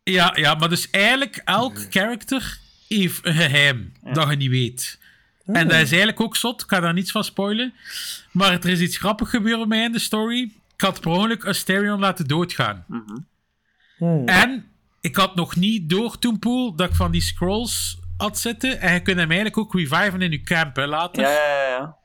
Ja, 0.03 0.31
ja, 0.35 0.53
maar 0.55 0.69
dus 0.69 0.89
eigenlijk 0.89 1.41
elk 1.45 1.77
character 1.89 2.57
heeft 2.87 3.25
een 3.25 3.33
geheim 3.33 3.91
dat 4.13 4.29
je 4.29 4.35
niet 4.35 4.49
weet. 4.49 4.98
En 5.53 5.67
dat 5.67 5.77
is 5.77 5.89
eigenlijk 5.89 6.21
ook 6.21 6.35
zot, 6.35 6.61
ik 6.61 6.69
ga 6.69 6.79
daar 6.79 6.93
niets 6.93 7.11
van 7.11 7.23
spoilen. 7.23 7.73
Maar 8.31 8.51
er 8.51 8.69
is 8.69 8.79
iets 8.79 8.97
grappigs 8.97 9.29
gebeurd 9.29 9.57
bij 9.57 9.67
mij 9.67 9.83
in 9.83 9.91
de 9.91 9.99
story. 9.99 10.51
Ik 10.75 10.81
had 10.81 11.01
per 11.01 11.11
ongeluk 11.11 11.45
Asterion 11.45 11.99
laten 11.99 12.27
doodgaan. 12.27 12.85
Ja, 12.87 14.21
ja. 14.25 14.25
En 14.25 14.65
ik 15.01 15.15
had 15.15 15.35
nog 15.35 15.55
niet 15.55 15.89
door 15.89 16.19
toen, 16.19 16.39
Poel, 16.39 16.75
dat 16.75 16.89
ik 16.89 16.95
van 16.95 17.11
die 17.11 17.21
scrolls 17.21 17.99
had 18.17 18.39
zitten. 18.39 18.79
En 18.81 18.93
je 18.93 19.01
kunt 19.01 19.17
hem 19.17 19.27
eigenlijk 19.27 19.57
ook 19.57 19.73
reviven 19.73 20.21
in 20.21 20.31
je 20.31 20.41
camp, 20.41 20.75
hè, 20.75 20.85
later. 20.85 21.21
Ja, 21.21 21.29
ja, 21.29 21.67
ja. 21.67 21.95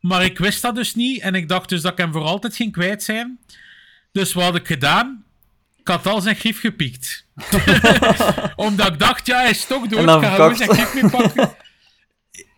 Maar 0.00 0.24
ik 0.24 0.38
wist 0.38 0.62
dat 0.62 0.74
dus 0.74 0.94
niet. 0.94 1.20
En 1.20 1.34
ik 1.34 1.48
dacht 1.48 1.68
dus 1.68 1.82
dat 1.82 1.92
ik 1.92 1.98
hem 1.98 2.12
voor 2.12 2.24
altijd 2.24 2.56
ging 2.56 2.72
kwijt 2.72 3.02
zijn. 3.02 3.38
Dus 4.12 4.32
wat 4.32 4.44
had 4.44 4.54
ik 4.54 4.66
gedaan? 4.66 5.24
Ik 5.76 5.88
had 5.88 6.06
al 6.06 6.20
zijn 6.20 6.36
grief 6.36 6.60
gepiekt. 6.60 7.26
Omdat 8.56 8.92
ik 8.92 8.98
dacht, 8.98 9.26
ja, 9.26 9.40
hij 9.40 9.50
is 9.50 9.66
toch 9.66 9.86
dood. 9.86 10.22
Ik 10.22 10.28
ga 10.28 10.34
gewoon 10.34 10.56
zijn 10.56 10.70
grief 10.70 10.94
mee 10.94 11.10
pakken. 11.10 11.54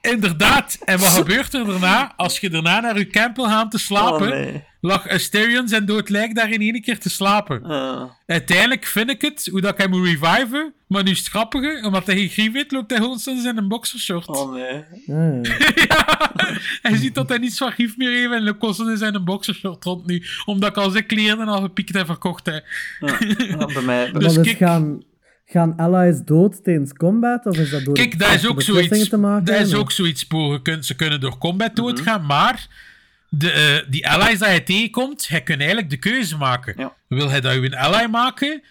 Inderdaad. 0.00 0.78
En 0.84 0.98
wat 0.98 1.08
gebeurt 1.22 1.54
er 1.54 1.66
daarna? 1.66 2.12
Als 2.16 2.38
je 2.38 2.50
daarna 2.50 2.80
naar 2.80 2.98
je 2.98 3.06
camp 3.06 3.36
wil 3.36 3.44
gaan 3.44 3.68
te 3.70 3.78
slapen, 3.78 4.26
Oh, 4.26 4.28
nee. 4.28 4.64
lag 4.80 5.08
Asterion 5.08 5.68
zijn 5.68 5.84
dood 5.84 6.08
lijk 6.08 6.34
daar 6.34 6.50
in 6.50 6.60
één 6.60 6.82
keer 6.82 6.98
te 6.98 7.10
slapen. 7.10 7.64
Ah. 7.64 8.02
Uiteindelijk 8.26 8.84
vind 8.86 9.10
ik 9.10 9.22
het, 9.22 9.48
hoe 9.50 9.60
dat 9.60 9.72
ik 9.72 9.78
hem 9.78 9.90
moet 9.90 10.06
reviven. 10.06 10.72
Maar 10.86 11.02
nu 11.02 11.10
is 11.10 11.18
het 11.18 11.28
grappige, 11.28 11.80
omdat 11.84 12.06
hij 12.06 12.16
geen 12.16 12.28
grief 12.28 12.52
heeft, 12.52 12.72
loopt 12.72 12.90
hij 12.90 13.00
gewoon 13.00 13.18
soms 13.18 13.44
in 13.44 13.56
een 13.56 13.68
boxershort. 13.68 14.26
Oh, 14.26 14.52
nee. 14.52 14.84
Ja. 15.06 15.40
ja, 15.88 16.32
hij 16.82 16.96
ziet 16.96 17.14
dat 17.14 17.28
hij 17.28 17.38
niets 17.38 17.58
van 17.58 17.72
grief 17.72 17.96
meer 17.96 18.10
heeft 18.10 18.32
en 18.32 18.44
loopt 18.44 18.58
constant 18.58 18.88
in 18.88 18.96
zijn 18.96 19.24
boxershort 19.24 19.84
rond 19.84 20.06
nu. 20.06 20.22
Omdat 20.44 20.70
ik 20.70 20.76
al 20.76 20.90
zijn 20.90 21.06
kleren 21.06 21.48
al 21.48 21.60
gepiekt 21.60 21.96
en 21.96 22.06
verkocht 22.06 22.46
heb. 22.46 22.64
Ja, 23.38 23.66
bij 23.66 23.82
mij... 23.82 24.12
Dus 24.12 24.38
gaan, 24.42 25.02
gaan 25.52 25.76
allies 25.76 26.20
dood 26.24 26.64
tijdens 26.64 26.92
combat? 26.92 27.46
Of 27.46 27.56
is 27.58 27.70
dat 27.70 27.84
door 27.84 27.94
Kijk, 27.94 28.18
dat 28.18 28.32
is 28.32 28.46
ook 28.46 28.62
zoiets. 28.62 29.08
te 29.08 29.16
maken? 29.16 29.44
Dat 29.44 29.66
is 29.66 29.74
ook 29.74 29.90
zoiets. 29.92 30.24
Je 30.28 30.60
kunt- 30.62 30.86
Ze 30.86 30.94
kunnen 30.96 31.20
door 31.20 31.38
combat 31.38 31.72
Mhm. 31.74 31.82
doodgaan, 31.86 32.26
maar 32.26 32.66
de, 33.28 33.50
eh, 33.52 33.90
die 33.90 34.08
allies 34.08 34.38
dat 34.38 34.52
je 34.52 34.62
tegenkomt, 34.62 35.28
hij 35.28 35.42
kan 35.42 35.56
eigenlijk 35.58 35.90
de 35.90 35.96
keuze 35.96 36.36
maken. 36.36 36.74
Ja. 36.76 36.92
Wil 37.08 37.30
hij 37.30 37.40
dat 37.40 37.54
een 37.54 37.74
ally 37.76 38.06
maken? 38.10 38.62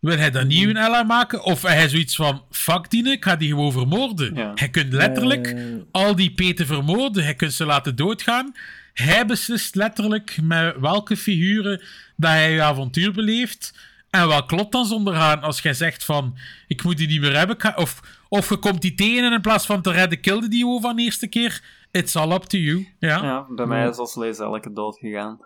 Wil 0.00 0.16
hij 0.18 0.30
dat 0.30 0.46
niet 0.46 0.68
een 0.68 0.76
ally 0.76 1.06
maken? 1.06 1.42
Of 1.44 1.62
hij 1.62 1.88
zoiets 1.88 2.16
van, 2.16 2.42
fuck 2.50 2.90
die, 2.90 3.10
ik 3.10 3.24
ga 3.24 3.36
die 3.36 3.48
gewoon 3.48 3.72
vermoorden. 3.72 4.34
Ja. 4.34 4.52
Hij 4.54 4.68
kunt 4.68 4.92
letterlijk 4.92 5.46
Eh, 5.46 5.62
al 5.90 6.14
die 6.16 6.30
peten 6.30 6.66
vermoorden. 6.66 7.24
Hij 7.24 7.34
kunt 7.34 7.52
ze 7.52 7.64
laten 7.66 7.96
doodgaan. 7.96 8.54
Hij 8.94 9.26
beslist 9.26 9.74
letterlijk 9.74 10.36
met 10.42 10.74
welke 10.80 11.16
figuren 11.16 11.82
dat 12.16 12.30
hij 12.30 12.52
je 12.52 12.62
avontuur 12.62 13.12
beleeft. 13.12 13.74
En 14.14 14.28
wat 14.28 14.46
klopt 14.46 14.72
dan 14.72 14.84
zonder 14.84 15.40
als 15.40 15.60
jij 15.60 15.74
zegt 15.74 16.04
van, 16.04 16.38
ik 16.66 16.82
moet 16.84 16.96
die 16.96 17.06
niet 17.08 17.20
meer 17.20 17.36
hebben. 17.36 17.76
Of, 17.76 18.00
of 18.28 18.48
je 18.48 18.56
komt 18.56 18.82
die 18.82 18.94
tegen 18.94 19.24
en 19.24 19.32
in 19.32 19.40
plaats 19.40 19.66
van 19.66 19.82
te 19.82 19.90
redden, 19.90 20.20
kilde 20.20 20.48
die 20.48 20.60
gewoon 20.60 20.80
van 20.80 20.96
de 20.96 21.02
eerste 21.02 21.26
keer. 21.26 21.62
It's 21.90 22.16
all 22.16 22.32
up 22.32 22.42
to 22.42 22.58
you. 22.58 22.88
Ja. 22.98 23.22
Ja, 23.22 23.46
bij 23.48 23.66
mij 23.66 23.88
is 23.88 23.96
als 23.96 24.14
lees 24.14 24.38
elke 24.38 24.72
dood 24.72 24.98
gegaan. 24.98 25.38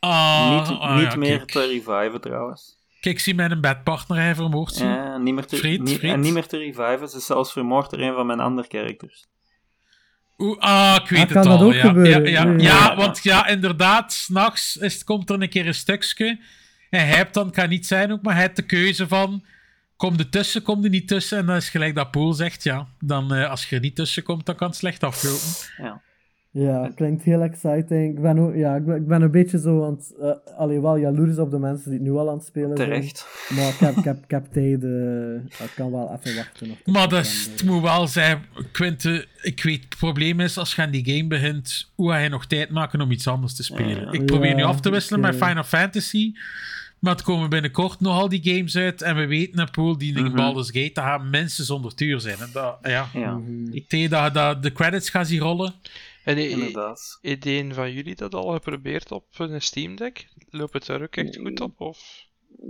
Ah, 0.00 0.50
niet 0.68 0.78
ah, 0.78 0.96
niet 0.96 1.12
ja, 1.12 1.16
meer 1.16 1.36
kijk. 1.36 1.50
te 1.50 1.66
reviven 1.66 2.20
trouwens. 2.20 2.76
Kijk, 3.00 3.20
zie 3.20 3.34
mijn 3.34 3.60
bedpartner, 3.60 4.18
hij 4.18 4.34
vermoord. 4.34 4.78
Ja, 4.78 5.16
niet 5.18 5.34
meer 5.34 5.46
te, 5.46 5.66
niet. 5.66 6.00
En 6.00 6.20
niet 6.20 6.32
meer 6.32 6.46
te 6.46 6.56
reviven. 6.58 7.08
Ze 7.08 7.16
is 7.16 7.26
zelfs 7.26 7.52
vermoord 7.52 7.90
door 7.90 8.00
een 8.00 8.14
van 8.14 8.26
mijn 8.26 8.40
andere 8.40 8.68
characters. 8.70 9.26
Oeh, 10.38 10.58
ah, 10.58 10.96
ik 11.02 11.08
weet 11.08 11.18
Ah, 11.20 11.24
het 11.24 11.32
kan 11.32 11.42
dat 11.50 11.60
al. 11.60 11.66
ook 11.66 11.72
ja. 11.74 11.80
gebeuren? 11.80 12.30
Ja, 12.30 12.42
ja, 12.44 12.50
Ja, 12.50 12.58
ja, 12.58 12.58
ja. 12.88 12.96
want 12.96 13.22
ja, 13.22 13.46
inderdaad, 13.46 14.12
s'nachts 14.12 14.76
is- 14.76 15.04
komt 15.04 15.30
er 15.30 15.42
een 15.42 15.48
keer 15.48 15.66
een 15.66 15.74
stukje. 15.74 16.38
En 16.94 17.06
hij 17.06 17.16
hebt 17.16 17.34
dan, 17.34 17.50
kan 17.50 17.68
niet 17.68 17.86
zijn 17.86 18.12
ook, 18.12 18.22
maar 18.22 18.32
hij 18.34 18.42
heeft 18.42 18.56
de 18.56 18.62
keuze 18.62 19.08
van. 19.08 19.44
Kom 19.96 20.18
er 20.18 20.28
tussen, 20.28 20.62
kom 20.62 20.84
er 20.84 20.90
niet 20.90 21.08
tussen. 21.08 21.38
En 21.38 21.46
dat 21.46 21.56
is 21.56 21.68
gelijk 21.68 21.94
dat 21.94 22.10
Poel 22.10 22.32
zegt, 22.32 22.62
ja. 22.62 22.86
Dan, 23.00 23.34
eh, 23.34 23.50
als 23.50 23.68
je 23.68 23.74
er 23.76 23.82
niet 23.82 23.96
tussen 23.96 24.22
komt, 24.22 24.46
dan 24.46 24.54
kan 24.56 24.68
het 24.68 24.76
slecht 24.76 25.02
aflopen. 25.02 25.48
Ja. 25.76 26.02
Ja, 26.50 26.90
klinkt 26.94 27.22
heel 27.24 27.40
exciting. 27.42 28.16
Ik 28.16 28.22
ben, 28.22 28.38
ook, 28.38 28.54
ja, 28.54 28.74
ik 28.76 28.84
ben, 28.84 28.96
ik 28.96 29.06
ben 29.06 29.22
een 29.22 29.30
beetje 29.30 29.58
zo, 29.58 29.78
want 29.78 30.12
uh, 30.20 30.30
allee, 30.56 30.80
wel 30.80 30.96
jaloers 30.96 31.38
op 31.38 31.50
de 31.50 31.58
mensen 31.58 31.90
die 31.90 31.98
het 31.98 32.08
nu 32.08 32.14
al 32.14 32.28
aan 32.30 32.36
het 32.36 32.46
spelen 32.46 32.76
zijn. 32.76 32.88
Terecht. 32.88 33.26
Maar 33.48 33.68
ik 33.68 33.74
heb, 33.78 33.96
ik 33.96 34.04
heb, 34.04 34.16
ik 34.24 34.30
heb 34.30 34.44
tijd, 34.52 34.84
eh, 34.84 35.64
ik 35.64 35.72
kan 35.76 35.90
wel 35.90 36.18
even 36.22 36.36
wachten. 36.36 36.68
De 36.84 36.90
Maar 36.90 37.08
dat 37.08 37.24
is- 37.24 37.48
het 37.52 37.64
moet 37.64 37.82
wel 37.82 38.06
zijn, 38.06 38.42
Quinte, 38.72 39.26
ik 39.42 39.62
weet, 39.62 39.84
het 39.84 39.96
probleem 39.98 40.40
is, 40.40 40.58
als 40.58 40.74
je 40.74 40.82
aan 40.82 40.90
die 40.90 41.04
game 41.14 41.26
begint, 41.28 41.90
hoe 41.94 42.10
ga 42.10 42.16
je 42.16 42.28
nog 42.28 42.46
tijd 42.46 42.70
maken 42.70 43.00
om 43.00 43.10
iets 43.10 43.26
anders 43.28 43.54
te 43.54 43.62
spelen? 43.62 44.00
Ja. 44.00 44.12
Ik 44.12 44.26
probeer 44.26 44.54
nu 44.54 44.62
af 44.62 44.80
te 44.80 44.90
wisselen 44.90 45.20
ik, 45.20 45.26
met 45.26 45.40
eh, 45.40 45.46
Final 45.48 45.64
Fantasy, 45.64 46.32
maar 47.04 47.14
het 47.14 47.22
komen 47.24 47.50
binnenkort 47.50 48.00
nog 48.00 48.18
al 48.18 48.28
die 48.28 48.54
games 48.54 48.76
uit, 48.76 49.02
en 49.02 49.16
we 49.16 49.26
weten, 49.26 49.58
een 49.58 49.70
pool 49.70 49.98
die 49.98 50.16
in 50.16 50.24
Mhm. 50.24 50.36
Baldur's 50.36 50.70
Gate, 50.70 50.92
dat 50.92 51.04
gaat 51.04 51.24
minstens 51.24 51.68
100 51.68 52.00
uur 52.00 52.20
zijn. 52.20 52.38
En 52.38 52.50
dat, 52.52 52.78
ja. 52.82 53.08
Ja, 53.12 53.32
Mhm. 53.36 53.72
Ik 53.72 53.90
denk 53.90 54.10
dat, 54.10 54.34
dat 54.34 54.62
de 54.62 54.72
credits 54.72 55.10
gaan 55.10 55.26
zien 55.26 55.40
rollen. 55.40 55.74
En 56.24 56.38
inderdaad. 56.50 57.18
heeft 57.22 57.46
een 57.46 57.74
van 57.74 57.92
jullie 57.92 58.14
dat 58.14 58.34
al 58.34 58.52
geprobeerd 58.52 59.12
op 59.12 59.24
een 59.38 59.62
Steam 59.62 59.96
Deck? 59.96 60.26
Loopt 60.50 60.72
het 60.72 60.86
daar 60.86 61.02
ook 61.02 61.16
echt 61.16 61.36
goed 61.36 61.60
op? 61.60 61.80
Of? 61.80 62.22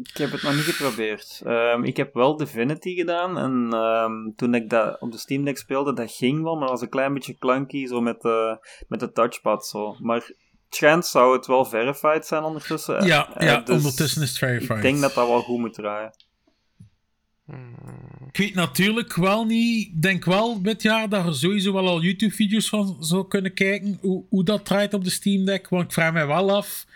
Ik 0.03 0.17
heb 0.17 0.31
het 0.33 0.43
nog 0.43 0.55
niet 0.55 0.63
geprobeerd. 0.65 1.41
Ehm, 1.45 1.85
ik 1.85 1.97
heb 1.97 2.15
wel 2.15 2.37
Divinity 2.37 2.95
gedaan. 2.95 3.39
En 3.39 3.69
ehm, 3.73 4.37
toen 4.37 4.55
ik 4.55 4.71
dat 4.71 5.01
op 5.01 5.13
de 5.13 5.19
Steam 5.19 5.45
Deck 5.45 5.59
speelde, 5.59 5.93
dat 5.95 6.13
ging 6.13 6.43
wel. 6.43 6.53
Maar 6.53 6.61
dat 6.63 6.71
was 6.71 6.81
een 6.81 6.89
klein 6.89 7.15
beetje 7.15 7.39
clunky, 7.39 7.87
zo 7.87 8.01
met 8.01 8.21
de, 8.21 8.67
met 8.89 9.01
de 9.01 9.13
touchpad. 9.13 9.67
Zo. 9.67 9.97
Maar 10.01 10.31
zou 11.01 11.37
het 11.37 11.47
wel 11.47 11.65
verified 11.65 12.27
zijn 12.27 12.43
ondertussen. 12.43 13.07
Ja, 13.07 13.35
Eh, 13.35 13.47
ja 13.47 13.61
dus 13.61 13.77
ondertussen 13.77 14.23
is 14.23 14.29
het 14.29 14.39
verified. 14.39 14.77
Ik 14.77 14.83
denk 14.83 15.01
dat 15.01 15.15
dat 15.15 15.29
wel 15.29 15.43
goed 15.43 15.59
moet 15.59 15.75
draaien. 15.75 16.13
Ik 18.33 18.37
weet 18.37 18.55
natuurlijk 18.55 19.15
wel 19.15 19.45
niet. 19.45 19.87
Ik 19.89 20.03
denk 20.03 20.25
wel 20.25 20.63
dit 20.63 20.83
jaar 20.83 21.09
dat 21.09 21.27
er 21.27 21.35
sowieso 21.35 21.73
wel 21.73 21.89
al 21.89 22.03
YouTube-video's 22.03 22.69
van 22.69 22.97
zou 23.01 23.29
kunnen 23.29 23.55
kijken. 23.55 23.99
Hoe, 24.01 24.25
hoe 24.29 24.45
dat 24.45 24.65
draait 24.65 24.95
op 24.95 25.05
de 25.05 25.11
Steam 25.11 25.45
Deck. 25.45 25.69
Want 25.69 25.85
ik 25.85 25.93
vraag 25.93 26.13
mij 26.13 26.27
wel 26.27 26.57
af 26.57 26.87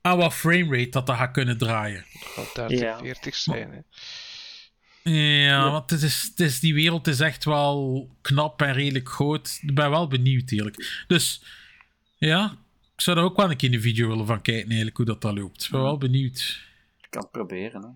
aan 0.00 0.18
wat 0.18 0.34
framerate 0.34 0.88
dat 0.90 1.06
dat 1.06 1.16
gaat 1.16 1.30
kunnen 1.32 1.58
draaien. 1.58 2.04
Het 2.12 2.28
gaat 2.34 2.54
30, 2.68 2.80
Ja. 2.80 2.98
40 2.98 3.34
zijn. 3.34 3.70
Hè. 3.70 3.78
Ja, 5.46 5.70
want 5.70 5.90
het 5.90 6.02
is, 6.02 6.22
het 6.30 6.40
is, 6.40 6.60
die 6.60 6.74
wereld 6.74 7.06
is 7.06 7.20
echt 7.20 7.44
wel 7.44 8.08
knap 8.20 8.62
en 8.62 8.72
redelijk 8.72 9.08
groot. 9.08 9.58
Ik 9.62 9.74
ben 9.74 9.90
wel 9.90 10.06
benieuwd, 10.08 10.50
eerlijk. 10.50 11.04
Dus 11.06 11.42
ja, 12.16 12.56
ik 12.98 13.04
zou 13.04 13.18
er 13.18 13.24
ook 13.24 13.36
wel 13.36 13.50
een 13.50 13.56
keer 13.56 13.72
in 13.72 13.76
de 13.76 13.82
video 13.82 14.08
willen 14.08 14.26
van 14.26 14.42
kijken, 14.42 14.66
eigenlijk, 14.66 14.96
hoe 14.96 15.06
dat, 15.06 15.20
dat 15.20 15.38
loopt. 15.38 15.64
Ik 15.64 15.70
ben 15.70 15.82
wel 15.82 15.98
benieuwd. 15.98 16.60
Ik 17.00 17.10
kan 17.10 17.22
het 17.22 17.30
proberen. 17.30 17.82
Hè. 17.82 17.88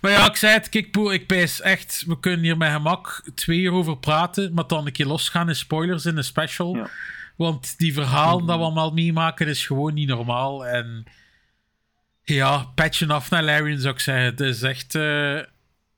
Maar 0.00 0.10
ja, 0.10 0.28
ik 0.28 0.36
zei 0.36 0.52
het, 0.52 0.68
kijk, 0.68 0.90
Poel, 0.90 1.12
ik 1.12 1.26
pijs 1.26 1.60
echt, 1.60 2.04
we 2.06 2.20
kunnen 2.20 2.40
hier 2.40 2.56
met 2.56 2.72
gemak 2.72 3.22
twee 3.34 3.58
uur 3.58 3.72
over 3.72 3.98
praten, 3.98 4.54
maar 4.54 4.66
dan 4.66 4.86
een 4.86 4.92
keer 4.92 5.06
losgaan 5.06 5.48
in 5.48 5.56
spoilers 5.56 6.06
in 6.06 6.14
de 6.14 6.22
special. 6.22 6.76
Ja. 6.76 6.90
Want 7.36 7.78
die 7.78 7.92
verhalen 7.92 8.46
dat 8.46 8.58
we 8.58 8.64
allemaal 8.64 8.92
meemaken 8.92 9.46
is 9.46 9.66
gewoon 9.66 9.94
niet 9.94 10.08
normaal. 10.08 10.66
En 10.66 11.04
ja, 12.22 12.64
patchen 12.74 13.10
af 13.10 13.30
naar 13.30 13.44
Larian 13.44 13.78
zou 13.78 13.94
ik 13.94 14.00
zeggen. 14.00 14.24
Het 14.24 14.40
is 14.40 14.62
echt 14.62 14.94
eh, 14.94 15.40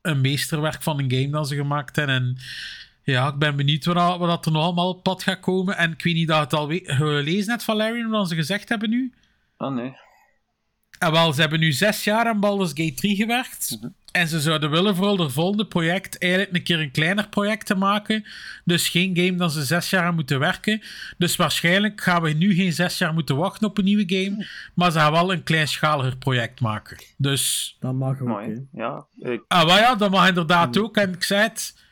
een 0.02 0.20
meesterwerk 0.20 0.82
van 0.82 0.98
een 0.98 1.10
game 1.10 1.30
dat 1.30 1.48
ze 1.48 1.54
gemaakt 1.54 1.96
hebben. 1.96 2.14
En 2.14 2.38
ja, 3.12 3.28
ik 3.28 3.38
ben 3.38 3.56
benieuwd 3.56 3.84
wat, 3.84 4.18
dat- 4.20 4.46
er 4.46 4.52
nog 4.52 4.62
allemaal 4.64 4.88
op 4.88 5.02
pad 5.02 5.22
gaat 5.22 5.40
komen. 5.40 5.76
En 5.76 5.92
ik 5.92 6.02
weet 6.02 6.14
niet 6.14 6.28
dat 6.28 6.36
je 6.36 6.42
het 6.42 6.52
al 6.52 6.68
we- 6.68 6.82
gelezen 6.84 7.50
hebt 7.50 7.64
van 7.64 7.76
Larian, 7.76 8.10
wat 8.10 8.28
ze 8.28 8.34
gezegd 8.34 8.68
hebben 8.68 8.90
nu. 8.90 9.12
Oh 9.58 9.74
nee. 9.74 9.96
En 10.98 11.12
wel, 11.12 11.32
ze 11.32 11.40
hebben 11.40 11.60
nu 11.60 11.72
zes 11.72 12.04
jaar 12.04 12.26
aan 12.26 12.40
Baldur's 12.40 12.68
Gate 12.74 12.94
3 12.94 13.16
gewerkt. 13.16 13.78
En 14.12 14.28
ze 14.28 14.40
zouden 14.40 14.70
willen 14.70 14.96
voor 14.96 15.16
de 15.16 15.30
volgende 15.30 15.66
project 15.66 16.18
eigenlijk 16.18 16.54
een 16.56 16.62
keer 16.62 16.80
een 16.80 16.90
kleiner 16.90 17.28
project 17.28 17.66
te 17.66 17.74
maken. 17.74 18.24
Dus 18.64 18.88
geen 18.88 19.16
game 19.16 19.34
dat 19.34 19.52
ze 19.52 19.64
zes 19.64 19.90
jaar 19.90 20.04
aan 20.04 20.14
moeten 20.14 20.38
werken. 20.38 20.82
Dus 21.18 21.36
waarschijnlijk 21.36 22.00
gaan 22.00 22.22
we 22.22 22.30
nu 22.30 22.54
geen 22.54 22.72
zes 22.72 22.98
jaar 22.98 23.14
moeten 23.14 23.36
wachten 23.36 23.68
op 23.68 23.78
een 23.78 23.84
nieuwe 23.84 24.04
game. 24.06 24.46
Maar 24.74 24.90
ze 24.92 24.98
gaan 24.98 25.12
wel 25.12 25.32
een 25.32 25.42
kleinschaliger 25.42 26.16
project 26.16 26.60
maken. 26.60 26.96
Dus, 27.16 27.76
Dat 27.80 27.94
mag 27.94 28.20
ook, 28.20 28.28
Mooi. 28.28 28.66
Ja, 28.72 29.06
ik, 29.18 29.42
ah, 29.48 29.64
wel 29.64 29.76
ja, 29.78 29.94
dat 29.94 30.10
mag 30.10 30.28
inderdaad 30.28 30.78
ook. 30.78 30.96
En 30.96 31.12
ik 31.12 31.22
zei 31.22 31.42
het, 31.42 31.86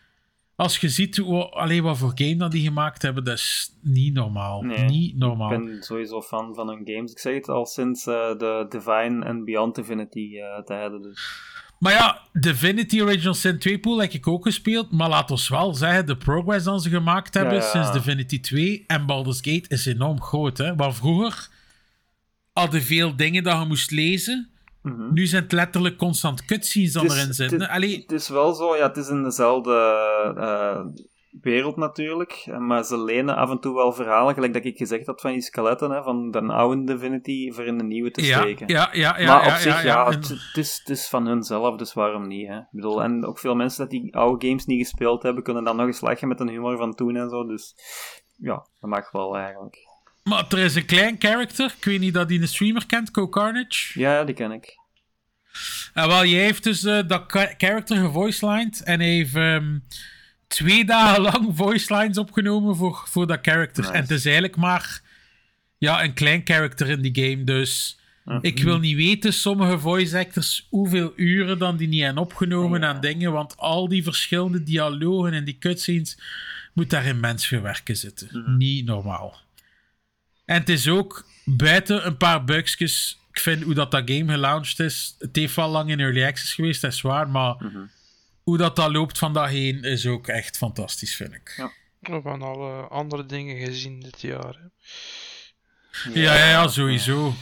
als 0.56 0.78
je 0.78 0.88
ziet 0.88 1.16
hoe, 1.16 1.48
alleen 1.48 1.82
wat 1.82 1.98
voor 1.98 2.12
game 2.14 2.36
dat 2.36 2.50
die 2.50 2.62
gemaakt 2.62 3.02
hebben, 3.02 3.24
dat 3.24 3.38
is 3.38 3.70
niet 3.82 4.14
normaal. 4.14 4.62
Nee, 4.62 4.84
niet 4.84 5.16
normaal. 5.16 5.52
ik 5.52 5.64
ben 5.64 5.82
sowieso 5.82 6.22
fan 6.22 6.54
van 6.54 6.68
hun 6.68 6.82
games. 6.84 7.10
Ik 7.10 7.18
zeg 7.18 7.34
het 7.34 7.48
al 7.48 7.66
sinds 7.66 8.06
eh, 8.06 8.14
de 8.14 8.66
Divine 8.68 9.24
en 9.24 9.44
Beyond 9.44 9.74
Divinity 9.74 10.36
eh 10.36 10.62
tijden. 10.64 11.02
Dus. 11.02 11.44
Maar 11.78 11.92
ja, 11.92 12.20
Divinity 12.32 13.00
Original 13.00 13.34
Sin 13.34 13.58
2 13.58 13.78
pool 13.78 13.98
heb 14.00 14.12
ik 14.12 14.26
ook 14.26 14.44
gespeeld. 14.44 14.90
Maar 14.90 15.08
laat 15.08 15.30
ons 15.30 15.48
wel 15.48 15.74
zeggen, 15.74 16.06
de 16.06 16.16
progress 16.16 16.64
dat 16.64 16.82
ze 16.82 16.88
gemaakt 16.88 17.34
hebben 17.34 17.54
Ja, 17.54 17.60
ja. 17.60 17.70
sinds 17.70 17.92
Divinity 17.92 18.40
2 18.40 18.84
en 18.86 19.06
Baldur's 19.06 19.40
Gate 19.42 19.68
is 19.68 19.86
enorm 19.86 20.22
groot. 20.22 20.58
Hè? 20.58 20.74
Want 20.74 20.94
vroeger 20.96 21.48
hadden 22.52 22.82
veel 22.82 23.16
dingen 23.16 23.42
dat 23.42 23.60
je 23.60 23.66
moest 23.66 23.90
lezen. 23.90 24.50
Mhm. 24.92 25.12
Nu 25.12 25.26
zijn 25.26 25.42
het 25.42 25.52
letterlijk 25.52 25.96
constant 25.96 26.44
cutscenes 26.44 26.92
dan 26.92 27.04
erin 27.10 27.32
zitten. 27.34 27.60
het- 27.60 27.70
Allee, 27.70 28.00
Het 28.00 28.12
is 28.12 28.28
wel 28.28 28.54
zo, 28.54 28.76
ja, 28.76 28.86
het 28.86 28.96
is 28.96 29.08
in 29.08 29.22
dezelfde 29.22 29.74
eh, 30.36 30.80
wereld 31.40 31.76
natuurlijk, 31.76 32.46
maar 32.58 32.84
ze 32.84 32.98
lenen 33.02 33.36
af 33.36 33.50
en 33.50 33.60
toe 33.60 33.74
wel 33.74 33.92
verhalen, 33.92 34.34
gelijk 34.34 34.52
dat 34.52 34.64
ik 34.64 34.76
gezegd 34.76 35.06
had 35.06 35.20
van 35.20 35.32
die 35.32 35.40
skeletten, 35.40 35.90
hè, 35.90 36.02
van 36.02 36.30
de 36.30 36.40
oude 36.40 36.84
Divinity 36.84 37.52
voor 37.52 37.64
in 37.64 37.78
de 37.78 37.84
nieuwe 37.84 38.10
te 38.10 38.24
ja, 38.24 38.38
steken. 38.40 38.68
ja, 38.68 38.88
ja, 38.92 39.18
ja. 39.18 39.26
maar 39.26 39.40
op 39.40 39.46
ja, 39.46 39.58
zich, 39.58 39.82
ja, 39.82 40.04
ja, 40.04 40.10
het, 40.10 40.28
het 40.28 40.56
is, 40.56 40.78
het 40.78 40.88
is 40.88 41.08
van 41.08 41.26
hun 41.26 41.42
zelf, 41.42 41.76
dus 41.76 41.92
waarom 41.92 42.26
niet? 42.26 42.48
Hè? 42.48 42.58
Ik 42.58 42.66
bedoel, 42.70 43.02
en 43.02 43.24
ook 43.26 43.38
veel 43.38 43.54
mensen 43.54 43.80
dat 43.80 43.90
die 43.90 44.16
oude 44.16 44.46
games 44.46 44.64
niet 44.66 44.80
gespeeld 44.86 45.22
hebben, 45.22 45.42
kunnen 45.42 45.64
dan 45.64 45.76
nog 45.76 45.86
eens 45.86 46.00
lachen 46.00 46.28
met 46.28 46.40
een 46.40 46.48
humor 46.48 46.76
van 46.76 46.94
toen 46.94 47.16
en 47.16 47.28
zo, 47.30 47.46
dus 47.46 47.74
ja, 48.36 48.66
dat 48.80 48.90
mag 48.90 49.10
wel 49.10 49.36
eigenlijk. 49.36 49.85
Maar 50.28 50.44
er 50.48 50.58
is 50.58 50.74
een 50.74 50.84
klein 50.86 51.16
character, 51.18 51.74
ik 51.78 51.84
weet 51.84 52.00
niet 52.00 52.14
dat 52.14 52.28
die 52.28 52.40
een 52.40 52.48
streamer 52.48 52.86
kent, 52.86 53.10
Co 53.10 53.28
Carnage. 53.28 54.00
Ja, 54.00 54.24
die 54.24 54.34
ken 54.34 54.52
ik. 54.52 54.78
En 55.94 56.06
wel, 56.08 56.24
jij 56.26 56.42
heeft 56.42 56.64
dus 56.64 56.84
eh, 56.84 56.98
dat 57.06 57.24
character 57.58 57.96
gevoicelined 57.96 58.82
en 58.82 59.00
hij 59.00 59.08
heeft 59.08 59.34
ehm, 59.34 59.78
twee 60.46 60.84
dagen 60.84 61.22
lang 61.22 61.50
voice 61.56 61.94
lines 61.96 62.18
opgenomen 62.18 62.76
voor, 62.76 63.02
voor 63.08 63.26
dat 63.26 63.38
character. 63.42 63.82
Nice. 63.82 63.94
En 63.94 64.00
het 64.00 64.10
is 64.10 64.24
eigenlijk 64.24 64.56
maar 64.56 65.00
ja, 65.78 66.04
een 66.04 66.14
klein 66.14 66.40
character 66.44 66.88
in 66.88 67.00
die 67.02 67.24
game, 67.24 67.44
dus 67.44 67.98
Mhm. 68.24 68.38
ik 68.42 68.62
wil 68.62 68.78
niet 68.78 68.96
weten, 68.96 69.32
sommige 69.32 69.78
voice 69.78 70.18
actors, 70.18 70.66
hoeveel 70.70 71.12
uren 71.16 71.58
dan 71.58 71.76
die 71.76 71.88
niet 71.88 72.02
hebben 72.02 72.22
opgenomen 72.22 72.80
Ja. 72.80 72.86
aan 72.86 73.00
dingen, 73.00 73.32
want 73.32 73.56
al 73.56 73.88
die 73.88 74.02
verschillende 74.02 74.62
dialogen 74.62 75.32
en 75.32 75.44
die 75.44 75.58
cutscenes 75.58 76.18
moet 76.72 76.90
daar 76.90 77.06
immens 77.06 77.46
veel 77.46 77.60
werken 77.60 77.96
zitten. 77.96 78.28
Mhm. 78.32 78.56
Niet 78.56 78.84
normaal. 78.86 79.36
En 80.46 80.58
het 80.60 80.68
is 80.68 80.88
ook 80.88 81.26
buiten 81.44 82.06
een 82.06 82.16
paar 82.16 82.44
bugsjes. 82.44 83.18
Ik 83.32 83.40
vind 83.40 83.62
hoe 83.62 83.74
dat, 83.74 83.90
dat 83.90 84.10
game 84.10 84.32
gelaunched 84.32 84.78
is. 84.80 85.14
Het 85.18 85.36
heeft 85.36 85.54
wel 85.54 85.68
lang 85.68 85.90
in 85.90 86.00
early 86.00 86.24
access 86.24 86.54
geweest, 86.54 86.80
dat 86.80 86.92
is 86.92 87.00
waar. 87.00 87.28
Maar 87.28 87.54
Mhm. 87.58 87.78
hoe 88.42 88.56
dat, 88.56 88.76
dat 88.76 88.90
loopt 88.90 89.18
van 89.18 89.32
dat 89.32 89.48
heen 89.48 89.82
is 89.82 90.06
ook 90.06 90.26
echt 90.28 90.56
fantastisch, 90.56 91.16
vind 91.16 91.32
ik. 91.34 91.54
Ja. 91.56 91.70
We 92.00 92.12
hebben 92.12 92.42
alle 92.42 92.72
andere 92.88 93.26
dingen 93.26 93.66
gezien 93.66 94.00
dit 94.00 94.20
jaar. 94.20 94.56
Hè. 94.60 96.10
Ja, 96.20 96.34
ja, 96.34 96.48
ja, 96.48 96.68
sowieso. 96.68 97.34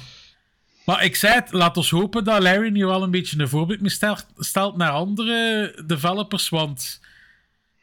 Maar 0.84 1.04
ik 1.04 1.16
zei 1.16 1.34
het, 1.34 1.52
laat 1.52 1.76
ons 1.76 1.90
hopen 1.90 2.24
dat 2.24 2.42
Larry 2.42 2.68
nu 2.70 2.86
wel 2.86 3.02
een 3.02 3.10
beetje 3.10 3.40
een 3.40 3.48
voorbeeld 3.48 4.00
stelt 4.38 4.76
naar 4.76 4.90
andere 4.90 5.82
developers. 5.86 6.48
Want 6.48 7.00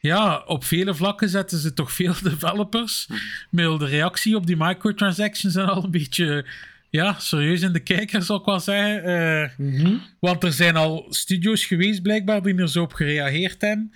ja, 0.01 0.43
op 0.45 0.63
vele 0.63 0.95
vlakken 0.95 1.29
zetten 1.29 1.57
ze 1.59 1.73
toch 1.73 1.91
veel 1.91 2.13
developers. 2.23 3.07
Met 3.49 3.79
de 3.79 3.85
reactie 3.85 4.35
op 4.35 4.47
die 4.47 4.55
microtransactions 4.57 5.55
en 5.55 5.65
al 5.69 5.83
een 5.83 5.91
beetje 5.91 6.45
ja, 6.89 7.19
serieus 7.19 7.61
in 7.61 7.71
de 7.73 7.79
kijker, 7.79 8.21
zal 8.21 8.39
ik 8.39 8.45
wel 8.45 8.59
zeggen. 8.59 9.03
Eh, 9.03 9.49
Mhm. 9.57 9.95
want 10.19 10.43
er 10.43 10.53
zijn 10.53 10.75
al 10.75 11.05
studio's 11.09 11.65
geweest, 11.65 12.01
blijkbaar, 12.01 12.41
die 12.41 12.55
er 12.55 12.69
zo 12.69 12.81
op 12.83 12.93
gereageerd 12.93 13.61
hebben. 13.61 13.93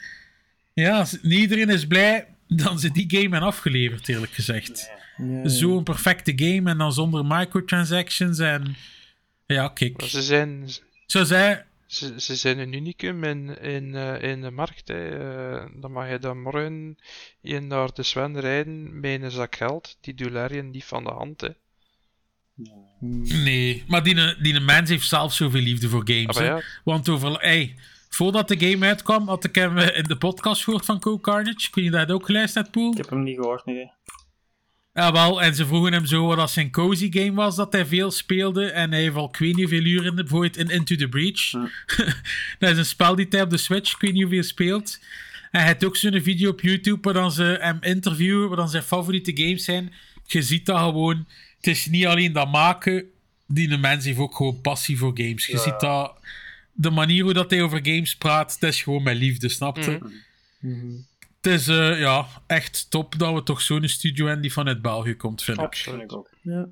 Ja, 0.73 0.97
als- 0.97 1.17
niet 1.21 1.39
iedereen 1.39 1.69
is 1.69 1.87
blij 1.87 2.25
dat 2.47 2.81
ze 2.81 2.91
die 2.91 3.05
game 3.07 3.21
hebben 3.21 3.41
afgeleverd, 3.41 4.07
eerlijk 4.09 4.31
gezegd. 4.33 4.89
Ja. 5.17 5.47
Zo'n 5.47 5.83
perfecte 5.83 6.33
game 6.35 6.69
en 6.69 6.77
dan 6.77 6.93
zonder 6.93 7.25
microtransactions 7.25 8.39
en... 8.39 8.75
Ja, 9.45 9.67
kijk. 9.67 10.01
Ze 10.07 10.21
zijn, 10.21 10.67
Zo 11.05 11.23
zei... 11.23 11.61
ze, 11.95 12.21
ze 12.21 12.35
zijn 12.35 12.59
een 12.59 12.73
unicum 12.73 13.23
in, 13.23 13.59
in, 13.61 13.95
eh, 13.95 14.21
in 14.31 14.41
de 14.41 14.51
markt. 14.51 14.87
Hè. 14.87 15.09
Eh, 15.09 15.65
dan 15.81 15.91
mag 15.91 16.09
je 16.09 16.19
dan 16.19 16.41
morgen 16.41 16.97
in 17.41 17.67
naar 17.67 17.93
de 17.93 18.03
Sven 18.03 18.39
rijden 18.39 18.99
met 18.99 19.21
een 19.21 19.31
zak 19.31 19.55
geld. 19.55 19.97
Die 20.01 20.13
doet 20.13 20.31
Larry 20.31 20.59
niet 20.59 20.85
van 20.85 21.03
de 21.03 21.11
hand. 21.11 21.41
Hè. 21.41 21.49
Nee, 23.43 23.83
maar 23.87 24.03
die, 24.03 24.41
die 24.41 24.59
mens 24.59 24.89
heeft 24.89 25.07
zelf 25.07 25.33
zoveel 25.33 25.61
liefde 25.61 25.89
voor 25.89 26.03
games. 26.05 26.37
Ah, 26.37 26.43
hè. 26.43 26.61
Want 26.83 27.09
over... 27.09 27.31
Hey, 27.31 27.75
voordat 28.09 28.47
de 28.47 28.59
game 28.59 28.85
uitkwam, 28.85 29.27
had 29.27 29.43
ik 29.43 29.55
hem 29.55 29.77
eh, 29.77 29.97
in 29.97 30.03
de 30.03 30.17
podcast 30.17 30.63
gehoord 30.63 30.85
van 30.85 30.99
Co 30.99 31.19
Carnage. 31.19 31.69
Kun 31.69 31.83
je 31.83 31.91
dat 31.91 32.11
ook 32.11 32.25
geluisterd, 32.25 32.71
Poel? 32.71 32.91
Ik 32.91 32.97
heb 32.97 33.09
hem 33.09 33.23
niet 33.23 33.35
gehoord, 33.35 33.65
nee. 33.65 33.91
Ja, 34.95 35.11
wel, 35.11 35.41
en 35.41 35.55
ze 35.55 35.65
vroegen 35.65 35.93
hem 35.93 36.05
zo 36.05 36.25
wat 36.25 36.37
dat 36.37 36.51
zijn 36.51 36.71
cozy 36.71 37.11
game 37.11 37.33
was, 37.33 37.55
dat 37.55 37.73
hij 37.73 37.85
veel 37.85 38.11
speelde. 38.11 38.65
En 38.65 38.91
hij 38.91 39.01
heeft 39.01 39.15
al 39.15 39.27
ik 39.27 39.37
weet 39.37 39.55
niet 39.55 39.69
hoeveel 39.69 39.85
uur 39.85 40.05
in, 40.05 40.15
bijvoorbeeld 40.15 40.57
in 40.57 40.69
Into 40.69 40.95
the 40.95 41.07
Breach. 41.07 41.51
dat 42.59 42.69
is 42.69 42.77
een 42.77 42.85
spel 42.85 43.15
die 43.15 43.25
hij 43.29 43.41
op 43.41 43.49
de 43.49 43.57
Switch, 43.57 43.93
ik 43.93 44.01
weet 44.01 44.13
niet 44.13 44.21
hoeveel 44.21 44.43
speelt. 44.43 44.99
En 45.51 45.59
hij 45.59 45.67
heeft 45.67 45.85
ook 45.85 45.95
zo'n 45.95 46.21
video 46.21 46.49
op 46.49 46.61
YouTube 46.61 47.01
waar 47.01 47.13
dan 47.13 47.31
ze 47.31 47.57
hem 47.61 47.77
interviewen, 47.81 48.47
waar 48.47 48.57
dan 48.57 48.69
zijn 48.69 48.83
favoriete 48.83 49.31
games 49.35 49.63
zijn. 49.63 49.93
Je 50.25 50.41
ziet 50.41 50.65
dat 50.65 50.79
gewoon. 50.79 51.27
Het 51.55 51.67
is 51.67 51.85
niet 51.85 52.05
alleen 52.05 52.33
dat 52.33 52.51
maken, 52.51 53.05
die 53.47 53.67
de 53.67 53.77
mens 53.77 54.05
heeft 54.05 54.17
ook 54.17 54.35
gewoon 54.35 54.61
passie 54.61 54.97
voor 54.97 55.11
games. 55.15 55.45
Je 55.45 55.57
ziet 55.57 55.79
dat, 55.79 56.13
de 56.73 56.89
manier 56.89 57.23
hoe 57.23 57.33
dat 57.33 57.49
hij 57.49 57.61
over 57.61 57.79
games 57.83 58.15
praat, 58.15 58.59
dat 58.59 58.69
is 58.69 58.83
gewoon 58.83 59.03
met 59.03 59.17
liefde, 59.17 59.49
snap 59.49 59.77
je? 59.77 59.97
Mhm. 60.59 60.87
Het 61.45 61.53
is 61.53 61.67
eh, 61.67 61.99
ja, 61.99 62.25
echt 62.47 62.89
top 62.89 63.19
dat 63.19 63.33
we 63.33 63.43
toch 63.43 63.61
zo'n 63.61 63.87
studio 63.87 64.23
hebben 64.25 64.41
die 64.41 64.53
vanuit 64.53 64.81
België 64.81 65.15
komt, 65.15 65.43
vind 65.43 65.57
ik. 65.57 65.63
Absoluut 65.63 66.01
ik 66.01 66.13
ook. 66.13 66.29
Ja. 66.41 66.67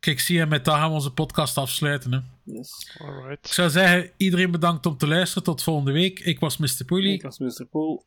Kijk, 0.00 0.20
zie 0.20 0.36
je, 0.36 0.46
met 0.46 0.64
dat 0.64 0.74
gaan 0.74 0.88
we 0.88 0.94
onze 0.94 1.12
podcast 1.12 1.56
afsluiten. 1.56 2.12
Hè. 2.12 2.18
Yes. 2.52 2.92
Ik 2.94 3.00
Alright. 3.00 3.48
zou 3.48 3.70
zeggen, 3.70 4.10
iedereen 4.16 4.50
bedankt 4.50 4.86
om 4.86 4.96
te 4.96 5.06
luisteren. 5.06 5.42
Tot 5.42 5.62
volgende 5.62 5.92
week. 5.92 6.20
Ik 6.20 6.40
was 6.40 6.56
Mr. 6.56 6.84
Poelie. 6.86 7.12
Ik 7.12 7.22
was 7.22 7.38
Mr. 7.38 7.64
Pool. 7.70 8.04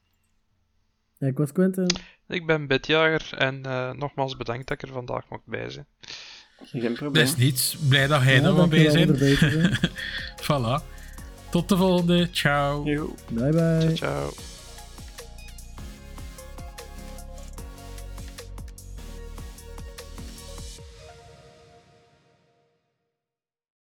Ja, 1.17 1.27
ik 1.27 1.37
was 1.37 1.51
Quentin. 1.51 1.89
Ik 2.27 2.45
ben 2.45 2.67
Bedjager 2.67 3.37
en 3.37 3.65
eh, 3.65 3.91
nogmaals 3.91 4.37
bedankt 4.37 4.67
dat 4.67 4.81
ik 4.83 4.87
er 4.87 4.93
vandaag 4.93 5.29
mocht 5.29 5.45
bij 5.45 5.69
zijn. 5.69 5.85
Geen 6.63 6.93
probleem. 6.93 7.13
Dat 7.13 7.23
is 7.23 7.35
niets. 7.35 7.75
Blij 7.89 8.07
dat 8.07 8.23
jij 8.23 8.35
Ja, 8.35 8.43
er 8.43 8.55
wel 8.55 8.67
bij 8.67 8.91
bent. 8.91 9.17
zijn. 9.17 9.77
Voilà. 10.43 10.83
Tot 11.51 11.69
de 11.69 11.77
volgende. 11.77 12.29
Ciao. 12.31 12.83
Joe. 12.85 13.09
Bye 13.31 13.51
bye. 13.51 13.95
Ciao. 13.95 14.31